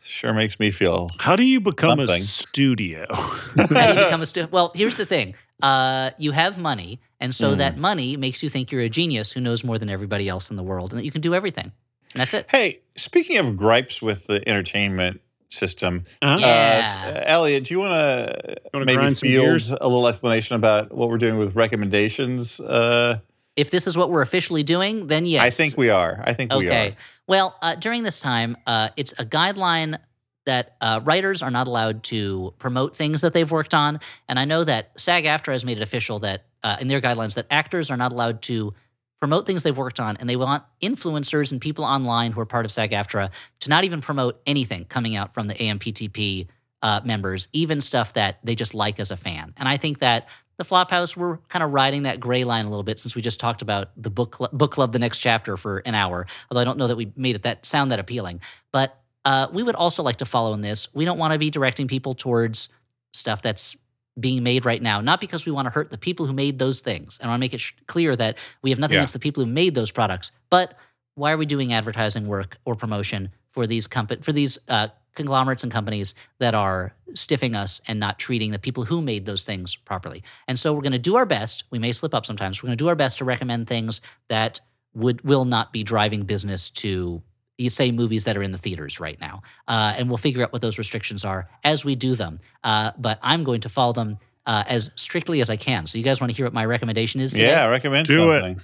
sure 0.03 0.33
makes 0.33 0.59
me 0.59 0.71
feel. 0.71 1.09
How 1.19 1.37
do 1.37 1.45
you 1.45 1.61
become 1.61 1.99
Something. 1.99 2.23
a 2.23 2.25
studio? 2.25 3.07
How 3.15 3.67
do 3.67 3.75
you 3.99 4.05
become 4.05 4.23
a 4.23 4.27
stu- 4.27 4.49
well, 4.51 4.73
here's 4.75 4.97
the 4.97 5.07
thing. 5.07 5.35
Uh, 5.63 6.11
you 6.19 6.33
have 6.33 6.59
money, 6.59 7.01
and 7.21 7.35
so 7.35 7.55
that 7.55 7.77
money 7.77 8.17
makes 8.17 8.43
you 8.43 8.49
think 8.49 8.73
you're 8.73 8.81
a 8.81 8.89
genius 8.89 9.31
who 9.31 9.41
knows 9.41 9.63
more 9.63 9.79
than 9.79 9.91
everybody 9.91 10.29
else 10.29 10.51
in 10.51 10.57
the 10.57 10.63
world, 10.63 10.93
and 10.93 10.99
that 11.01 11.05
you 11.05 11.11
can 11.11 11.21
do 11.21 11.35
everything. 11.35 11.71
And 12.15 12.21
that's 12.21 12.33
it. 12.35 12.47
Hey, 12.51 12.81
speaking 12.97 13.37
of 13.37 13.57
gripes 13.57 14.01
with 14.01 14.27
the 14.27 14.47
entertainment 14.49 15.21
system, 15.51 16.05
Uh-huh. 16.23 16.39
Yeah. 16.41 17.13
uh, 17.17 17.23
Elliot, 17.27 17.65
do 17.65 17.75
you 17.75 17.81
want 17.81 17.93
to 17.93 18.57
Wanna 18.73 18.87
maybe 18.87 18.97
grind 18.97 19.19
field 19.19 19.63
a 19.81 19.87
little 19.87 20.07
explanation 20.09 20.57
about 20.57 20.93
what 20.95 21.09
we're 21.11 21.19
doing 21.19 21.37
with 21.37 21.55
recommendations? 21.55 22.59
Uh, 22.59 23.19
If 23.61 23.71
this 23.71 23.87
is 23.87 23.97
what 23.97 24.11
we're 24.11 24.23
officially 24.23 24.63
doing, 24.63 25.07
then 25.07 25.27
yes. 25.27 25.43
I 25.43 25.51
think 25.51 25.77
we 25.77 25.91
are. 25.91 26.23
I 26.25 26.33
think 26.33 26.53
we 26.53 26.67
are. 26.67 26.71
Okay. 26.71 26.97
Well, 27.27 27.57
uh, 27.61 27.75
during 27.75 28.03
this 28.03 28.19
time, 28.21 28.57
uh, 28.67 28.89
it's 28.97 29.13
a 29.19 29.25
guideline 29.25 29.99
that 30.47 30.77
uh, 30.81 31.01
writers 31.05 31.43
are 31.43 31.51
not 31.51 31.69
allowed 31.69 32.03
to 32.05 32.55
promote 32.59 32.97
things 32.97 33.21
that 33.21 33.35
they've 33.35 33.51
worked 33.51 33.75
on. 33.75 34.01
And 34.29 34.39
I 34.39 34.47
know 34.47 34.65
that 34.65 34.99
SAG 34.99 35.25
AFTRA 35.25 35.53
has 35.53 35.65
made 35.65 35.77
it 35.77 35.83
official 35.83 36.21
that 36.21 36.47
uh, 36.63 36.77
in 36.81 36.89
their 36.89 37.03
guidelines 37.03 37.35
that 37.35 37.47
actors 37.51 37.91
are 37.91 37.99
not 37.99 38.13
allowed 38.13 38.41
to 38.43 38.73
promote 39.21 39.45
things 39.45 39.63
they've 39.63 39.77
worked 39.77 40.01
on, 40.01 40.17
and 40.17 40.29
they 40.29 40.37
want 40.37 40.65
influencers 40.83 41.53
and 41.53 41.61
people 41.61 41.85
online 41.85 42.33
who 42.33 42.41
are 42.41 42.47
part 42.47 42.65
of 42.65 42.73
SAG 42.73 42.93
AFTRA 42.93 43.31
to 43.61 43.69
not 43.69 43.85
even 43.85 44.01
promote 44.01 44.41
anything 44.47 44.87
coming 44.87 45.15
out 45.15 45.35
from 45.35 45.47
the 45.47 45.55
AMPTP 45.55 46.49
uh, 46.83 47.01
members, 47.05 47.49
even 47.53 47.81
stuff 47.81 48.15
that 48.15 48.39
they 48.45 48.55
just 48.55 48.75
like 48.75 48.99
as 49.01 49.11
a 49.11 49.17
fan. 49.17 49.53
And 49.57 49.69
I 49.69 49.77
think 49.77 49.99
that 50.01 50.29
the 50.57 50.65
Flophouse, 50.65 51.17
we're 51.17 51.39
kind 51.49 51.63
of 51.63 51.73
riding 51.73 52.03
that 52.05 52.21
gray 52.21 52.45
line 52.45 52.65
a 52.67 52.69
little 52.69 52.83
bit 52.83 52.99
since 52.99 53.15
we 53.15 53.23
just 53.23 53.41
talked 53.41 53.63
about 53.63 53.91
the 53.97 54.11
book 54.11 54.37
cl- 54.37 54.51
book 54.53 54.73
club, 54.73 54.93
the 54.93 54.99
next 54.99 55.19
chapter 55.19 55.57
for 55.57 55.79
an 55.79 55.95
hour. 55.95 56.27
Although 56.51 56.61
I 56.61 56.65
don't 56.65 56.79
know 56.79 56.87
that 56.89 56.97
we 56.97 57.13
made 57.17 57.35
it 57.37 57.43
that 57.43 57.65
sound 57.65 57.93
that 57.93 57.99
appealing, 57.99 58.41
but 58.73 58.99
uh, 59.25 59.49
we 59.53 59.63
would 59.63 59.75
also 59.75 60.03
like 60.03 60.17
to 60.17 60.25
follow 60.25 60.53
in 60.55 60.61
this. 60.61 60.89
We 60.95 61.05
don't 61.05 61.19
want 61.19 61.33
to 61.33 61.39
be 61.39 61.51
directing 61.51 61.89
people 61.89 62.15
towards 62.15 62.69
stuff 63.13 63.43
that's 63.43 63.77
being 64.19 64.43
made 64.43 64.67
right 64.67 64.83
now, 64.83 65.01
not 65.01 65.21
because 65.21 65.47
we 65.47 65.53
want 65.53 65.67
to 65.67 65.71
hurt 65.71 65.91
the 65.91 65.97
people 65.99 66.27
who 66.27 66.33
made 66.33 66.59
those 66.59 66.81
things. 66.81 67.19
And 67.19 67.29
I 67.29 67.33
want 67.33 67.39
to 67.39 67.45
make 67.45 67.55
it 67.55 67.61
sh- 67.61 67.73
clear 67.87 68.15
that 68.17 68.39
we 68.63 68.71
have 68.71 68.79
nothing 68.79 68.95
Yeah. 68.95 69.01
against 69.01 69.15
the 69.15 69.19
people 69.21 69.43
who 69.45 69.51
made 69.51 69.75
those 69.75 69.91
products, 69.91 70.31
but 70.51 70.75
why 71.15 71.33
are 71.33 71.37
we 71.39 71.47
doing 71.47 71.73
advertising 71.73 72.27
work 72.27 72.59
or 72.65 72.75
promotion 72.75 73.31
for 73.53 73.67
these 73.67 73.87
compa- 73.89 74.23
for 74.25 74.33
these 74.33 74.59
uh, 74.69 74.89
conglomerates 75.15 75.63
and 75.63 75.73
companies 75.73 76.15
that 76.39 76.55
are 76.55 76.95
stiffing 77.15 77.55
us 77.55 77.81
and 77.87 77.99
not 77.99 78.19
treating 78.19 78.51
the 78.51 78.59
people 78.59 78.85
who 78.85 79.03
made 79.03 79.27
those 79.27 79.45
things 79.45 79.75
properly? 79.75 80.23
And 80.49 80.59
so 80.59 80.73
we're 80.73 80.83
going 80.83 80.93
to 80.93 80.99
do 80.99 81.17
our 81.17 81.27
best. 81.27 81.65
We 81.71 81.79
may 81.79 81.93
slip 81.93 82.15
up 82.15 82.27
sometimes. 82.27 82.63
We're 82.63 82.69
going 82.69 82.79
to 82.79 82.85
do 82.85 82.89
our 82.89 82.97
best 82.97 83.19
to 83.19 83.25
recommend 83.25 83.67
things 83.67 84.01
that 84.29 84.61
would 84.95 85.23
will 85.23 85.45
not 85.45 85.73
be 85.73 85.83
driving 85.85 86.23
business 86.23 86.71
to 86.71 87.23
you 87.59 87.69
say 87.69 87.93
movies 87.93 88.25
that 88.25 88.37
are 88.37 88.43
in 88.43 88.53
the 88.53 88.59
theaters 88.59 88.99
right 88.99 89.21
now, 89.21 89.43
uh, 89.69 89.95
and 89.97 90.09
we'll 90.09 90.19
figure 90.19 90.43
out 90.43 90.53
what 90.53 90.63
those 90.63 90.79
restrictions 90.79 91.25
are 91.25 91.49
as 91.63 91.85
we 91.85 91.95
do 91.95 92.15
them. 92.15 92.41
Uh, 92.65 92.91
but 92.99 93.19
I'm 93.23 93.45
going 93.45 93.61
to 93.61 93.69
follow 93.69 93.93
them 93.93 94.19
uh, 94.47 94.65
as 94.67 94.91
strictly 94.97 95.41
as 95.41 95.51
I 95.51 95.57
can. 95.57 95.87
So 95.87 95.99
you 95.99 96.05
guys 96.05 96.21
want 96.21 96.33
to 96.33 96.37
hear 96.37 96.47
what 96.47 96.55
my 96.55 96.65
recommendation 96.65 97.21
is? 97.21 97.33
Today? 97.33 97.51
Yeah, 97.51 97.67
I 97.67 97.69
recommend 97.69 98.07
Do 98.07 98.33
it. 98.33 98.57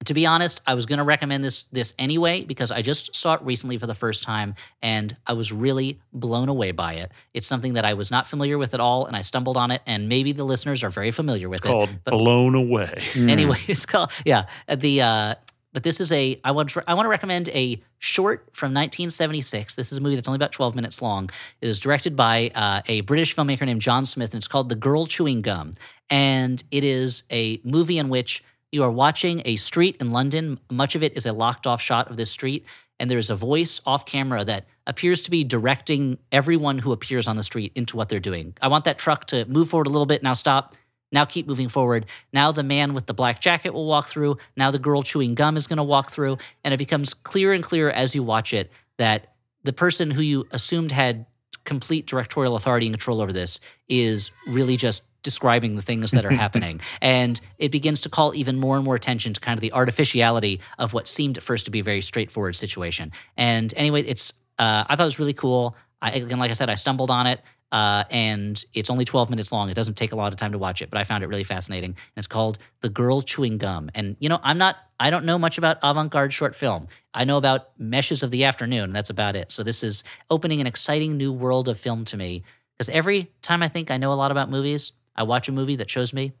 Something. 0.00 0.06
to 0.06 0.14
be 0.14 0.26
honest, 0.26 0.62
I 0.66 0.74
was 0.74 0.86
going 0.86 0.98
to 0.98 1.04
recommend 1.04 1.44
this 1.44 1.64
this 1.72 1.94
anyway 1.98 2.44
because 2.44 2.70
I 2.70 2.82
just 2.82 3.14
saw 3.14 3.34
it 3.34 3.42
recently 3.42 3.78
for 3.78 3.86
the 3.86 3.94
first 3.94 4.22
time 4.22 4.54
and 4.82 5.16
I 5.26 5.32
was 5.32 5.52
really 5.52 6.00
blown 6.12 6.48
away 6.48 6.72
by 6.72 6.94
it. 6.94 7.12
It's 7.32 7.46
something 7.46 7.74
that 7.74 7.84
I 7.84 7.94
was 7.94 8.10
not 8.10 8.28
familiar 8.28 8.58
with 8.58 8.74
at 8.74 8.80
all 8.80 9.06
and 9.06 9.16
I 9.16 9.22
stumbled 9.22 9.56
on 9.56 9.70
it 9.70 9.82
and 9.86 10.08
maybe 10.08 10.32
the 10.32 10.44
listeners 10.44 10.82
are 10.82 10.90
very 10.90 11.10
familiar 11.10 11.48
with 11.48 11.62
called 11.62 11.90
it. 11.90 11.96
But 12.04 12.12
Blown 12.12 12.54
Away. 12.54 13.02
anyway, 13.16 13.58
it's 13.66 13.86
called 13.86 14.12
yeah, 14.24 14.46
uh, 14.68 14.76
the 14.76 15.02
uh 15.02 15.34
but 15.74 15.82
this 15.82 16.00
is 16.00 16.10
a 16.12 16.40
I 16.44 16.52
want 16.52 16.70
to, 16.70 16.84
I 16.86 16.94
want 16.94 17.04
to 17.04 17.10
recommend 17.10 17.48
a 17.50 17.82
short 17.98 18.48
from 18.52 18.68
1976. 18.68 19.74
This 19.74 19.92
is 19.92 19.98
a 19.98 20.00
movie 20.00 20.14
that's 20.14 20.28
only 20.28 20.36
about 20.36 20.52
12 20.52 20.74
minutes 20.74 21.02
long. 21.02 21.28
It 21.60 21.68
is 21.68 21.80
directed 21.80 22.14
by 22.16 22.52
uh, 22.54 22.80
a 22.86 23.00
British 23.02 23.34
filmmaker 23.34 23.66
named 23.66 23.82
John 23.82 24.06
Smith, 24.06 24.32
and 24.32 24.38
it's 24.38 24.46
called 24.46 24.68
The 24.68 24.76
Girl 24.76 25.04
Chewing 25.04 25.42
Gum. 25.42 25.74
And 26.10 26.62
it 26.70 26.84
is 26.84 27.24
a 27.30 27.60
movie 27.64 27.98
in 27.98 28.08
which 28.08 28.44
you 28.74 28.82
are 28.82 28.90
watching 28.90 29.40
a 29.44 29.54
street 29.54 29.96
in 30.00 30.10
London. 30.10 30.58
Much 30.68 30.96
of 30.96 31.02
it 31.04 31.16
is 31.16 31.24
a 31.26 31.32
locked 31.32 31.64
off 31.66 31.80
shot 31.80 32.10
of 32.10 32.16
this 32.16 32.30
street, 32.30 32.66
and 32.98 33.08
there's 33.08 33.30
a 33.30 33.36
voice 33.36 33.80
off 33.86 34.04
camera 34.04 34.44
that 34.44 34.66
appears 34.88 35.22
to 35.22 35.30
be 35.30 35.44
directing 35.44 36.18
everyone 36.32 36.78
who 36.78 36.90
appears 36.90 37.28
on 37.28 37.36
the 37.36 37.42
street 37.44 37.72
into 37.76 37.96
what 37.96 38.08
they're 38.08 38.18
doing. 38.18 38.52
I 38.60 38.68
want 38.68 38.84
that 38.86 38.98
truck 38.98 39.26
to 39.26 39.44
move 39.46 39.68
forward 39.68 39.86
a 39.86 39.90
little 39.90 40.06
bit. 40.06 40.24
Now 40.24 40.32
stop. 40.32 40.74
Now 41.12 41.24
keep 41.24 41.46
moving 41.46 41.68
forward. 41.68 42.06
Now 42.32 42.50
the 42.50 42.64
man 42.64 42.92
with 42.92 43.06
the 43.06 43.14
black 43.14 43.40
jacket 43.40 43.72
will 43.72 43.86
walk 43.86 44.08
through. 44.08 44.38
Now 44.56 44.72
the 44.72 44.80
girl 44.80 45.02
chewing 45.02 45.36
gum 45.36 45.56
is 45.56 45.68
going 45.68 45.76
to 45.76 45.84
walk 45.84 46.10
through. 46.10 46.38
And 46.64 46.74
it 46.74 46.78
becomes 46.78 47.14
clearer 47.14 47.52
and 47.52 47.62
clearer 47.62 47.92
as 47.92 48.16
you 48.16 48.24
watch 48.24 48.52
it 48.52 48.72
that 48.98 49.34
the 49.62 49.72
person 49.72 50.10
who 50.10 50.22
you 50.22 50.48
assumed 50.50 50.90
had 50.90 51.26
complete 51.62 52.06
directorial 52.06 52.56
authority 52.56 52.86
and 52.86 52.94
control 52.94 53.22
over 53.22 53.32
this 53.32 53.60
is 53.88 54.32
really 54.48 54.76
just 54.76 55.06
describing 55.24 55.74
the 55.74 55.82
things 55.82 56.12
that 56.12 56.24
are 56.24 56.30
happening. 56.44 56.80
And 57.00 57.40
it 57.58 57.72
begins 57.72 58.00
to 58.02 58.08
call 58.08 58.32
even 58.36 58.56
more 58.56 58.76
and 58.76 58.84
more 58.84 58.94
attention 58.94 59.32
to 59.32 59.40
kind 59.40 59.56
of 59.56 59.60
the 59.60 59.72
artificiality 59.72 60.60
of 60.78 60.92
what 60.92 61.08
seemed 61.08 61.36
at 61.36 61.42
first 61.42 61.64
to 61.64 61.72
be 61.72 61.80
a 61.80 61.84
very 61.84 62.00
straightforward 62.00 62.54
situation. 62.54 63.10
And 63.36 63.74
anyway, 63.76 64.02
it's 64.02 64.32
uh, 64.58 64.84
I 64.86 64.94
thought 64.94 65.02
it 65.02 65.06
was 65.06 65.18
really 65.18 65.34
cool. 65.34 65.76
I, 66.00 66.12
again, 66.12 66.38
like 66.38 66.50
I 66.50 66.54
said, 66.54 66.70
I 66.70 66.74
stumbled 66.74 67.10
on 67.10 67.26
it. 67.26 67.40
Uh, 67.72 68.04
and 68.08 68.64
it's 68.72 68.88
only 68.88 69.04
12 69.04 69.30
minutes 69.30 69.50
long. 69.50 69.68
It 69.68 69.74
doesn't 69.74 69.96
take 69.96 70.12
a 70.12 70.16
lot 70.16 70.32
of 70.32 70.38
time 70.38 70.52
to 70.52 70.58
watch 70.58 70.80
it, 70.80 70.90
but 70.90 71.00
I 71.00 71.02
found 71.02 71.24
it 71.24 71.26
really 71.26 71.42
fascinating. 71.42 71.90
And 71.90 71.96
it's 72.14 72.28
called 72.28 72.58
The 72.82 72.88
Girl 72.88 73.20
Chewing 73.20 73.58
Gum. 73.58 73.90
And, 73.96 74.16
you 74.20 74.28
know, 74.28 74.38
I'm 74.44 74.58
not, 74.58 74.76
I 75.00 75.10
don't 75.10 75.24
know 75.24 75.40
much 75.40 75.58
about 75.58 75.78
avant 75.82 76.12
garde 76.12 76.32
short 76.32 76.54
film. 76.54 76.86
I 77.14 77.24
know 77.24 77.36
about 77.36 77.76
Meshes 77.76 78.22
of 78.22 78.30
the 78.30 78.44
Afternoon, 78.44 78.84
and 78.84 78.94
that's 78.94 79.10
about 79.10 79.34
it. 79.34 79.50
So 79.50 79.64
this 79.64 79.82
is 79.82 80.04
opening 80.30 80.60
an 80.60 80.68
exciting 80.68 81.16
new 81.16 81.32
world 81.32 81.68
of 81.68 81.76
film 81.76 82.04
to 82.06 82.16
me. 82.16 82.44
Because 82.78 82.90
every 82.90 83.32
time 83.42 83.60
I 83.60 83.66
think 83.66 83.90
I 83.90 83.96
know 83.96 84.12
a 84.12 84.14
lot 84.14 84.30
about 84.30 84.50
movies, 84.50 84.92
I 85.16 85.22
watch 85.24 85.48
a 85.48 85.52
movie 85.52 85.76
that 85.76 85.90
shows 85.90 86.12
me 86.12 86.32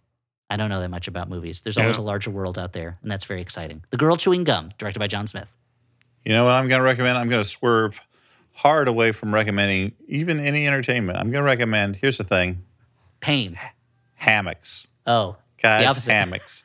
I 0.50 0.56
don't 0.56 0.68
know 0.68 0.80
that 0.80 0.90
much 0.90 1.08
about 1.08 1.28
movies. 1.30 1.62
There's 1.62 1.78
always 1.78 1.96
Yeah. 1.96 2.02
a 2.02 2.04
larger 2.04 2.30
world 2.30 2.58
out 2.58 2.74
there, 2.74 2.98
and 3.02 3.10
that's 3.10 3.24
very 3.24 3.40
exciting. 3.40 3.82
The 3.90 3.96
Girl 3.96 4.16
Chewing 4.16 4.44
Gum, 4.44 4.68
directed 4.76 4.98
by 4.98 5.06
John 5.06 5.26
Smith. 5.26 5.54
You 6.24 6.32
know 6.32 6.44
what 6.44 6.52
I'm 6.52 6.68
going 6.68 6.80
to 6.80 6.84
recommend? 6.84 7.16
I'm 7.16 7.28
going 7.30 7.42
to 7.42 7.48
swerve 7.48 7.98
hard 8.52 8.86
away 8.86 9.12
from 9.12 9.32
recommending 9.34 9.92
even 10.06 10.38
any 10.40 10.66
entertainment. 10.66 11.18
I'm 11.18 11.30
going 11.30 11.42
to 11.42 11.46
recommend, 11.46 11.96
here's 11.96 12.18
the 12.18 12.24
thing 12.24 12.62
Pain. 13.20 13.58
hammocks. 14.14 14.86
Oh, 15.06 15.36
Guys, 15.62 16.04
hammocks. 16.06 16.64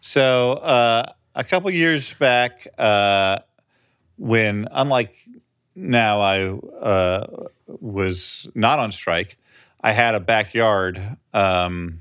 so 0.00 0.52
uh, 0.52 1.12
a 1.34 1.42
couple 1.44 1.70
years 1.70 2.12
back, 2.14 2.66
uh, 2.76 3.38
when 4.18 4.68
unlike 4.70 5.16
now, 5.74 6.20
I 6.20 6.48
uh, 6.50 7.26
was 7.66 8.48
not 8.54 8.78
on 8.78 8.92
strike. 8.92 9.38
I 9.82 9.92
had 9.92 10.14
a 10.14 10.20
backyard, 10.20 11.16
um, 11.32 12.00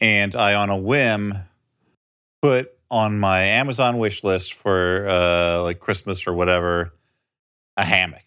and 0.00 0.34
I, 0.34 0.54
on 0.54 0.70
a 0.70 0.76
whim, 0.76 1.38
put 2.40 2.72
on 2.90 3.18
my 3.18 3.42
Amazon 3.42 3.98
wish 3.98 4.24
list 4.24 4.54
for 4.54 5.06
uh, 5.08 5.62
like 5.62 5.80
Christmas 5.80 6.26
or 6.26 6.32
whatever 6.32 6.94
a 7.76 7.84
hammock. 7.84 8.24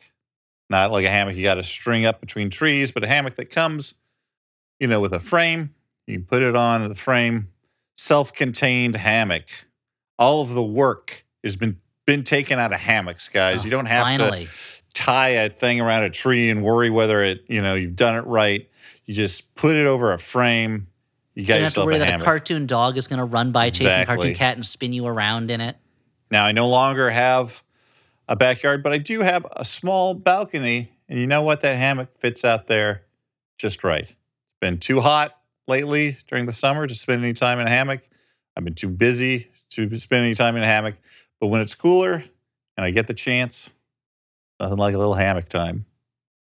Not 0.70 0.92
like 0.92 1.06
a 1.06 1.10
hammock 1.10 1.36
you 1.36 1.44
got 1.44 1.56
to 1.56 1.64
string 1.64 2.06
up 2.06 2.22
between 2.22 2.50
trees, 2.50 2.92
but 2.92 3.04
a 3.04 3.08
hammock 3.08 3.36
that 3.36 3.50
comes, 3.50 3.96
you 4.80 4.88
know, 4.88 5.02
with 5.02 5.14
a 5.14 5.20
frame. 5.20 5.74
You 6.08 6.18
can 6.18 6.26
put 6.26 6.42
it 6.42 6.56
on 6.56 6.88
the 6.88 6.96
frame, 6.96 7.50
self-contained 7.98 8.96
hammock. 8.96 9.46
All 10.20 10.42
of 10.42 10.54
the 10.54 10.64
work 10.64 11.26
has 11.44 11.56
been 11.56 11.82
been 12.06 12.24
taken 12.24 12.60
out 12.60 12.74
of 12.74 12.80
hammocks, 12.80 13.30
guys. 13.30 13.62
Oh, 13.62 13.64
you 13.66 13.72
don't 13.72 13.86
have 13.86 14.06
finally. 14.06 14.46
to 14.46 14.52
tie 14.94 15.30
a 15.30 15.50
thing 15.50 15.82
around 15.82 16.04
a 16.04 16.10
tree 16.10 16.50
and 16.50 16.64
worry 16.64 16.90
whether 16.90 17.24
it, 17.24 17.44
you 17.48 17.62
know, 17.62 17.76
you've 17.76 17.96
done 17.96 18.16
it 18.16 18.26
right. 18.26 18.70
You 19.06 19.14
just 19.14 19.54
put 19.56 19.76
it 19.76 19.86
over 19.88 20.14
a 20.14 20.20
frame. 20.20 20.88
You 21.36 21.42
You 21.42 21.48
got 21.48 21.56
don't 21.56 21.64
have 21.64 21.74
to 21.76 21.86
worry 21.86 21.96
a 21.96 22.00
that 22.00 22.06
hammock. 22.08 22.22
a 22.22 22.26
cartoon 22.26 22.66
dog 22.66 22.98
is 22.98 23.08
going 23.08 23.20
to 23.20 23.26
run 23.26 23.52
by 23.52 23.70
chasing 23.70 24.02
a 24.02 24.06
cartoon 24.06 24.34
cat 24.34 24.56
and 24.56 24.66
spin 24.66 24.94
you 24.94 25.08
around 25.08 25.50
in 25.52 25.62
it. 25.62 25.78
Now 26.30 26.46
I 26.46 26.52
no 26.52 26.68
longer 26.68 27.10
have 27.10 27.64
a 28.28 28.36
backyard, 28.36 28.84
but 28.84 28.94
I 28.94 28.98
do 28.98 29.22
have 29.22 29.46
a 29.56 29.66
small 29.66 30.14
balcony, 30.14 30.92
and 31.10 31.20
you 31.20 31.28
know 31.28 31.42
what? 31.42 31.62
That 31.62 31.76
hammock 31.78 32.18
fits 32.20 32.46
out 32.46 32.68
there 32.68 33.04
just 33.58 33.84
right. 33.84 34.04
It's 34.04 34.58
been 34.62 34.78
too 34.78 35.02
hot 35.02 35.36
lately 35.68 36.18
during 36.30 36.46
the 36.46 36.54
summer 36.54 36.88
to 36.88 36.96
spend 36.96 37.24
any 37.24 37.34
time 37.34 37.60
in 37.60 37.68
a 37.68 37.70
hammock. 37.70 38.02
I've 38.56 38.64
been 38.64 38.76
too 38.76 38.90
busy 38.90 39.50
to 39.72 39.98
spend 40.00 40.24
any 40.26 40.36
time 40.36 40.56
in 40.56 40.64
a 40.64 40.68
hammock. 40.68 40.96
But 41.40 41.48
when 41.48 41.62
it's 41.62 41.76
cooler 41.76 42.24
and 42.78 42.86
I 42.86 42.92
get 42.92 43.08
the 43.08 43.14
chance, 43.14 43.72
nothing 44.62 44.78
like 44.78 44.96
a 44.96 44.98
little 44.98 45.14
hammock 45.14 45.50
time. 45.50 45.86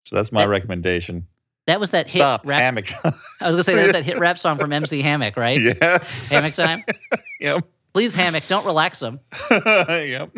So 0.05 0.15
that's 0.15 0.31
my 0.31 0.41
That- 0.43 0.49
recommendation. 0.49 1.27
That 1.67 1.79
was 1.79 1.91
that 1.91 2.09
hit 2.09 2.17
Stop 2.19 2.47
rap. 2.47 2.61
hammock 2.61 2.85
time. 2.87 3.13
I 3.39 3.45
was 3.45 3.53
going 3.53 3.57
to 3.57 3.63
say 3.63 3.75
that 3.75 3.81
was 3.83 3.91
that 3.91 4.03
hit 4.03 4.17
rap 4.17 4.39
song 4.39 4.57
from 4.57 4.73
MC 4.73 5.03
Hammock, 5.03 5.37
right? 5.37 5.59
yeah. 5.61 6.03
Hammock 6.29 6.55
time. 6.55 6.83
Yep. 7.41 7.63
Please 7.93 8.13
hammock, 8.13 8.45
don't 8.47 8.65
relax 8.65 8.99
them. 8.99 9.19
yep. 9.51 10.29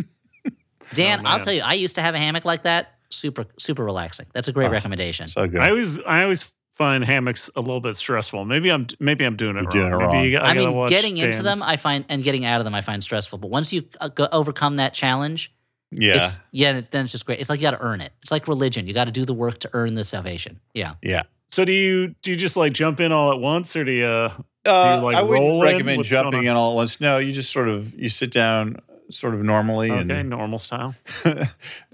Dan, 0.93 1.21
Oh, 1.25 1.29
I'll 1.29 1.39
tell 1.39 1.53
you, 1.53 1.61
I 1.63 1.73
used 1.73 1.95
to 1.95 2.01
have 2.01 2.15
a 2.15 2.17
hammock 2.17 2.45
like 2.45 2.63
that. 2.63 2.93
Super, 3.09 3.45
super 3.57 3.83
relaxing. 3.83 4.25
That's 4.33 4.47
a 4.47 4.51
great 4.51 4.67
Oh, 4.67 4.71
recommendation. 4.71 5.27
So 5.27 5.47
good. 5.47 5.59
I 5.61 5.69
always 5.69 5.99
I 6.01 6.23
always 6.23 6.49
find 6.75 7.03
hammocks 7.03 7.49
a 7.55 7.61
little 7.61 7.81
bit 7.81 7.95
stressful. 7.95 8.45
Maybe 8.45 8.69
I'm 8.71 8.87
maybe 8.99 9.23
I'm 9.25 9.35
doing 9.35 9.57
it 9.57 9.73
You're 9.73 9.89
wrong. 9.89 9.89
doing 9.89 9.93
it 9.93 9.97
maybe 9.97 10.15
wrong. 10.15 10.25
you- 10.25 10.37
I, 10.37 10.49
I, 10.49 10.53
mean, 10.53 10.73
watch 10.73 10.89
getting 10.89 11.17
into 11.17 11.41
them, 11.43 11.63
I 11.63 11.75
find, 11.77 12.05
and 12.09 12.23
getting 12.23 12.45
out 12.45 12.59
of 12.61 12.65
them, 12.65 12.75
I 12.75 12.81
find 12.81 13.03
stressful. 13.03 13.39
But 13.39 13.49
once 13.49 13.73
you 13.73 13.83
uh, 13.99 14.09
go, 14.09 14.27
overcome 14.31 14.75
that 14.77 14.93
challenge, 14.93 15.53
yeah. 15.91 16.25
it's, 16.25 16.39
yeah, 16.51 16.81
then 16.91 17.03
it's 17.03 17.11
just 17.11 17.25
great. 17.25 17.39
It's 17.39 17.49
like 17.49 17.59
you 17.59 17.63
got 17.63 17.71
to 17.71 17.81
earn 17.81 18.01
it. 18.01 18.13
It's 18.21 18.31
like 18.31 18.47
religion. 18.47 18.87
You 18.87 18.93
got 18.93 19.05
to 19.05 19.11
do 19.11 19.25
the 19.25 19.33
work 19.33 19.59
to 19.59 19.69
earn 19.73 19.95
the 19.95 20.03
salvation. 20.03 20.59
Yeah. 20.73 20.95
Yeah. 21.01 21.23
So 21.51 21.65
do 21.65 21.73
you 21.73 22.15
do 22.21 22.31
you 22.31 22.37
just 22.37 22.55
like 22.55 22.71
jump 22.73 23.01
in 23.01 23.11
all 23.11 23.31
at 23.31 23.39
once, 23.39 23.75
or 23.75 23.83
do 23.83 23.91
you? 23.91 24.05
Uh, 24.05 25.01
like, 25.03 25.17
I 25.17 25.23
wouldn't 25.23 25.61
recommend 25.61 25.97
What's 25.97 26.09
jumping 26.09 26.43
in 26.43 26.55
all 26.55 26.71
at 26.71 26.75
once. 26.75 27.01
No, 27.01 27.17
you 27.17 27.33
just 27.33 27.51
sort 27.51 27.67
of 27.67 27.93
you 27.99 28.09
sit 28.09 28.31
down 28.31 28.77
sort 29.09 29.33
of 29.33 29.41
normally 29.41 29.91
Okay, 29.91 30.19
and 30.19 30.29
normal 30.29 30.59
style. 30.59 30.95
uh, 31.25 31.45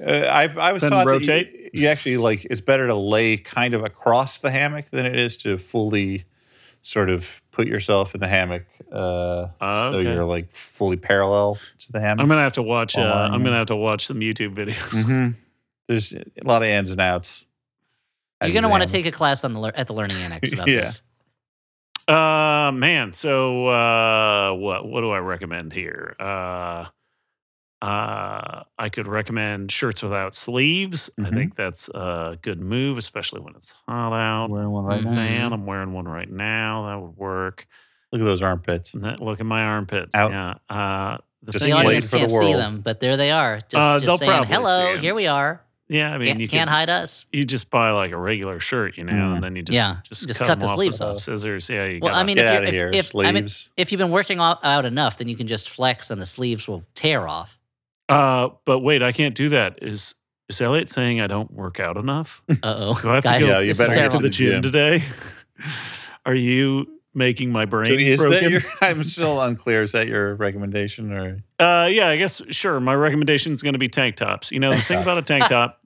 I, 0.05 0.47
I 0.47 0.73
was 0.73 0.83
Then 0.83 0.91
taught 0.91 1.05
rotate? 1.07 1.51
that 1.51 1.75
you, 1.75 1.83
you 1.83 1.87
actually 1.87 2.17
like 2.17 2.45
it's 2.45 2.61
better 2.61 2.87
to 2.87 2.95
lay 2.95 3.37
kind 3.37 3.73
of 3.73 3.83
across 3.83 4.39
the 4.39 4.51
hammock 4.51 4.89
than 4.91 5.05
it 5.05 5.15
is 5.15 5.37
to 5.37 5.57
fully 5.57 6.25
sort 6.81 7.09
of 7.09 7.41
put 7.51 7.67
yourself 7.67 8.13
in 8.13 8.21
the 8.21 8.27
hammock 8.27 8.65
uh, 8.91 9.47
Oh, 9.61 9.91
so 9.91 9.99
you're 9.99 10.25
like 10.25 10.51
fully 10.51 10.97
parallel 10.97 11.57
to 11.79 11.91
the 11.91 11.99
hammock. 11.99 12.21
I'm 12.23 12.27
gonna 12.29 12.41
have 12.41 12.53
to 12.53 12.63
watch. 12.63 12.97
Uh, 12.97 13.29
I'm 13.31 13.43
gonna 13.43 13.57
have 13.57 13.67
to 13.67 13.75
watch 13.75 14.05
some 14.07 14.19
YouTube 14.19 14.55
videos. 14.55 15.03
Mhm. 15.03 15.35
There's 15.87 16.13
a 16.13 16.23
lot 16.43 16.63
of 16.63 16.67
ins 16.67 16.91
and 16.91 16.99
outs. 16.99 17.45
You're 18.43 18.51
going 18.51 18.63
to 18.63 18.69
want 18.69 18.83
to 18.83 18.89
take 18.89 19.05
a 19.07 19.11
class 19.11 19.43
on 19.43 19.53
the 19.53 19.59
lear- 19.59 19.71
at 19.73 19.87
the 19.87 19.93
Learning 19.93 20.17
Annex 20.17 20.51
about 20.53 20.67
Yeah. 20.67 20.81
this. 20.81 21.01
Uh 22.07 22.71
man, 22.73 23.13
so 23.13 23.67
uh 23.67 24.53
what 24.53 24.87
what 24.87 25.01
do 25.01 25.09
I 25.11 25.17
recommend 25.19 25.73
here? 25.73 26.15
Uh 26.19 26.85
uh 27.81 28.63
I 28.77 28.89
could 28.89 29.07
recommend 29.07 29.71
shirts 29.71 30.01
without 30.03 30.33
sleeves. 30.33 31.09
I 31.19 31.23
Mhm. 31.23 31.33
think 31.33 31.55
that's 31.55 31.89
a 31.89 32.37
good 32.41 32.59
move, 32.61 32.97
especially 32.97 33.41
when 33.41 33.55
it's 33.55 33.73
hot 33.87 34.13
out. 34.13 34.49
wearing 34.49 34.71
one 34.71 34.85
right 34.85 35.01
Mhm. 35.01 35.05
now. 35.05 35.11
Man, 35.11 35.53
I'm 35.53 35.65
wearing 35.65 35.93
one 35.93 36.05
right 36.07 36.29
now. 36.29 36.87
That 36.87 37.01
would 37.01 37.17
work. 37.17 37.67
Look 38.11 38.21
at 38.21 38.25
those 38.25 38.41
armpits. 38.41 38.93
Look 38.95 39.39
at 39.39 39.45
my 39.45 39.61
armpits. 39.63 40.15
Out. 40.15 40.31
Yeah. 40.31 40.55
Uh 40.69 41.17
the 41.43 41.51
Just 41.51 41.65
The 41.65 41.69
thing 41.71 41.75
wait 41.77 41.85
audience 41.85 42.03
is, 42.05 42.09
for 42.09 42.15
the 42.17 42.27
can't 42.27 42.31
see 42.31 42.53
them, 42.53 42.81
but 42.81 42.99
there 42.99 43.15
they 43.15 43.31
are. 43.31 43.57
Just, 43.57 43.75
Uh, 43.75 43.93
just 43.95 44.05
they'll 44.05 44.17
saying, 44.17 44.31
probably 44.31 44.47
see 44.47 44.53
hello, 44.55 44.91
'em. 44.93 44.99
here 44.99 45.13
we 45.15 45.27
are. 45.27 45.61
yeah, 45.87 46.13
I 46.13 46.17
mean 46.17 46.27
Can't, 46.29 46.39
you 46.39 46.47
can't 46.49 46.69
hide 46.69 46.89
us. 46.89 47.25
you 47.31 47.45
just 47.45 47.69
buy 47.69 47.91
like 47.91 48.11
a 48.11 48.17
regular 48.17 48.59
shirt, 48.59 48.97
you 48.97 49.03
know, 49.03 49.13
Mm. 49.13 49.35
and 49.35 49.43
then 49.43 49.55
you 49.55 49.61
just 49.61 49.75
Yeah, 49.75 49.97
just, 50.03 50.27
just 50.27 50.39
cut, 50.39 50.47
cut 50.47 50.59
them 50.59 50.67
the 50.67 50.71
off 50.73 50.75
sleeves 50.75 50.99
with 50.99 51.09
off. 51.09 51.17
Scissors. 51.19 51.69
Yeah, 51.69 51.85
you 51.85 51.99
Well, 52.01 52.11
gotta- 52.11 52.21
I 52.21 52.23
mean, 52.25 52.35
Get 52.37 52.45
if 52.45 52.51
out 52.51 52.53
you're, 52.53 52.61
of 52.63 52.67
if, 52.67 52.73
here, 52.73 52.87
if, 52.89 53.15
I 53.15 53.31
mean, 53.31 53.47
sleeves. 53.47 53.69
if 53.77 53.91
you've 53.91 53.99
been 53.99 54.09
working 54.11 54.39
out, 54.39 54.59
out 54.65 54.85
enough, 54.85 55.17
then 55.19 55.27
you 55.29 55.37
can 55.37 55.47
just 55.47 55.69
flex 55.69 56.09
and 56.09 56.19
the 56.19 56.25
sleeves 56.25 56.67
will 56.67 56.83
tear 56.95 57.27
off. 57.27 57.59
uh 58.09 58.49
but 58.65 58.79
wait, 58.79 59.03
I 59.03 59.11
can't 59.11 59.35
do 59.35 59.49
that. 59.49 59.79
Is 59.83 60.15
is 60.49 60.59
Elliot 60.59 60.89
saying 60.89 61.21
I 61.21 61.27
don't 61.27 61.51
work 61.53 61.79
out 61.79 61.97
enough? 61.97 62.41
Uh 62.49 62.55
oh. 62.63 62.99
Do 63.01 63.09
I 63.11 63.15
have 63.15 63.23
to 63.23 63.29
Guys, 63.29 63.45
go 63.45 63.47
Yeah, 63.47 63.59
you 63.59 63.73
better 63.75 63.91
is 63.91 63.95
get 63.97 64.11
to 64.11 64.17
the 64.17 64.23
the 64.23 64.29
gym 64.29 64.49
gym. 64.53 64.61
today? 64.63 65.03
Are 66.25 66.35
you 66.35 66.87
making 67.17 67.51
my 67.51 67.65
brain 67.65 67.85
So 67.87 67.93
is 67.93 68.19
broken? 68.21 68.43
that 68.43 68.51
your, 68.51 68.61
I'm 68.81 69.03
still 69.03 69.41
unclear. 69.41 69.81
Is 69.81 69.91
that 69.91 70.07
your 70.07 70.35
recommendation 70.35 71.11
or 71.11 71.41
uh, 71.59 71.89
yeah, 71.91 72.07
I 72.07 72.17
guess 72.17 72.41
sure. 72.49 72.79
My 72.79 72.93
recommendation 72.95 73.51
is 73.51 73.61
going 73.61 73.73
to 73.73 73.79
be 73.79 73.89
tank 73.89 74.15
tops. 74.15 74.51
You 74.51 74.59
know, 74.59 74.71
the 74.71 74.81
thing 74.81 75.01
about 75.01 75.17
a 75.17 75.23
tank 75.23 75.47
top, 75.47 75.81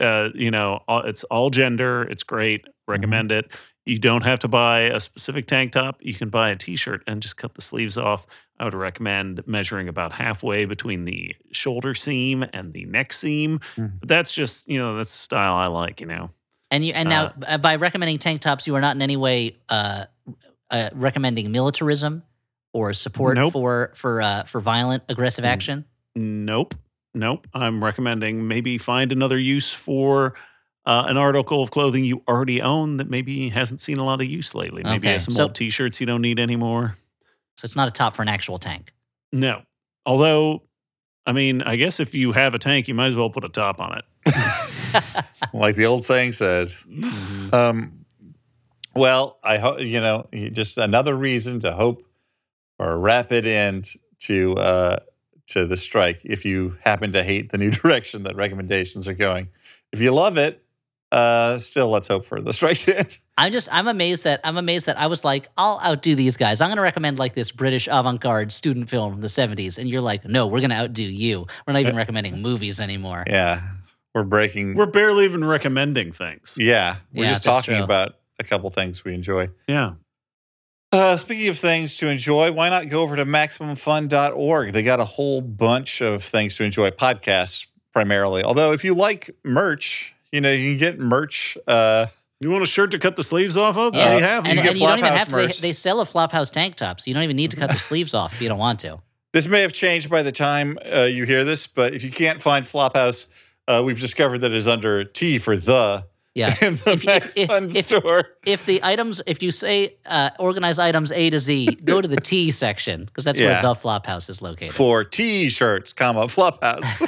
uh, 0.00 0.30
you 0.34 0.50
know, 0.50 0.82
all, 0.88 1.02
it's 1.02 1.22
all 1.24 1.50
gender. 1.50 2.02
It's 2.02 2.22
great. 2.22 2.62
Mm-hmm. 2.62 2.90
Recommend 2.92 3.32
it. 3.32 3.52
You 3.84 3.98
don't 3.98 4.22
have 4.24 4.40
to 4.40 4.48
buy 4.48 4.80
a 4.80 4.98
specific 4.98 5.46
tank 5.46 5.70
top. 5.72 5.98
You 6.00 6.14
can 6.14 6.28
buy 6.28 6.50
a 6.50 6.56
t-shirt 6.56 7.04
and 7.06 7.22
just 7.22 7.36
cut 7.36 7.54
the 7.54 7.60
sleeves 7.62 7.96
off. 7.96 8.26
I 8.58 8.64
would 8.64 8.74
recommend 8.74 9.46
measuring 9.46 9.88
about 9.88 10.12
halfway 10.12 10.64
between 10.64 11.04
the 11.04 11.36
shoulder 11.52 11.94
seam 11.94 12.44
and 12.52 12.72
the 12.72 12.84
neck 12.86 13.12
seam. 13.12 13.60
Mhm. 13.76 14.00
But 14.00 14.08
that's 14.08 14.32
just, 14.32 14.68
you 14.68 14.78
know, 14.78 14.96
that's 14.96 15.12
the 15.12 15.18
style 15.18 15.54
I 15.54 15.66
like, 15.66 16.00
you 16.00 16.06
know. 16.06 16.30
And 16.72 16.84
you 16.84 16.94
and 16.94 17.08
now 17.08 17.32
uh, 17.46 17.58
by 17.58 17.76
recommending 17.76 18.18
tank 18.18 18.40
tops, 18.40 18.66
you 18.66 18.74
are 18.74 18.80
not 18.80 18.96
in 18.96 19.02
any 19.02 19.16
way 19.16 19.54
uh, 19.68 20.06
uh, 20.70 20.90
recommending 20.94 21.50
militarism 21.52 22.22
or 22.72 22.92
support 22.92 23.36
Nope. 23.36 23.52
for 23.52 23.92
for 23.94 24.20
uh, 24.22 24.44
for 24.44 24.60
violent 24.60 25.02
aggressive 25.08 25.44
Mm. 25.44 25.48
action. 25.48 25.84
Nope. 26.14 26.74
Nope. 27.14 27.46
I'm 27.54 27.82
recommending 27.82 28.46
maybe 28.46 28.76
find 28.78 29.10
another 29.12 29.38
use 29.38 29.72
for 29.72 30.34
uh, 30.84 31.04
an 31.08 31.16
article 31.16 31.62
of 31.62 31.70
clothing 31.70 32.04
you 32.04 32.22
already 32.28 32.60
own 32.62 32.98
that 32.98 33.08
maybe 33.10 33.48
hasn't 33.48 33.80
seen 33.80 33.96
a 33.98 34.04
lot 34.04 34.20
of 34.20 34.26
use 34.26 34.54
lately. 34.54 34.82
Maybe 34.84 35.08
Okay, 35.08 35.18
some 35.18 35.34
so- 35.34 35.42
old 35.44 35.54
t 35.54 35.70
shirts 35.70 36.00
you 36.00 36.06
don't 36.06 36.22
need 36.22 36.38
anymore. 36.38 36.94
So 37.56 37.64
it's 37.64 37.74
not 37.76 37.88
a 37.88 37.90
top 37.90 38.14
for 38.14 38.22
an 38.22 38.28
actual 38.28 38.58
tank. 38.58 38.92
No. 39.32 39.62
Although, 40.04 40.62
I 41.24 41.32
mean, 41.32 41.62
I 41.62 41.76
guess 41.76 41.98
if 42.00 42.14
you 42.14 42.32
have 42.32 42.54
a 42.54 42.58
tank, 42.58 42.86
you 42.86 42.94
might 42.94 43.06
as 43.06 43.16
well 43.16 43.30
put 43.30 43.44
a 43.44 43.48
top 43.48 43.80
on 43.80 43.98
it. 43.98 45.24
like 45.54 45.74
the 45.74 45.86
old 45.86 46.04
saying 46.04 46.32
said? 46.32 46.72
Um, 47.52 48.04
well, 48.96 49.38
I 49.42 49.58
hope 49.58 49.80
you 49.80 50.00
know 50.00 50.26
just 50.52 50.78
another 50.78 51.14
reason 51.16 51.60
to 51.60 51.72
hope 51.72 52.02
for 52.78 52.90
a 52.90 52.96
rapid 52.96 53.46
end 53.46 53.92
to 54.20 54.54
uh, 54.56 54.96
to 55.48 55.66
the 55.66 55.76
strike. 55.76 56.20
If 56.24 56.44
you 56.44 56.76
happen 56.82 57.12
to 57.12 57.22
hate 57.22 57.52
the 57.52 57.58
new 57.58 57.70
direction 57.82 58.24
that 58.24 58.36
recommendations 58.36 59.06
are 59.08 59.14
going, 59.14 59.48
if 59.92 60.00
you 60.00 60.12
love 60.12 60.36
it, 60.38 60.62
uh, 61.12 61.56
still 61.58 61.88
let's 61.88 62.08
hope 62.08 62.26
for 62.26 62.40
the 62.40 62.52
strike 62.52 62.78
to 62.78 62.98
end. 62.98 63.18
I'm 63.38 63.52
just 63.52 63.68
I'm 63.70 63.86
amazed 63.86 64.24
that 64.24 64.40
I'm 64.44 64.56
amazed 64.56 64.86
that 64.86 64.98
I 64.98 65.06
was 65.06 65.24
like 65.24 65.48
I'll 65.56 65.80
outdo 65.84 66.14
these 66.14 66.36
guys. 66.36 66.60
I'm 66.60 66.68
going 66.68 66.76
to 66.76 66.82
recommend 66.82 67.18
like 67.18 67.34
this 67.34 67.52
British 67.52 67.86
avant-garde 67.90 68.50
student 68.50 68.88
film 68.88 69.12
from 69.12 69.20
the 69.20 69.26
70s 69.28 69.78
and 69.78 69.88
you're 69.88 70.00
like 70.00 70.24
no, 70.24 70.46
we're 70.46 70.60
going 70.60 70.70
to 70.70 70.76
outdo 70.76 71.04
you. 71.04 71.46
We're 71.66 71.74
not 71.74 71.80
even 71.82 71.96
recommending 72.04 72.40
movies 72.42 72.80
anymore. 72.80 73.24
Yeah, 73.26 73.60
we're 74.14 74.24
breaking. 74.24 74.74
We're 74.74 74.86
barely 74.86 75.24
even 75.26 75.44
recommending 75.44 76.12
things. 76.12 76.56
yeah, 76.58 76.96
we're 77.12 77.24
Yeah, 77.24 77.32
just 77.32 77.42
talking 77.44 77.74
true. 77.76 77.84
about 77.84 78.16
a 78.38 78.44
couple 78.44 78.68
things 78.70 79.04
we 79.04 79.14
enjoy. 79.14 79.50
Yeah. 79.66 79.94
Uh, 80.92 81.16
speaking 81.16 81.48
of 81.48 81.58
things 81.58 81.96
to 81.98 82.08
enjoy, 82.08 82.52
why 82.52 82.68
not 82.68 82.88
go 82.88 83.00
over 83.00 83.16
to 83.16 83.24
MaximumFun.org? 83.24 84.72
They 84.72 84.82
got 84.82 85.00
a 85.00 85.04
whole 85.04 85.40
bunch 85.40 86.00
of 86.00 86.22
things 86.24 86.56
to 86.56 86.64
enjoy, 86.64 86.90
podcasts 86.90 87.66
primarily. 87.92 88.42
Although, 88.42 88.72
if 88.72 88.84
you 88.84 88.94
like 88.94 89.30
merch, 89.44 90.14
you 90.32 90.40
know, 90.40 90.52
you 90.52 90.72
can 90.72 90.78
get 90.78 90.98
merch. 90.98 91.58
Uh, 91.66 92.06
You 92.40 92.50
want 92.50 92.62
a 92.62 92.66
shirt 92.66 92.90
to 92.92 92.98
cut 92.98 93.16
the 93.16 93.24
sleeves 93.24 93.56
off 93.56 93.76
of? 93.76 93.94
Yeah. 93.94 94.14
They 94.14 94.20
have. 94.20 94.44
and, 94.46 94.56
you 94.56 94.62
get 94.62 94.70
and 94.72 94.80
you 94.80 94.86
don't 94.86 94.98
even 94.98 95.10
Flophouse 95.12 95.16
have 95.16 95.28
to. 95.28 95.36
They, 95.36 95.46
they 95.68 95.72
sell 95.72 96.00
a 96.00 96.04
Flophouse 96.04 96.50
tank 96.50 96.76
top, 96.76 97.00
so 97.00 97.08
you 97.10 97.14
don't 97.14 97.24
even 97.24 97.36
need 97.36 97.50
to 97.50 97.56
cut 97.56 97.70
the 97.70 97.78
sleeves 97.90 98.14
off 98.14 98.34
if 98.34 98.40
you 98.42 98.48
don't 98.48 98.58
want 98.58 98.80
to. 98.80 99.00
this 99.32 99.46
may 99.46 99.62
have 99.62 99.72
changed 99.72 100.08
by 100.08 100.22
the 100.22 100.32
time 100.32 100.78
uh, 100.94 101.00
you 101.02 101.24
hear 101.24 101.44
this, 101.44 101.66
but 101.66 101.94
if 101.94 102.04
you 102.04 102.10
can't 102.12 102.40
find 102.40 102.64
Flophouse, 102.64 103.26
uh, 103.68 103.82
we've 103.84 104.00
discovered 104.00 104.38
that 104.38 104.52
it 104.52 104.56
is 104.56 104.68
under 104.68 105.02
T 105.04 105.38
for 105.38 105.56
the 105.56 106.04
Yeah. 106.36 106.54
in 106.60 106.76
the 106.76 106.90
If- 106.92 107.00
if- 107.00 107.04
Max 107.06 107.32
if- 107.34 107.48
Fun 107.48 107.64
if- 107.74 107.86
store. 107.86 108.28
If 108.44 108.66
the 108.66 108.80
items, 108.84 109.22
if 109.26 109.42
you 109.42 109.50
say 109.50 109.96
uh, 110.04 110.30
organize 110.38 110.78
items 110.78 111.10
A 111.10 111.30
to 111.30 111.38
Z, 111.38 111.78
go 111.82 112.00
to 112.02 112.06
the 112.06 112.20
T 112.20 112.50
section 112.64 113.06
because 113.06 113.24
that's 113.24 113.40
Yeah. 113.40 113.54
where 113.54 113.62
the 113.62 113.74
Flophouse 113.74 114.28
is 114.28 114.42
located. 114.42 114.74
for 114.74 115.02
T-shirts, 115.02 115.92
comma 115.94 116.26
Flophouse. 116.26 117.00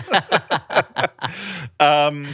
um, 1.80 2.26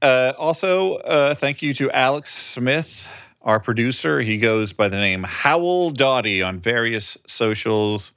uh, 0.00 0.32
also, 0.38 0.94
uh, 0.96 1.34
thank 1.34 1.62
you 1.62 1.74
to 1.74 1.90
Alex 1.90 2.34
Smith, 2.34 3.12
our 3.42 3.60
producer. 3.60 4.20
He 4.20 4.38
goes 4.38 4.72
by 4.72 4.88
the 4.88 4.96
name 4.96 5.22
Howell 5.24 5.90
Dawdy 5.90 6.42
on 6.42 6.58
various 6.58 7.18
socials. 7.26 8.12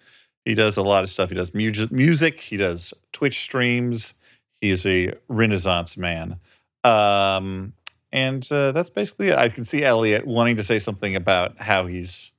He 0.45 0.53
does 0.55 0.77
a 0.77 0.81
lot 0.83 1.03
of 1.03 1.09
stuff. 1.09 1.29
He 1.29 1.35
does 1.35 1.53
mu- 1.53 1.71
music. 1.91 2.39
He 2.39 2.57
does 2.57 2.93
Twitch 3.11 3.41
streams. 3.41 4.13
He's 4.61 4.85
a 4.85 5.13
Renaissance 5.27 5.97
man. 5.97 6.39
Um, 6.83 7.73
and 8.15 8.47
uh, 8.51 8.71
that's 8.71 8.89
basically 8.89 9.27
it. 9.29 9.37
I 9.37 9.49
can 9.49 9.63
see 9.63 9.83
Elliot 9.83 10.25
wanting 10.25 10.55
to 10.57 10.63
say 10.63 10.79
something 10.79 11.15
about 11.15 11.59
how 11.59 11.85
he's 11.87 12.31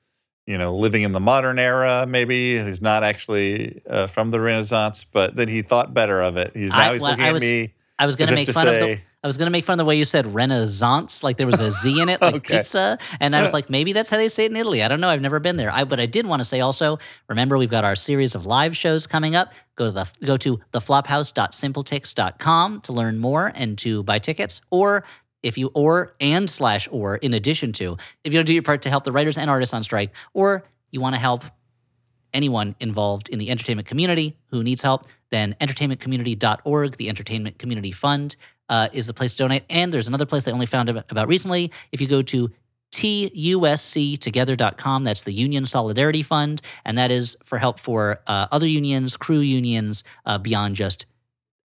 you 0.47 0.57
know, 0.57 0.77
living 0.77 1.03
in 1.03 1.11
the 1.11 1.19
modern 1.19 1.59
era, 1.59 2.07
maybe. 2.09 2.57
He's 2.62 2.81
not 2.81 3.03
actually 3.03 3.82
uh, 3.90 4.07
from 4.07 4.31
the 4.31 4.40
Renaissance, 4.40 5.03
but 5.05 5.35
then 5.35 5.48
he 5.48 5.62
thought 5.62 5.93
better 5.93 6.23
of 6.23 6.36
it. 6.36 6.53
He's 6.55 6.70
now 6.70 6.78
I- 6.78 6.93
he's 6.93 7.03
well, 7.03 7.11
looking 7.11 7.24
I 7.24 7.28
at 7.28 7.32
was- 7.32 7.43
me 7.43 7.73
I 7.98 8.05
was 8.07 8.15
going 8.15 8.28
to 8.28 8.35
make 8.35 8.48
fun 8.51 8.69
of 8.69 8.74
the. 8.74 8.98
I 9.24 9.27
was 9.27 9.39
going 9.39 9.47
to 9.47 9.51
make 9.51 9.65
fun 9.65 9.73
of 9.74 9.78
the 9.78 9.85
way 9.86 9.97
you 9.97 10.05
said 10.05 10.27
Renaissance, 10.32 11.24
like 11.24 11.36
there 11.39 11.47
was 11.47 11.59
a 11.59 11.70
Z 11.73 11.98
in 12.01 12.09
it, 12.11 12.20
like 12.20 12.35
Okay. 12.36 12.59
pizza, 12.59 12.98
and 13.20 13.35
I 13.35 13.40
was 13.43 13.53
like, 13.55 13.69
maybe 13.70 13.93
that's 13.94 14.09
how 14.11 14.19
they 14.19 14.28
say 14.28 14.44
it 14.44 14.51
in 14.53 14.57
Italy. 14.57 14.82
I 14.85 14.89
don't 14.89 15.01
know. 15.01 15.09
I've 15.09 15.23
never 15.23 15.40
been 15.40 15.57
there. 15.57 15.73
I, 15.73 15.82
but 15.85 15.98
I 15.98 16.05
did 16.07 16.27
want 16.27 16.39
to 16.40 16.44
say 16.44 16.61
also, 16.61 16.98
remember 17.27 17.57
we've 17.59 17.70
got 17.70 17.82
our 17.85 17.97
series 17.97 18.35
of 18.36 18.44
live 18.47 18.77
shows 18.77 19.05
coming 19.07 19.35
up. 19.35 19.53
Go 19.74 19.86
to 19.86 19.90
the 19.93 20.07
go 20.27 20.36
to 20.36 20.61
theflophouse.simpletix.com 20.73 22.81
to 22.82 22.93
learn 22.93 23.19
more 23.19 23.51
and 23.55 23.78
to 23.78 24.03
buy 24.03 24.19
tickets, 24.19 24.61
or 24.70 25.05
if 25.47 25.56
you 25.56 25.70
or 25.74 26.14
and 26.20 26.51
slash 26.51 26.89
or 26.90 27.16
in 27.16 27.32
addition 27.32 27.73
to 27.73 27.97
if 28.24 28.32
you 28.32 28.39
want 28.39 28.47
to 28.47 28.51
do 28.51 28.55
your 28.55 28.62
part 28.62 28.82
to 28.82 28.90
help 28.90 29.05
the 29.05 29.12
writers 29.12 29.39
and 29.39 29.48
artists 29.48 29.73
on 29.73 29.82
strike, 29.82 30.12
or 30.35 30.64
you 30.90 31.01
want 31.01 31.14
to 31.14 31.20
help 31.20 31.44
anyone 32.35 32.74
involved 32.81 33.28
in 33.28 33.39
the 33.39 33.51
entertainment 33.51 33.86
community 33.86 34.36
who 34.51 34.62
needs 34.62 34.82
help, 34.82 35.06
then 35.31 35.55
entertainmentcommunity.org, 35.60 36.97
the 36.97 37.09
Entertainment 37.09 37.59
Community 37.59 37.93
Fund, 37.93 38.36
uh, 38.68 38.89
is 38.93 39.06
the 39.06 39.14
place 39.14 39.32
to 39.32 39.39
donate. 39.39 39.64
And 39.70 39.94
there's 39.94 40.09
another 40.09 40.27
place 40.27 40.48
I 40.48 40.51
only 40.51 40.66
found 40.66 40.89
about 40.89 41.28
recently. 41.28 41.70
If 41.93 42.01
you 42.01 42.09
go 42.09 42.23
to 42.23 42.51
TUSCtogether.com, 42.93 45.05
that's 45.05 45.23
the 45.23 45.32
Union 45.32 45.66
Solidarity 45.66 46.23
Fund, 46.23 46.62
and 46.85 46.98
that 46.98 47.10
is 47.10 47.36
for 47.44 47.59
help 47.59 47.81
for 47.81 48.20
uh, 48.27 48.48
other 48.51 48.66
unions, 48.66 49.16
crew 49.16 49.39
unions, 49.39 50.05
uh, 50.24 50.39
beyond 50.39 50.77
just 50.77 51.06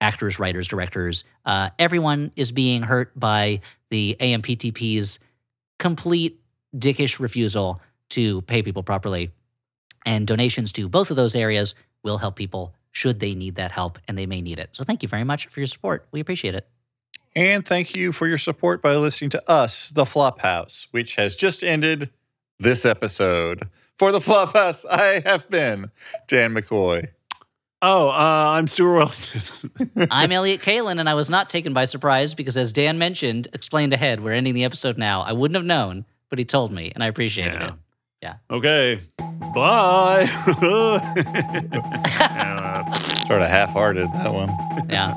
actors, 0.01 0.39
writers, 0.39 0.67
directors. 0.67 1.23
Uh, 1.45 1.69
everyone 1.79 2.31
is 2.35 2.51
being 2.51 2.83
hurt 2.83 3.17
by 3.19 3.61
the 3.89 4.15
AMPTP's 4.19 5.19
complete 5.79 6.39
dickish 6.75 7.19
refusal 7.19 7.81
to 8.09 8.41
pay 8.43 8.61
people 8.61 8.83
properly. 8.83 9.31
And 10.05 10.25
donations 10.25 10.71
to 10.73 10.87
both 10.87 11.09
of 11.09 11.17
those 11.17 11.35
areas 11.35 11.75
will 12.03 12.17
help 12.17 12.35
people 12.35 12.73
should 12.91 13.19
they 13.19 13.35
need 13.35 13.55
that 13.55 13.71
help, 13.71 13.99
and 14.07 14.17
they 14.17 14.25
may 14.25 14.41
need 14.41 14.57
it. 14.57 14.69
So 14.71 14.83
thank 14.83 15.03
you 15.03 15.09
very 15.09 15.23
much 15.23 15.47
for 15.47 15.59
your 15.59 15.67
support. 15.67 16.07
We 16.11 16.19
appreciate 16.19 16.55
it. 16.55 16.67
And 17.35 17.63
thank 17.63 17.95
you 17.95 18.11
for 18.11 18.27
your 18.27 18.39
support 18.39 18.81
by 18.81 18.95
listening 18.95 19.29
to 19.31 19.49
us, 19.49 19.89
The 19.89 20.05
Flophouse, 20.05 20.87
which 20.89 21.15
has 21.15 21.35
just 21.35 21.63
ended 21.63 22.09
this 22.59 22.85
episode. 22.85 23.67
For 23.95 24.11
The 24.11 24.19
Flophouse, 24.19 24.85
I 24.89 25.21
have 25.23 25.47
been 25.49 25.91
Dan 26.27 26.55
McCoy. 26.55 27.09
Oh, 27.81 28.09
uh, 28.09 28.13
I'm 28.57 28.65
Stuart 28.65 28.95
Wellington. 28.95 29.71
I'm 30.11 30.31
Elliot 30.31 30.61
Kalin, 30.61 30.99
and 30.99 31.07
I 31.07 31.13
was 31.13 31.29
not 31.29 31.47
taken 31.49 31.73
by 31.73 31.85
surprise 31.85 32.33
because, 32.33 32.57
as 32.57 32.71
Dan 32.71 32.97
mentioned, 32.97 33.47
explained 33.53 33.93
ahead, 33.93 34.23
we're 34.23 34.31
ending 34.33 34.55
the 34.55 34.63
episode 34.63 34.97
now. 34.97 35.21
I 35.21 35.33
wouldn't 35.33 35.55
have 35.55 35.65
known, 35.65 36.05
but 36.29 36.39
he 36.39 36.45
told 36.45 36.71
me, 36.71 36.91
and 36.95 37.03
I 37.03 37.07
appreciated 37.07 37.53
Yeah. 37.61 37.67
it. 37.67 37.73
Yeah. 38.23 38.33
okay. 38.49 38.99
Bye. 39.53 40.25
Sort 43.27 43.41
of 43.43 43.49
half 43.49 43.69
hearted, 43.69 44.07
that 44.13 44.33
one. 44.33 44.49
Yeah. 44.89 45.13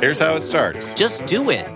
Here's 0.00 0.18
how 0.18 0.34
it 0.34 0.42
starts. 0.42 0.92
Just 0.94 1.24
do 1.26 1.50
it. 1.50 1.66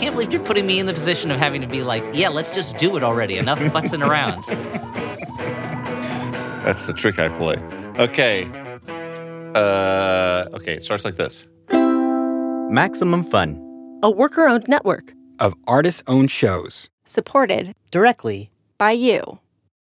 I 0.00 0.04
can't 0.04 0.14
believe 0.14 0.32
you're 0.32 0.42
putting 0.42 0.66
me 0.66 0.78
in 0.78 0.86
the 0.86 0.94
position 0.94 1.30
of 1.30 1.38
having 1.38 1.60
to 1.60 1.66
be 1.66 1.82
like, 1.82 2.02
yeah, 2.14 2.30
let's 2.30 2.50
just 2.50 2.78
do 2.78 2.96
it 2.96 3.02
already. 3.02 3.36
Enough 3.36 3.58
futzing 3.58 4.02
around. 4.02 4.44
That's 6.64 6.86
the 6.86 6.94
trick 6.94 7.18
I 7.18 7.28
play. 7.28 7.56
Okay. 7.98 8.48
Uh, 9.54 10.46
okay, 10.54 10.72
it 10.72 10.84
starts 10.84 11.04
like 11.04 11.18
this. 11.18 11.46
Maximum 11.70 13.24
Fun 13.24 13.98
a 14.02 14.10
worker 14.10 14.46
owned 14.46 14.68
network 14.68 15.12
of 15.38 15.52
artist 15.66 16.02
owned 16.06 16.30
shows. 16.30 16.88
supported 17.04 17.74
Directly 17.90 18.50
by 18.78 18.92
you. 18.92 19.38